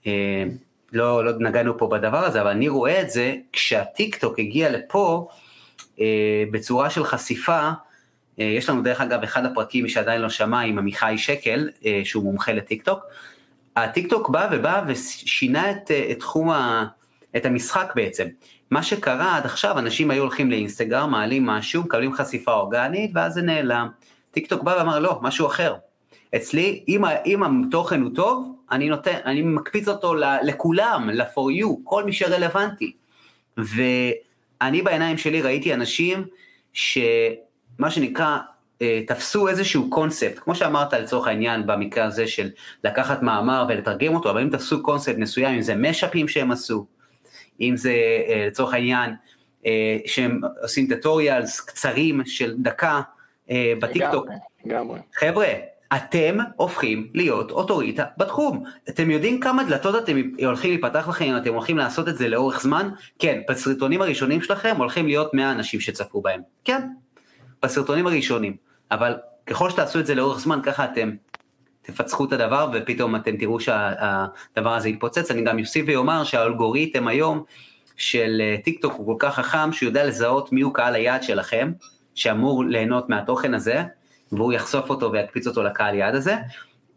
אה, 0.07 0.45
לא, 0.93 1.25
לא 1.25 1.33
נגענו 1.39 1.79
פה 1.79 1.89
בדבר 1.89 2.25
הזה, 2.25 2.41
אבל 2.41 2.51
אני 2.51 2.69
רואה 2.69 3.01
את 3.03 3.11
זה 3.11 3.35
כשהטיק 3.53 4.17
טוק 4.17 4.39
הגיע 4.39 4.71
לפה 4.71 5.29
אה, 6.01 6.45
בצורה 6.51 6.91
של 6.91 7.05
חשיפה, 7.05 7.71
יש 8.39 8.69
לנו 8.69 8.83
דרך 8.83 9.01
אגב 9.01 9.23
אחד 9.23 9.45
הפרקים, 9.45 9.89
שעדיין 9.89 10.21
לא 10.21 10.29
שמע, 10.29 10.61
עם 10.61 10.79
עמיחי 10.79 11.15
שקל, 11.17 11.71
שהוא 12.05 12.25
מומחה 12.25 12.53
לטיק 12.53 12.83
טוק, 12.83 13.01
הטיק 13.85 14.11
טוק 14.11 14.29
בא 14.29 14.49
ובא 14.53 14.83
ושינה 14.87 15.71
את, 15.71 15.91
את 16.11 16.19
תחום 16.19 16.51
ה... 16.51 16.87
את 17.37 17.47
המשחק 17.47 17.93
בעצם. 17.95 18.27
מה 18.71 18.83
שקרה 18.83 19.37
עד 19.37 19.45
עכשיו, 19.45 19.79
אנשים 19.79 20.11
היו 20.11 20.23
הולכים 20.23 20.51
לאינסטגרם, 20.51 21.11
מעלים 21.11 21.47
משהו, 21.47 21.83
מקבלים 21.83 22.13
חשיפה 22.13 22.53
אורגנית, 22.53 23.11
ואז 23.15 23.35
זה 23.35 23.43
נעלם. 23.43 23.89
טיק 24.31 24.47
טוק 24.47 24.63
בא 24.63 24.75
ואמר, 24.79 24.99
לא, 24.99 25.19
משהו 25.23 25.47
אחר. 25.47 25.75
אצלי, 26.37 26.85
אם, 26.89 27.03
אם 27.27 27.43
התוכן 27.43 28.03
הוא 28.03 28.11
טוב, 28.15 28.57
אני 28.71 28.89
נותן, 28.89 29.17
אני 29.25 29.43
מקפיץ 29.43 29.89
אותו 29.89 30.15
לכולם, 30.43 31.11
ל 31.11 31.24
for 31.24 31.63
you, 31.63 31.69
כל 31.85 32.05
מי 32.05 32.13
שרלוונטי. 32.13 32.93
ואני 33.57 34.83
בעיניים 34.83 35.19
שלי 35.19 35.43
ראיתי 35.43 35.75
אנשים 35.75 36.25
שמה 36.73 37.91
שנקרא 37.91 38.39
תפסו 39.07 39.49
איזשהו 39.49 39.91
קונספט, 39.91 40.39
כמו 40.39 40.55
שאמרת 40.55 40.93
לצורך 40.93 41.27
העניין 41.27 41.67
במקרה 41.67 42.05
הזה 42.05 42.27
של 42.27 42.51
לקחת 42.85 43.23
מאמר 43.23 43.67
ולתרגם 43.69 44.15
אותו, 44.15 44.31
אבל 44.31 44.43
אם 44.43 44.49
תפסו 44.49 44.83
קונספט 44.83 45.17
מסוים, 45.19 45.55
אם 45.55 45.63
זה 45.63 45.75
משאפים 45.77 46.29
שהם 46.29 46.51
עשו, 46.51 46.87
אם 47.61 47.77
זה 47.77 47.93
אה, 48.29 48.47
לצורך 48.47 48.75
העניין 48.75 49.15
אה, 49.67 49.99
שהם 50.07 50.41
עושים 50.63 50.87
טטוריאלס 50.87 51.61
קצרים 51.61 52.21
של 52.25 52.55
דקה 52.59 53.01
בטיקטוק. 53.81 54.27
לגמרי. 54.65 54.99
חבר'ה, 55.15 55.47
אתם 55.97 56.39
הופכים 56.57 57.09
להיות 57.15 57.51
אוטוריטה 57.51 58.05
בתחום. 58.17 58.65
אתם 58.89 59.11
יודעים 59.11 59.41
כמה 59.41 59.65
דלתות 59.65 60.03
אתם 60.05 60.17
הולכים 60.45 60.71
להיפתח 60.71 61.09
לכם 61.09 61.25
אם 61.25 61.37
אתם 61.37 61.55
הולכים 61.55 61.79
לעשות 61.79 62.09
את 62.09 62.17
זה 62.17 62.29
לאורך 62.29 62.63
זמן? 62.63 62.91
כן, 63.19 63.41
בסרטונים 63.49 64.03
הראשונים 64.03 64.43
שלכם 64.43 64.75
הולכים 64.79 65.07
להיות 65.07 65.35
100 65.35 65.53
אנשים 65.53 65.81
שצפו 65.81 66.21
בהם. 66.21 66.41
כן, 66.65 66.89
בסרטונים 67.63 68.07
הראשונים. 68.07 68.68
אבל 68.91 69.15
ככל 69.47 69.71
שתעשו 69.71 70.01
את 70.01 70.07
זה 70.07 70.15
לאורך 70.15 70.39
זמן, 70.39 70.61
ככה 70.63 70.85
אתם 70.85 71.11
תפצחו 71.83 72.25
את 72.25 72.33
הדבר 72.33 72.71
ופתאום 72.73 73.17
אתם 73.17 73.37
תראו 73.37 73.61
שהדבר 73.61 74.75
הזה 74.75 74.89
יתפוצץ. 74.89 75.31
אני 75.31 75.43
גם 75.43 75.59
אוסיף 75.59 75.85
ואומר 75.89 76.25
שהאלגוריתם 76.25 77.09
היום 77.09 77.43
של 77.97 78.41
אה, 78.41 78.57
טיק 78.65 78.83
טוק 78.83 78.93
הוא 78.93 79.07
כל 79.07 79.15
כך 79.19 79.35
חכם 79.35 79.73
שהוא 79.73 79.87
יודע 79.87 80.07
לזהות 80.07 80.53
מיהו 80.53 80.73
קהל 80.73 80.95
היעד 80.95 81.23
שלכם, 81.23 81.73
שאמור 82.15 82.65
ליהנות 82.65 83.09
מהתוכן 83.09 83.55
הזה, 83.55 83.83
והוא 84.33 84.53
יחשוף 84.53 84.91
אותו 84.91 85.13
ויקפיץ 85.13 85.47
אותו 85.47 85.63
לקהל 85.63 85.95
יעד 85.95 86.15
הזה. 86.15 86.37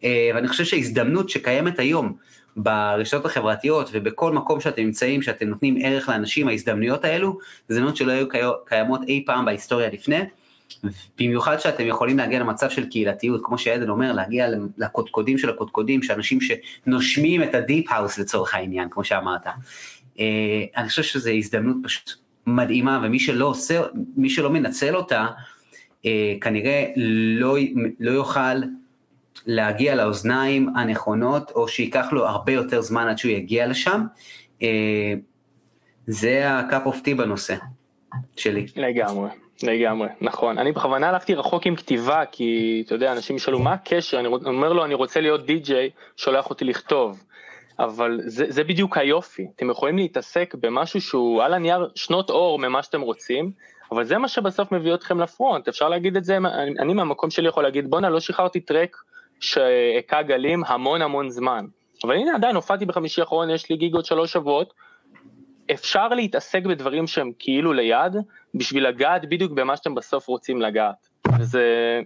אה, 0.04 0.30
ואני 0.36 0.48
חושב 0.48 0.64
שההזדמנות 0.64 1.30
שקיימת 1.30 1.80
היום 1.80 2.16
ברשתות 2.56 3.26
החברתיות 3.26 3.90
ובכל 3.94 4.34
מקום 4.34 4.60
שאתם 4.60 4.82
נמצאים, 4.82 5.22
שאתם 5.22 5.48
נותנים 5.48 5.78
ערך 5.84 6.10
לאנשים, 6.10 6.48
ההזדמנויות 6.48 7.06
האלו, 7.06 7.38
זה 7.68 7.76
הזדמנות 7.76 7.98
שלא 7.98 8.12
היו 8.12 8.26
קיימות 8.66 9.02
אי 9.08 9.24
פעם 9.26 9.46
בהיסטוריה 9.46 9.90
לפני. 9.90 10.22
במיוחד 11.20 11.58
שאתם 11.58 11.88
יכולים 11.88 12.18
להגיע 12.18 12.40
למצב 12.40 12.70
של 12.70 12.86
קהילתיות, 12.86 13.42
כמו 13.44 13.58
שעדן 13.58 13.90
אומר, 13.90 14.12
להגיע 14.12 14.48
לקודקודים 14.78 15.38
של 15.38 15.50
הקודקודים, 15.50 16.04
שאנשים 16.04 16.40
שנושמים 16.42 17.44
את 17.44 17.56
ה 17.56 17.63
deep 17.63 17.92
house 17.92 18.18
לצורך 18.18 18.56
העניין, 18.56 18.88
כמו 18.92 19.04
שאמרת. 19.04 19.48
אה, 20.20 20.64
אני 20.78 20.90
חושב 20.90 21.04
שזו 21.04 21.30
הזדמנות 21.30 21.78
פשוט 21.84 22.12
מדהימה, 22.48 23.02
ומי 23.04 23.20
שלא 23.20 23.46
עושה, 23.46 23.82
מי 24.18 24.30
שלא 24.30 24.50
מנצל 24.50 24.96
אותה, 24.96 25.28
אה, 26.06 26.34
כנראה 26.42 26.86
לא, 26.96 27.58
לא 28.00 28.12
יוכל 28.12 28.62
להגיע 29.46 29.96
לאוזניים 29.96 30.70
הנכונות, 30.76 31.52
או 31.52 31.68
שייקח 31.68 32.08
לו 32.12 32.28
הרבה 32.28 32.54
יותר 32.54 32.82
זמן 32.82 33.08
עד 33.08 33.18
שהוא 33.18 33.32
יגיע 33.32 33.68
לשם. 33.68 34.02
אה, 34.62 35.14
זה 36.08 36.60
ה 36.60 36.66
cup 36.66 36.86
of 36.86 37.02
tea 37.02 37.14
בנושא 37.14 37.56
שלי. 38.38 38.66
לגמרי. 38.76 39.30
לגמרי, 39.64 40.08
נכון. 40.22 40.58
אני 40.58 40.72
בכוונה 40.72 41.10
הלכתי 41.10 41.36
רחוק 41.36 41.66
עם 41.66 41.76
כתיבה, 41.76 42.26
כי 42.32 42.84
אתה 42.86 42.96
יודע, 42.96 43.12
אנשים 43.12 43.36
ישאלו 43.36 43.60
מה 43.60 43.74
הקשר, 43.74 44.20
אני 44.20 44.28
אומר 44.28 44.74
לו, 44.74 44.86
אני 44.86 44.94
רוצה 44.94 45.22
להיות 45.22 45.46
די-ג'יי, 45.46 45.90
שולח 46.18 46.50
אותי 46.50 46.66
לכתוב. 46.66 47.24
אבל 47.80 48.20
זה, 48.26 48.46
זה 48.50 48.64
בדיוק 48.64 48.98
היופי, 48.98 49.48
אתם 49.56 49.70
יכולים 49.70 49.98
להתעסק 49.98 50.56
במשהו 50.60 51.02
שהוא 51.02 51.44
על 51.44 51.54
הנייר 51.54 51.90
שנות 51.96 52.30
אור 52.30 52.60
ממה 52.60 52.84
שאתם 52.84 53.02
רוצים, 53.02 53.52
אבל 53.92 54.04
זה 54.04 54.18
מה 54.18 54.28
שבסוף 54.28 54.72
מביא 54.72 54.94
אתכם 54.94 55.20
לפרונט, 55.20 55.68
אפשר 55.68 55.90
להגיד 55.90 56.18
את 56.18 56.24
זה, 56.24 56.38
אני, 56.38 56.80
אני 56.80 56.94
מהמקום 56.94 57.30
שלי 57.30 57.48
יכול 57.48 57.64
להגיד, 57.64 57.90
בואנה, 57.90 58.10
לא 58.10 58.20
שחררתי 58.20 58.60
טרק 58.60 58.98
שהכה 59.40 60.22
גלים 60.22 60.64
המון 60.68 61.02
המון 61.02 61.30
זמן. 61.30 61.66
אבל 62.04 62.16
הנה 62.16 62.36
עדיין 62.36 62.56
הופעתי 62.56 62.86
בחמישי 62.86 63.22
האחרון, 63.22 63.50
יש 63.50 63.70
לי 63.70 63.78
גיג 63.78 63.94
עוד 63.94 64.06
שלוש 64.06 64.34
שבועות, 64.34 64.74
אפשר 65.74 66.08
להתעסק 66.08 66.64
בדברים 66.64 67.08
שהם 67.08 67.32
כאילו 67.40 67.74
ליד, 67.74 68.16
בשביל 68.56 68.88
לגעת 68.88 69.30
בדיוק 69.30 69.52
במה 69.52 69.78
שאתם 69.78 69.96
בסוף 69.96 70.28
רוצים 70.28 70.62
לגעת. 70.62 71.08
וזה 71.40 72.00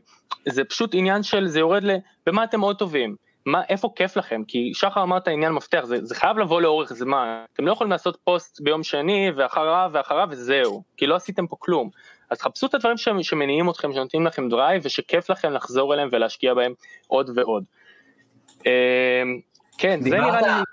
זה 0.49 0.63
פשוט 0.63 0.89
עניין 0.93 1.23
של, 1.23 1.47
זה 1.47 1.59
יורד 1.59 1.83
ל... 1.83 1.91
במה 2.25 2.43
אתם 2.43 2.59
מאוד 2.59 2.77
טובים? 2.77 3.15
מה, 3.45 3.61
איפה 3.69 3.89
כיף 3.95 4.17
לכם? 4.17 4.41
כי 4.47 4.71
שחר 4.73 5.03
אמר 5.03 5.17
את 5.17 5.27
העניין 5.27 5.51
מפתח, 5.51 5.81
זה, 5.83 6.05
זה 6.05 6.15
חייב 6.15 6.37
לבוא 6.37 6.61
לאורך 6.61 6.93
זמן. 6.93 7.43
אתם 7.53 7.65
לא 7.65 7.71
יכולים 7.71 7.91
לעשות 7.91 8.17
פוסט 8.23 8.61
ביום 8.61 8.83
שני 8.83 9.31
ואחריו 9.35 9.89
ואחריו 9.93 10.27
וזהו, 10.31 10.83
כי 10.97 11.07
לא 11.07 11.15
עשיתם 11.15 11.47
פה 11.47 11.55
כלום. 11.59 11.89
אז 12.29 12.41
חפשו 12.41 12.65
את 12.67 12.73
הדברים 12.73 12.97
שמניעים 13.21 13.69
אתכם, 13.69 13.93
שנותנים 13.93 14.25
לכם 14.25 14.49
drive 14.49 14.81
ושכיף 14.85 15.29
לכם 15.29 15.51
לחזור 15.51 15.93
אליהם 15.93 16.09
ולהשקיע 16.11 16.53
בהם 16.53 16.73
עוד 17.07 17.29
ועוד. 17.35 17.63
אמ, 18.65 18.71
כן, 19.77 20.01
זה 20.01 20.09
נראה 20.09 20.41
לי... 20.41 20.63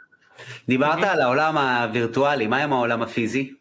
דיברת 0.69 1.02
על 1.02 1.20
העולם 1.20 1.59
הווירטואלי, 1.59 2.47
מה 2.47 2.62
עם 2.62 2.73
העולם 2.73 3.02
הפיזי? 3.02 3.52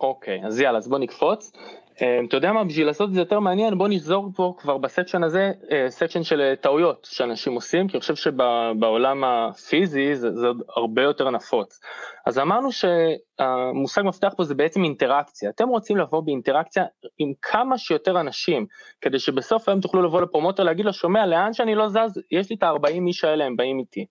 אוקיי, 0.00 0.40
אז 0.46 0.60
יאללה, 0.60 0.78
אז 0.78 0.88
בוא 0.88 0.98
נקפוץ. 0.98 1.52
אמ, 2.00 2.26
אתה 2.28 2.36
יודע 2.36 2.52
מה, 2.52 2.64
בשביל 2.64 2.86
לעשות 2.86 3.08
את 3.08 3.14
זה 3.14 3.20
יותר 3.20 3.40
מעניין, 3.40 3.78
בוא 3.78 3.88
נחזור 3.90 4.30
פה 4.36 4.54
כבר 4.58 4.78
ב 4.78 4.84
section 4.84 5.22
הזה, 5.24 5.52
section 5.88 6.18
אה, 6.18 6.24
של 6.24 6.40
אה, 6.40 6.56
טעויות 6.56 7.08
שאנשים 7.10 7.52
עושים, 7.54 7.88
כי 7.88 7.96
אני 7.96 8.00
חושב 8.00 8.14
שבעולם 8.14 9.24
הפיזי 9.24 10.16
זה, 10.16 10.30
זה 10.32 10.46
הרבה 10.76 11.02
יותר 11.02 11.30
נפוץ. 11.30 11.80
אז 12.26 12.38
אמרנו 12.38 12.68
שהמושג 12.72 14.02
מפתח 14.04 14.32
פה 14.36 14.44
זה 14.44 14.54
בעצם 14.54 14.84
אינטראקציה. 14.84 15.50
אתם 15.50 15.68
רוצים 15.68 15.96
לבוא 15.96 16.20
באינטראקציה 16.20 16.84
עם 17.18 17.32
כמה 17.42 17.78
שיותר 17.78 18.20
אנשים, 18.20 18.66
כדי 19.00 19.18
שבסוף 19.18 19.68
היום 19.68 19.80
תוכלו 19.80 20.02
לבוא 20.02 20.22
לפרומוטר 20.22 20.62
להגיד 20.62 20.84
לו, 20.84 20.92
שומע, 20.92 21.26
לאן 21.26 21.52
שאני 21.52 21.74
לא 21.74 21.88
זז, 21.88 22.20
יש 22.30 22.50
לי 22.50 22.56
את 22.56 22.62
ה-40 22.62 23.06
איש 23.06 23.24
האלה, 23.24 23.44
הם 23.44 23.56
באים 23.56 23.78
איתי. 23.78 24.06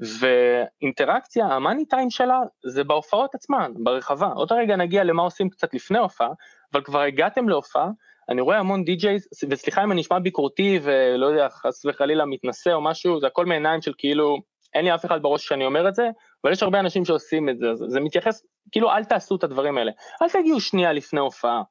ואינטראקציה, 0.00 1.46
המאני 1.46 1.84
טיים 1.84 2.10
שלה 2.10 2.40
זה 2.66 2.84
בהופעות 2.84 3.34
עצמן, 3.34 3.72
ברחבה. 3.76 4.26
עוד 4.26 4.52
רגע 4.52 4.76
נגיע 4.76 5.04
למה 5.04 5.22
עושים 5.22 5.50
קצת 5.50 5.74
לפני 5.74 5.98
הופעה, 5.98 6.30
אבל 6.72 6.82
כבר 6.82 7.00
הגעתם 7.00 7.48
להופעה, 7.48 7.90
אני 8.28 8.40
רואה 8.40 8.58
המון 8.58 8.84
די-ג'ייז, 8.84 9.28
וסליחה 9.50 9.84
אם 9.84 9.92
אני 9.92 10.00
נשמע 10.00 10.18
ביקורתי 10.18 10.80
ולא 10.82 11.26
יודע, 11.26 11.48
חס 11.48 11.84
וחלילה 11.84 12.24
מתנשא 12.24 12.72
או 12.72 12.80
משהו, 12.80 13.20
זה 13.20 13.26
הכל 13.26 13.46
מעיניים 13.46 13.82
של 13.82 13.92
כאילו, 13.98 14.36
אין 14.74 14.84
לי 14.84 14.94
אף 14.94 15.04
אחד 15.04 15.22
בראש 15.22 15.46
שאני 15.46 15.66
אומר 15.66 15.88
את 15.88 15.94
זה, 15.94 16.08
אבל 16.44 16.52
יש 16.52 16.62
הרבה 16.62 16.80
אנשים 16.80 17.04
שעושים 17.04 17.48
את 17.48 17.58
זה, 17.58 17.66
זה, 17.74 18.00
מתייחס, 18.00 18.42
כאילו 18.72 18.90
אל 18.90 19.04
תעשו 19.04 19.36
את 19.36 19.44
הדברים 19.44 19.78
האלה, 19.78 19.92
אל 20.22 20.28
תגיעו 20.28 20.60
שנייה 20.60 20.92
לפני 20.92 21.20
הופעה, 21.20 21.62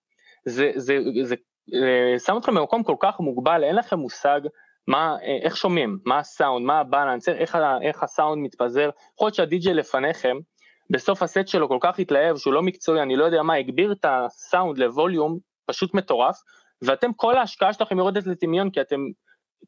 זה, 0.46 0.72
זה, 0.76 0.98
זה, 1.16 1.22
זה 1.26 1.36
אה, 1.74 2.20
שם 2.20 2.38
אתכם 2.38 2.56
במקום 2.56 2.84
כל 2.84 2.96
כך 3.00 3.20
מוגבל, 3.20 3.64
אין 3.64 3.76
לכם 3.76 4.00
מושג 4.00 4.40
מה, 4.88 5.18
אה, 5.24 5.38
איך 5.42 5.58
שומעים, 5.58 6.00
מה 6.06 6.20
הסאונד, 6.20 6.66
מה 6.66 6.80
הבאלנס, 6.80 7.30
איך, 7.30 7.58
איך 7.82 8.04
הסאונד 8.04 8.44
מתפזר, 8.44 8.90
יכול 9.14 9.26
להיות 9.26 9.36
שהדי-ג'יי 9.36 9.74
לפניכם, 9.74 10.38
בסוף 10.90 11.24
הסט 11.24 11.48
שלו 11.48 11.68
כל 11.68 11.78
כך 11.82 12.00
התלהב 12.00 12.38
שהוא 12.38 12.54
לא 12.54 12.62
מקצועי, 12.62 13.02
אני 13.02 13.16
לא 13.16 13.26
יודע 13.26 13.44
מה, 13.44 13.54
הגביר 13.54 13.92
את 13.92 14.06
הסאונד 14.10 14.78
לווליום 14.78 15.40
פשוט 15.66 15.94
מטורף, 15.94 16.36
ואתם, 16.82 17.14
כל 17.14 17.38
ההשקעה 17.38 17.74
שלכם 17.74 17.98
יורדת 17.98 18.28
לטמיון 18.28 18.70
כי 18.70 18.82
אתם 18.82 19.02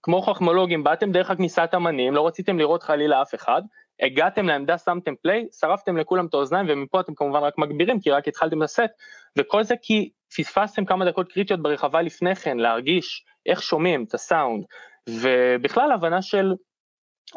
כמו 0.04 0.22
חכמולוגים, 0.22 0.84
באתם 0.84 1.12
דרך 1.12 1.30
הכניסת 1.30 1.70
אמנים, 1.76 2.14
לא 2.14 2.28
רציתם 2.28 2.60
לראות 2.60 2.84
חלילה 2.84 3.22
אף 3.22 3.36
אחד, 3.36 3.62
הגעתם 4.02 4.48
לעמדה, 4.48 4.78
שמתם 4.78 5.14
פליי, 5.22 5.48
שרפתם 5.60 5.98
לכולם 5.98 6.26
את 6.26 6.34
האוזניים 6.34 6.66
ומפה 6.70 7.00
אתם 7.00 7.14
כמובן 7.16 7.40
רק 7.40 7.58
מגבירים 7.58 8.00
כי 8.00 8.12
רק 8.12 8.28
התחלתם 8.28 8.62
לסט, 8.62 8.90
וכל 9.38 9.64
זה 9.64 9.76
כי 9.82 10.10
פספסתם 10.38 10.86
כמה 10.86 11.06
דקות 11.06 11.32
קריטיות 11.32 11.62
ברחבה 11.62 12.02
לפני 12.02 12.36
כן, 12.36 12.58
להרגיש 12.58 13.26
איך 13.46 13.64
שומעים 13.64 14.04
את 14.04 14.14
הסאונד, 14.14 14.64
ובכלל 15.22 15.92
הבנה 15.92 16.22
של 16.22 16.54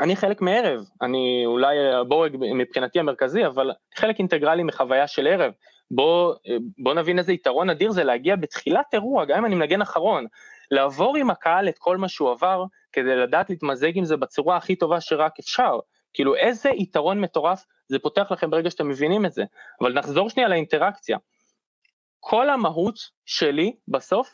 אני 0.00 0.16
חלק 0.16 0.40
מערב, 0.40 0.84
אני 1.02 1.42
אולי 1.46 1.92
הבורג 1.94 2.36
מבחינתי 2.38 2.98
המרכזי, 2.98 3.46
אבל 3.46 3.70
חלק 3.94 4.18
אינטגרלי 4.18 4.62
מחוויה 4.62 5.06
של 5.06 5.26
ערב. 5.26 5.52
בוא, 5.90 6.34
בוא 6.78 6.94
נבין 6.94 7.18
איזה 7.18 7.32
יתרון 7.32 7.70
אדיר 7.70 7.90
זה 7.90 8.04
להגיע 8.04 8.36
בתחילת 8.36 8.86
אירוע, 8.92 9.24
גם 9.24 9.38
אם 9.38 9.46
אני 9.46 9.54
מנגן 9.54 9.82
אחרון, 9.82 10.26
לעבור 10.70 11.16
עם 11.16 11.30
הקהל 11.30 11.68
את 11.68 11.78
כל 11.78 11.96
מה 11.96 12.08
שהוא 12.08 12.30
עבר, 12.30 12.64
כדי 12.92 13.16
לדעת 13.16 13.50
להתמזג 13.50 13.96
עם 13.96 14.04
זה 14.04 14.16
בצורה 14.16 14.56
הכי 14.56 14.76
טובה 14.76 15.00
שרק 15.00 15.38
אפשר. 15.40 15.78
כאילו 16.14 16.34
איזה 16.36 16.70
יתרון 16.70 17.20
מטורף 17.20 17.64
זה 17.88 17.98
פותח 17.98 18.32
לכם 18.32 18.50
ברגע 18.50 18.70
שאתם 18.70 18.88
מבינים 18.88 19.26
את 19.26 19.32
זה. 19.32 19.44
אבל 19.80 19.92
נחזור 19.92 20.30
שנייה 20.30 20.48
לאינטראקציה. 20.48 21.18
כל 22.20 22.50
המהות 22.50 22.98
שלי 23.26 23.76
בסוף 23.88 24.30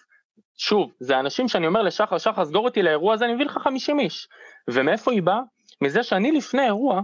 שוב, 0.56 0.92
זה 1.00 1.20
אנשים 1.20 1.48
שאני 1.48 1.66
אומר 1.66 1.82
לשחר, 1.82 2.18
שחר, 2.18 2.44
סגור 2.44 2.64
אותי 2.64 2.82
לאירוע 2.82 3.14
הזה, 3.14 3.24
אני 3.24 3.34
מביא 3.34 3.46
לך 3.46 3.58
50 3.58 4.00
איש. 4.00 4.28
ומאיפה 4.70 5.12
היא 5.12 5.22
באה? 5.22 5.40
מזה 5.82 6.02
שאני 6.02 6.32
לפני 6.32 6.64
אירוע, 6.64 7.00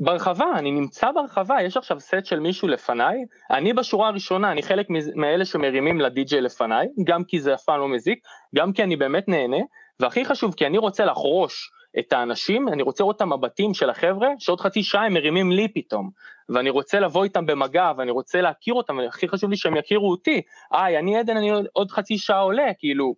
ברחבה, 0.00 0.46
אני 0.56 0.70
נמצא 0.70 1.12
ברחבה, 1.12 1.62
יש 1.62 1.76
עכשיו 1.76 2.00
סט 2.00 2.24
של 2.24 2.40
מישהו 2.40 2.68
לפניי, 2.68 3.16
אני 3.50 3.72
בשורה 3.72 4.08
הראשונה, 4.08 4.52
אני 4.52 4.62
חלק 4.62 4.86
מאלה 5.14 5.44
שמרימים 5.44 6.00
לדי-ג'יי 6.00 6.40
לפניי, 6.40 6.86
גם 7.04 7.24
כי 7.24 7.40
זה 7.40 7.54
אף 7.54 7.64
פעם 7.64 7.80
לא 7.80 7.88
מזיק, 7.88 8.18
גם 8.54 8.72
כי 8.72 8.82
אני 8.82 8.96
באמת 8.96 9.28
נהנה, 9.28 9.56
והכי 10.00 10.24
חשוב, 10.24 10.54
כי 10.54 10.66
אני 10.66 10.78
רוצה 10.78 11.04
לחרוש 11.04 11.70
את 11.98 12.12
האנשים, 12.12 12.68
אני 12.68 12.82
רוצה 12.82 13.04
לראות 13.04 13.16
את 13.16 13.20
המבטים 13.20 13.74
של 13.74 13.90
החבר'ה, 13.90 14.28
שעוד 14.38 14.60
חצי 14.60 14.82
שעה 14.82 15.06
הם 15.06 15.14
מרימים 15.14 15.52
לי 15.52 15.68
פתאום, 15.68 16.10
ואני 16.54 16.70
רוצה 16.70 17.00
לבוא 17.00 17.24
איתם 17.24 17.46
במגע, 17.46 17.92
ואני 17.96 18.10
רוצה 18.10 18.40
להכיר 18.40 18.74
אותם, 18.74 18.98
והכי 18.98 19.28
חשוב 19.28 19.50
לי 19.50 19.56
שהם 19.56 19.76
יכירו 19.76 20.10
אותי, 20.10 20.42
היי, 20.72 20.98
אני 20.98 21.18
עדן, 21.18 21.36
אני 21.36 21.50
עוד 21.72 21.90
חצי 21.90 22.18
שעה 22.18 22.40
עולה, 22.40 22.74
כאילו, 22.78 23.14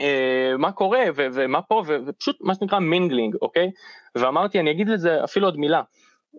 אה, 0.00 0.52
מה 0.58 0.72
קורה, 0.72 1.04
ו- 1.16 1.26
ומה 1.32 1.62
פה, 1.62 1.82
ו- 1.86 1.98
ופשוט 2.06 2.36
מה 2.40 2.54
שנקרא 2.54 2.78
mingling, 2.78 3.36
אוקיי? 3.42 3.70
ואמרתי, 4.14 4.60
אני 4.60 4.70
אגיד 4.70 4.88
לזה 4.88 5.24
אפילו 5.24 5.46
עוד 5.46 5.56
מילה, 5.56 5.82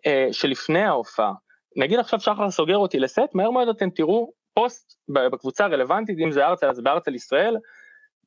אה, 0.07 0.27
שלפני 0.31 0.83
ההופעה, 0.83 1.33
נגיד 1.75 1.99
עכשיו 1.99 2.19
שחר 2.19 2.51
סוגר 2.51 2.77
אותי 2.77 2.99
לסט, 2.99 3.29
מהר 3.33 3.51
מאוד 3.51 3.67
אתם 3.67 3.89
תראו 3.89 4.31
פוסט 4.53 4.93
בקבוצה 5.09 5.65
הרלוונטית, 5.65 6.19
אם 6.19 6.31
זה 6.31 6.45
ארצה, 6.45 6.69
אז 6.69 6.79
בארצה 6.79 7.11
לישראל, 7.11 7.57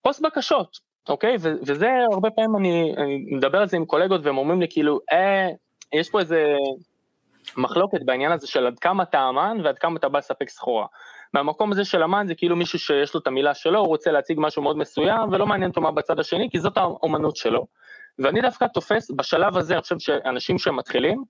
פוסט 0.03 0.21
בקשות, 0.21 0.79
אוקיי? 1.09 1.37
ו- 1.41 1.55
וזה 1.67 1.91
הרבה 2.13 2.31
פעמים 2.31 2.57
אני, 2.57 2.95
אני 2.97 3.25
מדבר 3.31 3.59
על 3.59 3.69
זה 3.69 3.77
עם 3.77 3.85
קולגות 3.85 4.21
והם 4.25 4.39
אומרים 4.39 4.61
לי 4.61 4.67
כאילו, 4.71 5.01
אה, 5.13 5.49
יש 5.93 6.11
פה 6.11 6.21
איזה 6.21 6.55
מחלוקת 7.56 8.02
בעניין 8.05 8.32
הזה 8.32 8.47
של 8.47 8.66
עד 8.66 8.78
כמה 8.78 9.02
אתה 9.02 9.28
אמן 9.28 9.59
ועד 9.64 9.78
כמה 9.78 9.97
אתה 9.97 10.09
בא 10.09 10.18
לספק 10.18 10.48
סחורה. 10.48 10.86
מהמקום 11.35 11.73
הזה 11.73 11.85
של 11.85 12.02
אמן 12.02 12.27
זה 12.27 12.35
כאילו 12.35 12.56
מישהו 12.56 12.78
שיש 12.78 13.14
לו 13.14 13.20
את 13.20 13.27
המילה 13.27 13.55
שלו, 13.55 13.78
הוא 13.78 13.89
רוצה 13.89 14.10
להציג 14.10 14.36
משהו 14.40 14.62
מאוד 14.62 14.78
מסוים 14.78 15.32
ולא 15.32 15.47
מעניין 15.47 15.70
אותו 15.70 15.81
מה 15.81 15.90
בצד 15.90 16.20
השני 16.20 16.48
כי 16.51 16.60
זאת 16.60 16.77
האומנות 16.77 17.36
שלו. 17.36 17.66
ואני 18.18 18.40
דווקא 18.40 18.66
תופס 18.74 19.10
בשלב 19.10 19.56
הזה, 19.56 19.74
אני 19.74 19.82
חושב 19.82 19.98
שאנשים 19.98 20.59
שמתחילים, 20.59 21.24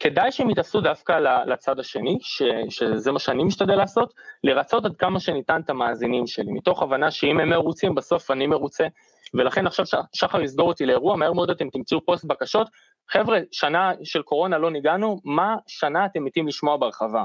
כדאי 0.00 0.32
שהם 0.32 0.50
יתעשו 0.50 0.80
דווקא 0.80 1.18
לצד 1.46 1.78
השני, 1.78 2.18
ש, 2.20 2.42
שזה 2.68 3.12
מה 3.12 3.18
שאני 3.18 3.44
משתדל 3.44 3.74
לעשות, 3.74 4.14
לרצות 4.44 4.84
עד 4.84 4.96
כמה 4.96 5.20
שניתן 5.20 5.60
את 5.64 5.70
המאזינים 5.70 6.26
שלי, 6.26 6.52
מתוך 6.52 6.82
הבנה 6.82 7.10
שאם 7.10 7.40
הם 7.40 7.48
מרוצים, 7.48 7.94
בסוף 7.94 8.30
אני 8.30 8.46
מרוצה, 8.46 8.86
ולכן 9.34 9.66
עכשיו 9.66 9.86
שחר 10.12 10.40
יסגור 10.40 10.68
אותי 10.68 10.86
לאירוע, 10.86 11.16
מהר 11.16 11.32
מאוד 11.32 11.50
אתם 11.50 11.70
תמצאו 11.70 12.04
פוסט 12.04 12.24
בקשות, 12.24 12.68
חבר'ה, 13.12 13.38
שנה 13.52 13.92
של 14.04 14.22
קורונה 14.22 14.58
לא 14.58 14.70
ניגענו, 14.70 15.20
מה 15.24 15.56
שנה 15.66 16.06
אתם 16.06 16.24
מתים 16.24 16.48
לשמוע 16.48 16.76
ברחבה? 16.76 17.24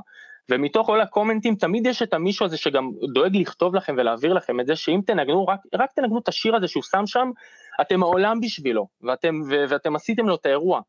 ומתוך 0.49 0.87
כל 0.87 1.01
הקומנטים 1.01 1.55
תמיד 1.55 1.85
יש 1.85 2.01
את 2.01 2.13
המישהו 2.13 2.45
הזה 2.45 2.57
שגם 2.57 2.91
דואג 3.13 3.37
לכתוב 3.37 3.75
לכם 3.75 3.95
ולהעביר 3.97 4.33
לכם 4.33 4.59
את 4.59 4.67
זה 4.67 4.75
שאם 4.75 4.99
תנגנו, 5.07 5.47
רק, 5.47 5.59
רק 5.73 5.91
תנגנו 5.91 6.19
את 6.19 6.27
השיר 6.27 6.55
הזה 6.55 6.67
שהוא 6.67 6.83
שם 6.83 7.07
שם, 7.07 7.31
אתם 7.81 8.03
העולם 8.03 8.39
בשבילו, 8.41 8.87
ואתם, 9.01 9.41
ו, 9.49 9.63
ואתם 9.69 9.95
עשיתם 9.95 10.27
לו 10.27 10.35
את 10.35 10.45
האירוע. 10.45 10.81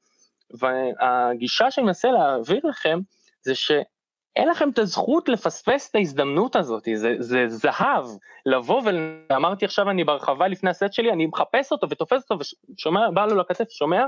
והגישה 0.51 1.71
שאני 1.71 1.87
מנסה 1.87 2.11
להעביר 2.11 2.61
לכם 2.65 2.99
זה 3.43 3.55
שאין 3.55 4.49
לכם 4.49 4.71
את 4.71 4.79
הזכות 4.79 5.29
לפספס 5.29 5.91
את 5.91 5.95
ההזדמנות 5.95 6.57
הזאת, 6.57 6.89
זה, 6.95 7.15
זה 7.19 7.49
זהב, 7.49 8.05
לבוא 8.47 8.83
ואמרתי 9.31 9.65
עכשיו 9.65 9.91
אני 9.91 10.05
ברחבה 10.05 10.49
לפני 10.49 10.71
הסט 10.71 10.93
שלי, 10.93 11.13
אני 11.13 11.27
מחפש 11.27 11.73
אותו 11.73 11.91
ותופס 11.91 12.31
אותו 12.31 12.45
ושומע, 12.75 13.11
בא 13.11 13.27
לו 13.27 13.37
לכתף, 13.37 13.71
שומע, 13.71 14.05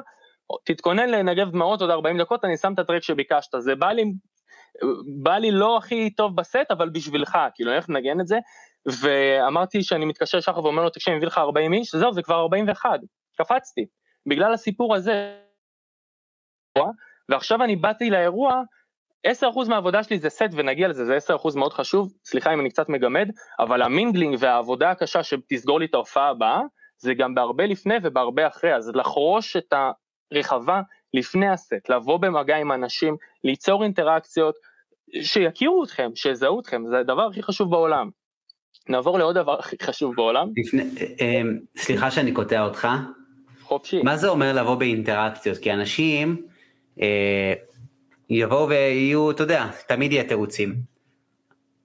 תתכונן 0.64 1.08
לנגב 1.08 1.50
דמעות 1.50 1.80
עוד 1.80 1.90
40 1.90 2.18
דקות, 2.18 2.44
אני 2.44 2.56
שם 2.56 2.72
את 2.74 2.78
הטרק 2.78 3.02
שביקשת, 3.02 3.50
זה 3.58 3.74
בא 3.74 3.92
לי, 3.92 4.04
בא 5.22 5.38
לי 5.38 5.50
לא 5.50 5.76
הכי 5.76 6.10
טוב 6.10 6.36
בסט, 6.36 6.70
אבל 6.70 6.88
בשבילך, 6.88 7.38
כאילו 7.54 7.72
איך 7.72 7.88
נגן 7.88 8.20
את 8.20 8.26
זה, 8.26 8.38
ואמרתי 9.02 9.82
שאני 9.82 10.04
מתקשר 10.04 10.38
לשחר 10.38 10.64
ואומר 10.64 10.82
לו, 10.82 10.90
תקשיב, 10.90 11.10
אני 11.10 11.16
מביא 11.16 11.26
לך 11.26 11.38
40 11.38 11.72
איש, 11.72 11.94
זהו, 11.94 12.12
זה 12.12 12.22
כבר 12.22 12.40
41, 12.40 13.00
קפצתי. 13.38 13.86
בגלל 14.26 14.52
הסיפור 14.52 14.94
הזה, 14.94 15.38
ועכשיו 17.28 17.64
אני 17.64 17.76
באתי 17.76 18.10
לאירוע, 18.10 18.62
10% 19.26 19.68
מהעבודה 19.68 20.02
שלי 20.02 20.18
זה 20.18 20.30
סט 20.30 20.50
ונגיע 20.52 20.88
לזה, 20.88 21.04
זה 21.04 21.34
10% 21.34 21.56
מאוד 21.56 21.72
חשוב, 21.72 22.12
סליחה 22.24 22.54
אם 22.54 22.60
אני 22.60 22.70
קצת 22.70 22.88
מגמד, 22.88 23.28
אבל 23.58 23.82
המינגלינג 23.82 24.36
והעבודה 24.38 24.90
הקשה 24.90 25.22
שתסגור 25.22 25.80
לי 25.80 25.86
את 25.86 25.94
ההופעה 25.94 26.28
הבאה, 26.28 26.60
זה 26.98 27.14
גם 27.14 27.34
בהרבה 27.34 27.66
לפני 27.66 27.94
ובהרבה 28.02 28.46
אחרי, 28.46 28.76
אז 28.76 28.90
לחרוש 28.94 29.56
את 29.56 29.72
הרחבה 30.32 30.80
לפני 31.14 31.48
הסט, 31.48 31.90
לבוא 31.90 32.16
במגע 32.18 32.56
עם 32.56 32.72
אנשים, 32.72 33.16
ליצור 33.44 33.84
אינטראקציות, 33.84 34.54
שיכירו 35.22 35.84
אתכם, 35.84 36.10
שיזהו 36.14 36.60
אתכם, 36.60 36.82
זה 36.90 36.98
הדבר 36.98 37.26
הכי 37.26 37.42
חשוב 37.42 37.70
בעולם. 37.70 38.10
נעבור 38.88 39.18
לעוד 39.18 39.34
דבר 39.34 39.58
הכי 39.58 39.76
חשוב 39.82 40.14
בעולם. 40.16 40.48
לפני, 40.56 40.82
אה, 40.82 41.06
אה, 41.20 41.42
סליחה 41.76 42.10
שאני 42.10 42.32
קוטע 42.32 42.64
אותך. 42.64 42.88
חופשי. 43.62 44.02
מה 44.02 44.16
זה 44.16 44.28
אומר 44.28 44.52
לבוא 44.52 44.74
באינטראקציות? 44.74 45.58
כי 45.58 45.72
אנשים 45.72 46.42
אה, 47.00 47.52
יבואו 48.30 48.68
ויהיו, 48.68 49.30
אתה 49.30 49.42
יודע, 49.42 49.66
תמיד 49.88 50.12
יהיה 50.12 50.24
תירוצים. 50.24 50.74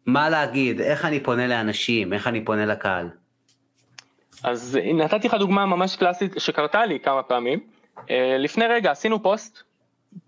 מה 0.05 0.29
להגיד, 0.29 0.81
איך 0.81 1.05
אני 1.05 1.19
פונה 1.19 1.47
לאנשים, 1.47 2.13
איך 2.13 2.27
אני 2.27 2.45
פונה 2.45 2.65
לקהל. 2.65 3.09
אז 4.43 4.79
נתתי 4.93 5.27
לך 5.27 5.33
דוגמה 5.33 5.65
ממש 5.65 5.95
קלאסית 5.95 6.33
שקרתה 6.37 6.85
לי 6.85 6.99
כמה 6.99 7.23
פעמים. 7.23 7.59
אה, 8.09 8.37
לפני 8.39 8.67
רגע 8.67 8.91
עשינו 8.91 9.23
פוסט, 9.23 9.63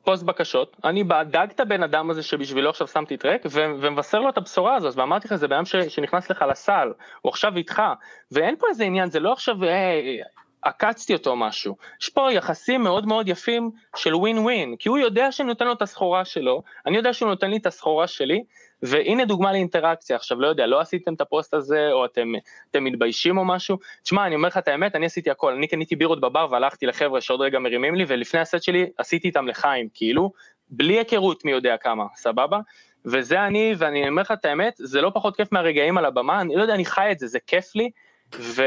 פוסט 0.04 0.24
בקשות, 0.24 0.78
אני 0.84 1.04
דואג 1.04 1.50
לבן 1.50 1.60
אדם 1.60 2.10
הזה 2.10 2.24
שבשבילו 2.24 2.70
עכשיו 2.70 2.88
שמתי 2.88 3.18
track 3.18 3.42
ומבשר 3.52 4.20
לו 4.20 4.30
את 4.30 4.38
הבשורה 4.38 4.76
הזאת 4.76 4.98
ואמרתי 4.98 5.28
לך 5.28 5.36
זה 5.36 5.48
בן 5.48 5.56
אדם 5.56 5.66
שנכנס 5.66 6.32
לך 6.32 6.46
לסל, 6.50 6.94
הוא 7.22 7.30
עכשיו 7.30 7.58
איתך 7.58 7.82
ואין 8.32 8.56
פה 8.56 8.68
איזה 8.70 8.84
עניין 8.84 9.10
זה 9.10 9.20
לא 9.20 9.34
עכשיו 9.34 9.64
אה, 9.64 10.00
עקצתי 10.62 11.14
אותו 11.14 11.36
משהו. 11.36 11.76
יש 12.02 12.10
פה 12.10 12.32
יחסים 12.32 12.84
מאוד 12.84 13.06
מאוד 13.06 13.28
יפים 13.28 13.72
של 13.96 14.16
ווין 14.16 14.38
ווין, 14.38 14.76
כי 14.80 14.90
הוא 14.90 14.98
יודע 14.98 15.32
שאני 15.32 15.48
נותן 15.48 15.66
לו 15.66 15.74
את 15.74 15.82
הסחורה 15.82 16.26
שלו, 16.26 16.64
אני 16.86 16.98
יודע 16.98 17.14
שהוא 17.14 17.30
נותן 17.30 17.50
לי 17.50 17.58
את 17.58 17.66
הסחורה 17.66 18.08
שלי, 18.08 18.44
והנה 18.82 19.26
דוגמה 19.26 19.52
לאינטראקציה, 19.52 20.16
עכשיו 20.16 20.42
לא 20.42 20.48
יודע, 20.48 20.68
לא 20.68 20.80
עשיתם 20.80 21.14
את 21.14 21.22
הפוסט 21.22 21.54
הזה, 21.54 21.92
או 21.92 22.06
אתם, 22.06 22.32
אתם 22.72 22.84
מתביישים 22.84 23.38
או 23.38 23.46
משהו, 23.46 23.78
תשמע, 24.04 24.28
אני 24.28 24.36
אומר 24.36 24.48
לך 24.48 24.58
את 24.58 24.68
האמת, 24.68 24.96
אני 24.96 25.06
עשיתי 25.06 25.32
הכל, 25.32 25.54
אני 25.54 25.68
קניתי 25.68 25.96
בירות 25.96 26.22
בבר 26.22 26.48
והלכתי 26.52 26.86
לחבר'ה 26.86 27.22
שעוד 27.22 27.42
רגע 27.42 27.60
מרימים 27.60 27.96
לי, 27.96 28.06
ולפני 28.08 28.40
הסט 28.40 28.64
שלי 28.64 28.90
עשיתי 28.98 29.28
איתם 29.28 29.48
לחיים, 29.48 29.88
כאילו, 29.94 30.32
בלי 30.70 30.98
היכרות 30.98 31.46
מי 31.46 31.52
יודע 31.52 31.78
כמה, 31.78 32.06
סבבה? 32.16 32.60
וזה 33.06 33.46
אני, 33.46 33.74
ואני 33.78 34.10
אומר 34.10 34.22
לך 34.22 34.32
את 34.32 34.46
האמת, 34.46 34.74
זה 34.78 35.02
לא 35.02 35.12
פחות 35.14 35.36
כיף 35.36 35.52
מהרגעים 35.52 35.98
על 35.98 36.06
הבמה, 36.06 36.42
אני 36.42 36.56
לא 36.56 36.62
יודע, 36.62 36.74
אני 36.74 36.86
חי 36.86 37.12
את 37.12 37.20
זה, 37.20 37.28
זה 37.28 37.40
כיף 37.48 37.76
לי, 37.76 37.90
ו, 38.40 38.64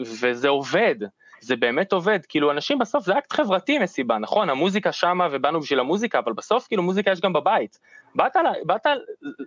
וזה 0.00 0.48
עובד. 0.48 0.96
זה 1.44 1.56
באמת 1.56 1.92
עובד, 1.92 2.18
כאילו 2.28 2.50
אנשים 2.50 2.78
בסוף 2.78 3.04
זה 3.04 3.18
אקט 3.18 3.32
חברתי 3.32 3.78
מסיבה, 3.78 4.18
נכון, 4.18 4.50
המוזיקה 4.50 4.92
שמה 4.92 5.28
ובאנו 5.30 5.60
בשביל 5.60 5.80
המוזיקה, 5.80 6.18
אבל 6.18 6.32
בסוף 6.32 6.66
כאילו 6.66 6.82
מוזיקה 6.82 7.10
יש 7.10 7.20
גם 7.20 7.32
בבית. 7.32 7.78
באת, 8.14 8.36
באת 8.66 8.86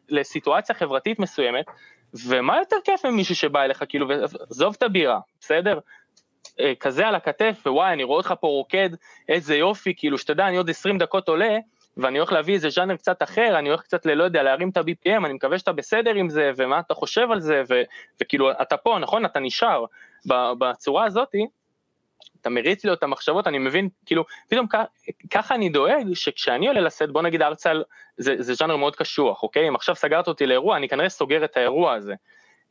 לסיטואציה 0.09 0.75
חברתית 0.75 1.19
מסוימת, 1.19 1.65
ומה 2.27 2.57
יותר 2.57 2.75
כיף 2.83 3.05
ממישהו 3.05 3.35
שבא 3.35 3.63
אליך, 3.63 3.83
כאילו, 3.89 4.07
עזוב 4.49 4.75
את 4.77 4.83
הבירה, 4.83 5.19
בסדר? 5.39 5.79
אה, 6.59 6.73
כזה 6.79 7.07
על 7.07 7.15
הכתף, 7.15 7.61
ווואי, 7.65 7.93
אני 7.93 8.03
רואה 8.03 8.17
אותך 8.17 8.33
פה 8.39 8.47
רוקד, 8.47 8.89
איזה 9.29 9.55
יופי, 9.55 9.93
כאילו, 9.97 10.17
שתדע, 10.17 10.47
אני 10.47 10.57
עוד 10.57 10.69
20 10.69 10.97
דקות 10.97 11.27
עולה, 11.27 11.57
ואני 11.97 12.17
הולך 12.17 12.31
להביא 12.31 12.53
איזה 12.53 12.69
ז'אנר 12.69 12.95
קצת 12.95 13.23
אחר, 13.23 13.59
אני 13.59 13.69
הולך 13.69 13.81
קצת, 13.81 14.05
לא 14.05 14.23
יודע, 14.23 14.43
להרים 14.43 14.69
את 14.69 14.77
ה-BPM, 14.77 15.25
אני 15.25 15.33
מקווה 15.33 15.59
שאתה 15.59 15.71
בסדר 15.71 16.13
עם 16.15 16.29
זה, 16.29 16.51
ומה 16.55 16.79
אתה 16.79 16.93
חושב 16.93 17.31
על 17.31 17.39
זה, 17.39 17.63
ו- 17.69 17.81
וכאילו, 18.21 18.51
אתה 18.51 18.77
פה, 18.77 18.97
נכון? 19.01 19.25
אתה 19.25 19.39
נשאר. 19.39 19.85
בצורה 20.59 21.05
הזאתי, 21.05 21.47
אתה 22.47 22.53
מריץ 22.53 22.85
לי 22.85 22.93
את 22.93 23.03
המחשבות, 23.03 23.47
אני 23.47 23.57
מבין, 23.57 23.89
כאילו, 24.05 24.25
פתאום 24.49 24.65
ככה 25.31 25.55
אני 25.55 25.69
דואג 25.69 26.13
שכשאני 26.13 26.67
עולה 26.67 26.81
לסט, 26.81 27.09
בוא 27.09 27.21
נגיד 27.21 27.41
ארצל, 27.41 27.83
זה, 28.17 28.35
זה 28.39 28.53
ז'אנר 28.53 28.77
מאוד 28.77 28.95
קשוח, 28.95 29.43
אוקיי? 29.43 29.67
אם 29.67 29.75
עכשיו 29.75 29.95
סגרת 29.95 30.27
אותי 30.27 30.45
לאירוע, 30.45 30.77
אני 30.77 30.89
כנראה 30.89 31.09
סוגר 31.09 31.45
את 31.45 31.57
האירוע 31.57 31.93
הזה. 31.93 32.13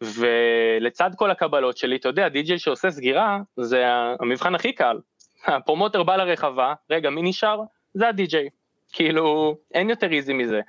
ולצד 0.00 1.10
כל 1.16 1.30
הקבלות 1.30 1.76
שלי, 1.76 1.96
אתה 1.96 2.08
יודע, 2.08 2.28
די.ג'יי 2.28 2.58
שעושה 2.58 2.90
סגירה, 2.90 3.38
זה 3.56 3.84
המבחן 4.20 4.54
הכי 4.54 4.72
קל. 4.72 4.98
ה 5.46 5.53
promoter 5.53 6.02
בא 6.02 6.16
לרחבה, 6.16 6.74
רגע, 6.90 7.10
מי 7.10 7.22
נשאר? 7.22 7.60
זה 7.94 8.08
הדי.ג'יי. 8.08 8.48
כאילו, 8.92 9.56
אין 9.74 9.90
יותר 9.90 10.12
easy 10.12 10.32
מזה. 10.32 10.60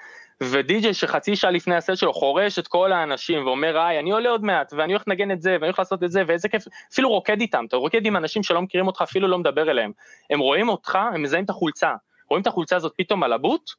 ודי.ג'יי 0.43 0.93
שחצי 0.93 1.35
שעה 1.35 1.51
לפני 1.51 1.75
הסט 1.75 1.95
שלו 1.95 2.13
חורש 2.13 2.59
את 2.59 2.67
כל 2.67 2.91
האנשים 2.91 3.45
ואומר 3.45 3.79
היי 3.79 3.99
אני 3.99 4.11
עולה 4.11 4.29
עוד 4.29 4.43
מעט 4.43 4.73
ואני 4.77 4.93
הולך 4.93 5.07
לנגן 5.07 5.31
את 5.31 5.41
זה 5.41 5.51
ואני 5.51 5.65
הולך 5.65 5.79
לעשות 5.79 6.03
את 6.03 6.11
זה 6.11 6.23
ואיזה 6.27 6.49
כיף, 6.49 6.63
אפילו 6.93 7.09
רוקד 7.09 7.41
איתם, 7.41 7.65
אתה 7.67 7.77
רוקד 7.77 8.05
עם 8.05 8.17
אנשים 8.17 8.43
שלא 8.43 8.61
מכירים 8.61 8.87
אותך 8.87 9.01
אפילו 9.01 9.27
לא 9.27 9.37
מדבר 9.37 9.71
אליהם, 9.71 9.91
הם 10.29 10.39
רואים 10.39 10.69
אותך, 10.69 10.95
הם 11.13 11.23
מזהים 11.23 11.43
את 11.43 11.49
החולצה, 11.49 11.93
רואים 12.29 12.41
את 12.41 12.47
החולצה 12.47 12.75
הזאת 12.75 12.93
פתאום 12.97 13.23
על 13.23 13.33
ה 13.33 13.39
booth, 13.39 13.71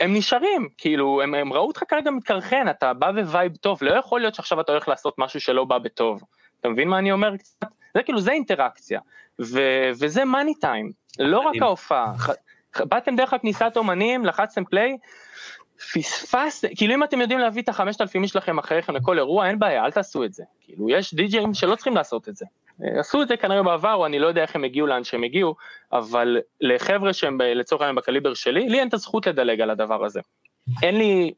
הם 0.00 0.14
נשארים, 0.14 0.68
כאילו 0.78 1.22
הם, 1.22 1.34
הם 1.34 1.52
ראו 1.52 1.66
אותך 1.66 1.82
כרגע 1.88 2.10
מתקרחן, 2.10 2.68
אתה 2.70 2.94
בא 2.94 3.12
ב 3.12 3.21
vibe 3.21 3.56
טוב, 3.56 3.78
לא 3.82 3.94
יכול 3.94 4.20
להיות 4.20 4.34
שעכשיו 4.34 4.60
אתה 4.60 4.72
הולך 4.72 4.88
לעשות 4.88 5.14
משהו 5.18 5.40
שלא 5.40 5.64
בא 5.64 5.78
בטוב, 5.78 6.22
אתה 6.60 6.68
מבין 6.68 6.88
מה 6.88 6.98
אני 6.98 7.12
אומר? 7.12 7.36
קצת? 7.36 7.66
זה 7.94 8.02
כאילו 8.02 8.20
זה 8.20 8.32
אינטראקציה, 8.32 9.00
ו, 9.40 9.60
וזה 9.90 10.24
מאני 10.24 10.54
טיים, 10.54 10.92
לא 11.18 11.38
רק 11.38 11.54
ההופעה, 11.60 12.12
באתם 12.80 13.16
דרך 13.16 13.32
הכניסת 13.32 13.72
אומנים, 13.76 14.24
לחצתם 14.24 14.64
פליי, 14.64 14.96
פספס, 15.94 16.64
כאילו 16.76 16.94
אם 16.94 17.04
אתם 17.04 17.20
יודעים 17.20 17.38
להביא 17.38 17.62
את 17.62 17.68
החמשת 17.68 18.00
אלפים 18.00 18.26
שלכם 18.26 18.58
אחריכם 18.58 18.96
לכל 18.96 19.18
אירוע, 19.18 19.48
אין 19.48 19.58
בעיה, 19.58 19.84
אל 19.84 19.90
תעשו 19.90 20.24
את 20.24 20.34
זה. 20.34 20.44
כאילו 20.60 20.90
יש 20.90 21.14
די.ג'אים 21.14 21.54
שלא 21.54 21.74
צריכים 21.74 21.94
לעשות 21.94 22.28
את 22.28 22.36
זה. 22.36 22.46
אה, 22.84 23.00
עשו 23.00 23.22
את 23.22 23.28
זה 23.28 23.36
כנראה 23.36 23.62
בעבר, 23.62 23.94
או 23.94 24.06
אני 24.06 24.18
לא 24.18 24.26
יודע 24.26 24.42
איך 24.42 24.56
הם 24.56 24.64
הגיעו 24.64 24.86
לאן 24.86 25.04
שהם 25.04 25.22
הגיעו, 25.24 25.54
אבל 25.92 26.38
לחבר'ה 26.60 27.12
שהם 27.12 27.40
לצורך 27.40 27.82
העניין 27.82 27.96
בקליבר 27.96 28.34
שלי, 28.34 28.68
לי 28.68 28.80
אין 28.80 28.88
את 28.88 28.94
הזכות 28.94 29.26
לדלג 29.26 29.60
על 29.60 29.70
הדבר 29.70 30.04
הזה. 30.04 30.20
אין 30.82 30.98
לי, 30.98 31.32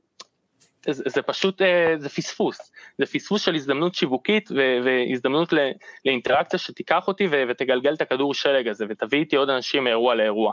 זה, 0.90 1.02
זה 1.06 1.22
פשוט, 1.22 1.62
אה, 1.62 1.94
זה 1.98 2.08
פספוס. 2.08 2.72
זה 2.98 3.06
פספוס 3.06 3.42
של 3.42 3.54
הזדמנות 3.54 3.94
שיווקית 3.94 4.50
והזדמנות 4.84 5.52
לאינטראקציה 6.04 6.58
שתיקח 6.58 7.08
אותי 7.08 7.28
ותגלגל 7.48 7.94
את 7.94 8.00
הכדור 8.00 8.34
שלג 8.34 8.68
הזה 8.68 8.84
ותביא 8.88 9.18
איתי 9.18 9.36
עוד 9.36 9.50
אנשים 9.50 9.84
מאירוע 9.84 10.14
לאירוע. 10.14 10.52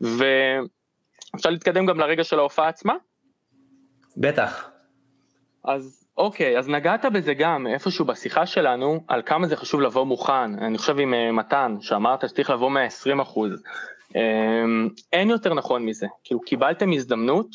ואפשר 0.00 1.50
להתקדם 1.50 1.86
גם 1.86 2.00
לרגע 2.00 2.24
של 2.24 2.38
ההופעה 2.38 2.68
עצמה? 2.68 2.94
בטח. 4.16 4.70
אז 5.64 6.02
אוקיי, 6.16 6.58
אז 6.58 6.68
נגעת 6.68 7.04
בזה 7.04 7.34
גם 7.34 7.66
איפשהו 7.66 8.04
בשיחה 8.04 8.46
שלנו, 8.46 9.04
על 9.08 9.22
כמה 9.26 9.46
זה 9.46 9.56
חשוב 9.56 9.80
לבוא 9.80 10.04
מוכן. 10.04 10.58
אני 10.58 10.78
חושב 10.78 10.98
עם 10.98 11.14
uh, 11.14 11.32
מתן, 11.32 11.76
שאמרת 11.80 12.28
שצריך 12.28 12.50
לבוא 12.50 12.70
120 12.70 13.20
אחוז. 13.20 13.62
Um, 14.12 14.16
אין 15.12 15.30
יותר 15.30 15.54
נכון 15.54 15.86
מזה. 15.86 16.06
כאילו, 16.24 16.40
קיבלתם 16.40 16.92
הזדמנות, 16.92 17.46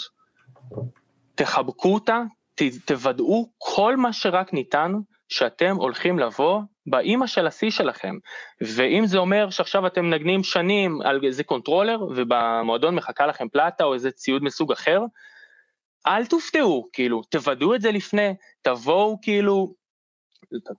תחבקו 1.35 1.93
אותה, 1.93 2.21
ת, 2.55 2.61
תוודאו 2.85 3.49
כל 3.57 3.97
מה 3.97 4.13
שרק 4.13 4.53
ניתן, 4.53 4.93
שאתם 5.29 5.75
הולכים 5.75 6.19
לבוא 6.19 6.61
באימא 6.87 7.27
של 7.27 7.47
השיא 7.47 7.69
שלכם. 7.69 8.15
ואם 8.61 9.05
זה 9.05 9.17
אומר 9.17 9.49
שעכשיו 9.49 9.87
אתם 9.87 10.05
מנגנים 10.05 10.43
שנים 10.43 11.01
על 11.01 11.19
איזה 11.23 11.43
controller, 11.43 12.03
ובמועדון 12.15 12.95
מחכה 12.95 13.27
לכם 13.27 13.47
פלטה 13.49 13.83
או 13.83 13.93
איזה 13.93 14.11
ציוד 14.11 14.43
מסוג 14.43 14.71
אחר, 14.71 14.99
אל 16.07 16.25
תופתעו, 16.25 16.89
כאילו, 16.93 17.21
תוודאו 17.23 17.75
את 17.75 17.81
זה 17.81 17.91
לפני, 17.91 18.33
תבואו 18.61 19.17
כאילו, 19.21 19.73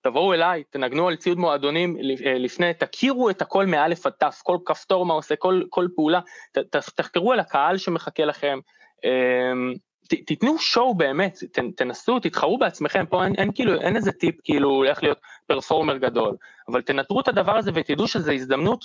תבואו 0.03 0.35
אליי, 0.35 0.65
תנגנו 0.71 1.09
על 1.09 1.17
ציוד 1.17 1.39
מועדונים 1.39 1.97
אה, 2.27 2.39
לפני, 2.39 2.75
תכירו 2.75 3.31
את 3.31 3.43
הכל 3.43 3.67
מאלף 3.67 4.07
עד 4.07 4.13
תף, 4.13 4.41
כל 4.45 4.59
כפתור 4.65 5.07
מה 5.07 5.15
עושה, 5.15 5.37
כל, 5.37 5.63
כל 5.71 5.87
פעולה, 5.95 6.21
ת, 6.53 6.77
תחקרו 6.77 7.33
על 7.33 7.41
הקהל 7.41 7.79
שמחכה 7.79 8.25
לכם, 8.25 8.59
אמ, 9.05 9.75
ת, 10.09 10.15
תיתנו 10.27 10.59
שואו 10.59 10.95
באמת, 10.95 11.39
ת, 11.53 11.59
תנסו, 11.77 12.21
תתחרו 12.21 12.59
בעצמכם, 12.59 13.07
פה 13.07 13.25
אין, 13.25 13.35
אין 13.35 13.53
כאילו, 13.55 13.81
אין 13.81 13.97
איזה 13.97 14.13
טיפ 14.13 14.35
כאילו 14.45 14.85
איך 14.85 15.03
להיות 15.03 15.19
פרפורמר 15.47 15.97
גדול, 15.97 16.37
אבל 16.69 16.83
תנטרו 16.83 17.21
את 17.21 17.29
הדבר 17.29 17.57
הזה 17.57 17.71
ותדעו 17.75 18.09
שזו 18.09 18.33
הזדמנות 18.33 18.85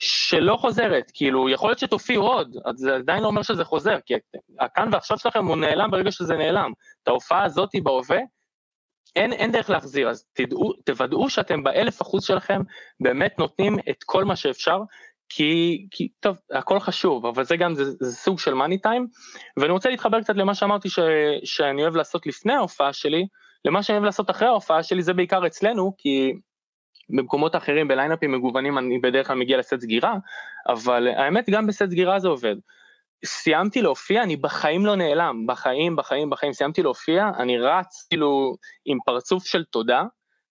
שלא 0.00 0.56
חוזרת, 0.56 1.10
כאילו 1.14 1.48
יכול 1.48 1.70
להיות 1.70 1.78
שתופיעו 1.78 2.26
עוד, 2.26 2.56
אז 2.64 2.76
זה 2.76 2.94
עדיין 2.94 3.22
לא 3.22 3.28
אומר 3.28 3.42
שזה 3.42 3.64
חוזר, 3.64 3.96
כי 4.06 4.14
הכאן 4.60 4.88
ועכשיו 4.92 5.18
שלכם 5.18 5.46
הוא 5.46 5.56
נעלם 5.56 5.90
ברגע 5.90 6.10
שזה 6.10 6.34
נעלם. 6.34 6.72
את 7.02 7.08
ההופעה 7.08 7.44
הזאת 7.44 7.70
בהווה, 7.82 8.18
אין, 9.16 9.32
אין 9.32 9.52
דרך 9.52 9.70
להחזיר, 9.70 10.08
אז 10.08 10.24
תדעו, 10.32 10.72
תוודאו 10.72 11.30
שאתם 11.30 11.62
באלף 11.62 12.02
אחוז 12.02 12.24
שלכם 12.24 12.60
באמת 13.00 13.38
נותנים 13.38 13.76
את 13.90 14.04
כל 14.04 14.24
מה 14.24 14.36
שאפשר, 14.36 14.78
כי, 15.28 15.86
כי 15.90 16.08
טוב, 16.20 16.36
הכל 16.50 16.80
חשוב, 16.80 17.26
אבל 17.26 17.44
זה 17.44 17.56
גם, 17.56 17.74
זה, 17.74 17.84
זה 17.84 18.16
סוג 18.16 18.38
של 18.38 18.54
מאני 18.54 18.78
טיים, 18.78 19.06
ואני 19.56 19.72
רוצה 19.72 19.88
להתחבר 19.88 20.20
קצת 20.20 20.34
למה 20.36 20.54
שאמרתי 20.54 20.90
ש, 20.90 20.98
שאני 21.44 21.82
אוהב 21.82 21.96
לעשות 21.96 22.26
לפני 22.26 22.52
ההופעה 22.52 22.92
שלי, 22.92 23.26
למה 23.64 23.82
שאני 23.82 23.96
אוהב 23.96 24.04
לעשות 24.04 24.30
אחרי 24.30 24.48
ההופעה 24.48 24.82
שלי, 24.82 25.02
זה 25.02 25.12
בעיקר 25.12 25.46
אצלנו, 25.46 25.94
כי 25.98 26.32
במקומות 27.10 27.56
אחרים 27.56 27.88
בליינאפים 27.88 28.32
מגוונים 28.32 28.78
אני 28.78 28.98
בדרך 28.98 29.26
כלל 29.26 29.36
מגיע 29.36 29.58
לסט 29.58 29.80
סגירה, 29.80 30.14
אבל 30.68 31.08
האמת 31.08 31.50
גם 31.50 31.66
בסט 31.66 31.90
סגירה 31.90 32.18
זה 32.18 32.28
עובד. 32.28 32.56
סיימתי 33.24 33.82
להופיע, 33.82 34.22
אני 34.22 34.36
בחיים 34.36 34.86
לא 34.86 34.96
נעלם, 34.96 35.46
בחיים, 35.46 35.96
בחיים, 35.96 36.30
בחיים, 36.30 36.52
סיימתי 36.52 36.82
להופיע, 36.82 37.30
אני 37.38 37.58
רץ 37.58 38.06
כאילו 38.08 38.56
עם 38.84 38.98
פרצוף 39.04 39.46
של 39.46 39.64
תודה, 39.64 40.02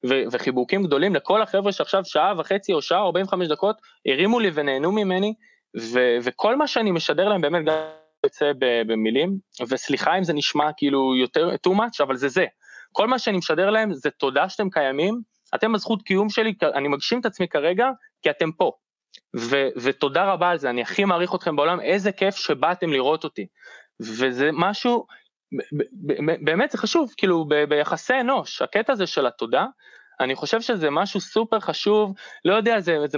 ו- 0.06 0.24
וחיבוקים 0.32 0.84
גדולים 0.84 1.16
לכל 1.16 1.42
החבר'ה 1.42 1.72
שעכשיו 1.72 2.06
שעה 2.06 2.34
וחצי 2.38 2.74
או 2.74 2.82
שעה, 2.82 3.00
45 3.00 3.48
דקות, 3.48 3.76
הרימו 4.06 4.40
לי 4.40 4.52
ונהנו 4.54 4.92
ממני, 4.92 5.34
ו- 5.80 6.18
וכל 6.24 6.56
מה 6.56 6.68
שאני 6.68 6.92
משדר 6.92 7.30
להם 7.30 7.42
באמת 7.42 7.66
גם 7.66 7.74
יוצא 8.24 8.52
במילים, 8.60 9.38
וסליחה 9.70 10.18
אם 10.18 10.24
זה 10.24 10.34
נשמע 10.34 10.70
כאילו 10.78 11.16
יותר 11.16 11.56
too 11.68 11.72
much, 11.72 12.04
אבל 12.04 12.16
זה 12.16 12.28
זה. 12.28 12.46
כל 12.92 13.08
מה 13.08 13.20
שאני 13.20 13.38
משדר 13.38 13.70
להם 13.70 13.94
זה 13.94 14.10
תודה 14.10 14.50
שאתם 14.50 14.70
קיימים, 14.70 15.22
אתם 15.56 15.76
הזכות 15.76 16.02
קיום 16.02 16.30
שלי, 16.30 16.54
אני 16.74 16.88
מגשים 16.88 17.20
את 17.20 17.26
עצמי 17.26 17.48
כרגע, 17.48 17.90
כי 18.22 18.30
אתם 18.30 18.52
פה. 18.52 18.72
ו, 19.36 19.68
ותודה 19.82 20.34
רבה 20.34 20.50
על 20.50 20.58
זה, 20.58 20.70
אני 20.70 20.82
הכי 20.82 21.06
מעריך 21.06 21.36
אתכם 21.36 21.56
בעולם, 21.56 21.80
איזה 21.80 22.12
כיף 22.12 22.36
שבאתם 22.36 22.90
לראות 22.90 23.24
אותי. 23.24 23.48
וזה 24.00 24.50
משהו, 24.54 25.06
באמת 26.44 26.72
זה 26.72 26.78
חשוב, 26.78 27.14
כאילו 27.18 27.46
ב, 27.46 27.64
ביחסי 27.64 28.20
אנוש, 28.20 28.62
הקטע 28.62 28.94
הזה 28.94 29.08
של 29.08 29.26
התודה, 29.26 29.66
אני 30.20 30.36
חושב 30.36 30.62
שזה 30.62 30.90
משהו 30.90 31.20
סופר 31.20 31.60
חשוב, 31.60 32.14
לא 32.46 32.54
יודע, 32.54 32.80
זה, 32.80 32.98
זה, 33.08 33.18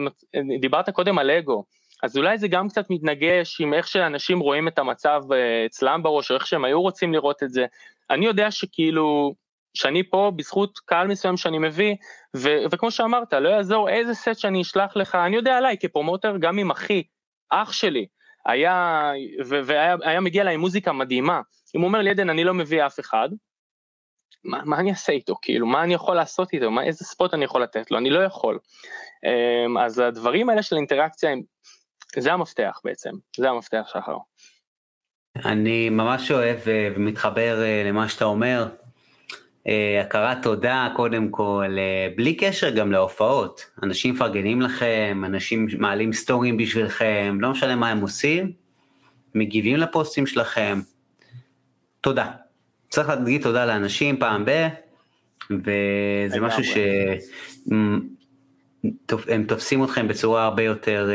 דיברת 0.59 0.89
קודם 0.89 1.19
על 1.19 1.31
אגו, 1.31 1.65
אז 2.03 2.17
אולי 2.17 2.37
זה 2.37 2.47
גם 2.47 2.69
קצת 2.69 2.85
מתנגש 2.89 3.61
עם 3.61 3.73
איך 3.73 3.87
שאנשים 3.87 4.39
רואים 4.39 4.67
את 4.67 4.79
המצב 4.79 5.21
אה, 5.31 5.65
אצלם 5.65 6.03
בראש, 6.03 6.31
או 6.31 6.35
איך 6.35 6.47
שהם 6.47 6.65
היו 6.65 6.81
רוצים 6.81 7.13
לראות 7.13 7.43
את 7.43 7.49
זה. 7.49 7.65
אני 8.09 8.25
יודע 8.25 8.51
שכאילו, 8.51 9.33
שאני 9.73 10.09
פה 10.09 10.31
בזכות 10.35 10.79
קהל 10.79 11.07
מסוים 11.07 11.37
שאני 11.37 11.59
מביא, 11.59 11.95
ו- 12.37 12.63
וכמו 12.71 12.91
שאמרת, 12.91 13.33
לא 13.33 13.49
יעזור 13.49 13.89
איזה 13.89 14.13
סט 14.13 14.35
שאני 14.35 14.61
אשלח 14.61 14.95
לך, 14.95 15.15
אני 15.15 15.35
יודע 15.35 15.57
עליי 15.57 15.77
כפרומוטר, 15.79 16.37
גם 16.39 16.57
עם 16.57 16.71
אחי, 16.71 17.03
אח 17.49 17.71
שלי, 17.71 18.05
היה, 18.45 19.11
ו- 19.45 19.59
והיה 19.65 20.19
מגיע 20.19 20.41
אליי 20.41 20.57
מוזיקה 20.57 20.91
מדהימה, 20.91 21.41
אם 21.75 21.81
הוא 21.81 21.87
אומר 21.87 22.01
לי, 22.01 22.09
עדן, 22.09 22.29
אני 22.29 22.43
לא 22.43 22.53
מביא 22.53 22.85
אף 22.85 22.99
אחד, 22.99 23.29
מה, 24.43 24.61
מה 24.65 24.79
אני 24.79 24.89
אעשה 24.89 25.13
איתו, 25.13 25.35
כאילו, 25.41 25.67
מה 25.67 25.83
אני 25.83 25.93
יכול 25.93 26.15
לעשות 26.15 26.53
איתו, 26.53 26.71
מה, 26.71 26.83
איזה 26.83 27.05
ספוט 27.05 27.33
אני 27.33 27.45
יכול 27.45 27.63
לתת 27.63 27.91
לו, 27.91 27.97
אני 27.97 28.09
לא 28.09 28.19
יכול. 28.19 28.59
אמ, 29.25 29.77
אז 29.77 29.99
הדברים 29.99 30.49
האלה 30.49 30.63
של 30.63 30.75
אינטראקציה, 30.75 31.29
זה 32.17 32.33
המפתח 32.33 32.79
בעצם, 32.83 33.11
זה 33.37 33.49
המפתח 33.49 33.83
שחר. 33.87 34.17
אני 35.45 35.89
ממש 35.89 36.31
אוהב 36.31 36.57
אה, 36.67 36.89
ומתחבר 36.95 37.61
אה, 37.63 37.83
למה 37.85 38.09
שאתה 38.09 38.25
אומר. 38.25 38.67
אה, 39.67 40.01
הכרת 40.01 40.37
תודה 40.43 40.87
קודם 40.95 41.29
כל, 41.29 41.75
בלי 42.15 42.35
קשר 42.35 42.69
גם 42.69 42.91
להופעות. 42.91 43.65
אנשים 43.83 44.13
מפרגנים 44.13 44.61
לכם, 44.61 45.21
אנשים 45.25 45.67
מעלים 45.77 46.13
סטורים 46.13 46.57
בשבילכם, 46.57 47.37
לא 47.39 47.51
משנה 47.51 47.75
מה 47.75 47.89
הם 47.89 48.01
עושים, 48.01 48.51
מגיבים 49.35 49.77
לפוסטים 49.77 50.27
שלכם. 50.27 50.79
תודה. 52.01 52.31
צריך 52.89 53.09
להגיד 53.09 53.43
תודה 53.43 53.65
לאנשים 53.65 54.17
פעם 54.17 54.45
ב... 54.45 54.67
וזה 55.49 56.39
משהו 56.39 56.63
שהם 59.03 59.43
תופסים 59.47 59.83
אתכם 59.83 60.07
בצורה 60.07 60.43
הרבה 60.45 60.63
יותר, 60.63 61.09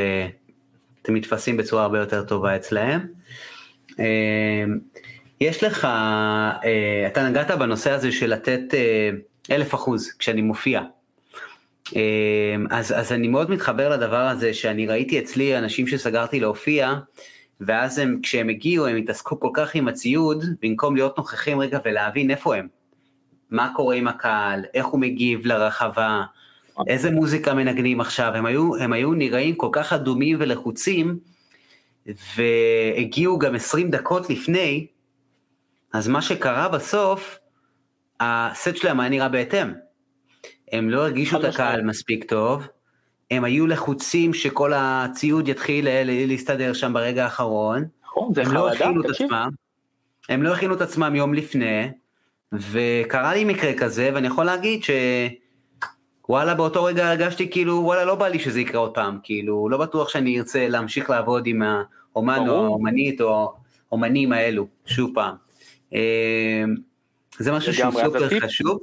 אתם 1.02 1.16
נתפסים 1.16 1.56
בצורה 1.56 1.82
הרבה 1.82 1.98
יותר 1.98 2.24
טובה 2.24 2.56
אצלהם. 2.56 3.06
יש 5.40 5.64
לך, 5.64 5.84
אה, 5.84 7.06
אתה 7.06 7.28
נגעת 7.28 7.50
בנושא 7.50 7.90
הזה 7.90 8.12
של 8.12 8.26
לתת 8.26 8.74
אה, 8.74 9.10
אלף 9.50 9.74
אחוז 9.74 10.12
כשאני 10.18 10.42
מופיע. 10.42 10.82
אמ, 11.94 12.66
אז, 12.70 12.92
אז 12.92 13.12
אני 13.12 13.28
מאוד 13.28 13.50
מתחבר 13.50 13.88
לדבר 13.88 14.28
הזה 14.28 14.54
שאני 14.54 14.86
ראיתי 14.86 15.18
אצלי 15.18 15.58
אנשים 15.58 15.86
שסגרתי 15.86 16.40
להופיע, 16.40 16.94
ואז 17.60 17.98
הם, 17.98 18.20
כשהם 18.22 18.48
הגיעו 18.48 18.86
הם 18.86 18.96
התעסקו 18.96 19.40
כל 19.40 19.50
כך 19.54 19.74
עם 19.74 19.88
הציוד, 19.88 20.44
במקום 20.62 20.96
להיות 20.96 21.18
נוכחים 21.18 21.60
רגע 21.60 21.78
ולהבין 21.84 22.30
איפה 22.30 22.56
הם. 22.56 22.68
מה 23.50 23.72
קורה 23.76 23.94
עם 23.94 24.08
הקהל, 24.08 24.64
איך 24.74 24.86
הוא 24.86 25.00
מגיב 25.00 25.46
לרחבה, 25.46 26.22
איזה 26.86 27.10
מוזיקה 27.10 27.54
מנגנים 27.54 28.00
עכשיו, 28.00 28.32
הם 28.34 28.46
היו, 28.46 28.76
הם 28.76 28.92
היו 28.92 29.12
נראים 29.12 29.54
כל 29.54 29.68
כך 29.72 29.92
אדומים 29.92 30.36
ולחוצים, 30.40 31.18
והגיעו 32.36 33.38
גם 33.38 33.54
20 33.54 33.90
דקות 33.90 34.30
לפני, 34.30 34.86
אז 35.96 36.08
מה 36.08 36.22
שקרה 36.22 36.68
בסוף, 36.68 37.38
הסט 38.20 38.76
שלהם 38.76 39.00
היה 39.00 39.08
נראה 39.08 39.28
בהתאם. 39.28 39.72
הם 40.72 40.90
לא 40.90 41.00
הרגישו 41.00 41.40
את 41.40 41.44
הקהל 41.44 41.82
מספיק 41.82 42.24
טוב, 42.24 42.66
הם 43.30 43.44
היו 43.44 43.66
לחוצים 43.66 44.34
שכל 44.34 44.72
הציוד 44.74 45.48
יתחיל 45.48 45.88
להסתדר 46.04 46.72
שם 46.72 46.92
ברגע 46.92 47.24
האחרון, 47.24 47.84
נכון, 48.04 48.32
הם 48.36 48.52
לא 48.52 48.72
הכינו 48.72 49.00
את 49.00 49.06
עצמם, 49.10 49.48
הם 50.28 50.42
לא 50.42 50.54
הכינו 50.54 50.74
את 50.74 50.80
עצמם 50.80 51.14
יום 51.14 51.34
לפני, 51.34 51.88
וקרה 52.52 53.34
לי 53.34 53.44
מקרה 53.44 53.72
כזה, 53.74 54.10
ואני 54.14 54.26
יכול 54.26 54.44
להגיד 54.44 54.84
ש... 54.84 54.90
וואלה, 56.28 56.54
באותו 56.54 56.84
רגע 56.84 57.08
הרגשתי 57.08 57.50
כאילו, 57.50 57.74
וואלה, 57.84 58.04
לא 58.04 58.14
בא 58.14 58.28
לי 58.28 58.38
שזה 58.38 58.60
יקרה 58.60 58.80
עוד 58.80 58.94
פעם, 58.94 59.18
כאילו, 59.22 59.68
לא 59.68 59.78
בטוח 59.78 60.08
שאני 60.08 60.38
ארצה 60.38 60.68
להמשיך 60.68 61.10
לעבוד 61.10 61.46
עם 61.46 61.62
האומן 61.62 62.48
או 62.48 62.64
האומנית 62.64 63.20
או 63.20 63.54
האומנים 63.90 64.32
האלו, 64.32 64.66
שוב 64.86 65.10
פעם. 65.14 65.45
אמ, 65.92 66.74
זה 67.38 67.52
משהו 67.52 67.74
שהוא 67.74 67.90
סופר 67.90 68.40
חשוב. 68.40 68.78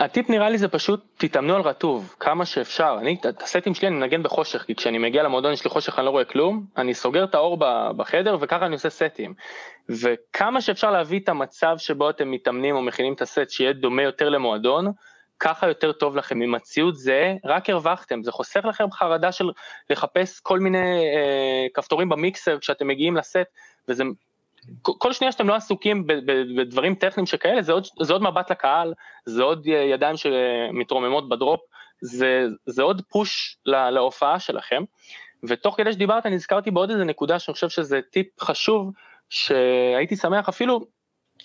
הטיפ 0.00 0.30
נראה 0.30 0.50
לי 0.50 0.58
זה 0.58 0.68
פשוט 0.68 1.04
תתאמנו 1.16 1.56
על 1.56 1.62
רטוב 1.62 2.14
כמה 2.20 2.44
שאפשר. 2.44 2.96
אני 3.00 3.16
את 3.28 3.42
הסטים 3.42 3.74
שלי 3.74 3.88
אני 3.88 3.96
מנגן 3.96 4.22
בחושך 4.22 4.62
כי 4.62 4.74
כשאני 4.74 4.98
מגיע 4.98 5.22
למועדון 5.22 5.52
יש 5.52 5.64
לי 5.64 5.70
חושך 5.70 5.98
אני 5.98 6.06
לא 6.06 6.10
רואה 6.10 6.24
כלום. 6.24 6.66
אני 6.76 6.94
סוגר 6.94 7.24
את 7.24 7.34
האור 7.34 7.58
בחדר 7.96 8.36
וככה 8.40 8.66
אני 8.66 8.74
עושה 8.74 8.90
סטים. 8.90 9.34
וכמה 9.88 10.60
שאפשר 10.60 10.90
להביא 10.90 11.20
את 11.20 11.28
המצב 11.28 11.74
שבו 11.78 12.10
אתם 12.10 12.30
מתאמנים 12.30 12.76
או 12.76 12.82
מכינים 12.82 13.12
את 13.12 13.22
הסט 13.22 13.50
שיהיה 13.50 13.72
דומה 13.72 14.02
יותר 14.02 14.28
למועדון 14.28 14.92
ככה 15.40 15.68
יותר 15.68 15.92
טוב 15.92 16.16
לכם, 16.16 16.40
עם 16.40 16.54
הציוד 16.54 16.94
זה, 16.94 17.34
רק 17.44 17.70
הרווחתם, 17.70 18.22
זה 18.22 18.32
חוסך 18.32 18.64
לכם 18.64 18.90
חרדה 18.92 19.32
של 19.32 19.50
לחפש 19.90 20.40
כל 20.40 20.58
מיני 20.58 20.78
אה, 21.16 21.66
כפתורים 21.74 22.08
במיקסר 22.08 22.58
כשאתם 22.58 22.88
מגיעים 22.88 23.16
לסט, 23.16 23.46
וזה, 23.88 24.04
כל 24.82 25.12
שנייה 25.12 25.32
שאתם 25.32 25.48
לא 25.48 25.54
עסוקים 25.54 26.06
בדברים 26.56 26.94
טכניים 26.94 27.26
שכאלה, 27.26 27.62
זה 27.62 27.72
עוד, 27.72 27.86
זה 28.02 28.12
עוד 28.12 28.22
מבט 28.22 28.50
לקהל, 28.50 28.94
זה 29.26 29.42
עוד 29.42 29.66
ידיים 29.66 30.16
שמתרוממות 30.16 31.28
בדרופ, 31.28 31.60
זה, 32.00 32.46
זה 32.66 32.82
עוד 32.82 33.02
פוש 33.08 33.56
לה, 33.66 33.90
להופעה 33.90 34.40
שלכם, 34.40 34.82
ותוך 35.48 35.76
כדי 35.76 35.92
שדיברת 35.92 36.26
נזכרתי 36.26 36.70
בעוד 36.70 36.90
איזה 36.90 37.04
נקודה 37.04 37.38
שאני 37.38 37.52
חושב 37.52 37.68
שזה 37.68 38.00
טיפ 38.10 38.26
חשוב, 38.40 38.92
שהייתי 39.30 40.16
שמח 40.16 40.48
אפילו 40.48 40.80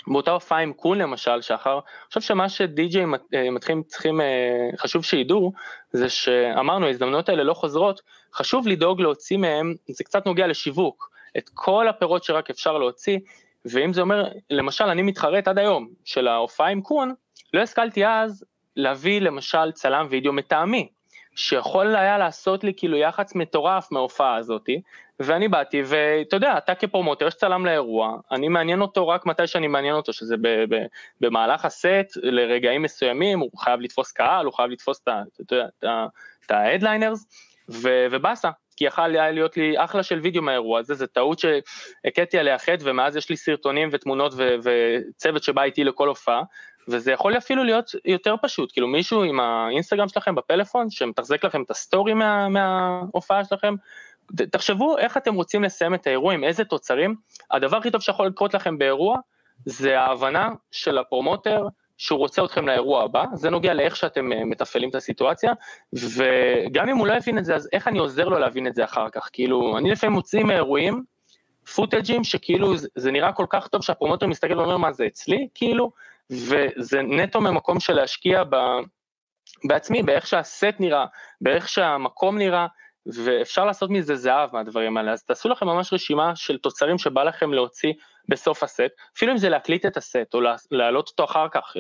באותה 0.07 0.31
הופעה 0.31 0.59
עם 0.59 0.73
קון 0.73 0.97
למשל, 0.97 1.41
שחר, 1.41 1.73
אני 1.73 2.07
חושב 2.07 2.21
שמה 2.21 2.49
שדי-ג'יי 2.49 3.05
אה, 3.33 3.51
מתחילים 3.51 3.83
צריכים, 3.83 4.21
אה, 4.21 4.69
חשוב 4.77 5.03
שידעו, 5.03 5.53
זה 5.91 6.09
שאמרנו, 6.09 6.85
ההזדמנויות 6.85 7.29
האלה 7.29 7.43
לא 7.43 7.53
חוזרות, 7.53 8.01
חשוב 8.33 8.67
לדאוג 8.67 9.01
להוציא 9.01 9.37
מהם, 9.37 9.75
זה 9.89 10.03
קצת 10.03 10.25
נוגע 10.25 10.47
לשיווק, 10.47 11.12
את 11.37 11.49
כל 11.53 11.87
הפירות 11.87 12.23
שרק 12.23 12.49
אפשר 12.49 12.77
להוציא, 12.77 13.19
ואם 13.65 13.93
זה 13.93 14.01
אומר, 14.01 14.27
למשל, 14.49 14.83
אני 14.83 15.01
מתחרט 15.01 15.47
עד 15.47 15.57
היום 15.57 15.89
של 16.05 16.27
ההופעה 16.27 16.67
עם 16.67 16.81
קון, 16.81 17.13
לא 17.53 17.61
השכלתי 17.61 18.05
אז 18.05 18.45
להביא 18.75 19.21
למשל 19.21 19.71
צלם 19.71 20.07
וידאו 20.09 20.33
מטעמי, 20.33 20.89
שיכול 21.35 21.95
היה 21.95 22.17
לעשות 22.17 22.63
לי 22.63 22.73
כאילו 22.77 22.97
יח"צ 22.97 23.35
מטורף 23.35 23.91
מההופעה 23.91 24.35
הזאתי, 24.35 24.81
ואני 25.19 25.47
באתי, 25.47 25.81
ואתה 25.85 26.35
יודע, 26.35 26.57
אתה 26.57 26.75
כ 26.75 26.85
promoter, 26.85 27.27
יש 27.27 27.33
צלם 27.33 27.65
לאירוע, 27.65 28.17
אני 28.31 28.47
מעניין 28.47 28.81
אותו 28.81 29.07
רק 29.07 29.25
מתי 29.25 29.47
שאני 29.47 29.67
מעניין 29.67 29.95
אותו, 29.95 30.13
שזה 30.13 30.37
ב- 30.37 30.65
ב- 30.75 30.85
במהלך 31.21 31.65
הסט, 31.65 32.07
לרגעים 32.15 32.81
מסוימים, 32.81 33.39
הוא 33.39 33.49
חייב 33.57 33.79
לתפוס 33.79 34.11
קהל, 34.11 34.45
הוא 34.45 34.53
חייב 34.53 34.71
לתפוס 34.71 35.03
את 36.45 36.51
ה 36.51 36.58
headliners, 36.58 37.25
ובאסה, 37.69 38.49
כי 38.77 38.85
יכל 38.85 39.01
היה 39.01 39.31
להיות 39.31 39.57
לי 39.57 39.73
אחלה 39.77 40.03
של 40.03 40.19
וידאו 40.19 40.41
מהאירוע 40.41 40.79
הזה, 40.79 40.93
זו 40.93 41.07
טעות 41.07 41.39
שהכיתי 41.39 42.37
עליה 42.37 42.59
חטא, 42.59 42.77
ומאז 42.83 43.15
יש 43.15 43.29
לי 43.29 43.37
סרטונים 43.37 43.89
ותמונות 43.91 44.33
ו- 44.37 44.55
וצוות 44.63 45.43
שבא 45.43 45.63
איתי 45.63 45.83
לכל 45.83 46.07
הופעה, 46.07 46.43
וזה 46.87 47.11
יכול 47.11 47.37
אפילו 47.37 47.63
להיות 47.63 47.91
יותר 48.05 48.35
פשוט, 48.41 48.71
כאילו 48.71 48.87
מישהו 48.87 49.23
עם 49.23 49.39
האינסטגרם 49.39 50.07
שלכם 50.07 50.35
בפלאפון, 50.35 50.89
שמתחזק 50.89 51.45
לכם 51.45 51.61
את 51.61 51.71
ה 51.71 51.78
story 51.78 52.13
מה, 52.13 52.49
מההופעה 52.49 53.45
שלכם, 53.45 53.75
תחשבו 54.51 54.97
איך 54.97 55.17
אתם 55.17 55.35
רוצים 55.35 55.63
לסיים 55.63 55.93
את 55.93 56.07
האירוע, 56.07 56.33
עם 56.33 56.43
איזה 56.43 56.65
תוצרים. 56.65 57.15
הדבר 57.51 57.77
הכי 57.77 57.91
טוב 57.91 58.01
שיכול 58.01 58.27
לקרות 58.27 58.53
לכם 58.53 58.77
באירוע, 58.77 59.17
זה 59.65 59.99
ההבנה 59.99 60.49
של 60.71 60.97
ה 60.97 61.04
promoter, 61.04 61.67
שהוא 61.97 62.19
רוצה 62.19 62.45
אתכם 62.45 62.67
לאירוע 62.67 63.03
הבא, 63.03 63.25
זה 63.33 63.49
נוגע 63.49 63.73
לאיך 63.73 63.95
שאתם 63.95 64.31
אה, 64.31 64.45
מתפעלים 64.45 64.89
את 64.89 64.95
הסיטואציה, 64.95 65.53
וגם 65.93 66.89
אם 66.89 66.97
הוא 66.97 67.07
לא 67.07 67.13
יבין 67.13 67.37
את 67.37 67.45
זה, 67.45 67.55
אז 67.55 67.69
איך 67.73 67.87
אני 67.87 67.99
עוזר 67.99 68.27
לו 68.27 68.39
להבין 68.39 68.67
את 68.67 68.75
זה 68.75 68.83
אחר 68.83 69.09
כך? 69.09 69.29
כאילו, 69.33 69.77
אני 69.77 69.91
לפעמים 69.91 70.13
מוציא 70.13 70.43
מאירועים, 70.43 71.03
פוטג'ים 71.75 72.23
שכאילו 72.23 72.73
זה 72.95 73.11
נראה 73.11 73.31
כל 73.31 73.45
כך 73.49 73.67
טוב 73.67 73.83
שהפרומוטר 73.83 74.27
מסתכל 74.27 74.59
ואומר 74.59 74.77
מה 74.77 74.91
זה 74.91 75.07
אצלי, 75.07 75.47
כאילו, 75.53 75.91
וזה 76.29 77.01
נטו 77.01 77.41
ממקום 77.41 77.79
של 77.79 77.93
להשקיע 77.93 78.43
ב... 78.43 78.55
בעצמי, 79.67 80.03
באיך 80.03 80.27
שהסט 80.27 80.75
נראה, 80.79 81.05
באיך 81.41 81.69
שהמקום 81.69 82.37
נראה, 82.37 82.67
ואפשר 83.05 83.65
לעשות 83.65 83.89
מזה 83.89 84.15
זהב 84.15 84.49
מהדברים 84.53 84.97
האלה, 84.97 85.11
אז 85.11 85.23
תעשו 85.23 85.49
לכם 85.49 85.65
ממש 85.65 85.93
רשימה 85.93 86.35
של 86.35 86.57
תוצרים 86.57 86.97
שבא 86.97 87.23
לכם 87.23 87.53
להוציא 87.53 87.93
בסוף 88.29 88.63
הסט, 88.63 88.91
אפילו 89.17 89.31
אם 89.31 89.37
זה 89.37 89.49
להקליט 89.49 89.85
את 89.85 89.97
הסט 89.97 90.33
או 90.33 90.41
להעלות 90.71 91.09
אותו 91.09 91.23
אחר 91.23 91.47
כך, 91.51 91.71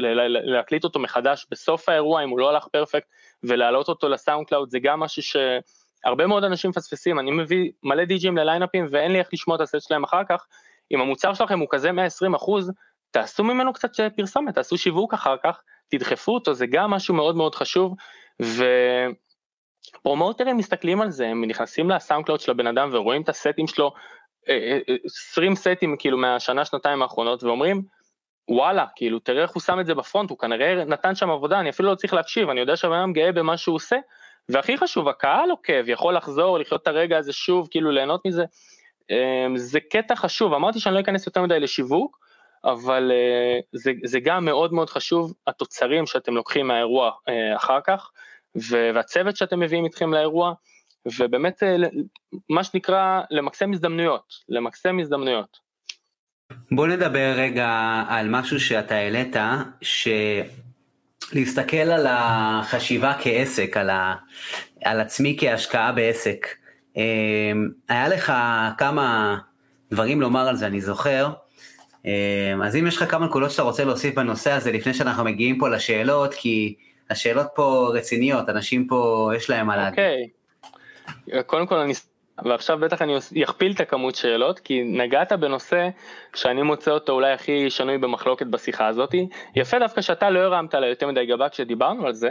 להקליט 0.45 0.83
אותו 0.83 0.99
מחדש 0.99 1.47
בסוף 1.51 1.89
האירוע 1.89 2.23
אם 2.23 2.29
הוא 2.29 2.39
לא 2.39 2.49
הלך 2.49 2.67
perfect 2.67 3.07
ולהעלות 3.43 3.89
אותו 3.89 4.09
ל 4.09 4.47
SoundCloud 4.47 4.69
זה 4.69 4.79
גם 4.79 4.99
משהו 4.99 5.21
שהרבה 5.23 6.27
מאוד 6.27 6.43
אנשים 6.43 6.69
מפספסים, 6.69 7.19
אני 7.19 7.31
מביא 7.31 7.71
מלא 7.83 8.05
DJים 8.05 8.37
ל 8.37 8.43
lineupים 8.43 8.87
ואין 8.91 9.11
לי 9.11 9.19
איך 9.19 9.29
לשמוע 9.33 9.55
את 9.55 9.61
הסט 9.61 9.81
שלהם 9.81 10.03
אחר 10.03 10.21
כך, 10.29 10.45
אם 10.91 11.01
המוצר 11.01 11.33
שלכם 11.33 11.59
הוא 11.59 11.67
כזה 11.71 11.91
120 11.91 12.35
אחוז, 12.35 12.71
תעשו 13.11 13.43
ממנו 13.43 13.73
קצת 13.73 13.91
פרסומת, 14.15 14.55
תעשו 14.55 14.77
שיווק 14.77 15.13
אחר 15.13 15.35
כך, 15.43 15.61
תדחפו 15.89 16.33
אותו, 16.33 16.53
זה 16.53 16.65
גם 16.67 16.91
משהו 16.91 17.15
מאוד 17.15 17.35
מאוד 17.35 17.55
חשוב, 17.55 17.95
ו... 18.41 18.65
promoterים 20.03 20.57
מסתכלים 20.57 21.01
על 21.01 21.09
זה, 21.09 21.27
הם 21.27 21.43
נכנסים 21.45 21.89
ל 21.89 22.25
SoundCloud 22.25 22.39
של 22.39 22.51
הבן 22.51 22.67
אדם 22.67 22.89
ורואים 22.91 23.21
את 23.21 23.29
הסטים 23.29 23.67
שלו, 23.67 23.93
20 24.45 25.51
אה, 25.51 25.51
אה, 25.51 25.55
סטים 25.55 25.95
כאילו 25.99 26.17
מהשנה 26.17 26.65
שנתיים 26.65 27.01
האחרונות 27.01 27.43
ואומרים 27.43 27.81
וואלה 28.49 28.85
כאילו 28.95 29.19
תראה 29.19 29.41
איך 29.41 29.51
הוא 29.51 29.61
שם 29.61 29.79
את 29.79 29.85
זה 29.85 29.93
בפרונט 29.93 30.29
הוא 30.29 30.37
כנראה 30.37 30.85
נתן 30.85 31.15
שם 31.15 31.29
עבודה 31.29 31.59
אני 31.59 31.69
אפילו 31.69 31.89
לא 31.89 31.95
צריך 31.95 32.13
להקשיב 32.13 32.49
אני 32.49 32.59
יודע 32.59 32.75
שהבן 32.75 32.95
אדם 32.95 33.13
גאה 33.13 33.31
במה 33.31 33.57
שהוא 33.57 33.75
עושה. 33.75 33.97
והכי 34.49 34.77
חשוב 34.77 35.07
הקהל 35.07 35.49
עוקב 35.49 35.89
יכול 35.89 36.15
לחזור 36.15 36.59
לחיות 36.59 36.81
את 36.81 36.87
הרגע 36.87 37.17
הזה 37.17 37.33
שוב 37.33 37.67
כאילו 37.71 37.91
ליהנות 37.91 38.25
מזה. 38.25 38.45
אמ, 39.09 39.57
זה 39.57 39.79
קטע 39.79 40.15
חשוב. 40.15 40.53
אמרתי 40.53 40.79
שאני 40.79 40.95
לא 40.95 40.99
אכנס 40.99 41.25
יותר 41.25 41.41
מדי 41.41 41.59
לשיווק 41.59 42.19
אבל 42.65 43.11
זה, 43.71 43.91
זה 44.03 44.19
גם 44.19 44.45
מאוד 44.45 44.73
מאוד 44.73 44.89
חשוב, 44.89 45.33
התוצרים 45.47 46.05
שאתם 46.05 46.35
לוקחים 46.35 46.67
מהאירוע 46.67 47.11
אחר 47.55 47.79
כך, 47.81 48.11
והצוות 48.93 49.35
שאתם 49.35 49.59
מביאים 49.59 49.85
איתכם 49.85 50.13
לאירוע, 50.13 50.53
ובאמת 51.19 51.63
uh, 51.63 51.65
מה 52.49 52.63
שנקרא 52.63 53.21
למקסם 53.31 53.73
הזדמנויות, 53.73 54.33
למקסם 54.49 54.99
הזדמנויות. 54.99 55.57
בוא 56.71 56.87
נדבר 56.87 57.33
רגע 57.37 58.03
על 58.07 58.29
משהו 58.29 58.59
שאתה 58.59 58.95
העלית, 58.95 59.35
שלהסתכל 61.31 61.77
על 61.77 62.05
החשיבה 62.09 63.13
כעסק, 63.19 63.77
על, 63.77 63.89
ה... 63.89 64.15
על 64.85 65.01
עצמי 65.01 65.37
כהשקעה 65.39 65.91
בעסק. 65.91 66.47
היה 67.89 68.07
לך 68.07 68.33
כמה 68.77 69.37
דברים 69.91 70.21
לומר 70.21 70.47
על 70.47 70.55
זה, 70.55 70.67
אני 70.67 70.81
זוכר. 70.81 71.33
אז 72.63 72.75
אם 72.75 72.87
יש 72.87 72.97
לך 72.97 73.11
כמה 73.11 73.25
נקודות 73.25 73.51
שאתה 73.51 73.61
רוצה 73.61 73.83
להוסיף 73.83 74.15
בנושא 74.15 74.51
הזה 74.51 74.71
לפני 74.71 74.93
שאנחנו 74.93 75.23
מגיעים 75.23 75.59
פה 75.59 75.69
לשאלות, 75.69 76.33
כי 76.33 76.75
השאלות 77.09 77.47
פה 77.55 77.91
רציניות, 77.93 78.49
אנשים 78.49 78.87
פה 78.87 79.31
יש 79.35 79.49
להם 79.49 79.67
מה 79.67 79.77
להגיד. 79.77 79.99
קודם 81.45 81.67
כל 81.67 81.75
אני, 81.75 81.93
ועכשיו 82.45 82.77
בטח 82.77 83.01
אני 83.01 83.13
אכפיל 83.43 83.71
את 83.71 83.79
הכמות 83.79 84.15
שאלות, 84.15 84.59
כי 84.59 84.83
נגעת 84.83 85.31
בנושא 85.33 85.89
שאני 86.35 86.61
מוצא 86.61 86.91
אותו 86.91 87.13
אולי 87.13 87.31
הכי 87.31 87.69
שנוי 87.69 87.97
במחלוקת 87.97 88.47
בשיחה 88.47 88.87
הזאתי. 88.87 89.27
יפה 89.55 89.79
דווקא 89.79 90.01
שאתה 90.01 90.29
לא 90.29 90.39
הרמת 90.39 90.75
עליי 90.75 90.89
יותר 90.89 91.07
מדי 91.07 91.25
גבה 91.25 91.49
כשדיברנו 91.49 92.07
על 92.07 92.13
זה, 92.13 92.29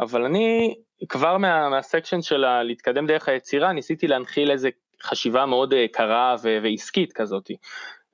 אבל 0.00 0.24
אני 0.24 0.74
כבר 1.08 1.36
מה, 1.38 1.68
מהסקשן 1.68 2.22
של 2.22 2.62
להתקדם 2.62 3.06
דרך 3.06 3.28
היצירה 3.28 3.72
ניסיתי 3.72 4.06
להנחיל 4.06 4.50
איזה 4.50 4.68
חשיבה 5.02 5.46
מאוד 5.46 5.74
אה, 5.74 5.86
קרה 5.92 6.36
ועסקית 6.42 7.12
כזאתי. 7.12 7.56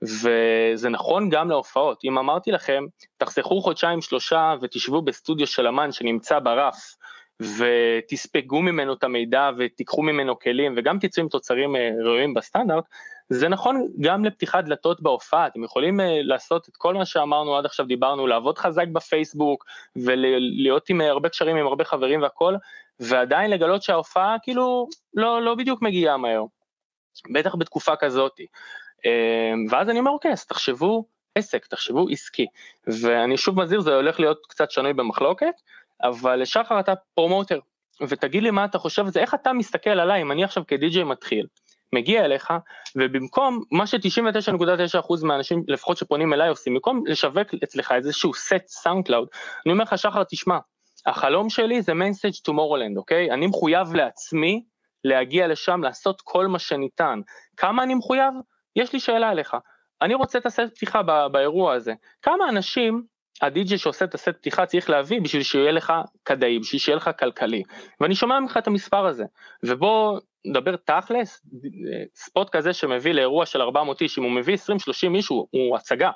וזה 0.03 0.89
נכון 0.89 1.29
גם 1.31 1.51
להופעות, 1.51 2.01
אם 2.05 2.19
אמרתי 2.19 2.53
לכם, 2.53 2.85
תחסכו 3.19 3.61
חודשיים 3.61 4.01
שלושה 4.01 4.55
ותשבו 4.61 5.03
בסטודיו 5.03 5.47
של 5.47 5.67
אמן 5.67 5.93
שנמצא 5.93 6.39
ברף, 6.39 6.77
ותספגו 7.41 8.63
ממנו 8.63 8.93
את 8.93 9.05
המידע 9.05 9.51
ותיקחו 9.59 10.03
ממנו 10.03 10.39
כלים 10.39 10.75
וגם 10.77 10.99
תצאו 10.99 11.23
עם 11.23 11.29
תוצרים 11.29 11.77
אה, 11.77 11.91
ראויים 12.05 12.35
בסטנדרט, 12.35 12.85
זה 13.29 13.49
נכון 13.49 13.89
גם 14.01 14.25
לפתיחת 14.25 14.65
דלתות 14.65 15.03
בהופעה, 15.03 15.47
אתם 15.47 15.65
יכולים 15.65 16.01
אה, 16.01 16.19
לעשות 16.23 16.69
את 16.69 16.77
כל 16.77 16.95
מה 16.95 17.05
שאמרנו 17.05 17.57
עד 17.57 17.65
עכשיו, 17.65 17.87
דיברנו, 17.87 18.27
לעבוד 18.27 18.59
חזק 18.59 18.89
בפייסבוק 18.89 19.65
ולהיות 19.97 20.91
עם 20.91 21.01
הרבה 21.01 21.29
קשרים 21.29 21.57
עם 21.57 21.67
הרבה 21.67 21.85
חברים 21.85 22.23
והכל, 22.23 22.55
ועדיין 23.01 23.51
לגלות 23.51 23.83
שההופעה 23.83 24.37
כאילו 24.43 24.89
לא, 25.15 25.43
לא 25.43 25.55
בדיוק 25.55 25.83
מגיעה 25.83 26.17
מהר, 26.17 26.45
בטח 27.33 27.55
בתקופה 27.55 27.97
כזאתי. 27.97 28.47
אמ, 29.05 29.67
ואז 29.71 29.89
אני 29.89 29.99
אומר, 29.99 30.11
אוקיי, 30.11 30.33
אז 30.33 30.47
תחשבו 30.47 31.05
עסק, 31.35 31.67
תחשבו 31.67 32.07
עסקי. 32.11 32.47
ואני 32.87 33.37
שוב 33.37 33.61
מזהיר, 33.63 33.81
זה 33.81 33.95
הולך 33.95 34.21
להיות 34.21 34.47
קצת 34.49 34.71
שנוי 34.71 34.93
במחלוקת, 34.93 35.55
אבל 36.03 36.45
שחר 36.45 36.81
אתה 36.81 36.93
promoter, 37.15 37.59
ותגיד 38.09 38.43
לי 38.43 38.51
מה 38.51 38.65
אתה 38.65 38.79
חושב 38.79 39.07
זה, 39.07 39.21
איך 39.21 39.35
אתה 39.35 39.53
מסתכל 39.53 39.91
עליי, 39.91 40.23
אם 40.23 40.33
אני 40.33 40.45
עכשיו 40.45 40.63
כדי-ג'יי 40.69 41.05
מתחיל, 41.05 41.47
מגיע 41.93 42.25
אליך, 42.25 42.53
ובמקום 42.97 43.63
מה 43.71 43.87
ש-99.9% 43.87 45.25
מהאנשים, 45.25 45.65
לפחות 45.69 45.97
שפונים 45.97 46.33
אליי 46.33 46.49
עושים, 46.49 46.75
במקום 46.75 47.03
לשווק 47.07 47.49
אצלך 47.65 47.93
איזשהו 47.93 48.35
סט 48.35 48.67
SoundCloud, 48.67 49.29
אני 49.67 49.73
אומר 49.73 49.85
לך, 49.85 49.99
שחר, 49.99 50.23
תשמע, 50.25 50.59
החלום 51.07 51.51
שלי 51.51 51.83
זה 51.83 51.95
mainstage 51.95 52.35
Tomorrowland, 52.35 52.97
אוקיי? 52.97 53.31
אני 53.31 53.47
מחויב 53.47 53.95
לעצמי 53.95 54.65
להגיע 55.05 55.49
לשם, 55.49 55.81
לעשות 55.83 56.21
כל 56.25 56.47
מה 56.47 56.59
שניתן. 56.59 57.21
כמה 57.57 57.83
אני 57.83 57.95
מחויב? 57.95 58.35
יש 58.77 58.93
לי 58.93 59.01
שאלה 59.01 59.31
אליך, 59.31 59.57
אני 60.03 60.15
רוצה 60.15 60.39
את 60.39 60.47
הסט 60.47 60.75
פתיחה 60.75 61.03
באירוע 61.33 61.75
הזה, 61.75 61.95
כמה 62.23 62.49
אנשים 62.49 63.03
הדי.ג'י 63.43 63.79
שעושה 63.79 64.05
את 64.05 64.15
הסט 64.15 64.29
פתיחה 64.29 64.67
צריך 64.67 64.91
להביא 64.91 65.21
בשביל 65.21 65.43
שיהיה 65.43 65.73
לך 65.73 65.93
כדאי, 66.25 66.59
בשביל 66.59 66.81
שיהיה 66.81 66.97
לך 66.97 67.11
כלכלי, 67.19 67.63
ואני 68.01 68.15
שומע 68.15 68.41
ממך 68.41 68.57
את 68.57 68.67
המספר 68.67 69.07
הזה, 69.07 69.25
ובוא 69.63 70.19
נדבר 70.45 70.77
תכלס, 70.77 71.47
ספוט 72.15 72.51
כזה 72.51 72.73
שמביא 72.73 73.13
לאירוע 73.13 73.47
של 73.47 73.63
400 73.63 74.01
איש, 74.01 74.19
אם 74.19 74.23
הוא 74.23 74.33
מביא 74.33 74.57
20-30 74.57 75.15
איש 75.15 75.29
הוא, 75.29 75.47
הוא 75.51 75.77
הצגה, 75.77 76.11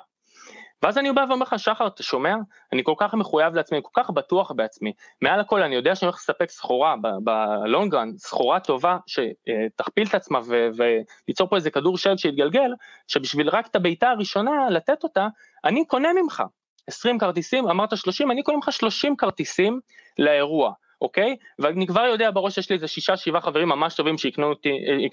ואז 0.83 0.97
אני 0.97 1.11
בא 1.11 1.25
ואומר 1.29 1.45
לך, 1.45 1.59
שחר, 1.59 1.87
אתה 1.87 2.03
שומע? 2.03 2.35
אני 2.73 2.83
כל 2.83 2.93
כך 2.97 3.13
מחויב 3.13 3.55
לעצמי, 3.55 3.77
אני 3.77 3.83
כל 3.91 4.01
כך 4.03 4.09
בטוח 4.09 4.51
בעצמי. 4.51 4.93
מעל 5.21 5.39
הכל, 5.39 5.63
אני 5.63 5.75
יודע 5.75 5.95
שאני 5.95 6.07
הולך 6.07 6.15
לספק 6.15 6.49
סחורה 6.49 6.95
בלונגרן, 7.23 8.09
סחורה 8.17 8.59
טובה, 8.59 8.97
שתכפיל 9.07 10.07
את 10.07 10.15
עצמה 10.15 10.39
וליצור 10.77 11.49
פה 11.49 11.55
איזה 11.55 11.71
כדור 11.71 11.97
שלג 11.97 12.17
שיתגלגל, 12.17 12.71
שבשביל 13.07 13.49
רק 13.49 13.67
את 13.67 13.75
הבעיטה 13.75 14.09
הראשונה, 14.09 14.69
לתת 14.69 15.03
אותה, 15.03 15.27
אני 15.65 15.85
קונה 15.85 16.09
ממך 16.13 16.43
20 16.87 17.19
כרטיסים, 17.19 17.67
אמרת 17.67 17.97
30, 17.97 18.31
אני 18.31 18.43
קונה 18.43 18.55
ממך 18.55 18.71
30 18.71 19.15
כרטיסים 19.15 19.79
לאירוע. 20.19 20.71
אוקיי? 21.01 21.35
ואני 21.59 21.87
כבר 21.87 22.01
יודע 22.01 22.31
בראש 22.31 22.55
שיש 22.55 22.69
לי 22.69 22.75
איזה 22.75 22.87
שישה 22.87 23.17
שבעה 23.17 23.41
חברים 23.41 23.69
ממש 23.69 23.95
טובים 23.95 24.17
שיקנו 24.17 24.51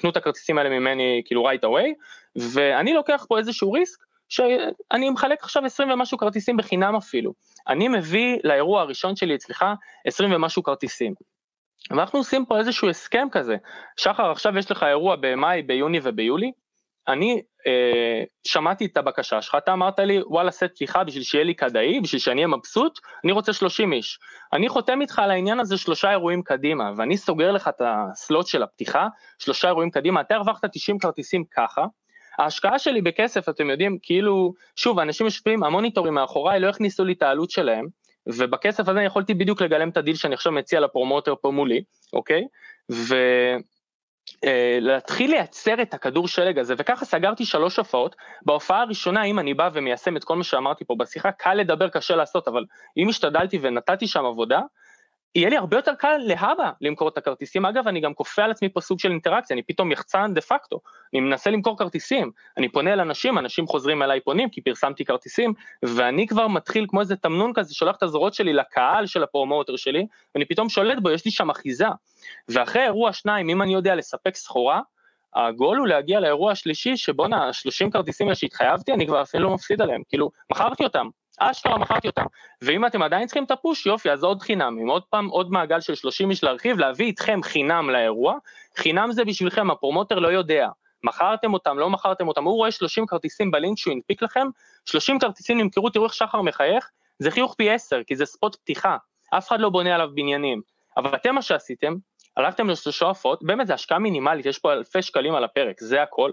את 0.09 0.17
הכרטיסים 0.17 0.59
האלה 0.59 0.71
ממני 0.71 1.23
כאילו 1.25 1.51
right 1.51 1.65
away, 1.65 1.87
ואני 2.37 2.95
לוקח 2.95 3.27
פה 3.29 3.39
איזשהו 3.39 3.73
ריסק 3.73 3.99
שאני 4.29 5.11
מחלק 5.11 5.43
עכשיו 5.43 5.65
20 5.65 5.91
ומשהו 5.91 6.19
כרטיסים 6.19 6.57
בחינם 6.57 6.97
אפילו. 6.97 7.33
אני 7.69 7.89
מביא 7.89 8.39
לאירוע 8.45 8.81
הראשון 8.81 9.17
שלי 9.17 9.35
אצלך 9.35 9.65
20 10.07 10.33
ומשהו 10.33 10.63
כרטיסים. 10.63 11.15
ואנחנו 11.91 12.19
עושים 12.19 12.45
פה 12.45 12.59
איזשהו 12.59 12.89
הסכם 12.89 13.29
כזה. 13.33 13.57
שחר, 13.97 14.31
עכשיו 14.31 14.59
יש 14.59 14.71
לך 14.71 14.83
אירוע 14.83 15.17
במאי, 15.21 15.63
ביוני 15.63 16.01
וביולי. 16.03 16.53
אני 17.09 17.43
אה, 17.67 18.23
שמעתי 18.45 18.87
את 18.87 18.97
הבקשה 18.97 19.43
שלך, 19.43 19.55
אתה 19.59 19.73
אמרת 19.73 19.99
לי, 19.99 20.21
וואלה, 20.27 20.51
סט 20.51 20.65
פתיחה 20.65 21.05
בשביל 21.05 21.23
שיהיה 21.23 21.45
לי 21.45 21.55
כדאי, 21.55 22.01
בשביל 22.01 22.21
שאני 22.21 22.37
אהיה 22.37 22.57
מבסוט, 22.57 22.99
אני 23.25 23.33
רוצה 23.33 23.53
30 23.53 23.93
איש. 23.93 24.19
אני 24.53 24.69
חותם 24.69 25.01
איתך 25.01 25.19
על 25.19 25.31
העניין 25.31 25.61
הזה 25.61 25.77
שלושה 25.77 26.11
אירועים 26.11 26.43
קדימה, 26.43 26.93
ואני 26.97 27.17
סוגר 27.17 27.53
לך 27.53 27.69
את 27.69 27.83
הסלוט 27.85 28.47
של 28.47 28.63
הפתיחה, 28.63 29.09
שלושה 29.39 29.69
אירועים 29.69 29.91
קדימה, 29.91 30.21
אתה 30.21 30.35
הרווחת 30.35 30.65
90 30.73 30.99
כרטיסים 30.99 31.45
ככה, 31.57 31.85
ההשקעה 32.39 32.79
שלי 32.79 33.03
בכסף, 33.03 33.49
אתם 33.49 33.71
יודעים, 33.71 33.99
כאילו, 34.03 34.55
שוב, 34.77 34.99
אנשים 34.99 35.27
יושבים, 35.27 35.65
המוניטורים 35.65 36.15
מאחוריי 36.15 36.61
לא 36.61 36.69
הכניסו 36.69 37.05
לי 37.05 37.13
את 37.13 37.23
העלות 37.23 37.51
שלהם, 37.51 37.87
ובכסף 38.27 38.89
הזה 38.89 38.99
אני 38.99 39.07
יכולתי 39.07 39.35
בדיוק 39.35 39.63
לגלם 39.63 39.89
את 39.89 39.97
הדיל 39.97 40.17
שאני 40.17 40.35
עכשיו 40.35 40.53
מציע 40.53 40.81
ל 40.81 40.87
promoter 40.87 41.35
פה 41.43 41.51
מולי, 41.51 41.83
אוקיי? 42.13 42.45
ולהתחיל 42.89 43.78
אה, 44.45 44.79
לייצר 45.21 45.83
את 45.83 45.95
הכדור 45.95 46.29
שלג 46.29 46.59
הזה, 46.59 46.75
וככה 46.79 47.05
סגרתי 47.05 47.45
שלוש 47.45 47.77
הופעות. 47.77 48.17
בהופעה 48.43 48.83
הראשונה, 48.83 49.25
אם 49.25 49.39
אני 49.39 49.55
בא 49.55 49.71
ומיישם 49.73 50.17
את 50.17 50.25
כל 50.25 50.37
מה 50.37 50.45
שאמרתי 50.45 50.85
פה 50.85 50.95
בשיחה, 50.99 51.33
קל 51.33 51.55
לדבר, 51.55 51.89
קשה 51.89 52.17
לעשות, 52.17 52.49
אבל 52.49 52.65
אם 52.97 53.09
השתדלתי 53.09 53.59
ונתתי 53.63 54.07
שם 54.07 54.25
עבודה, 54.25 54.61
יהיה 55.35 55.49
לי 55.49 55.57
הרבה 55.57 55.77
יותר 55.77 55.95
קל 55.95 56.17
להבא 56.19 56.71
למכור 56.81 57.09
את 57.09 57.19
הכרטיסים. 57.19 57.65
אגב, 57.65 57.89
אני 57.89 58.01
גם 58.01 58.15
כופה 58.15 58.45
על 58.45 58.51
עצמי 58.51 58.69
פה 58.69 58.81
סוג 58.81 58.99
של 58.99 59.11
אינטראקציה, 59.11 59.55
אני 59.55 59.63
פתאום 59.63 59.93
יחצן 59.93 60.35
de 60.35 60.41
facto, 60.41 60.81
אני 61.13 61.21
מנסה 61.21 61.51
למכור 61.51 61.79
כרטיסים, 61.79 62.31
אני 62.57 62.69
פונה 62.69 62.93
אל 62.93 63.01
אנשים, 63.01 63.39
אנשים 63.39 63.67
חוזרים 63.67 64.03
אליי 64.03 64.21
פונים 64.21 64.51
כי 64.51 64.61
פרסמתי 64.61 65.05
כרטיסים, 65.05 65.53
ואני 65.83 66.27
כבר 66.27 66.49
מתחיל 66.49 66.87
כמו 66.89 67.01
איזה 67.01 67.17
תמנון 67.17 67.53
כזה, 67.55 67.75
שולח 67.75 67.97
את 67.97 68.03
הזרועות 68.03 68.35
שלי 68.35 68.53
לקהל 68.53 69.07
של 69.07 69.23
הפרומוטר 69.23 69.77
שלי, 69.77 70.07
ואני 70.35 70.45
פתאום 70.45 70.69
שולט 70.69 70.99
בו, 71.03 71.11
יש 71.11 71.25
לי 71.25 71.31
שם 71.31 71.51
אחיזה. 71.51 71.87
ואחרי 72.49 72.83
אירוע 72.83 73.13
שניים, 73.13 73.49
אם 73.49 73.63
אני 73.63 73.73
יודע 73.73 73.95
לספק 73.95 74.37
סחורה, 74.37 74.81
הגול 75.35 75.79
הוא 75.79 75.87
להגיע 75.87 76.21
לאירוע 76.21 76.53
השלישי, 76.53 76.97
שבואנה, 76.97 77.53
30 77.53 77.91
כרטיסים 77.91 78.35
שהתחייבתי, 78.35 78.93
אני 78.93 79.07
כבר 79.07 79.23
אפילו 79.23 79.45
לא 79.45 79.55
מפסיד 79.55 79.83
עליהם, 79.83 80.03
כאילו, 80.09 80.31
מכרתי 80.53 80.85
אותם, 80.85 81.09
אשכרה 81.39 81.79
מכרתי 81.79 82.09
אותם. 82.09 82.25
ואם 82.63 82.87
אתם 82.87 83.03
עדיין 83.03 83.27
צריכים 83.27 83.45
את 83.45 83.51
הפוש, 83.51 83.87
יופי, 83.87 84.11
אז 84.11 84.25
עוד 84.25 84.43
חינם, 84.43 84.79
עם 84.81 84.89
עוד 84.89 85.03
פעם 85.11 85.29
עוד 85.29 85.51
מעגל 85.51 85.81
של 85.81 85.95
30 85.95 86.31
איש 86.31 86.45
להרחיב, 86.45 86.79
להביא 86.79 87.07
איתכם 87.07 87.41
חינם 87.43 87.91
לאירוע, 87.91 88.39
חינם 88.77 89.13
זה 89.13 89.25
בשבילכם, 89.25 89.71
הפרומוטר 89.71 90.19
לא 90.19 90.29
יודע. 90.29 90.69
מכרתם 91.05 91.55
אותם, 91.55 91.79
לא 91.79 91.91
מכרתם 91.91 92.29
אותם, 92.29 92.45
הוא 92.45 92.57
רואה 92.57 92.71
30 92.71 93.07
כרטיסים 93.07 93.51
בלינק 93.51 93.79
שהוא 93.79 93.95
הנפיק 93.95 94.23
לכם, 94.23 94.47
30 94.85 95.19
כרטיסים 95.19 95.59
נמכרו, 95.59 95.91
תראו 95.91 96.05
איך 96.05 96.15
שחר 96.15 96.43
מחייך, 96.43 96.91
זה 97.19 97.31
חיוך 97.31 97.55
פי 97.55 97.71
10, 97.71 98.03
כי 98.07 98.17
זה 98.17 98.27
ספוט 98.27 98.57
פתיחה, 98.57 98.97
אף 99.31 99.49
אחד 99.49 99.61
לא 99.61 99.69
בונה 99.69 99.95
עליו 99.95 100.09
בניינים. 100.15 100.61
אבל 100.97 101.15
אתם 101.15 101.35
מה 101.35 101.43
שעשיתם, 101.43 101.95
הלכתם 102.37 102.71
לשלושה 102.71 103.07
הופעות, 103.07 103.43
באמת 103.43 103.67
זה 103.67 103.75
השקעה 103.75 103.99
מינימלית, 103.99 104.47
יש 104.47 104.59
פה 104.59 104.73
אלפי 104.73 105.03
שקלים 105.03 105.35
על 105.35 105.45
הפרק, 105.45 105.81
זה 105.81 106.03
הכל. 106.03 106.31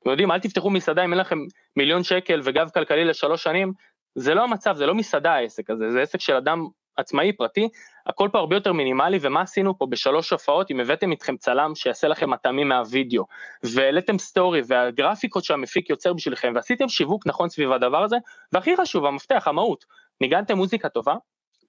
אתם 0.00 0.10
יודעים, 0.10 0.30
אל 0.30 0.38
תפתחו 0.38 0.70
מסעדה 0.70 1.04
אם 1.04 1.12
אין 1.12 1.20
לכם 1.20 1.38
מיליון 1.76 2.04
שקל 2.04 2.40
וגב 2.44 2.70
כלכלי 2.74 3.04
לשלוש 3.04 3.42
שנים, 3.42 3.72
זה 4.14 4.34
לא 4.34 4.42
המצב, 4.42 4.76
זה 4.76 4.86
לא 4.86 4.94
מסעדה 4.94 5.34
העסק 5.34 5.70
הזה, 5.70 5.90
זה 5.90 6.02
עסק 6.02 6.20
של 6.20 6.36
אדם 6.36 6.66
עצמאי 6.96 7.32
פרטי, 7.32 7.68
הכל 8.06 8.28
פה 8.32 8.38
הרבה 8.38 8.56
יותר 8.56 8.72
מינימלי, 8.72 9.18
ומה 9.20 9.40
עשינו 9.40 9.78
פה 9.78 9.86
בשלוש 9.86 10.30
הופעות, 10.30 10.70
אם 10.70 10.80
הבאתם 10.80 11.10
איתכם 11.10 11.36
צלם 11.36 11.74
שיעשה 11.74 12.08
לכם 12.08 12.30
מטעמים 12.30 12.68
מהווידאו, 12.68 13.24
והעליתם 13.62 14.18
סטורי, 14.18 14.60
והגרפיקות 14.66 15.44
שהמפיק 15.44 15.90
יוצר 15.90 16.12
בשבילכם, 16.12 16.52
ועשיתם 16.54 16.88
שיווק 16.88 17.26
נכון 17.26 17.48
סביב 17.48 17.72
הדבר 17.72 18.02
הזה, 18.02 18.16
והכי 18.52 18.76
חשוב, 18.76 19.04
המפתח, 19.04 19.48
המהות, 19.48 19.84
ניגנתם 20.20 20.56
מוזיקה 20.56 20.88
טובה, 20.88 21.14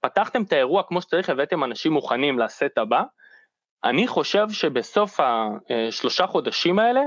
פתחתם 0.00 0.42
את 0.42 0.52
האירוע 0.52 0.82
כמו 0.82 1.02
שצריך, 1.02 1.30
הבאתם 1.30 1.64
אנשים 1.64 1.92
מוכנים 1.92 2.38
לסט 2.38 2.78
הבא, 2.78 3.02
אני 3.84 4.06
חושב 4.06 4.46
שבסוף 4.50 5.20
השלושה 5.20 6.26
חודשים 6.26 6.78
האלה, 6.78 7.00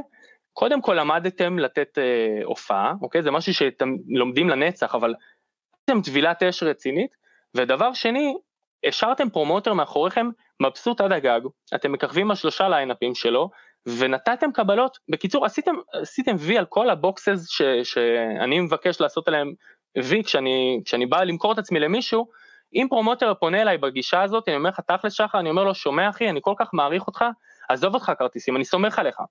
קודם 0.60 0.82
כל 0.82 0.94
למדתם 0.94 1.60
לתת 1.60 1.98
אה, 1.98 2.40
הופעה, 2.44 2.94
אוקיי? 3.02 3.24
זה 3.24 3.32
משהו 3.32 3.54
שאתם 3.54 3.96
לומדים 4.08 4.50
לנצח, 4.50 4.96
אבל 4.96 5.14
עשיתם 5.76 6.02
טבילת 6.02 6.44
אש 6.44 6.64
רצינית, 6.64 7.16
ודבר 7.56 7.94
שני, 7.94 8.34
השארתם 8.88 9.30
פרומוטר 9.30 9.74
מאחוריכם 9.74 10.30
מבסוט 10.60 11.02
עד 11.02 11.12
הגג, 11.12 11.40
אתם 11.76 11.92
מככבים 11.92 12.30
על 12.30 12.36
שלושה 12.36 12.70
ליינאפים 12.70 13.16
שלו, 13.16 13.50
ונתתם 13.98 14.52
קבלות, 14.52 14.98
בקיצור 15.10 15.46
עשיתם, 15.46 15.76
עשיתם 15.94 16.36
וי 16.40 16.58
על 16.58 16.66
כל 16.66 16.90
ה 16.90 17.00
boxes 17.00 17.50
ש, 17.50 17.62
שאני 17.84 18.60
מבקש 18.60 19.02
לעשות 19.02 19.28
עליהם 19.28 19.54
וי 19.98 20.24
כשאני, 20.24 20.82
כשאני 20.86 21.06
בא 21.06 21.24
למכור 21.24 21.52
את 21.52 21.58
עצמי 21.58 21.80
למישהו, 21.80 22.28
אם 22.74 22.88
פרומוטר 22.90 23.34
פונה 23.34 23.62
אליי 23.62 23.78
בגישה 23.78 24.22
הזאת, 24.22 24.48
אני 24.48 24.56
אומר 24.56 24.70
לך 24.70 24.80
תכל'ס 24.80 25.14
שחר, 25.14 25.40
אני 25.40 25.50
אומר 25.50 25.64
לו 25.64 25.76
שומע 25.76 26.10
אחי, 26.10 26.30
אני 26.30 26.40
כל 26.44 26.54
כך 26.58 26.70
מעריך 26.74 27.08
אותך, 27.08 27.26
עזוב 27.70 27.94
אותך 27.94 28.12
כרטיסים, 28.20 28.56
אני 28.56 28.66
סומך 28.66 29.00
עליך. 29.00 29.22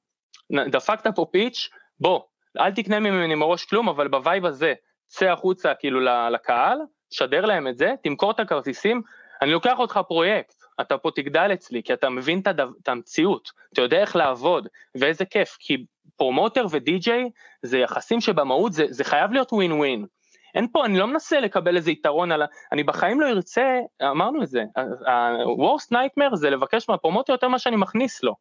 דפקת 0.53 1.07
פה 1.17 1.27
pitch, 1.31 1.69
בוא, 2.01 2.21
אל 2.59 2.71
תקנה 2.73 3.01
ממני 3.01 3.35
מראש 3.35 3.65
כלום, 3.65 3.89
אבל 3.89 4.09
בווייב 4.09 4.47
הזה, 4.47 4.75
צא 5.07 5.27
החוצה 5.27 5.75
כאילו 5.75 6.01
לקהל, 6.31 6.79
שדר 7.11 7.45
להם 7.45 7.69
את 7.69 7.79
זה, 7.79 7.95
תמכור 8.03 8.31
את 8.31 8.41
הכרטיסים, 8.41 9.03
אני 9.43 9.53
לוקח 9.53 9.79
אותך 9.79 10.01
פרויקט, 10.09 10.55
אתה 10.81 10.99
פה 10.99 11.11
תגדל 11.15 11.51
אצלי, 11.53 11.83
כי 11.83 11.93
אתה 11.93 12.09
מבין 12.09 12.43
את 12.83 12.89
המציאות, 12.89 13.51
אתה 13.73 13.83
יודע 13.83 14.01
איך 14.01 14.17
לעבוד, 14.17 14.69
ואיזה 14.95 15.25
כיף, 15.25 15.57
כי 15.61 15.85
פרומוטר 16.17 16.67
ודי-ג'יי 16.71 17.31
זה 17.63 17.79
יחסים 17.79 18.21
שבמהות 18.21 18.73
זה, 18.73 18.87
זה 18.91 19.05
חייב 19.05 19.33
להיות 19.33 19.53
ווין 19.53 19.73
ווין. 19.73 20.07
אין 20.55 20.67
פה, 20.73 20.85
אני 20.85 20.99
לא 20.99 21.07
מנסה 21.07 21.41
לקבל 21.41 21.77
איזה 21.77 21.91
יתרון 21.91 22.33
על 22.33 22.43
ה... 22.43 22.47
אני 22.73 22.83
בחיים 22.83 23.21
לא 23.21 23.27
ארצה, 23.29 23.79
אמרנו 24.03 24.43
את 24.43 24.49
זה, 24.49 24.63
ה-worst 25.07 25.95
nightmare 25.95 26.37
זה 26.37 26.51
לבקש 26.51 26.89
מהפרומוטר 26.89 27.33
יותר 27.33 27.49
ממה 27.49 27.59
שאני 27.59 27.77
מכניס 27.77 28.23
לו. 28.23 28.35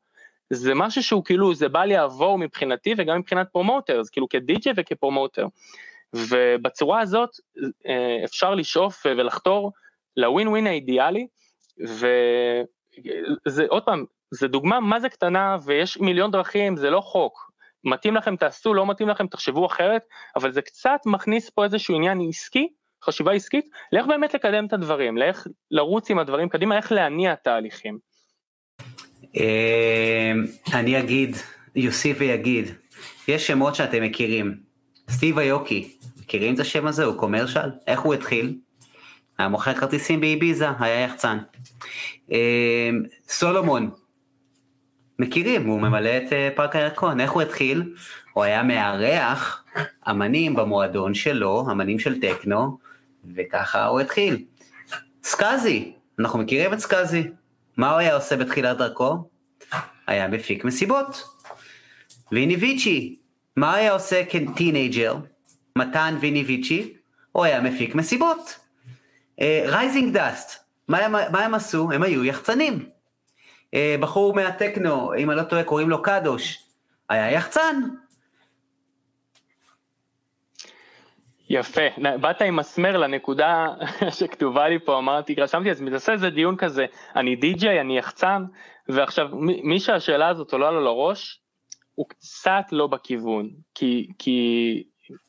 זה 0.49 0.73
משהו 0.75 1.03
שהוא 1.03 1.23
כאילו, 1.23 1.53
זה 1.53 1.69
בא 1.69 1.85
לעבור 1.85 2.37
מבחינתי 2.37 2.93
וגם 2.97 3.19
מבחינת 3.19 3.47
פרומוטר, 3.51 3.99
אז 3.99 4.09
כאילו 4.09 4.29
כדי-ג'יי 4.29 4.73
וכפרומוטר. 4.75 5.45
ובצורה 6.13 7.01
הזאת 7.01 7.29
אה, 7.87 8.23
אפשר 8.23 8.55
לשאוף 8.55 9.05
ולחתור 9.05 9.71
לווין 10.17 10.47
ווין 10.47 10.67
האידיאלי, 10.67 11.27
וזה 13.45 13.65
עוד 13.67 13.83
פעם, 13.83 14.05
זה 14.31 14.47
דוגמה 14.47 14.79
מה 14.79 14.99
זה 14.99 15.09
קטנה 15.09 15.57
ויש 15.65 15.97
מיליון 15.97 16.31
דרכים, 16.31 16.77
זה 16.77 16.89
לא 16.89 17.01
חוק. 17.01 17.51
מתאים 17.83 18.15
לכם 18.15 18.35
תעשו, 18.35 18.73
לא 18.73 18.85
מתאים 18.85 19.09
לכם 19.09 19.27
תחשבו 19.27 19.65
אחרת, 19.65 20.01
אבל 20.35 20.51
זה 20.51 20.61
קצת 20.61 20.99
מכניס 21.05 21.49
פה 21.49 21.63
איזשהו 21.63 21.95
עניין 21.95 22.19
עסקי, 22.29 22.67
חשיבה 23.03 23.31
עסקית, 23.31 23.69
לאיך 23.91 24.07
באמת 24.07 24.33
לקדם 24.33 24.65
את 24.65 24.73
הדברים, 24.73 25.17
לאיך 25.17 25.47
לרוץ 25.71 26.11
עם 26.11 26.19
הדברים 26.19 26.49
קדימה, 26.49 26.77
איך 26.77 26.91
להניע 26.91 27.35
תהליכים. 27.35 28.06
אה, 29.39 30.31
אני 30.73 30.99
אגיד, 30.99 31.35
יוסיף 31.75 32.17
ויגיד, 32.19 32.71
יש 33.27 33.47
שמות 33.47 33.75
שאתם 33.75 34.03
מכירים. 34.03 34.55
סטיב 35.09 35.39
איוקי, 35.39 35.97
מכירים 36.19 36.53
את 36.53 36.59
השם 36.59 36.87
הזה? 36.87 37.03
הוא 37.03 37.17
קומרשל? 37.17 37.69
איך 37.87 37.99
הוא 37.99 38.13
התחיל? 38.13 38.57
היה 39.37 39.47
מוכר 39.47 39.73
כרטיסים 39.73 40.21
באביזה, 40.21 40.67
היה 40.79 41.01
יחצן. 41.01 41.37
אה, 42.31 42.89
סולומון, 43.27 43.89
מכירים, 45.19 45.67
הוא 45.67 45.81
ממלא 45.81 46.09
את 46.17 46.33
אה, 46.33 46.49
פארק 46.55 46.75
הירקון, 46.75 47.19
איך 47.19 47.31
הוא 47.31 47.41
התחיל? 47.41 47.93
הוא 48.33 48.43
היה 48.43 48.63
מארח 48.63 49.63
אמנים 50.09 50.55
במועדון 50.55 51.13
שלו, 51.13 51.67
אמנים 51.71 51.99
של 51.99 52.21
טכנו, 52.21 52.77
וככה 53.35 53.85
הוא 53.85 53.99
התחיל. 53.99 54.43
סקאזי, 55.23 55.93
אנחנו 56.19 56.39
מכירים 56.39 56.73
את 56.73 56.79
סקאזי. 56.79 57.23
מה 57.77 57.91
הוא 57.91 57.99
היה 57.99 58.15
עושה 58.15 58.37
בתחילת 58.37 58.77
דרכו? 58.77 59.29
היה 60.07 60.27
מפיק 60.27 60.65
מסיבות. 60.65 61.23
Vini 62.31 62.55
Vici, 62.55 63.19
מה 63.55 63.75
היה 63.75 63.91
עושה 63.91 64.23
כ 64.25 64.42
teenager? 64.42 65.15
מתן 65.75 66.17
Vini 66.19 66.43
Vici? 66.43 66.93
הוא 67.31 67.45
היה 67.45 67.61
מפיק 67.61 67.95
מסיבות. 67.95 68.59
Rising 69.41 70.09
אה, 70.09 70.13
Dust, 70.13 70.63
מה, 70.87 71.07
מה 71.07 71.45
הם 71.45 71.53
עשו? 71.53 71.91
הם 71.91 72.03
היו 72.03 72.25
יחצנים. 72.25 72.89
אה, 73.65 73.77
בחור 73.99 74.35
מהטכנו, 74.35 75.13
אם 75.17 75.29
אני 75.29 75.37
לא 75.37 75.43
טועה 75.43 75.63
קוראים 75.63 75.89
לו 75.89 76.01
קדוש, 76.01 76.59
היה 77.09 77.31
יחצן. 77.31 77.81
יפה, 81.49 81.81
באת 82.21 82.41
עם 82.41 82.55
מסמר 82.55 82.97
לנקודה 82.97 83.67
שכתובה 84.19 84.69
לי 84.69 84.79
פה, 84.79 84.97
אמרתי, 84.97 85.35
רשמתי 85.37 85.71
אז 85.71 85.81
מתעשה 85.81 86.13
איזה 86.13 86.29
דיון 86.29 86.55
כזה, 86.55 86.85
אני 87.15 87.35
די-ג'יי, 87.35 87.81
אני 87.81 87.97
יחצן, 87.97 88.43
ועכשיו 88.89 89.27
מי 89.63 89.79
שהשאלה 89.79 90.27
הזאת 90.27 90.53
עולה 90.53 90.71
לו 90.71 90.81
לראש, 90.81 91.41
הוא 91.95 92.05
קצת 92.09 92.65
לא 92.71 92.87
בכיוון, 92.87 93.49
כי, 93.75 94.07
כי 94.19 94.83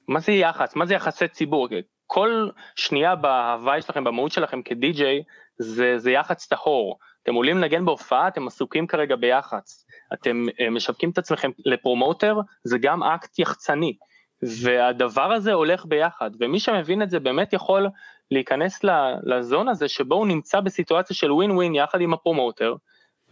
מה 0.09 0.21
זה 0.21 0.33
יח"צ, 0.33 0.77
מה 0.77 0.87
זה 0.87 0.95
יחסי 0.95 1.29
ציבור, 1.29 1.69
כל 2.07 2.49
שנייה 2.77 3.17
בהוואי 3.17 3.83
שלכם, 3.83 4.05
במהות 4.05 4.33
שלכם 4.33 4.63
כדי-ג'יי, 4.63 5.23
זה, 5.59 5.99
זה 5.99 6.11
יח"צ 6.11 6.47
טהור, 6.47 6.99
אתם 7.23 7.35
עולים 7.35 7.59
לנגן 7.59 7.85
בהופעה, 7.85 8.29
אתם 8.29 8.47
עסוקים 8.47 8.87
כרגע 8.87 9.17
ביח"צ, 9.17 9.87
אתם 10.15 10.47
אה, 10.61 10.71
משווקים 10.71 11.11
את 11.11 11.19
עצמכם 11.19 11.51
לפרומוטר, 11.67 12.41
זה 12.65 12.79
גם 12.79 13.03
אקט 13.03 13.39
יחצני. 13.39 13.97
והדבר 14.43 15.33
הזה 15.33 15.53
הולך 15.53 15.85
ביחד, 15.87 16.31
ומי 16.41 16.61
שמבין 16.61 17.03
את 17.03 17.11
זה 17.11 17.21
באמת 17.21 17.53
יכול 17.53 17.87
להיכנס 18.31 18.81
לזון 19.23 19.69
הזה 19.69 19.89
שבו 19.89 20.15
הוא 20.15 20.27
נמצא 20.27 20.61
בסיטואציה 20.61 21.17
של 21.17 21.33
ווין 21.33 21.51
ווין 21.51 21.75
יחד 21.75 22.01
עם 22.01 22.13
הפרומוטר, 22.13 22.75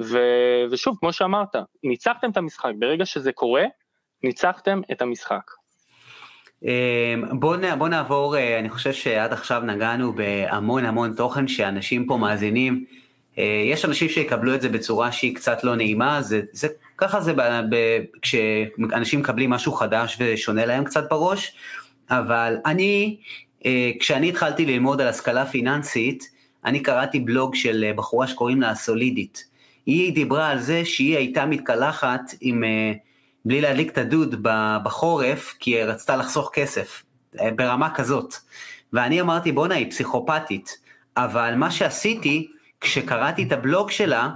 ו, 0.00 0.18
ושוב, 0.70 0.96
כמו 1.00 1.12
שאמרת, 1.12 1.56
ניצחתם 1.84 2.30
את 2.30 2.36
המשחק, 2.36 2.70
ברגע 2.78 3.06
שזה 3.06 3.32
קורה, 3.32 3.64
ניצחתם 4.22 4.80
את 4.92 5.02
המשחק. 5.02 5.50
אמ, 6.62 6.70
בוא, 7.40 7.56
בוא 7.78 7.88
נעבור, 7.88 8.36
אה, 8.36 8.58
אני 8.58 8.70
חושב 8.70 8.92
שעד 8.92 9.32
עכשיו 9.32 9.60
נגענו 9.60 10.12
בהמון 10.12 10.84
המון 10.84 11.14
תוכן 11.14 11.48
שאנשים 11.48 12.06
פה 12.06 12.16
מאזינים. 12.16 12.84
אה, 13.38 13.62
יש 13.64 13.84
אנשים 13.84 14.08
שיקבלו 14.08 14.54
את 14.54 14.62
זה 14.62 14.68
בצורה 14.68 15.12
שהיא 15.12 15.34
קצת 15.34 15.64
לא 15.64 15.76
נעימה, 15.76 16.22
זה, 16.22 16.40
זה 16.52 16.68
ככה 16.98 17.20
זה 17.20 17.32
ב, 17.32 17.40
ב, 17.70 17.98
כשאנשים 18.22 19.20
מקבלים 19.20 19.50
משהו 19.50 19.72
חדש 19.72 20.16
ושונה 20.20 20.66
להם 20.66 20.84
קצת 20.84 21.10
בראש, 21.10 21.52
אבל 22.10 22.56
אני, 22.66 23.16
אה, 23.66 23.90
כשאני 24.00 24.28
התחלתי 24.28 24.66
ללמוד 24.66 25.00
על 25.00 25.08
השכלה 25.08 25.46
פיננסית, 25.46 26.30
אני 26.64 26.80
קראתי 26.80 27.20
בלוג 27.20 27.54
של 27.54 27.84
אה, 27.84 27.92
בחורה 27.92 28.26
שקוראים 28.26 28.60
לה 28.60 28.74
סולידית. 28.74 29.44
היא 29.86 30.12
דיברה 30.12 30.48
על 30.48 30.58
זה 30.58 30.84
שהיא 30.84 31.16
הייתה 31.16 31.46
מתקלחת 31.46 32.20
עם, 32.40 32.64
בלי 33.44 33.60
להדליק 33.60 33.92
את 33.92 33.98
הדוד 33.98 34.34
בחורף, 34.84 35.54
כי 35.58 35.70
היא 35.70 35.84
רצתה 35.84 36.16
לחסוך 36.16 36.50
כסף, 36.52 37.02
ברמה 37.56 37.94
כזאת. 37.94 38.34
ואני 38.92 39.20
אמרתי, 39.20 39.52
בואנה, 39.52 39.74
היא 39.74 39.90
פסיכופתית. 39.90 40.78
אבל 41.16 41.54
מה 41.54 41.70
שעשיתי, 41.70 42.48
כשקראתי 42.80 43.42
את 43.42 43.52
הבלוג 43.52 43.90
שלה, 43.90 44.30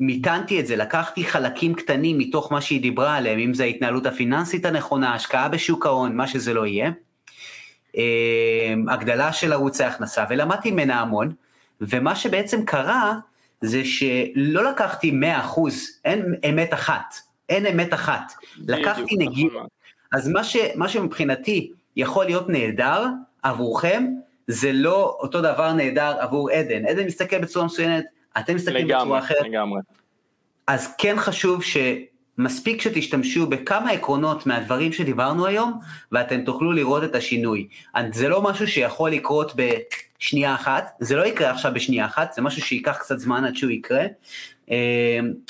מיתנתי 0.00 0.60
את 0.60 0.66
זה, 0.66 0.76
לקחתי 0.76 1.24
חלקים 1.24 1.74
קטנים 1.74 2.18
מתוך 2.18 2.52
מה 2.52 2.60
שהיא 2.60 2.82
דיברה 2.82 3.16
עליהם, 3.16 3.38
אם 3.38 3.54
זה 3.54 3.64
ההתנהלות 3.64 4.06
הפיננסית 4.06 4.64
הנכונה, 4.64 5.14
השקעה 5.14 5.48
בשוק 5.48 5.86
ההון, 5.86 6.16
מה 6.16 6.26
שזה 6.26 6.54
לא 6.54 6.66
יהיה, 6.66 6.90
אמ, 7.96 8.88
הגדלה 8.88 9.32
של 9.32 9.52
ערוצי 9.52 9.84
הכנסה, 9.84 10.24
ולמדתי 10.30 10.70
ממנה 10.70 11.00
המון, 11.00 11.32
ומה 11.80 12.16
שבעצם 12.16 12.64
קרה, 12.64 13.14
זה 13.60 13.84
שלא 13.84 14.70
לקחתי 14.70 15.10
100%, 15.10 15.20
אין 16.04 16.34
אמת 16.50 16.74
אחת, 16.74 17.14
אין 17.48 17.66
אמת 17.66 17.94
אחת, 17.94 18.32
לקחתי 18.68 19.16
נגיד, 19.18 19.48
אז 20.12 20.28
מה, 20.28 20.44
ש, 20.44 20.56
מה 20.74 20.88
שמבחינתי 20.88 21.70
יכול 21.96 22.24
להיות 22.24 22.48
נהדר 22.48 23.06
עבורכם, 23.42 24.06
זה 24.46 24.72
לא 24.72 25.16
אותו 25.20 25.40
דבר 25.40 25.72
נהדר 25.72 26.16
עבור 26.20 26.50
עדן. 26.50 26.86
עדן 26.86 27.06
מסתכל 27.06 27.38
בצורה 27.38 27.66
מסוימת, 27.66 28.04
אתם 28.38 28.54
מסתכלים 28.54 28.86
לגמרי, 28.86 29.04
בצורה 29.04 29.18
אחרת. 29.18 29.44
לגמרי. 29.44 29.80
אז 30.66 30.94
כן 30.98 31.16
חשוב 31.18 31.62
שמספיק 31.62 32.82
שתשתמשו 32.82 33.46
בכמה 33.46 33.90
עקרונות 33.90 34.46
מהדברים 34.46 34.92
שדיברנו 34.92 35.46
היום, 35.46 35.78
ואתם 36.12 36.44
תוכלו 36.44 36.72
לראות 36.72 37.04
את 37.04 37.14
השינוי. 37.14 37.68
זה 38.12 38.28
לא 38.28 38.42
משהו 38.42 38.68
שיכול 38.68 39.10
לקרות 39.10 39.52
בשנייה 39.56 40.54
אחת, 40.54 40.90
זה 41.00 41.16
לא 41.16 41.26
יקרה 41.26 41.50
עכשיו 41.50 41.72
בשנייה 41.74 42.06
אחת, 42.06 42.32
זה 42.32 42.42
משהו 42.42 42.62
שייקח 42.62 42.96
קצת 42.98 43.18
זמן 43.18 43.44
עד 43.44 43.56
שהוא 43.56 43.70
יקרה, 43.70 44.04
אמ, 44.68 44.74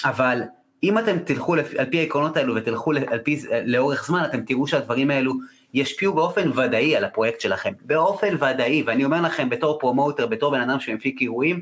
אבל 0.05 0.43
אם 0.83 0.99
אתם 0.99 1.19
תלכו 1.19 1.55
על 1.55 1.85
פי 1.91 1.99
העקרונות 1.99 2.37
האלו 2.37 2.55
ותלכו 2.55 2.93
על 2.93 3.19
פי, 3.19 3.41
לאורך 3.65 4.07
זמן, 4.07 4.25
אתם 4.25 4.41
תראו 4.41 4.67
שהדברים 4.67 5.11
האלו 5.11 5.33
ישפיעו 5.75 6.15
באופן 6.15 6.59
ודאי 6.59 6.97
על 6.97 7.05
הפרויקט 7.05 7.41
שלכם, 7.41 7.73
באופן 7.85 8.35
ודאי, 8.35 8.83
ואני 8.87 9.05
אומר 9.05 9.21
לכם 9.21 9.51
בתור 9.51 9.79
פרומוטר, 9.79 10.27
בתור 10.27 10.51
בן 10.51 10.61
אדם 10.61 10.81
שמפיק 10.81 11.21
אירועים, 11.21 11.61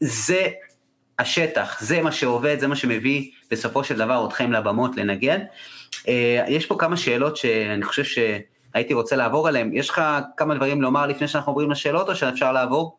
זה 0.00 0.48
השטח, 1.18 1.80
זה 1.80 2.02
מה 2.02 2.12
שעובד, 2.12 2.60
זה 2.60 2.66
מה 2.66 2.76
שמביא 2.76 3.30
בסופו 3.50 3.84
של 3.84 3.98
דבר 3.98 4.26
אתכם 4.26 4.52
לבמות 4.52 4.96
לנגן. 4.96 5.40
אה, 6.08 6.44
יש 6.48 6.66
פה 6.66 6.76
כמה 6.78 6.96
שאלות 6.96 7.36
שאני 7.36 7.84
חושב 7.84 8.04
שהייתי 8.04 8.94
רוצה 8.94 9.16
לעבור 9.16 9.48
עליהן, 9.48 9.70
יש 9.74 9.88
לך 9.88 10.02
כמה 10.36 10.54
דברים 10.54 10.82
לומר 10.82 11.06
לפני 11.06 11.28
שאנחנו 11.28 11.52
עוברים 11.52 11.70
לשאלות 11.70 12.08
או 12.08 12.14
שאפשר 12.14 12.52
לעבור? 12.52 12.96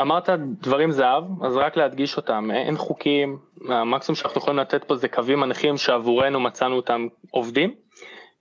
אמרת 0.00 0.28
דברים 0.60 0.90
זהב, 0.90 1.24
אז 1.44 1.56
רק 1.56 1.76
להדגיש 1.76 2.16
אותם, 2.16 2.50
אין 2.50 2.76
חוקים, 2.76 3.38
המקסימום 3.68 4.16
שאנחנו 4.16 4.38
יכולים 4.38 4.58
לתת 4.58 4.84
פה 4.84 4.96
זה 4.96 5.08
קווים 5.08 5.40
מנחים 5.40 5.76
שעבורנו 5.76 6.40
מצאנו 6.40 6.76
אותם 6.76 7.06
עובדים, 7.30 7.74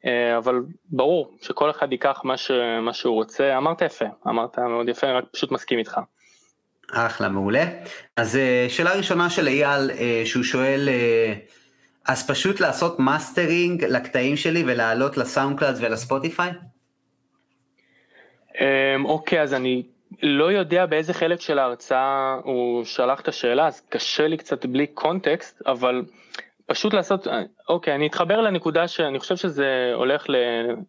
אה, 0.06 0.38
אבל 0.38 0.56
ברור 0.90 1.38
שכל 1.42 1.70
אחד 1.70 1.92
ייקח 1.92 2.22
מה, 2.24 2.38
ש, 2.38 2.52
מה 2.82 2.94
שהוא 2.94 3.16
רוצה, 3.16 3.58
אמרת 3.58 3.82
יפה, 3.82 4.06
אמרת 4.28 4.60
מאוד 4.60 4.90
יפה, 4.90 5.12
רק 5.12 5.24
פשוט 5.32 5.52
מסכים 5.52 5.80
איתך. 5.80 6.00
אחלה, 6.94 7.30
מעולה. 7.30 7.66
אז 8.18 8.36
אה, 8.36 8.66
שאלה 8.70 8.94
ראשונה 8.94 9.30
של 9.30 9.48
אייל, 9.48 9.92
אה, 9.92 10.22
שהוא 10.26 10.44
שואל, 10.44 10.90
אז 12.08 12.28
פשוט 12.28 12.60
לעשות 12.60 13.00
מאסטרינג 13.00 13.86
לקטעים 13.86 14.38
שלי 14.38 14.64
ולעלות 14.68 15.18
ל 15.18 15.60
SoundCloud 15.60 15.76
ולספוטיפיי? 15.80 16.52
אוקיי, 19.06 19.42
אז 19.42 19.54
אני 19.54 19.84
לא 20.22 20.52
יודע 20.52 20.86
באיזה 20.86 21.14
חלק 21.14 21.42
של 21.42 21.60
ההרצאה 21.60 22.38
הוא 22.44 22.84
שלח 22.84 23.20
את 23.20 23.28
השאלה, 23.28 23.68
אז 23.68 23.82
קשה 23.90 24.28
לי 24.28 24.38
קצת 24.38 24.66
בלי 24.66 24.88
context, 24.88 25.62
אבל 25.68 26.02
פשוט 26.66 26.94
לעשות, 26.94 27.28
אוקיי, 27.70 27.96
אני 27.96 28.08
אתחבר 28.08 28.42
לנקודה 28.42 28.88
שאני 28.88 29.20
חושב 29.20 29.36
שזה 29.36 29.92
הולך 29.96 30.26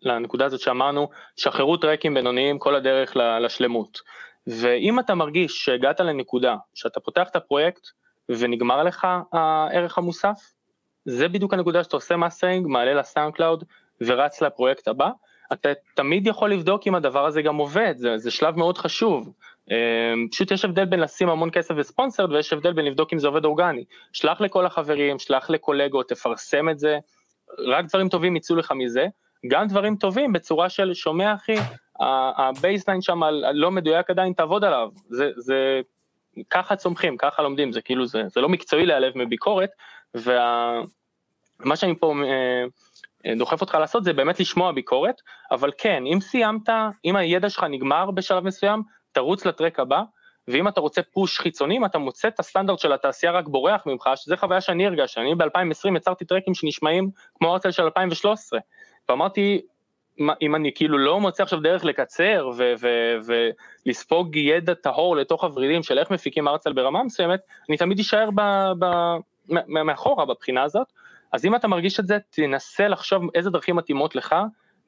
לנקודה 0.02 0.44
הזאת 0.44 0.60
שאמרנו, 0.60 1.08
שחררו 1.36 1.76
טרקים 1.76 2.14
בינוניים 2.14 2.58
כל 2.58 2.74
הדרך 2.74 3.16
לשלמות. 3.40 4.00
ואם 4.46 5.00
אתה 5.00 5.14
מרגיש 5.14 5.64
שהגעת 5.64 6.00
לנקודה 6.00 6.56
שאתה 6.74 7.00
פותח 7.00 7.28
את 7.30 7.36
הפרויקט 7.36 7.86
ונגמר 8.28 8.82
לך 8.82 9.06
הערך 9.32 9.98
המוסף, 9.98 10.38
זה 11.04 11.28
בדיוק 11.28 11.54
הנקודה 11.54 11.84
שאתה 11.84 11.96
עושה 11.96 12.16
מאסטרינג, 12.16 12.66
מעלה 12.66 12.94
ל 12.94 13.34
SoundCloud 13.34 13.64
ורץ 14.00 14.42
לפרויקט 14.42 14.88
הבא. 14.88 15.10
אתה 15.52 15.68
תמיד 15.94 16.26
יכול 16.26 16.52
לבדוק 16.52 16.86
אם 16.86 16.94
הדבר 16.94 17.26
הזה 17.26 17.42
גם 17.42 17.56
עובד, 17.56 17.94
זה, 17.96 18.18
זה 18.18 18.30
שלב 18.30 18.56
מאוד 18.56 18.78
חשוב. 18.78 19.32
אמ, 19.70 20.28
פשוט 20.30 20.50
יש 20.50 20.64
הבדל 20.64 20.84
בין 20.84 21.00
לשים 21.00 21.28
המון 21.28 21.50
כסף 21.50 21.74
ו 21.76 21.82
sponsored 21.82 22.32
ויש 22.32 22.52
הבדל 22.52 22.72
בין 22.72 22.84
לבדוק 22.84 23.12
אם 23.12 23.18
זה 23.18 23.26
עובד 23.26 23.44
אורגני. 23.44 23.84
שלח 24.12 24.40
לכל 24.40 24.66
החברים, 24.66 25.18
שלח 25.18 25.50
לקולגות, 25.50 26.08
תפרסם 26.08 26.68
את 26.68 26.78
זה, 26.78 26.98
רק 27.58 27.84
דברים 27.84 28.08
טובים 28.08 28.36
יצאו 28.36 28.56
לך 28.56 28.72
מזה, 28.72 29.06
גם 29.48 29.68
דברים 29.68 29.96
טובים 29.96 30.32
בצורה 30.32 30.68
של 30.68 30.94
שומע 30.94 31.34
אחי, 31.34 31.56
ה 32.00 32.11
bassline 32.11 33.02
שם 33.02 33.20
לא 33.52 33.70
מדויק 33.70 34.10
עדיין, 34.10 34.32
תעבוד 34.32 34.64
עליו, 34.64 34.88
זה, 35.08 35.30
זה 35.36 35.80
ככה 36.50 36.76
צומחים, 36.76 37.16
ככה 37.16 37.42
לומדים, 37.42 37.72
זה 37.72 37.80
כאילו, 37.80 38.06
זה, 38.06 38.22
זה 38.28 38.40
לא 38.40 38.48
מקצועי 38.48 38.86
להיעלב 38.86 39.12
מביקורת, 39.18 39.70
ומה 40.14 41.76
שאני 41.76 41.94
פה 41.98 42.14
אה, 43.26 43.34
דוחף 43.36 43.60
אותך 43.60 43.74
לעשות 43.74 44.04
זה 44.04 44.12
באמת 44.12 44.40
לשמוע 44.40 44.72
ביקורת, 44.72 45.20
אבל 45.50 45.70
כן, 45.78 46.02
אם 46.06 46.18
סיימת, 46.20 46.68
אם 47.04 47.16
הידע 47.16 47.50
שלך 47.50 47.64
נגמר 47.64 48.10
בשלב 48.10 48.44
מסוים, 48.44 48.82
תרוץ 49.12 49.46
לטרק 49.46 49.80
הבא, 49.80 50.02
ואם 50.48 50.68
אתה 50.68 50.80
רוצה 50.80 51.02
פוש 51.02 51.38
חיצוני, 51.40 51.78
אתה 51.86 51.98
מוצא 51.98 52.28
את 52.28 52.40
הסטנדרט 52.40 52.78
של 52.78 52.92
התעשייה 52.92 53.32
רק 53.32 53.48
בורח 53.48 53.86
ממך, 53.86 54.10
שזה 54.14 54.36
חוויה 54.36 54.60
שאני 54.60 54.86
הרגשתי, 54.86 55.20
אני 55.20 55.34
ב-2020 55.34 55.96
יצרתי 55.96 56.24
טרקים 56.24 56.54
שנשמעים 56.54 57.10
כמו 57.34 57.48
הרצל 57.48 57.70
של 57.70 57.82
2013, 57.82 58.60
ואמרתי, 59.08 59.60
אם 60.42 60.54
אני 60.54 60.70
כאילו 60.74 60.98
לא 60.98 61.20
מוצא 61.20 61.42
עכשיו 61.42 61.60
דרך 61.60 61.84
לקצר 61.84 62.50
ולספוג 63.86 64.36
ידע 64.36 64.74
טהור 64.74 65.16
לתוך 65.16 65.44
הוורידים 65.44 65.82
של 65.82 65.98
איך 65.98 66.10
מפיקים 66.10 66.48
ארצל 66.48 66.72
ברמה 66.72 67.02
מסוימת, 67.02 67.40
אני 67.68 67.76
תמיד 67.76 67.98
אשאר 67.98 68.28
מאחורה 69.66 70.24
בבחינה 70.24 70.62
הזאת, 70.62 70.86
אז 71.32 71.44
אם 71.44 71.54
אתה 71.54 71.68
מרגיש 71.68 72.00
את 72.00 72.06
זה, 72.06 72.18
תנסה 72.30 72.88
לחשוב 72.88 73.22
איזה 73.34 73.50
דרכים 73.50 73.76
מתאימות 73.76 74.16
לך, 74.16 74.34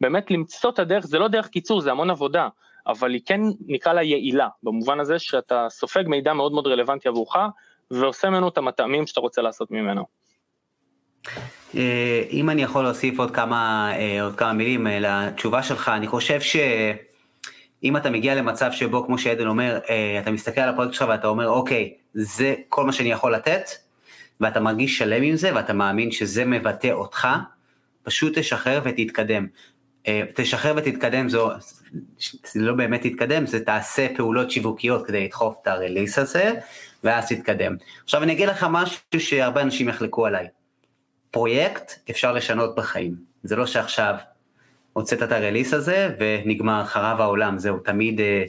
באמת 0.00 0.30
למצוא 0.30 0.70
את 0.70 0.78
הדרך, 0.78 1.06
זה 1.06 1.18
לא 1.18 1.28
דרך 1.28 1.48
קיצור, 1.48 1.80
זה 1.80 1.90
המון 1.90 2.10
עבודה, 2.10 2.48
אבל 2.86 3.12
היא 3.12 3.20
כן 3.26 3.40
נקרא 3.66 3.92
לה 3.92 4.02
יעילה, 4.02 4.48
במובן 4.62 5.00
הזה 5.00 5.18
שאתה 5.18 5.66
סופג 5.70 6.02
מידע 6.06 6.32
מאוד 6.32 6.52
מאוד 6.52 6.66
רלוונטי 6.66 7.08
עבורך, 7.08 7.36
ועושה 7.90 8.30
ממנו 8.30 8.48
את 8.48 8.58
המטעמים 8.58 9.06
שאתה 9.06 9.20
רוצה 9.20 9.42
לעשות 9.42 9.70
ממנו. 9.70 10.04
אה, 11.76 12.22
אם 12.30 12.50
אני 12.50 12.62
יכול 12.62 12.84
להוסיף 12.84 13.18
עוד 13.18 13.30
כמה, 13.30 13.92
אה, 13.98 14.22
עוד 14.22 14.34
כמה 14.34 14.52
מילים 14.52 14.86
אה, 14.86 14.98
לתשובה 15.00 15.62
שלך, 15.62 15.88
אני 15.88 16.06
חושב 16.06 16.40
שאם 16.40 17.96
אתה 17.96 18.10
מגיע 18.10 18.34
למצב 18.34 18.72
שבו, 18.72 19.04
כמו 19.06 19.18
שעדן 19.18 19.46
אומר, 19.46 19.78
אתה 20.22 20.30
מסתכל 20.30 20.60
על 20.60 20.68
הפרויקט 20.68 20.94
שלך 20.94 21.04
ואתה 21.08 21.26
אומר, 21.26 21.48
אוקיי, 21.48 21.94
זה 22.14 22.54
כל 22.68 22.84
מה 22.86 22.92
שאני 22.92 23.10
יכול 23.10 23.34
לתת, 23.34 23.70
ואתה 24.40 24.60
מרגיש 24.60 24.98
שלם 24.98 25.22
עם 25.22 25.36
זה, 25.36 25.54
ואתה 25.54 25.72
מאמין 25.72 26.10
שזה 26.10 26.44
מבטא 26.44 26.90
אותך, 26.92 27.28
פשוט 28.02 28.38
תשחרר 28.38 28.80
ותתקדם. 28.84 29.46
תשחרר 30.34 30.74
ותתקדם, 30.76 31.28
זו, 31.28 31.50
זה 32.52 32.60
לא 32.60 32.74
באמת 32.74 33.02
תתקדם, 33.02 33.46
זה 33.46 33.64
תעשה 33.64 34.06
פעולות 34.16 34.50
שיווקיות 34.50 35.06
כדי 35.06 35.24
לדחוף 35.24 35.56
את 35.62 35.66
הרליס 35.66 36.18
הזה, 36.18 36.52
ואז 37.04 37.28
תתקדם. 37.28 37.76
עכשיו 38.04 38.22
אני 38.22 38.32
אגיד 38.32 38.48
לך 38.48 38.66
משהו 38.70 39.00
שהרבה 39.18 39.62
אנשים 39.62 39.88
יחלקו 39.88 40.26
עליי. 40.26 40.46
פרויקט 41.30 41.92
אפשר 42.10 42.32
לשנות 42.32 42.74
בחיים. 42.74 43.14
זה 43.42 43.56
לא 43.56 43.66
שעכשיו 43.66 44.14
הוצאת 44.92 45.22
את 45.22 45.32
הרליס 45.32 45.74
הזה 45.74 46.14
ונגמר 46.18 46.84
חרב 46.84 47.20
העולם, 47.20 47.58
זהו, 47.58 47.78
תמיד... 47.78 48.20
אה, 48.20 48.44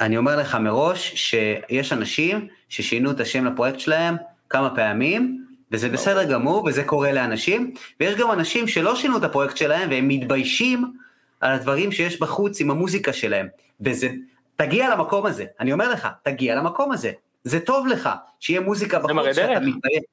אני 0.00 0.16
אומר 0.16 0.36
לך 0.36 0.54
מראש 0.54 1.12
שיש 1.14 1.92
אנשים 1.92 2.48
ששינו 2.68 3.10
את 3.10 3.20
השם 3.20 3.44
לפרויקט 3.44 3.80
שלהם 3.80 4.16
כמה 4.50 4.74
פעמים, 4.74 5.44
וזה 5.70 5.88
בסדר 5.88 6.24
גמור, 6.24 6.64
וזה 6.64 6.84
קורה 6.84 7.12
לאנשים, 7.12 7.74
ויש 8.00 8.14
גם 8.14 8.32
אנשים 8.32 8.68
שלא 8.68 8.96
שינו 8.96 9.16
את 9.18 9.22
הפרויקט 9.22 9.56
שלהם, 9.56 9.90
והם 9.90 10.08
מתביישים 10.08 10.92
על 11.40 11.52
הדברים 11.52 11.92
שיש 11.92 12.20
בחוץ 12.20 12.60
עם 12.60 12.70
המוזיקה 12.70 13.12
שלהם, 13.12 13.46
וזה, 13.80 14.08
תגיע 14.56 14.94
למקום 14.94 15.26
הזה, 15.26 15.44
אני 15.60 15.72
אומר 15.72 15.92
לך, 15.92 16.08
תגיע 16.22 16.54
למקום 16.54 16.92
הזה, 16.92 17.12
זה 17.44 17.60
טוב 17.60 17.86
לך, 17.86 18.08
שיהיה 18.40 18.60
מוזיקה 18.60 18.98
בחוץ, 18.98 19.34
שאתה 19.34 19.60
מתבייש. 19.60 20.04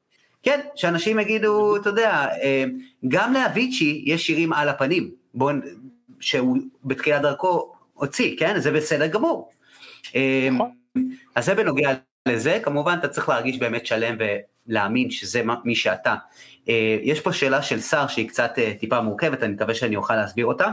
כן, 0.43 0.59
שאנשים 0.75 1.19
יגידו, 1.19 1.75
אתה 1.75 1.89
יודע, 1.89 2.11
אה, 2.11 2.63
גם 3.07 3.33
לאביצ'י 3.33 4.03
יש 4.05 4.25
שירים 4.25 4.53
על 4.53 4.69
הפנים, 4.69 5.11
בוא, 5.33 5.51
שהוא 6.19 6.57
בתחילת 6.83 7.21
דרכו 7.21 7.73
הוציא, 7.93 8.37
כן? 8.39 8.59
זה 8.59 8.71
בסדר 8.71 9.07
גמור. 9.07 9.49
אה, 10.15 10.49
נכון. 10.51 10.71
אז 11.35 11.45
זה 11.45 11.55
בנוגע 11.55 11.93
לזה, 12.27 12.59
כמובן 12.63 12.97
אתה 12.99 13.07
צריך 13.07 13.29
להרגיש 13.29 13.57
באמת 13.57 13.85
שלם 13.85 14.17
ולהאמין 14.67 15.11
שזה 15.11 15.41
מי 15.65 15.75
שאתה. 15.75 16.15
אה, 16.69 16.97
יש 17.01 17.21
פה 17.21 17.33
שאלה 17.33 17.61
של 17.61 17.79
שר 17.81 18.07
שהיא 18.07 18.29
קצת 18.29 18.51
טיפה 18.79 19.01
מורכבת, 19.01 19.43
אני 19.43 19.53
מקווה 19.53 19.73
שאני 19.73 19.95
אוכל 19.95 20.15
להסביר 20.15 20.45
אותה. 20.45 20.69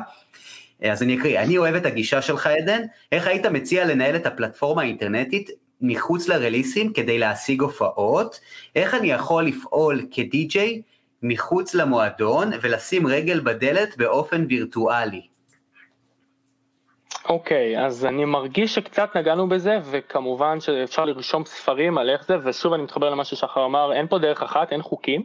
אז 0.82 1.02
אני 1.02 1.18
אקריא, 1.18 1.40
אני 1.40 1.58
אוהב 1.58 1.74
את 1.74 1.86
הגישה 1.86 2.22
שלך 2.22 2.46
עדן, 2.46 2.82
איך 3.12 3.26
היית 3.26 3.46
מציע 3.46 3.84
לנהל 3.84 4.16
את 4.16 4.26
הפלטפורמה 4.26 4.82
האינטרנטית 4.82 5.50
מחוץ 5.80 6.28
לרליסים 6.28 6.92
כדי 6.92 7.18
להשיג 7.18 7.62
הופעות? 7.62 8.40
איך 8.76 8.94
אני 8.94 9.10
יכול 9.10 9.44
לפעול 9.46 10.06
כדי-ג'יי 10.10 10.82
מחוץ 11.22 11.74
למועדון 11.74 12.50
ולשים 12.62 13.06
רגל 13.06 13.40
בדלת 13.40 13.96
באופן 13.96 14.46
וירטואלי? 14.48 15.22
אוקיי, 17.28 17.76
okay, 17.76 17.80
אז 17.80 18.06
אני 18.06 18.24
מרגיש 18.24 18.74
שקצת 18.74 19.16
נגענו 19.16 19.48
בזה, 19.48 19.78
וכמובן 19.90 20.60
שאפשר 20.60 21.04
לרשום 21.04 21.44
ספרים 21.44 21.98
על 21.98 22.10
איך 22.10 22.26
זה, 22.26 22.36
ושוב 22.44 22.72
אני 22.72 22.82
מתחבר 22.82 23.10
למה 23.10 23.24
ששחר 23.24 23.64
אמר, 23.64 23.92
אין 23.92 24.06
פה 24.06 24.18
דרך 24.18 24.42
אחת, 24.42 24.72
אין 24.72 24.82
חוקים, 24.82 25.22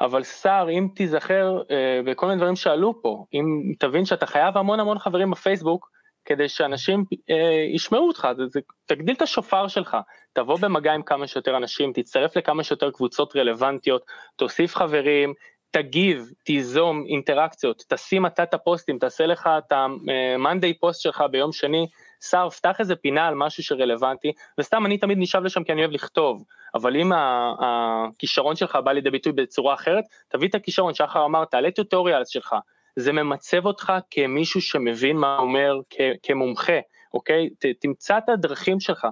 אבל 0.00 0.22
שר, 0.22 0.66
אם 0.70 0.88
תיזכר 0.94 1.62
אה, 1.70 2.00
בכל 2.04 2.26
מיני 2.26 2.38
דברים 2.38 2.56
שעלו 2.56 3.02
פה, 3.02 3.24
אם 3.34 3.72
תבין 3.78 4.04
שאתה 4.04 4.26
חייב 4.26 4.58
המון 4.58 4.80
המון 4.80 4.98
חברים 4.98 5.30
בפייסבוק, 5.30 5.90
כדי 6.24 6.48
שאנשים 6.48 7.04
אה, 7.30 7.66
ישמעו 7.74 8.08
אותך, 8.08 8.28
זה, 8.36 8.42
זה, 8.46 8.60
תגדיל 8.86 9.14
את 9.14 9.22
השופר 9.22 9.68
שלך, 9.68 9.96
תבוא 10.32 10.58
במגע 10.58 10.92
עם 10.92 11.02
כמה 11.02 11.26
שיותר 11.26 11.56
אנשים, 11.56 11.92
תצטרף 11.92 12.36
לכמה 12.36 12.64
שיותר 12.64 12.90
קבוצות 12.90 13.36
רלוונטיות, 13.36 14.02
תוסיף 14.36 14.76
חברים, 14.76 15.34
תגיב, 15.70 16.30
תיזום 16.44 17.04
אינטראקציות, 17.08 17.84
תשים 17.88 18.26
אתה 18.26 18.42
את 18.42 18.54
הפוסטים, 18.54 18.98
תעשה 18.98 19.26
לך 19.26 19.48
את 19.58 19.72
ה-Monday 19.72 20.80
פוסט 20.80 21.00
שלך 21.00 21.24
ביום 21.30 21.52
שני, 21.52 21.86
שר, 22.30 22.50
פתח 22.50 22.76
איזה 22.80 22.96
פינה 22.96 23.26
על 23.26 23.34
משהו 23.34 23.62
שרלוונטי, 23.62 24.32
וסתם 24.58 24.86
אני 24.86 24.98
תמיד 24.98 25.18
נשאב 25.18 25.44
לשם 25.44 25.64
כי 25.64 25.72
אני 25.72 25.80
אוהב 25.80 25.92
לכתוב, 25.92 26.44
אבל 26.74 26.96
אם 26.96 27.12
הכישרון 27.14 28.56
שלך 28.56 28.78
בא 28.84 28.92
לידי 28.92 29.10
ביטוי 29.10 29.32
בצורה 29.32 29.74
אחרת, 29.74 30.04
תביא 30.28 30.48
את 30.48 30.54
הכישרון, 30.54 30.94
שחר 30.94 31.24
אמר, 31.24 31.44
תעלה 31.44 31.70
tutorials 31.70 32.28
שלך, 32.28 32.54
זה 32.96 33.12
ממצב 33.12 33.66
אותך 33.66 33.92
כמישהו 34.10 34.60
שמבין 34.60 35.16
מה 35.16 35.38
אומר, 35.38 35.80
כמומחה, 36.22 36.78
אוקיי? 37.14 37.48
ת, 37.58 37.66
תמצא 37.80 38.18
את 38.18 38.28
הדרכים 38.28 38.80
שלך, 38.80 39.06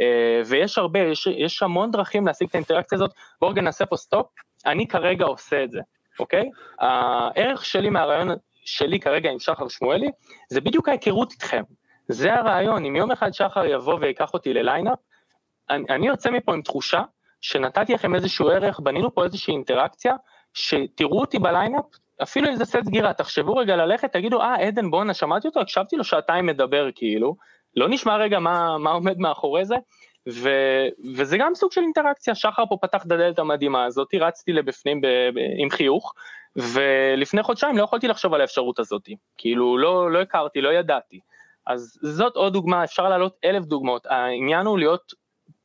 אה, 0.00 0.42
ויש 0.46 0.78
הרבה, 0.78 1.00
יש, 1.00 1.26
יש 1.26 1.62
המון 1.62 1.90
דרכים 1.90 2.26
להשיג 2.26 2.48
את 2.48 2.54
האינטראקציה 2.54 2.96
הזאת, 2.96 3.10
בואו 3.40 3.50
רגע 3.50 3.62
נעשה 3.62 3.86
פה 3.86 3.96
סטופ, 3.96 4.26
אני 4.66 4.86
כרגע 4.88 5.24
עושה 5.24 5.64
את 5.64 5.70
זה. 5.70 5.80
אוקיי? 6.18 6.50
הערך 6.78 7.64
שלי 7.64 7.90
מהרעיון 7.90 8.28
שלי 8.64 9.00
כרגע 9.00 9.30
עם 9.30 9.38
שחר 9.38 9.68
שמואלי, 9.68 10.10
זה 10.48 10.60
בדיוק 10.60 10.88
ההיכרות 10.88 11.32
איתכם. 11.32 11.62
זה 12.08 12.34
הרעיון, 12.34 12.84
אם 12.84 12.96
יום 12.96 13.10
אחד 13.10 13.32
שחר 13.32 13.64
יבוא 13.66 13.98
ויקח 14.00 14.34
אותי 14.34 14.52
לליינאפ, 14.54 14.98
אני, 15.70 15.84
אני 15.88 16.06
יוצא 16.06 16.30
מפה 16.30 16.54
עם 16.54 16.62
תחושה 16.62 17.02
שנתתי 17.40 17.94
לכם 17.94 18.14
איזשהו 18.14 18.48
ערך, 18.48 18.80
בנינו 18.80 19.14
פה 19.14 19.24
איזושהי 19.24 19.54
אינטראקציה, 19.54 20.14
שתראו 20.54 21.20
אותי 21.20 21.38
בליינאפ, 21.38 21.84
אפילו 22.22 22.48
אם 22.48 22.56
זה 22.56 22.64
סט 22.64 22.84
סגירה, 22.84 23.12
תחשבו 23.12 23.56
רגע 23.56 23.76
ללכת, 23.76 24.12
תגידו, 24.12 24.40
אה, 24.40 24.54
עדן 24.54 24.90
בואנה, 24.90 25.14
שמעתי 25.14 25.48
אותו, 25.48 25.60
הקשבתי 25.60 25.96
לו 25.96 26.04
שעתיים 26.04 26.46
מדבר 26.46 26.88
כאילו, 26.94 27.36
לא 27.76 27.88
נשמע 27.88 28.16
רגע 28.16 28.38
מה, 28.38 28.78
מה 28.78 28.90
עומד 28.90 29.18
מאחורי 29.18 29.64
זה, 29.64 29.76
ו, 30.28 30.50
וזה 31.16 31.38
גם 31.38 31.54
סוג 31.54 31.72
של 31.72 31.80
אינטראקציה, 31.80 32.34
שחר 32.34 32.66
פה 32.68 32.76
פתח 32.82 33.06
את 33.06 33.12
הדלת 33.12 33.38
המדהימה 33.38 33.84
הזאת, 33.84 34.08
רצתי 34.14 34.52
לבפנים 34.52 35.00
ב, 35.00 35.06
ב, 35.06 35.38
עם 35.58 35.70
חיוך, 35.70 36.14
ולפני 36.56 37.42
חודשיים 37.42 37.76
לא 37.76 37.82
יכולתי 37.82 38.08
לחשוב 38.08 38.34
על 38.34 38.40
האפשרות 38.40 38.78
הזאת, 38.78 39.08
כאילו 39.38 39.78
לא, 39.78 40.10
לא 40.10 40.20
הכרתי, 40.20 40.60
לא 40.60 40.72
ידעתי. 40.72 41.20
אז 41.66 41.98
זאת 42.02 42.36
עוד 42.36 42.52
דוגמה, 42.52 42.84
אפשר 42.84 43.08
להעלות 43.08 43.36
אלף 43.44 43.64
דוגמאות, 43.64 44.06
העניין 44.06 44.66
הוא 44.66 44.78
להיות 44.78 45.12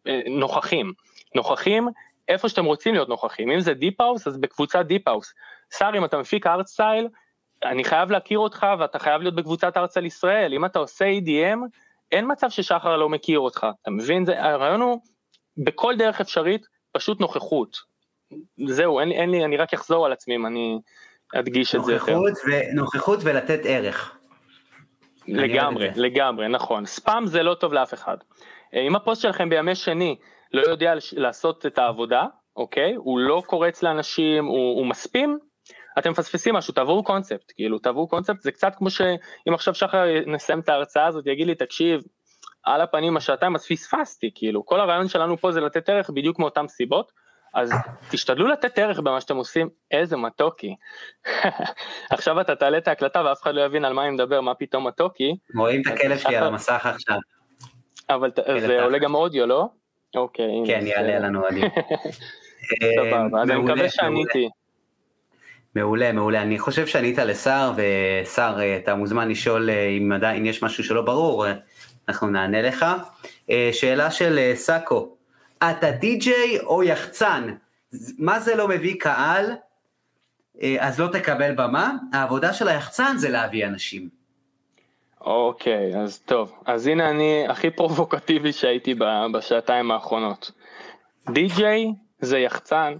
אה, 0.07 0.21
נוכחים, 0.27 0.93
נוכחים 1.35 1.87
איפה 2.27 2.49
שאתם 2.49 2.65
רוצים 2.65 2.93
להיות 2.93 3.09
נוכחים, 3.09 3.51
אם 3.51 3.59
זה 3.59 3.73
deep 3.73 4.01
house 4.01 4.27
אז 4.27 4.37
בקבוצת 4.37 4.85
deep 4.85 5.07
שר 5.77 5.89
אם 5.97 6.05
אתה 6.05 6.17
מפיק 6.17 6.47
hardstyle, 6.47 7.07
אני 7.63 7.83
חייב 7.83 8.11
להכיר 8.11 8.39
אותך 8.39 8.65
ואתה 8.79 8.99
חייב 8.99 9.21
להיות 9.21 9.35
בקבוצת 9.35 9.77
hardstyle 9.77 10.05
ישראל, 10.05 10.53
אם 10.53 10.65
אתה 10.65 10.79
עושה 10.79 11.05
EDM, 11.05 11.59
אין 12.11 12.31
מצב 12.31 12.49
ששחר 12.49 12.97
לא 12.97 13.09
מכיר 13.09 13.39
אותך, 13.39 13.67
אתה 13.81 13.91
מבין? 13.91 14.25
זה, 14.25 14.43
הרעיון 14.43 14.81
הוא 14.81 15.01
בכל 15.57 15.95
דרך 15.97 16.21
אפשרית, 16.21 16.65
פשוט 16.91 17.19
נוכחות. 17.19 17.77
זהו, 18.67 18.99
אין, 18.99 19.11
אין 19.11 19.29
לי, 19.29 19.45
אני 19.45 19.57
רק 19.57 19.73
אחזור 19.73 20.05
על 20.05 20.11
עצמי 20.11 20.35
אם 20.35 20.45
אני 20.45 20.79
אדגיש 21.35 21.75
את 21.75 21.83
זה 21.83 21.93
יותר. 21.93 22.19
ו, 22.19 22.75
נוכחות 22.75 23.19
ולתת 23.23 23.59
ערך. 23.63 24.17
לגמרי, 25.27 25.89
לגמרי, 25.95 26.47
נכון. 26.47 26.85
ספאם 26.85 27.25
זה 27.25 27.43
לא 27.43 27.53
טוב 27.53 27.73
לאף 27.73 27.93
אחד. 27.93 28.17
אה, 28.73 28.81
אם 28.81 28.95
הפוסט 28.95 29.21
שלכם 29.21 29.49
בימי 29.49 29.75
שני 29.75 30.15
לא 30.53 30.61
יודע 30.61 30.93
לעשות 31.11 31.65
את 31.65 31.77
העבודה, 31.77 32.25
אוקיי? 32.55 32.93
הוא 32.95 33.19
לא 33.19 33.43
קורץ 33.45 33.83
לאנשים, 33.83 34.45
הוא, 34.45 34.77
הוא 34.77 34.85
מספים, 34.85 35.39
אתם 35.99 36.11
מפספסים 36.11 36.55
משהו, 36.55 36.73
תעברו 36.73 37.03
קונספט, 37.03 37.51
כאילו 37.55 37.79
תעברו 37.79 38.07
קונספט, 38.07 38.41
זה 38.41 38.51
קצת 38.51 38.75
כמו 38.75 38.89
שאם 38.89 39.53
עכשיו 39.53 39.75
שחר 39.75 40.03
נסיים 40.27 40.59
את 40.59 40.69
ההרצאה 40.69 41.05
הזאת, 41.05 41.27
יגיד 41.27 41.47
לי, 41.47 41.55
תקשיב, 41.55 42.01
על 42.63 42.81
הפנים 42.81 43.17
השעתיים, 43.17 43.55
אז 43.55 43.67
פספסתי, 43.67 44.31
כאילו, 44.35 44.65
כל 44.65 44.79
הרעיון 44.79 45.07
שלנו 45.07 45.37
פה 45.37 45.51
זה 45.51 45.61
לתת 45.61 45.89
ערך 45.89 46.09
בדיוק 46.09 46.39
מאותן 46.39 46.67
סיבות, 46.67 47.11
אז 47.53 47.71
תשתדלו 48.09 48.47
לתת 48.47 48.79
ערך 48.79 48.99
במה 48.99 49.21
שאתם 49.21 49.35
עושים, 49.35 49.69
איזה 49.91 50.17
מתוקי. 50.17 50.75
עכשיו 52.11 52.41
אתה 52.41 52.55
תעלה 52.55 52.77
את 52.77 52.87
ההקלטה 52.87 53.23
ואף 53.25 53.41
אחד 53.41 53.55
לא 53.55 53.61
יבין 53.61 53.85
על 53.85 53.93
מה 53.93 54.03
אני 54.03 54.11
מדבר, 54.11 54.41
מה 54.41 54.55
פתאום 54.55 54.87
מתוקי. 54.87 55.35
רואים 55.55 55.81
את 55.81 55.87
הכלב 55.87 56.17
שלי 56.17 56.35
על 56.35 56.43
המסך 56.43 56.85
עכשיו. 56.85 57.17
אבל 58.09 58.31
זה 58.59 58.83
עולה 58.83 58.97
גם 58.97 59.15
אודיו, 59.15 59.45
לא? 59.45 59.67
אוקיי. 60.15 60.63
כן, 60.67 60.87
יעלה 60.87 61.19
לנו 61.19 61.45
אודיו. 61.45 61.69
סבבה, 62.97 63.41
אז 63.41 63.49
אני 63.49 63.59
מקווה 63.59 63.89
שעניתי. 63.89 64.49
מעולה, 65.75 66.11
מעולה. 66.11 66.41
אני 66.41 66.59
חושב 66.59 66.87
שענית 66.87 67.17
לשר, 67.17 67.71
ושר, 67.75 68.57
אה, 68.59 68.77
אתה 68.77 68.95
מוזמן 68.95 69.29
לשאול 69.29 69.69
אה, 69.69 69.87
אם 69.87 70.11
עדיין 70.11 70.45
יש 70.45 70.63
משהו 70.63 70.83
שלא 70.83 71.01
ברור, 71.01 71.47
אה, 71.47 71.53
אנחנו 72.07 72.29
נענה 72.29 72.61
לך. 72.61 72.85
שאלה 73.71 74.11
של 74.11 74.51
סאקו, 74.55 75.15
אתה 75.57 75.91
די-ג'יי 75.91 76.59
או 76.59 76.83
יחצן? 76.83 77.55
מה 78.17 78.39
זה 78.39 78.55
לא 78.55 78.67
מביא 78.67 78.95
קהל? 78.99 79.51
אז 80.79 80.99
לא 80.99 81.07
תקבל 81.07 81.55
במה, 81.55 81.93
העבודה 82.13 82.53
של 82.53 82.67
היחצן 82.67 83.17
זה 83.17 83.29
להביא 83.29 83.65
אנשים. 83.65 84.09
אוקיי, 85.21 85.97
אז 85.97 86.19
טוב. 86.19 86.53
אז 86.65 86.87
הנה 86.87 87.09
אני 87.09 87.45
הכי 87.49 87.69
פרובוקטיבי 87.69 88.53
שהייתי 88.53 88.95
בשעתיים 89.33 89.91
האחרונות. 89.91 90.51
די-ג'יי 91.29 91.87
זה 92.19 92.39
יחצן 92.39 92.93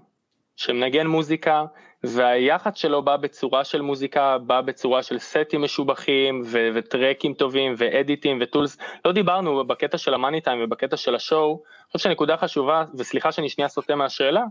שמנגן 0.55 1.07
מוזיקה, 1.07 1.65
והיחד 2.03 2.75
שלו 2.75 3.01
בא 3.01 3.17
בצורה 3.17 3.63
של 3.63 3.81
מוזיקה, 3.81 4.37
בא 4.37 4.61
בצורה 4.61 5.03
של 5.03 5.19
סטים 5.19 5.61
משובחים 5.61 6.41
ו- 6.45 6.69
וטרקים 6.75 7.33
טובים 7.33 7.73
ואדיטים 7.77 8.37
וטולס, 8.41 8.77
לא 9.05 9.11
דיברנו 9.11 9.67
בקטע 9.67 9.97
של 9.97 10.13
המאני 10.13 10.41
טיים 10.41 10.63
ובקטע 10.63 10.97
של 10.97 11.15
השואו, 11.15 11.51
אני 11.51 11.91
חושב 11.91 12.09
שנקודה 12.09 12.37
חשובה, 12.37 12.83
וסליחה 12.97 13.31
שאני 13.31 13.49
שנייה 13.49 13.69
סוטה 13.69 13.95
מהשאלה, 13.95 14.43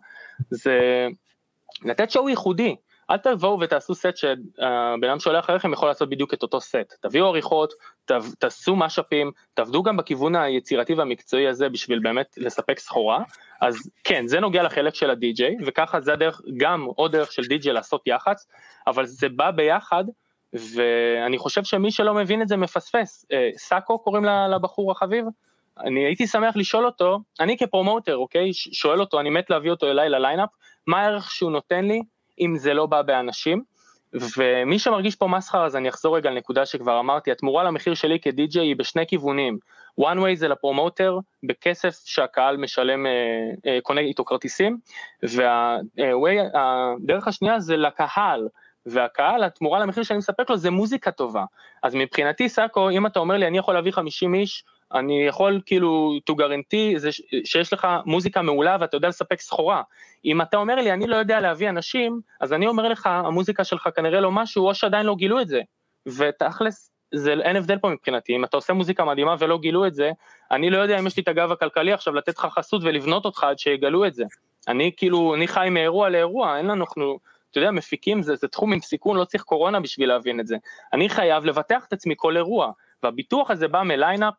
זה 0.51 1.07
לתת 1.85 2.11
שואו 2.11 2.29
ייחודי, 2.29 2.77
אל 3.11 3.17
תבואו 3.17 3.61
ותעשו 3.61 3.95
סט 3.95 4.17
שהבן 4.17 5.09
אדם 5.09 5.19
שעולה 5.21 5.39
אחריכם 5.39 5.73
יכול 5.73 5.89
לעשות 5.89 6.09
בדיוק 6.09 6.35
את 6.35 6.43
אותו 6.43 6.61
סט, 6.61 6.95
תביאו 7.01 7.27
עריכות, 7.27 7.73
תעשו 8.39 8.77
משאפים, 8.77 9.31
תעבדו 9.55 9.83
גם 9.83 9.97
בכיוון 9.97 10.37
היצירתי 10.37 10.95
והמקצועי 10.95 11.49
הזה 11.49 11.69
בשביל 11.69 11.99
באמת 11.99 12.35
לספק 12.37 12.79
סחורה, 12.79 13.23
אז 13.61 13.91
כן, 14.05 14.27
זה 14.27 14.41
נוגע 14.41 14.63
לחלק 14.63 14.95
של 14.95 15.11
הדי-ג'יי, 15.11 15.57
וככה 15.67 16.01
זה 16.01 16.13
הדרך, 16.13 16.41
גם 16.57 16.85
עוד 16.85 17.13
דרך 17.13 17.33
של 17.33 17.43
די-ג'יי 17.43 17.73
לעשות 17.73 18.03
יח"צ, 18.07 18.47
אבל 18.87 19.07
זה 19.07 19.29
בא 19.29 19.51
ביחד, 19.51 20.05
ואני 20.53 21.39
חושב 21.39 21.65
שמי 21.65 21.91
שלא 21.91 22.15
מבין 22.15 22.43
את 22.43 22.49
זה 22.49 22.57
מפספס. 22.57 23.27
אה, 23.33 23.51
סאקו 23.57 23.99
קוראים 23.99 24.25
לבחור 24.25 24.93
החביב? 24.93 25.25
אני 25.79 26.07
הייתי 26.07 26.27
שמח 26.27 26.57
לשאול 26.57 26.87
אותו, 26.87 27.19
אני 27.41 27.57
כפרומוטר, 27.59 28.17
אוקיי, 28.17 28.53
שואל 28.53 29.01
אותו, 29.01 29.21
אני 29.21 29.31
מת 29.31 29.51
להביא 29.51 29.71
אותו 29.71 29.87
אליי 29.87 30.09
לליינאפ, 30.09 30.49
מה 30.87 31.01
הערך 31.01 31.31
שהוא 31.31 31.51
נותן 31.51 31.85
לי 31.85 32.03
אם 32.41 32.57
זה 32.57 32.75
לא 32.75 32.87
בא 32.87 33.03
באנשים. 33.03 33.63
ומי 34.13 34.79
שמרגיש 34.79 35.17
פה 35.17 35.27
מסחר 35.27 35.65
אז 35.65 35.77
אני 35.77 35.89
אחזור 35.89 36.17
רגע 36.17 36.31
לנקודה 36.31 36.67
שכבר 36.67 37.01
אמרתי, 37.01 37.33
התמורה 37.33 37.65
למחיר 37.65 37.95
שלי 37.95 38.21
כדי-ג'יי 38.21 38.67
היא 38.67 38.77
בשני 38.77 39.07
כיוונים, 39.07 39.59
one 40.01 40.19
way 40.19 40.35
זה 40.35 40.49
לפרומוטר 40.49 41.19
בכסף 41.43 42.01
שהקהל 42.05 42.57
משלם, 42.57 43.07
אה, 43.07 43.13
אה, 43.67 43.79
קונה 43.83 44.01
איתו 44.01 44.25
כרטיסים, 44.25 44.79
והדרך 45.23 47.29
השנייה 47.29 47.61
זה 47.61 47.77
לקהל, 47.77 48.49
והקהל, 48.87 49.45
התמורה 49.45 49.79
למחיר 49.79 50.03
שאני 50.03 50.19
מספק 50.19 50.51
לו 50.51 50.57
זה 50.57 50.71
מוזיקה 50.71 51.11
טובה. 51.11 51.45
אז 51.83 51.95
מבחינתי 51.95 52.49
סאקו, 52.49 52.91
אם 52.91 53.07
אתה 53.07 53.19
אומר 53.19 53.37
לי 53.37 53.47
אני 53.47 53.59
יכול 53.59 53.75
להביא 53.75 53.93
50 53.93 54.35
איש, 54.35 54.65
אני 54.95 55.27
יכול 55.27 55.61
כאילו 55.67 56.13
to 56.31 56.35
guarantee 56.35 56.99
זה 56.99 57.11
שיש 57.45 57.73
לך 57.73 57.89
מוזיקה 58.07 58.43
מעולה 58.43 58.77
ואתה 58.81 58.97
יודע 58.97 59.09
לספק 59.09 59.41
סחורה. 59.41 59.83
אם 60.25 60.43
אתה 60.43 60.57
אומר 60.57 60.75
לי 60.75 60.93
אני 60.93 61.07
לא 61.07 61.17
יודע 61.17 61.41
להביא 61.41 61.69
אנשים, 61.69 62.21
אז 62.41 62.53
אני 62.53 62.67
אומר 62.67 62.89
לך 62.89 63.07
המוזיקה 63.07 63.65
שלך 63.65 63.89
כנראה 63.97 64.21
לא 64.21 64.31
משהו 64.31 64.69
או 64.69 64.75
שעדיין 64.75 65.07
לא 65.07 65.15
גילו 65.15 65.41
את 65.41 65.49
זה. 65.49 65.61
ותכלס 66.07 66.91
זה 67.15 67.33
אין 67.33 67.57
הבדל 67.57 67.79
פה 67.79 67.89
מבחינתי, 67.89 68.37
אם 68.37 68.45
אתה 68.45 68.57
עושה 68.57 68.73
מוזיקה 68.73 69.05
מדהימה 69.05 69.35
ולא 69.39 69.59
גילו 69.59 69.87
את 69.87 69.95
זה, 69.95 70.11
אני 70.51 70.71
לא 70.71 70.79
יודע 70.79 70.99
אם 70.99 71.07
יש 71.07 71.17
לי 71.17 71.23
את 71.23 71.29
הגב 71.29 71.53
הכלכלי 71.53 71.93
עכשיו 71.93 72.15
לתת 72.15 72.39
לך 72.39 72.47
חסות 72.51 72.83
ולבנות 72.85 73.25
אותך 73.25 73.45
עד 73.45 73.59
שיגלו 73.59 74.07
את 74.07 74.15
זה. 74.15 74.25
אני 74.69 74.91
כאילו, 74.97 75.35
אני 75.35 75.49
חי 75.49 75.69
מאירוע 75.71 76.09
לאירוע, 76.09 76.57
אין 76.57 76.67
לנו, 76.67 76.85
אנחנו, 76.85 77.19
אתה 77.51 77.59
יודע, 77.59 77.71
מפיקים 77.71 78.23
זה, 78.23 78.37
זה 78.37 78.49
תחום 78.49 78.73
עם 78.73 78.81
סיכון, 78.81 79.17
לא 79.17 79.25
צריך 79.25 79.43
קורונה 79.43 79.81
בשביל 79.81 80.09
להבין 80.09 80.41
את 80.41 80.47
זה. 80.47 80.57
אני 80.93 81.09
חייב 81.09 81.45
לבטח 81.45 81.85
את 81.89 81.93
עצמי 81.93 82.15
כל 82.17 82.37
אירוע. 82.37 82.73
והביטוח 83.03 83.51
הזה 83.51 83.69
בא 83.69 83.83
מליינאפ, 83.83 84.35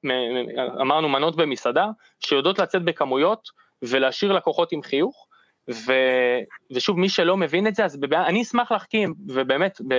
אמרנו 0.82 1.10
מנות 1.10 1.36
במסעדה, 1.36 1.88
שיודעות 2.20 2.60
לצאת 2.60 2.84
בכמויות 2.84 3.50
ולהשאיר 3.82 4.32
לקוחות 4.32 4.72
עם 4.72 4.82
חיוך, 4.82 5.28
ו, 5.70 5.94
ושוב 6.72 7.00
מי 7.00 7.10
שלא 7.10 7.38
מבין 7.38 7.68
את 7.68 7.76
זה 7.76 7.86
אז 7.86 7.98
בבא, 7.98 8.26
אני 8.26 8.42
אשמח 8.42 8.72
להחכים 8.72 9.14
ובאמת 9.28 9.82
ב, 9.88 9.94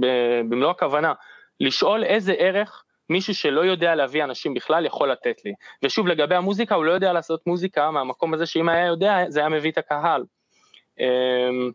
ב, 0.00 0.06
במלוא 0.48 0.70
הכוונה 0.70 1.12
לשאול 1.60 2.04
איזה 2.04 2.32
ערך 2.32 2.84
מישהו 3.10 3.34
שלא 3.34 3.60
יודע 3.60 3.94
להביא 3.94 4.24
אנשים 4.24 4.54
בכלל 4.54 4.86
יכול 4.86 5.12
לתת 5.12 5.44
לי 5.44 5.52
ושוב 5.82 6.06
לגבי 6.06 6.34
המוזיקה 6.34 6.74
הוא 6.74 6.84
לא 6.84 6.92
יודע 6.92 7.12
לעשות 7.12 7.46
מוזיקה 7.46 7.90
מהמקום 7.90 8.34
הזה 8.34 8.46
שאם 8.46 8.68
היה 8.68 8.86
יודע 8.86 9.24
זה 9.28 9.40
היה 9.40 9.48
מביא 9.48 9.70
את 9.70 9.78
הקהל. 9.78 10.24
אמ, 11.00 11.70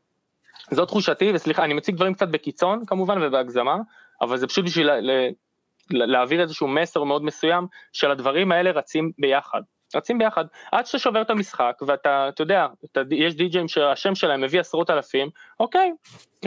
זו 0.72 0.86
תחושתי 0.86 1.32
וסליחה 1.34 1.64
אני 1.64 1.74
מציג 1.74 1.96
דברים 1.96 2.14
קצת 2.14 2.28
בקיצון 2.28 2.86
כמובן 2.86 3.24
ובהגזמה 3.24 3.78
אבל 4.22 4.38
זה 4.38 4.48
פשוט 4.48 4.66
בשביל 4.66 4.90
להעביר 5.92 6.42
איזשהו 6.42 6.68
מסר 6.68 7.04
מאוד 7.04 7.24
מסוים 7.24 7.68
של 7.94 8.12
הדברים 8.12 8.52
האלה 8.52 8.72
רצים 8.72 9.12
ביחד. 9.20 9.62
רצים 9.96 10.18
ביחד 10.18 10.46
עד 10.72 10.86
שאתה 10.86 11.00
שובר 11.00 11.22
את 11.22 11.30
המשחק 11.30 11.74
ואתה 11.88 12.30
אתה 12.30 12.44
יודע 12.44 12.68
אתה, 12.92 13.02
יש 13.12 13.36
די.ג'ים 13.36 13.68
שהשם 13.68 14.16
שלהם 14.16 14.42
מביא 14.42 14.60
עשרות 14.60 14.90
אלפים 14.90 15.30
אוקיי 15.60 15.92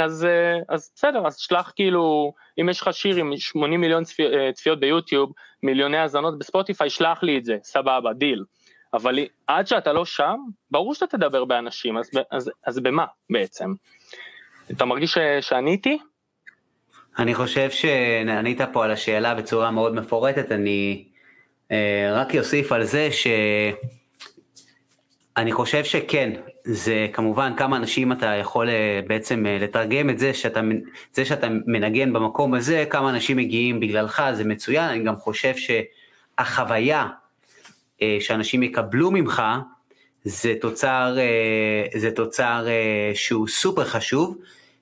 אז 0.00 0.24
אה, 0.24 0.58
אז 0.68 0.90
בסדר 0.94 1.26
אז 1.26 1.38
שלח 1.38 1.72
כאילו 1.76 2.32
אם 2.60 2.68
יש 2.68 2.80
לך 2.80 2.92
שיר 2.92 3.16
עם 3.16 3.36
80 3.36 3.80
מיליון 3.80 4.04
צפי, 4.04 4.22
אה, 4.26 4.52
צפיות 4.52 4.80
ביוטיוב 4.80 5.32
מיליוני 5.62 5.96
האזנות 5.96 6.38
בספוטיפיי 6.38 6.90
שלח 6.90 7.22
לי 7.22 7.38
את 7.38 7.44
זה 7.44 7.56
סבבה 7.62 8.12
דיל 8.12 8.44
אבל 8.92 9.18
עד 9.46 9.66
שאתה 9.66 9.92
לא 9.92 10.04
שם 10.04 10.36
ברור 10.70 10.94
שאתה 10.94 11.16
תדבר 11.16 11.44
באנשים 11.44 11.98
אז, 11.98 12.10
אז, 12.30 12.50
אז 12.66 12.78
במה 12.78 13.04
בעצם 13.30 13.72
אתה 14.70 14.84
מרגיש 14.84 15.18
שעניתי? 15.40 15.98
אני 17.18 17.34
חושב 17.34 17.70
שענית 17.70 18.60
פה 18.72 18.84
על 18.84 18.90
השאלה 18.90 19.34
בצורה 19.34 19.70
מאוד 19.70 19.94
מפורטת, 19.94 20.52
אני 20.52 21.04
אה, 21.70 22.10
רק 22.12 22.36
אוסיף 22.36 22.72
על 22.72 22.84
זה 22.84 23.08
שאני 23.12 23.72
חושב 25.52 25.84
שכן, 25.84 26.32
זה 26.64 27.06
כמובן 27.12 27.52
כמה 27.56 27.76
אנשים 27.76 28.12
אתה 28.12 28.26
יכול 28.26 28.68
אה, 28.68 29.00
בעצם 29.06 29.46
אה, 29.46 29.58
לתרגם 29.60 30.10
את 30.10 30.18
זה 30.18 30.34
שאתה, 30.34 30.60
זה 31.12 31.24
שאתה 31.24 31.48
מנגן 31.66 32.12
במקום 32.12 32.54
הזה, 32.54 32.84
כמה 32.90 33.10
אנשים 33.10 33.36
מגיעים 33.36 33.80
בגללך, 33.80 34.22
זה 34.32 34.44
מצוין, 34.44 34.90
אני 34.90 35.04
גם 35.04 35.16
חושב 35.16 35.54
שהחוויה 35.56 37.08
שאנשים 38.20 38.62
יקבלו 38.62 39.10
ממך, 39.10 39.42
זה 40.24 40.54
תוצר, 40.60 41.16
זה 41.96 42.10
תוצר 42.10 42.66
שהוא 43.14 43.48
סופר 43.48 43.84
חשוב. 43.84 44.36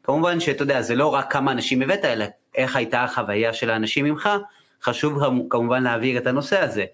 כמובן 0.09 0.41
שאתה 0.41 0.63
יודע, 0.63 0.83
זה 0.83 0.95
לא 0.95 1.15
רק 1.15 1.33
כמה 1.33 1.53
אנשים 1.53 1.83
הבאת, 1.83 2.05
אלא 2.05 2.25
איך 2.55 2.77
הייתה 2.77 3.05
החוויה 3.05 3.53
של 3.53 3.71
האנשים 3.71 4.05
ממך, 4.05 4.29
חשוב 4.83 5.23
כמובן 5.51 5.83
להעביר 5.83 6.19
את 6.19 6.27
הנושא 6.27 6.61
הזה. 6.61 6.85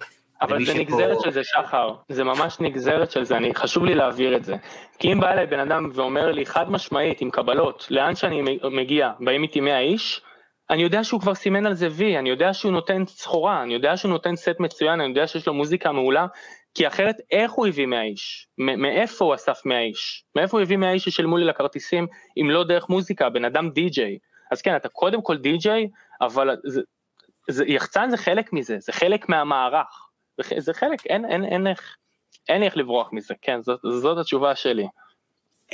אבל 0.42 0.64
זה 0.64 0.74
נגזרת 0.74 1.20
של 1.20 1.30
זה 1.30 1.44
שחר, 1.44 1.94
זה 2.08 2.24
ממש 2.24 2.60
נגזרת 2.60 3.10
של 3.10 3.24
זה, 3.24 3.36
אני, 3.36 3.54
חשוב 3.54 3.84
לי 3.84 3.94
להעביר 3.94 4.36
את 4.36 4.44
זה. 4.44 4.54
כי 4.98 5.12
אם 5.12 5.20
בא 5.20 5.32
אליי 5.32 5.46
בן 5.46 5.58
אדם 5.58 5.90
ואומר 5.94 6.32
לי 6.32 6.46
חד 6.46 6.70
משמעית 6.70 7.20
עם 7.20 7.30
קבלות, 7.30 7.86
לאן 7.90 8.14
שאני 8.14 8.58
מגיע, 8.70 9.10
באים 9.20 9.42
איתי 9.42 9.60
100 9.60 9.80
איש, 9.80 10.20
אני 10.70 10.82
יודע 10.82 11.04
שהוא 11.04 11.20
כבר 11.20 11.34
סימן 11.34 11.66
על 11.66 11.74
זה 11.74 11.88
וי, 11.90 12.18
אני 12.18 12.30
יודע 12.30 12.54
שהוא 12.54 12.72
נותן 12.72 13.06
סחורה, 13.06 13.62
אני 13.62 13.74
יודע 13.74 13.96
שהוא 13.96 14.10
נותן 14.10 14.36
סט 14.36 14.60
מצוין, 14.60 15.00
אני 15.00 15.08
יודע 15.08 15.26
שיש 15.26 15.46
לו 15.46 15.54
מוזיקה 15.54 15.92
מעולה, 15.92 16.26
כי 16.74 16.86
אחרת 16.86 17.16
איך 17.30 17.52
הוא 17.52 17.66
הביא 17.66 17.86
100 17.86 18.02
איש? 18.02 18.46
מאיפה 18.58 19.24
הוא 19.24 19.34
אסף 19.34 19.60
100 19.64 19.80
איש? 19.80 20.24
מאיפה 20.36 20.56
הוא 20.56 20.62
הביא 20.62 20.76
100 20.76 20.92
איש 20.92 21.04
ששילמו 21.04 21.36
לי 21.36 21.44
לכרטיסים 21.44 22.06
אם 22.36 22.50
לא 22.50 22.64
דרך 22.64 22.88
מוזיקה, 22.88 23.28
בן 23.28 23.44
אדם 23.44 23.70
די-ג'יי. 23.70 24.18
אז 24.52 24.62
כן, 24.62 24.76
אתה 24.76 24.88
קודם 24.88 25.22
כל 25.22 25.36
די-ג'יי, 25.36 25.88
אבל 26.20 26.56
זה, 26.64 26.80
זה, 27.50 27.64
יחצן 27.66 28.10
זה 28.10 28.16
חלק 28.16 28.52
מזה, 28.52 28.76
זה 28.78 28.92
חלק 28.92 29.28
מהמערך. 29.28 30.08
זה 30.58 30.74
חלק, 30.74 31.06
אין, 31.06 31.24
אין, 31.24 31.44
אין 31.44 31.66
איך, 31.66 31.96
אין 32.48 32.62
איך 32.62 32.76
לברוח 32.76 33.12
מזה, 33.12 33.34
כן, 33.42 33.62
זאת, 33.62 33.80
זאת 34.00 34.18
התשובה 34.18 34.54
שלי. 34.54 34.86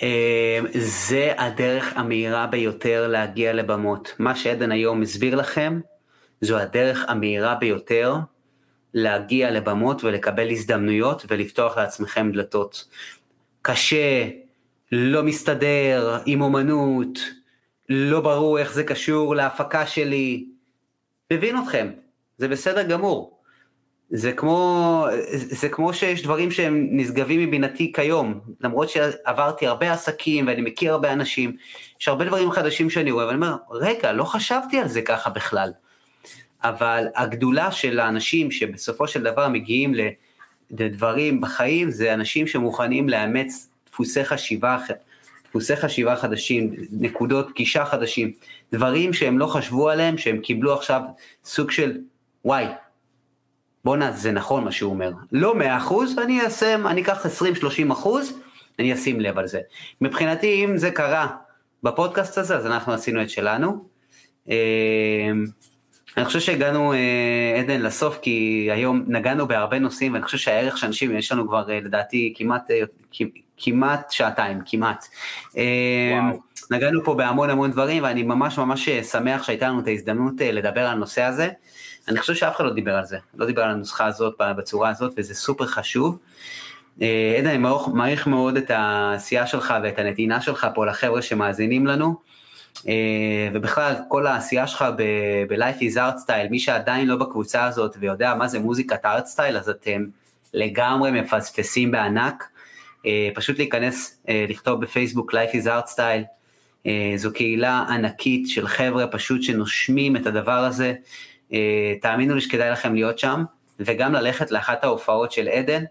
אמ, 0.03 0.67
זה 0.75 1.33
הדרך 1.39 1.97
המהירה 1.97 2.47
ביותר 2.47 3.09
להגיע 3.09 3.53
לבמות. 3.53 4.15
מה 4.19 4.37
שעדן 4.37 4.73
היום 4.73 5.03
הסביר 5.03 5.35
לכם, 5.35 5.81
זו 6.41 6.59
הדרך 6.59 7.05
המהירה 7.09 7.55
ביותר 7.55 8.15
להגיע 8.95 9.51
לבמות 9.51 10.05
ולקבל 10.05 10.51
הזדמנויות 10.51 11.25
ולפתוח 11.29 11.79
לעצמכם 11.79 12.33
דלתות. 12.33 12.89
קשה, 13.63 14.29
לא 14.93 15.23
מסתדר, 15.23 16.19
עם 16.27 16.41
אומנות, 16.41 17.19
לא 17.89 18.21
ברור 18.21 18.59
איך 18.59 18.73
זה 18.73 18.85
קשור 18.85 19.37
להפקה 19.37 19.87
שלי. 19.87 20.47
מבין 21.33 21.57
אתכם, 21.63 21.91
זה 22.39 22.49
בסדר 22.49 22.83
גמור. 22.83 23.41
זה 24.11 24.33
כמו, 24.33 25.07
זה 25.33 25.69
כמו 25.69 25.95
שיש 25.95 26.23
דברים 26.23 26.51
שהם 26.51 26.89
נשגבים 26.91 27.41
מבינתי 27.49 27.93
כיום, 27.93 28.41
למרות 28.61 28.89
שעברתי 28.89 29.67
הרבה 29.67 29.93
עסקים 29.93 30.47
ואני 30.47 30.63
מכיר 30.63 30.93
הרבה 30.93 31.13
אנשים, 31.13 31.57
יש 32.01 32.09
הרבה 32.09 32.25
דברים 32.25 32.51
חדשים 32.51 32.91
שאני 32.91 33.11
רואה, 33.11 33.27
ואני 33.27 33.37
אומר, 33.37 33.57
רגע, 33.71 34.13
לא 34.13 34.25
חשבתי 34.25 34.79
על 34.79 34.89
זה 34.89 35.03
ככה 35.03 35.31
בכלל. 35.31 35.73
אבל 36.65 37.05
הגדולה 37.17 37.73
של 37.73 38.01
האנשים 38.01 38.51
שבסופו 38.51 39.09
של 39.09 39.23
דבר 39.23 39.49
מגיעים 39.49 39.95
לדברים 40.71 41.41
בחיים, 41.41 41.91
זה 41.91 42.15
אנשים 42.15 42.47
שמוכנים 42.47 43.09
לאמץ 43.09 43.69
דפוסי 43.87 44.25
חשיבה, 44.25 44.79
דפוסי 45.49 45.77
חשיבה 45.77 46.17
חדשים, 46.17 46.75
נקודות 46.93 47.49
פגישה 47.49 47.85
חדשים, 47.85 48.33
דברים 48.73 49.13
שהם 49.13 49.39
לא 49.39 49.47
חשבו 49.47 49.89
עליהם, 49.89 50.19
שהם 50.19 50.39
קיבלו 50.39 50.75
עכשיו 50.75 51.03
סוג 51.45 51.71
של, 51.71 51.99
וואי, 52.45 52.65
בואנה 53.85 54.13
זה 54.13 54.33
נכון 54.33 54.65
מה 54.65 54.73
שהוא 54.73 54.91
אומר, 54.93 55.13
לא 55.33 55.55
100%, 55.89 55.93
אני 56.23 56.41
אעשה, 56.41 56.75
אני 56.75 57.03
אקח 57.03 57.27
20-30 57.27 57.93
אחוז, 57.93 58.39
אני 58.79 58.95
אשים 58.95 59.21
לב 59.21 59.39
על 59.39 59.47
זה. 59.47 59.61
מבחינתי 60.01 60.65
אם 60.65 60.79
זה 60.79 60.91
קרה 60.91 61.27
בפודקאסט 61.83 62.39
הזה, 62.39 62.57
אז 62.57 62.67
אנחנו 62.67 62.93
עשינו 62.93 63.23
את 63.23 63.31
שלנו. 63.31 63.85
אה, 66.19 66.23
אני 66.23 66.25
חושב 66.25 66.41
שהגענו 66.41 66.93
אה, 66.93 67.61
עדן 67.61 67.83
לסוף 67.83 68.19
כי 68.23 68.69
היום 68.73 69.05
נגענו 69.07 69.49
בהרבה 69.49 69.79
נושאים 69.79 70.13
ואני 70.13 70.25
חושב 70.25 70.39
שהערך 70.39 70.79
של 70.79 70.87
אנשים 70.87 71.17
יש 71.17 71.33
לנו 71.33 71.49
כבר 71.49 71.71
אה, 71.71 71.81
לדעתי 71.81 72.35
כמעט, 72.37 72.71
כמעט 73.57 74.11
שעתיים, 74.11 74.59
כמעט. 74.67 75.05
וואו. 75.55 76.41
נגענו 76.71 77.05
פה 77.05 77.15
בהמון 77.15 77.51
המון 77.51 77.71
דברים 77.71 78.03
ואני 78.03 78.23
ממש 78.23 78.59
ממש 78.59 78.89
שמח 78.89 79.43
שהייתה 79.43 79.69
לנו 79.69 79.81
את 79.81 79.87
ההזדמנות 79.87 80.35
לדבר 80.41 80.81
על 80.81 80.87
הנושא 80.87 81.23
הזה. 81.23 81.49
אני 82.09 82.19
חושב 82.19 82.35
שאף 82.35 82.57
אחד 82.57 82.65
לא 82.65 82.73
דיבר 82.73 82.97
על 82.97 83.05
זה, 83.05 83.19
לא 83.35 83.47
דיבר 83.47 83.63
על 83.63 83.71
הנוסחה 83.71 84.07
הזאת 84.07 84.35
בצורה 84.57 84.89
הזאת, 84.89 85.13
וזה 85.17 85.35
סופר 85.35 85.67
חשוב. 85.67 86.19
אה, 87.03 87.35
עדן, 87.39 87.47
אני 87.47 87.59
מעריך 87.93 88.27
מאוד 88.27 88.57
את 88.57 88.71
העשייה 88.71 89.47
שלך 89.47 89.75
ואת 89.83 89.99
הנתינה 89.99 90.41
שלך 90.41 90.67
פה 90.75 90.87
לחבר'ה 90.87 91.23
שמאזינים 91.23 91.87
לנו, 91.87 92.07
אה, 92.07 92.30
ובכלל 93.55 93.95
כל 94.09 94.27
העשייה 94.27 94.67
שלך 94.67 94.85
ב-Life 94.97 95.81
is 95.81 95.97
Art 95.97 96.27
Style, 96.27 96.49
מי 96.51 96.59
שעדיין 96.59 97.07
לא 97.07 97.17
בקבוצה 97.17 97.65
הזאת 97.65 97.97
ויודע 98.01 98.35
מה 98.35 98.49
זה 98.49 98.59
מוזיקת 98.59 99.05
ארט 99.05 99.27
סטייל, 99.27 99.57
אז 99.57 99.69
אתם 99.69 100.05
לגמרי 100.55 101.11
מפספסים 101.11 101.91
בענק. 101.91 102.49
אה, 103.07 103.29
פשוט 103.35 103.59
להיכנס, 103.59 104.23
לכתוב 104.49 104.81
בפייסבוק 104.81 105.35
Life 105.35 105.55
is 105.55 105.67
Art 105.67 105.95
Style, 105.95 106.25
זו 107.17 107.33
קהילה 107.33 107.85
ענקית 107.89 108.49
של 108.49 108.69
חבר'ה 108.69 109.07
פשוט 109.07 109.43
שנושמים 109.43 110.17
את 110.17 110.27
הדבר 110.27 110.65
הזה. 110.65 110.95
אה, 111.53 111.95
תאמינו 112.01 112.35
לי 112.35 112.41
שכדאי 112.41 112.71
לכם 112.71 112.95
להיות 112.95 113.19
שם, 113.19 113.45
וגם 113.81 114.13
ללכת 114.13 114.51
לאחת 114.51 114.85
ההופעות 114.85 115.33
של 115.33 115.49
עדן, 115.49 115.85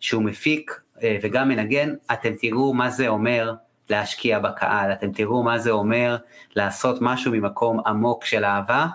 שהוא 0.00 0.22
מפיק 0.22 0.80
אה, 1.02 1.18
וגם 1.22 1.48
מנגן, 1.48 1.94
אתם 2.12 2.30
תראו 2.40 2.74
מה 2.74 2.90
זה 2.90 3.08
אומר 3.08 3.52
להשקיע 3.90 4.38
בקהל, 4.38 4.92
אתם 4.92 5.12
תראו 5.12 5.42
מה 5.42 5.58
זה 5.58 5.70
אומר 5.70 6.16
לעשות 6.56 6.98
משהו 7.00 7.32
ממקום 7.32 7.80
עמוק 7.86 8.24
של 8.24 8.44
אהבה 8.44 8.86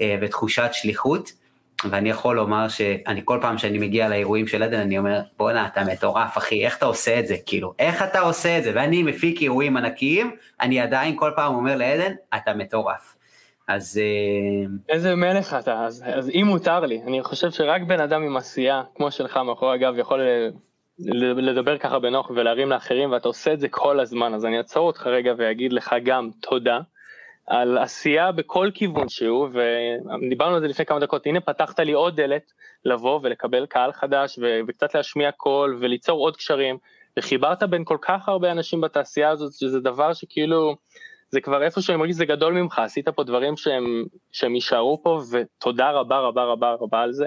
אה, 0.00 0.16
ותחושת 0.20 0.70
שליחות. 0.72 1.38
ואני 1.90 2.10
יכול 2.10 2.36
לומר 2.36 2.68
שאני 2.68 3.20
כל 3.24 3.38
פעם 3.42 3.58
שאני 3.58 3.78
מגיע 3.78 4.08
לאירועים 4.08 4.46
של 4.46 4.62
עדן 4.62 4.80
אני 4.80 4.98
אומר 4.98 5.20
בואנה 5.36 5.66
אתה 5.66 5.84
מטורף 5.84 6.38
אחי 6.38 6.64
איך 6.64 6.78
אתה 6.78 6.86
עושה 6.86 7.18
את 7.20 7.26
זה 7.26 7.36
כאילו 7.46 7.74
איך 7.78 8.02
אתה 8.02 8.20
עושה 8.20 8.58
את 8.58 8.64
זה 8.64 8.72
ואני 8.74 9.02
מפיק 9.02 9.42
אירועים 9.42 9.76
ענקיים 9.76 10.36
אני 10.60 10.80
עדיין 10.80 11.16
כל 11.16 11.30
פעם 11.36 11.54
אומר 11.54 11.76
לעדן 11.76 12.12
אתה 12.34 12.54
מטורף. 12.54 13.14
אז... 13.68 14.00
אה, 14.02 14.94
איזה 14.94 15.14
מלך 15.14 15.56
אתה, 15.58 15.84
אז, 15.84 16.04
אז 16.06 16.30
אם 16.30 16.44
מותר 16.46 16.80
לי, 16.80 17.00
אני 17.06 17.22
חושב 17.22 17.50
שרק 17.50 17.82
בן 17.82 18.00
אדם 18.00 18.22
עם 18.22 18.36
עשייה, 18.36 18.82
כמו 18.94 19.10
שלך 19.10 19.36
מאחורי 19.36 19.74
הגב, 19.74 19.98
יכול 19.98 20.20
אה, 20.20 20.48
לדבר 20.98 21.78
ככה 21.78 21.98
בנוח 21.98 22.30
ולהרים 22.30 22.70
לאחרים, 22.70 23.12
ואתה 23.12 23.28
עושה 23.28 23.52
את 23.52 23.60
זה 23.60 23.68
כל 23.68 24.00
הזמן, 24.00 24.34
אז 24.34 24.44
אני 24.44 24.58
אעצור 24.58 24.86
אותך 24.86 25.06
רגע 25.06 25.32
ואגיד 25.36 25.72
לך 25.72 25.94
גם 26.04 26.30
תודה 26.40 26.80
על 27.46 27.78
עשייה 27.78 28.32
בכל 28.32 28.70
כיוון 28.74 29.08
שהוא, 29.08 29.48
ודיברנו 30.22 30.54
על 30.54 30.60
זה 30.60 30.68
לפני 30.68 30.86
כמה 30.86 31.00
דקות, 31.00 31.26
הנה 31.26 31.40
פתחת 31.40 31.80
לי 31.80 31.92
עוד 31.92 32.20
דלת 32.20 32.52
לבוא 32.84 33.20
ולקבל 33.22 33.66
קהל 33.66 33.92
חדש 33.92 34.38
ו- 34.42 34.60
וקצת 34.68 34.94
להשמיע 34.94 35.32
קול 35.32 35.78
וליצור 35.80 36.20
עוד 36.20 36.36
קשרים, 36.36 36.78
וחיברת 37.16 37.62
בין 37.62 37.84
כל 37.84 37.96
כך 38.02 38.28
הרבה 38.28 38.52
אנשים 38.52 38.80
בתעשייה 38.80 39.30
הזאת, 39.30 39.52
שזה 39.52 39.80
דבר 39.80 40.12
שכאילו... 40.12 40.76
זה 41.30 41.40
כבר 41.40 41.62
איפה 41.62 41.80
שאני 41.80 41.98
מרגיש 41.98 42.14
שזה 42.14 42.24
גדול 42.24 42.52
ממך, 42.52 42.78
עשית 42.78 43.08
פה 43.08 43.24
דברים 43.24 43.56
שהם, 43.56 44.04
שהם 44.32 44.54
יישארו 44.54 45.02
פה, 45.02 45.20
ותודה 45.30 45.90
רבה 45.90 46.18
רבה 46.18 46.44
רבה 46.44 46.72
רבה 46.80 47.00
על 47.00 47.12
זה. 47.12 47.26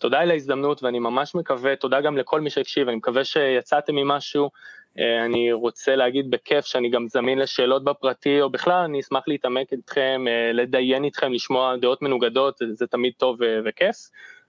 תודה 0.00 0.20
על 0.20 0.30
ההזדמנות, 0.30 0.82
ואני 0.82 0.98
ממש 0.98 1.34
מקווה, 1.34 1.76
תודה 1.76 2.00
גם 2.00 2.16
לכל 2.16 2.40
מי 2.40 2.50
שהקשיב, 2.50 2.88
אני 2.88 2.96
מקווה 2.96 3.24
שיצאתם 3.24 3.94
ממשהו. 3.94 4.50
אה, 4.98 5.24
אני 5.24 5.52
רוצה 5.52 5.96
להגיד 5.96 6.30
בכיף 6.30 6.64
שאני 6.64 6.90
גם 6.90 7.08
זמין 7.08 7.38
לשאלות 7.38 7.84
בפרטי, 7.84 8.40
או 8.40 8.50
בכלל 8.50 8.84
אני 8.84 9.00
אשמח 9.00 9.24
להתעמק 9.26 9.72
איתכם, 9.72 10.24
אה, 10.28 10.52
לדיין 10.52 11.04
איתכם, 11.04 11.32
לשמוע 11.32 11.76
דעות 11.76 12.02
מנוגדות, 12.02 12.56
זה, 12.58 12.64
זה 12.74 12.86
תמיד 12.86 13.12
טוב 13.16 13.38
וכיף, 13.64 13.96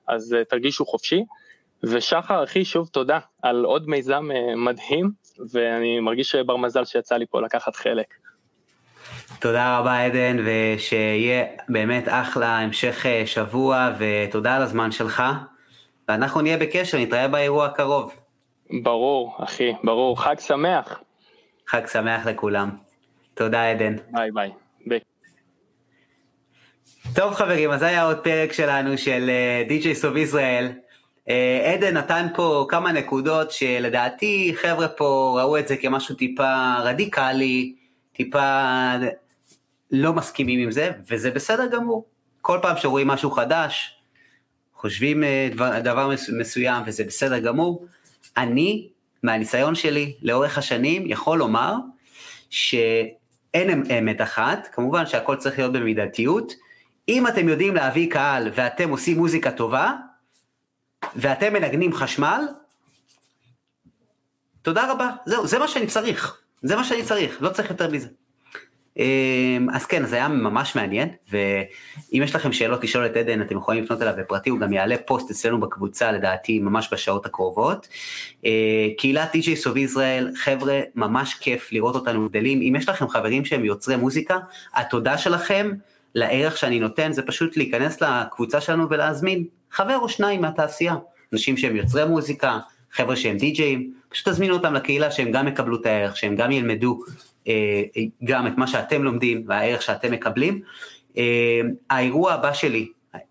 אז 0.08 0.34
אה, 0.34 0.44
תרגישו 0.44 0.86
חופשי. 0.86 1.24
ושחר 1.84 2.44
אחי, 2.44 2.66
שוב 2.66 2.88
תודה 2.88 3.20
על 3.42 3.66
עוד 3.66 3.90
מיזם 3.90 4.30
מדהים, 4.56 5.12
ואני 5.52 6.00
מרגיש 6.00 6.36
בר 6.36 6.58
מזל 6.58 6.86
שיצא 6.86 7.18
לי 7.18 7.26
פה 7.30 7.42
לקחת 7.42 7.76
חלק. 7.76 8.14
תודה 9.40 9.80
רבה 9.80 10.06
עדן, 10.06 10.38
ושיהיה 10.46 11.44
באמת 11.70 12.04
אחלה 12.08 12.60
המשך 12.60 13.06
אה, 13.06 13.24
שבוע, 13.26 13.92
ותודה 13.98 14.56
על 14.56 14.62
הזמן 14.62 14.92
שלך. 14.92 15.24
ואנחנו 16.08 16.42
נהיה 16.42 16.58
בקשר, 16.58 16.98
נתראה 16.98 17.28
באירוע 17.28 17.66
הקרוב. 17.66 18.14
ברור, 18.84 19.36
אחי, 19.44 19.72
ברור. 19.84 20.22
חג 20.22 20.40
שמח. 20.40 21.00
חג 21.68 21.88
שמח 21.88 22.26
לכולם. 22.26 22.70
תודה 23.34 23.72
עדן. 23.72 23.96
ביי 24.12 24.32
ביי. 24.32 24.52
ביי. 24.88 25.00
טוב 27.16 27.34
חברים, 27.34 27.72
אז 27.72 27.80
זה 27.80 27.88
היה 27.88 28.04
עוד 28.04 28.18
פרק 28.18 28.54
שלנו 28.54 28.98
של 28.98 29.30
די.ג'יי 29.68 29.96
סוב 29.96 30.18
ישראל. 30.18 30.72
עדן 31.74 31.98
נתן 31.98 32.28
פה 32.36 32.66
כמה 32.70 32.92
נקודות 32.92 33.52
שלדעתי 33.52 34.54
חבר'ה 34.56 34.88
פה 34.88 35.40
ראו 35.42 35.58
את 35.58 35.68
זה 35.68 35.78
כמשהו 35.78 36.16
טיפה 36.16 36.74
רדיקלי, 36.84 37.74
טיפה 38.24 38.94
לא 39.92 40.14
מסכימים 40.14 40.60
עם 40.60 40.72
זה, 40.72 40.92
וזה 41.10 41.32
בסדר 41.32 41.68
גמור. 41.68 42.06
כל 42.42 42.60
פעם 42.62 42.78
שרואים 42.78 43.08
משהו 43.08 43.32
חדש, 43.32 43.96
חושבים 44.76 45.24
אה, 45.24 45.50
דבר, 45.52 45.80
דבר 45.80 46.10
מסוים 46.40 46.84
וזה 46.86 47.04
בסדר 47.04 47.40
גמור. 47.40 47.86
אני, 48.38 48.90
מהניסיון 49.24 49.76
שלי 49.76 50.16
לאורך 50.22 50.58
השנים, 50.58 51.04
יכול 51.06 51.38
לומר 51.38 51.74
שאין 52.50 53.84
אמת 54.00 54.22
אחת, 54.22 54.68
כמובן 54.72 55.06
שהכל 55.06 55.36
צריך 55.36 55.58
להיות 55.60 55.74
במידתיות. 55.74 56.54
אם 57.10 57.28
אתם 57.28 57.50
יודעים 57.50 57.76
להביא 57.76 58.12
קהל 58.12 58.50
ואתם 58.56 58.90
עושים 58.90 59.18
מוזיקה 59.18 59.52
טובה, 59.52 59.94
ואתם 61.16 61.54
מנגנים 61.54 61.94
חשמל, 61.94 62.42
תודה 64.62 64.92
רבה, 64.92 65.10
זהו, 65.26 65.48
זה 65.48 65.60
מה 65.60 65.68
שאני 65.68 65.88
צריך, 65.88 66.42
זה 66.62 66.76
מה 66.76 66.84
שאני 66.84 67.04
צריך, 67.04 67.42
לא 67.42 67.50
צריך 67.50 67.70
יותר 67.70 67.92
מזה. 67.92 68.08
אמ, 68.98 69.68
אז 69.74 69.86
כן, 69.86 70.06
זה 70.06 70.16
היה 70.16 70.28
ממש 70.28 70.76
מעניין, 70.76 71.10
ואם 71.32 72.22
יש 72.24 72.36
לכם 72.36 72.54
שאלות 72.54 72.84
לשאול 72.84 73.06
את 73.06 73.18
עדן, 73.18 73.42
אתם 73.42 73.58
יכולים 73.58 73.84
לפנות 73.84 74.02
אליו 74.02 74.14
בפרטי, 74.18 74.50
הוא 74.50 74.60
גם 74.60 74.74
יעלה 74.74 74.96
פוסט 75.06 75.32
אצלנו 75.32 75.60
בקבוצה, 75.60 76.12
לדעתי, 76.12 76.60
ממש 76.60 76.90
בשעות 76.92 77.26
הקרובות. 77.26 77.88
אה, 78.46 78.88
קהילת 78.98 79.36
DJs 79.36 79.68
of 79.68 79.92
Israel, 79.92 80.36
חבר'ה, 80.36 80.80
ממש 80.96 81.34
כיף 81.34 81.72
לראות 81.72 81.96
אותנו 81.96 82.30
גדלים. 82.30 82.62
אם 82.62 82.76
יש 82.76 82.90
לכם 82.90 83.08
חברים 83.10 83.46
שהם 83.46 83.66
יוצרי 83.66 83.96
מוזיקה, 83.96 84.38
התודה 84.74 85.18
שלכם 85.18 85.72
לערך 86.16 86.58
שאני 86.58 86.80
נותן 86.80 87.12
זה 87.12 87.22
פשוט 87.22 87.58
להיכנס 87.58 88.02
לקבוצה 88.02 88.62
שלנו 88.62 88.90
ולהזמין 88.90 89.46
חבר 89.72 89.98
או 89.98 90.10
שניים 90.10 90.42
מהתעשייה. 90.42 90.96
אנשים 91.34 91.58
שהם 91.58 91.76
יוצרי 91.76 92.06
מוזיקה, 92.06 92.60
חבר'ה 92.92 93.16
שהם 93.16 93.38
די-ג'אים, 93.38 93.94
פשוט 94.12 94.28
תזמינו 94.28 94.54
אותם 94.54 94.74
לקהילה 94.74 95.12
שהם 95.12 95.32
גם 95.32 95.48
יקבלו 95.48 95.82
את 95.82 95.86
הערך, 95.86 96.18
שהם 96.18 96.36
גם 96.36 96.52
ילמדו 96.52 97.00
אה, 97.48 97.84
גם 98.24 98.48
את 98.48 98.58
מה 98.58 98.68
שאתם 98.68 99.04
לומדים 99.04 99.44
והערך 99.48 99.82
שאתם 99.82 100.12
מקבלים. 100.12 100.62
אה, 101.18 101.62
האירוע 101.90 102.34
הבא 102.34 102.54
שלי 102.54 102.88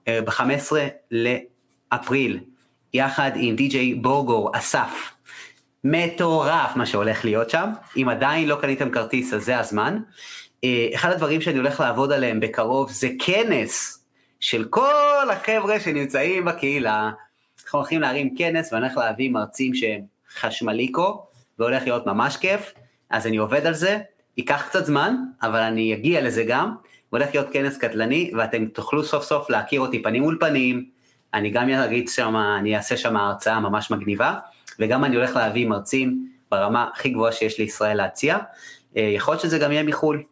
אה, 0.09 0.21
ב-15 0.23 0.73
לאפריל, 1.11 2.41
יחד 2.95 3.31
עם 3.35 3.57
די.ג'יי 3.57 3.95
בורגור 3.95 4.51
אסף, 4.55 5.13
מטורף 5.85 6.77
מה 6.77 6.87
שהולך 6.87 7.25
להיות 7.25 7.51
שם, 7.51 7.71
אם 7.97 8.09
עדיין 8.09 8.49
לא 8.49 8.57
קניתם 8.61 8.91
כרטיס 8.91 9.35
אז 9.35 9.45
זה 9.45 9.59
הזמן. 9.59 9.99
אחד 10.95 11.11
הדברים 11.11 11.41
שאני 11.41 11.59
הולך 11.59 11.81
לעבוד 11.81 12.13
עליהם 12.13 12.41
בקרוב 12.41 12.91
זה 12.91 13.09
כנס 13.19 14.05
של 14.41 14.65
כל 14.65 15.29
החבר'ה 15.31 15.81
שנמצאים 15.81 16.45
בקהילה, 16.45 17.11
אנחנו 17.65 17.79
הולכים 17.79 18.01
להרים 18.01 18.37
כנס 18.37 18.73
ואני 18.73 18.85
הולך 18.87 18.97
להביא 18.97 19.31
מרצים 19.31 19.75
שהם 19.75 20.01
חשמליקו, 20.39 21.27
והולך 21.59 21.83
להיות 21.83 22.07
ממש 22.07 22.37
כיף, 22.37 22.73
אז 23.11 23.27
אני 23.27 23.37
עובד 23.37 23.67
על 23.67 23.75
זה, 23.75 23.99
ייקח 24.37 24.63
קצת 24.69 24.85
זמן, 24.85 25.17
אבל 25.43 25.61
אני 25.61 25.95
אגיע 25.95 26.21
לזה 26.21 26.45
גם, 26.45 26.75
והולך 27.13 27.29
להיות 27.35 27.47
כנס 27.53 27.79
קטלני, 27.79 28.33
ואתם 28.39 28.67
תוכלו 28.67 29.05
סוף 29.05 29.25
סוף 29.25 29.51
להכיר 29.51 29.81
אותי 29.81 30.03
פנים 30.03 30.23
מול 30.23 30.37
פנים, 30.41 30.85
אני 31.35 31.51
גם 31.51 31.69
אריץ 31.71 32.17
שם, 32.17 32.37
אני 32.37 32.77
אעשה 32.77 32.97
שם 32.97 33.17
הרצאה 33.17 33.61
ממש 33.61 33.91
מגניבה, 33.91 34.39
וגם 34.79 35.05
אני 35.05 35.17
הולך 35.17 35.37
להביא 35.37 35.67
מרצים 35.67 36.29
ברמה 36.51 36.89
הכי 36.95 37.09
גבוהה 37.09 37.33
שיש 37.33 37.59
לישראל 37.59 37.97
להציע, 37.97 38.39
אה, 38.97 39.03
יכול 39.03 39.35
להיות 39.35 39.43
שזה 39.43 39.59
גם 39.59 39.73
יהיה 39.73 39.83
מחו"ל. 39.83 40.23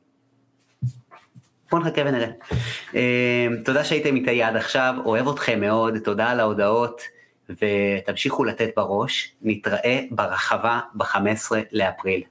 בואו 1.70 1.83
נחכה 1.83 2.01
ונראה. 2.07 2.29
אה, 2.95 3.47
תודה 3.65 3.85
שהייתם 3.85 4.16
איתי 4.16 4.43
עד 4.43 4.57
עכשיו, 4.57 4.95
אוהב 5.05 5.29
אתכם 5.29 5.61
מאוד, 5.61 5.99
תודה 5.99 6.31
על 6.31 6.41
ההודעות. 6.41 7.01
ותמשיכו 7.51 8.45
לתת 8.45 8.70
בראש, 8.77 9.33
נתראה 9.43 10.01
ברחבה 10.11 10.81
ב-15 10.95 11.51
לאפריל. 11.73 12.23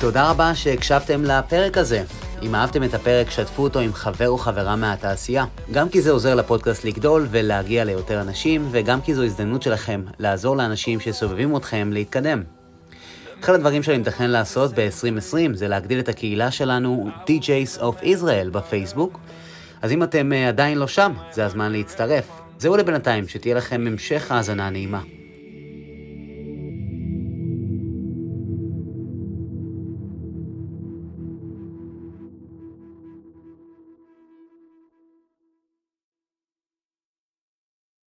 תודה 0.00 0.30
רבה 0.30 0.54
שהקשבתם 0.54 1.24
לפרק 1.24 1.78
הזה. 1.78 2.02
אם 2.42 2.54
אהבתם 2.54 2.84
את 2.84 2.94
הפרק, 2.94 3.30
שתפו 3.30 3.62
אותו 3.62 3.78
עם 3.78 3.92
חבר 3.92 4.28
או 4.28 4.38
חברה 4.38 4.76
מהתעשייה. 4.76 5.44
גם 5.72 5.88
כי 5.88 6.02
זה 6.02 6.10
עוזר 6.10 6.34
לפודקאסט 6.34 6.84
לגדול 6.84 7.26
ולהגיע 7.30 7.84
ליותר 7.84 8.20
אנשים, 8.20 8.68
וגם 8.70 9.00
כי 9.00 9.14
זו 9.14 9.24
הזדמנות 9.24 9.62
שלכם 9.62 10.02
לעזור 10.18 10.56
לאנשים 10.56 11.00
שסובבים 11.00 11.56
אתכם 11.56 11.90
להתקדם. 11.92 12.42
אחד 13.40 13.54
הדברים 13.54 13.82
שאני 13.82 13.98
מתכנן 13.98 14.30
לעשות 14.30 14.70
ב-2020 14.74 15.54
זה 15.54 15.68
להגדיל 15.68 15.98
את 15.98 16.08
הקהילה 16.08 16.50
שלנו, 16.50 17.10
DJs 17.26 17.80
of 17.80 18.02
Israel 18.02 18.50
בפייסבוק, 18.52 19.20
אז 19.82 19.92
אם 19.92 20.02
אתם 20.02 20.32
אה, 20.32 20.48
עדיין 20.48 20.78
לא 20.78 20.86
שם, 20.86 21.12
זה 21.30 21.44
הזמן 21.44 21.72
להצטרף. 21.72 22.30
זהו 22.58 22.76
לבינתיים, 22.76 23.28
שתהיה 23.28 23.54
לכם 23.54 23.84
המשך 23.86 24.30
האזנה 24.30 24.70
נעימה. 24.70 25.02